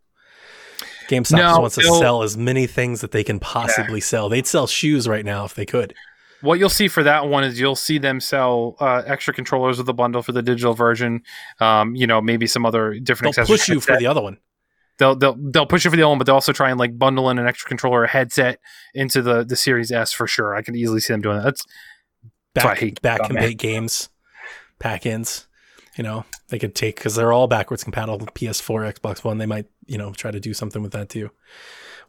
GameStop 1.11 1.31
No, 1.31 1.37
just 1.37 1.59
wants 1.59 1.75
to 1.75 1.83
sell 1.83 2.23
as 2.23 2.37
many 2.37 2.67
things 2.67 3.01
that 3.01 3.11
they 3.11 3.23
can 3.23 3.39
possibly 3.39 3.99
sell. 3.99 4.29
They'd 4.29 4.47
sell 4.47 4.65
shoes 4.65 5.07
right 5.07 5.25
now 5.25 5.43
if 5.45 5.53
they 5.53 5.65
could. 5.65 5.93
What 6.41 6.57
you'll 6.57 6.69
see 6.69 6.87
for 6.87 7.03
that 7.03 7.27
one 7.27 7.43
is 7.43 7.59
you'll 7.59 7.75
see 7.75 7.97
them 7.99 8.19
sell 8.19 8.75
uh, 8.79 9.03
extra 9.05 9.33
controllers 9.33 9.77
with 9.77 9.85
the 9.85 9.93
bundle 9.93 10.23
for 10.23 10.31
the 10.31 10.41
digital 10.41 10.73
version. 10.73 11.21
Um, 11.59 11.95
you 11.95 12.07
know, 12.07 12.21
maybe 12.21 12.47
some 12.47 12.65
other 12.65 12.97
different 12.99 13.37
accessories. 13.37 13.47
They'll 13.47 13.57
push 13.57 13.69
you 13.69 13.93
for 13.93 13.99
the 13.99 14.07
other 14.07 14.21
one. 14.21 14.37
they'll 14.97 15.15
they'll 15.15 15.35
they'll 15.37 15.65
push 15.67 15.85
you 15.85 15.91
for 15.91 15.97
the 15.97 16.03
other 16.03 16.09
one, 16.09 16.17
but 16.17 16.25
they'll 16.25 16.35
also 16.35 16.53
try 16.53 16.69
and 16.69 16.79
like 16.79 16.97
bundle 16.97 17.29
in 17.29 17.37
an 17.37 17.45
extra 17.45 17.67
controller, 17.67 18.03
a 18.05 18.07
headset 18.07 18.59
into 18.93 19.21
the 19.21 19.43
the 19.43 19.55
Series 19.55 19.91
S 19.91 20.11
for 20.11 20.25
sure. 20.25 20.55
I 20.55 20.61
can 20.63 20.75
easily 20.75 20.99
see 20.99 21.13
them 21.13 21.21
doing 21.21 21.37
that. 21.37 21.43
That's 21.43 21.65
That's 22.55 22.65
Back 22.65 22.77
hate 22.79 23.01
back 23.01 23.21
compat 23.21 23.57
games, 23.57 24.09
pack 24.79 25.05
ins. 25.05 25.47
You 25.97 26.03
know, 26.03 26.25
they 26.47 26.57
could 26.57 26.73
take 26.73 26.95
because 26.95 27.15
they're 27.15 27.33
all 27.33 27.47
backwards 27.47 27.83
compatible. 27.83 28.25
PS4, 28.27 28.93
Xbox 28.95 29.23
One. 29.23 29.37
They 29.37 29.45
might 29.45 29.67
you 29.85 29.97
know 29.97 30.11
try 30.13 30.31
to 30.31 30.39
do 30.39 30.53
something 30.53 30.81
with 30.81 30.93
that 30.93 31.09
too. 31.09 31.31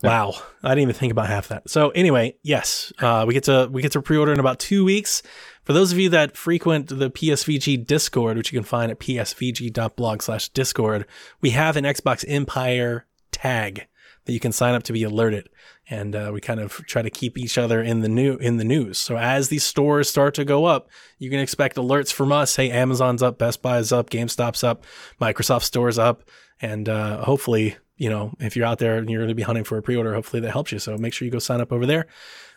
Wow, 0.03 0.35
I 0.65 0.71
didn't 0.71 0.83
even 0.83 0.95
think 0.95 1.13
about 1.13 1.29
half 1.29 1.49
that. 1.49 1.71
So 1.71 1.91
anyway, 1.91 2.35
yes, 2.43 2.93
uh, 2.99 3.25
we 3.27 3.35
get 3.35 3.45
to 3.45 3.69
we 3.71 3.83
get 3.83 3.93
to 3.93 4.03
pre-order 4.03 4.33
in 4.33 4.41
about 4.41 4.59
two 4.59 4.85
weeks. 4.85 5.23
For 5.63 5.73
those 5.73 5.93
of 5.93 5.99
you 5.99 6.09
that 6.09 6.37
frequent 6.37 6.89
the 6.89 7.09
PSVG 7.09 7.87
Discord, 7.87 8.37
which 8.37 8.53
you 8.53 8.59
can 8.59 8.65
find 8.65 8.91
at 8.91 8.99
psvg.blog 8.99 10.23
slash 10.23 10.49
Discord, 10.49 11.07
we 11.41 11.51
have 11.51 11.77
an 11.77 11.85
Xbox 11.85 12.25
Empire 12.27 13.07
tag 13.31 13.87
that 14.25 14.33
you 14.33 14.41
can 14.41 14.53
sign 14.53 14.75
up 14.75 14.83
to 14.85 14.93
be 14.93 15.03
alerted, 15.03 15.49
and 15.89 16.15
uh, 16.15 16.31
we 16.33 16.41
kind 16.41 16.61
of 16.61 16.73
try 16.87 17.03
to 17.03 17.11
keep 17.11 17.39
each 17.39 17.59
other 17.59 17.81
in 17.81 18.01
the 18.01 18.09
new 18.09 18.37
in 18.37 18.57
the 18.57 18.65
news. 18.65 18.99
So 18.99 19.17
as 19.17 19.49
these 19.49 19.65
stores 19.65 20.09
start 20.09 20.35
to 20.35 20.45
go 20.45 20.65
up, 20.65 20.89
you 21.19 21.31
can 21.31 21.39
expect 21.39 21.77
alerts 21.77 22.13
from 22.13 22.33
us. 22.33 22.57
Hey, 22.57 22.71
Amazon's 22.71 23.23
up, 23.23 23.39
Best 23.39 23.63
Buy's 23.63 23.93
up, 23.93 24.11
GameStop's 24.11 24.65
up, 24.65 24.85
Microsoft 25.21 25.63
Store's 25.63 25.99
up, 25.99 26.25
and 26.63 26.89
uh, 26.89 27.23
hopefully, 27.25 27.77
you 27.97 28.09
know, 28.09 28.33
if 28.41 28.57
you're 28.57 28.67
out 28.67 28.79
there 28.79 28.97
and 28.97 29.11
you're 29.11 29.21
going 29.21 29.29
to 29.29 29.35
be 29.35 29.43
hunting 29.43 29.65
for 29.65 29.77
a 29.77 29.83
pre-order, 29.83 30.15
hopefully 30.15 30.41
that 30.41 30.53
helps 30.53 30.73
you. 30.73 30.79
So 30.79 30.97
make 30.97 31.13
sure 31.13 31.27
you 31.27 31.33
go 31.33 31.39
sign 31.39 31.61
up 31.61 31.73
over 31.73 31.85
there. 31.85 32.07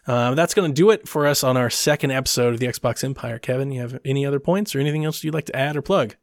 Uh, 0.07 0.35
that's 0.35 0.53
going 0.53 0.69
to 0.69 0.73
do 0.73 0.91
it 0.91 1.07
for 1.07 1.25
us 1.25 1.43
on 1.43 1.57
our 1.57 1.69
second 1.69 2.11
episode 2.11 2.53
of 2.53 2.59
the 2.59 2.67
Xbox 2.67 3.03
Empire. 3.03 3.39
Kevin, 3.39 3.71
you 3.71 3.81
have 3.81 3.99
any 4.05 4.25
other 4.25 4.39
points 4.39 4.75
or 4.75 4.79
anything 4.79 5.03
else 5.03 5.23
you'd 5.23 5.33
like 5.33 5.45
to 5.47 5.55
add 5.55 5.75
or 5.75 5.81
plug? 5.81 6.15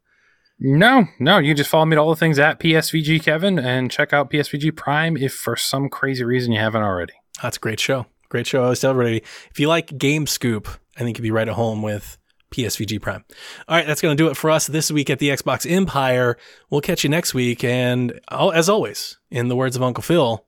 no, 0.59 1.05
no. 1.19 1.39
You 1.39 1.49
can 1.49 1.57
just 1.57 1.69
follow 1.69 1.85
me 1.85 1.95
to 1.95 2.01
all 2.01 2.11
the 2.11 2.15
things 2.15 2.39
at 2.39 2.59
PSVG 2.59 3.21
Kevin 3.23 3.59
and 3.59 3.91
check 3.91 4.13
out 4.13 4.29
PSVG 4.29 4.75
Prime 4.75 5.17
if 5.17 5.33
for 5.33 5.55
some 5.57 5.89
crazy 5.89 6.23
reason 6.23 6.53
you 6.53 6.59
haven't 6.59 6.83
already. 6.83 7.13
That's 7.41 7.57
a 7.57 7.59
great 7.59 7.79
show. 7.79 8.05
Great 8.29 8.47
show. 8.47 8.61
I 8.61 8.63
always 8.65 8.79
tell 8.79 8.91
everybody 8.91 9.23
if 9.51 9.59
you 9.59 9.67
like 9.67 9.97
Game 9.97 10.25
Scoop, 10.25 10.67
I 10.95 11.01
think 11.01 11.17
you'd 11.17 11.23
be 11.23 11.31
right 11.31 11.47
at 11.47 11.55
home 11.55 11.81
with 11.81 12.17
PSVG 12.53 13.01
Prime. 13.01 13.25
All 13.67 13.75
right, 13.75 13.85
that's 13.85 14.01
going 14.01 14.15
to 14.15 14.23
do 14.23 14.29
it 14.29 14.37
for 14.37 14.49
us 14.49 14.67
this 14.67 14.91
week 14.91 15.09
at 15.09 15.19
the 15.19 15.29
Xbox 15.29 15.69
Empire. 15.69 16.37
We'll 16.69 16.81
catch 16.81 17.03
you 17.03 17.09
next 17.09 17.33
week. 17.33 17.63
And 17.63 18.19
oh, 18.31 18.49
as 18.49 18.69
always, 18.69 19.17
in 19.29 19.47
the 19.47 19.55
words 19.55 19.75
of 19.75 19.83
Uncle 19.83 20.03
Phil, 20.03 20.45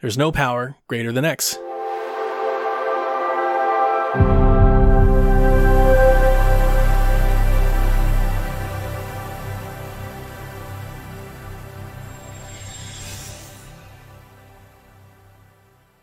there's 0.00 0.18
no 0.18 0.30
power 0.30 0.76
greater 0.86 1.12
than 1.12 1.24
X. 1.24 1.58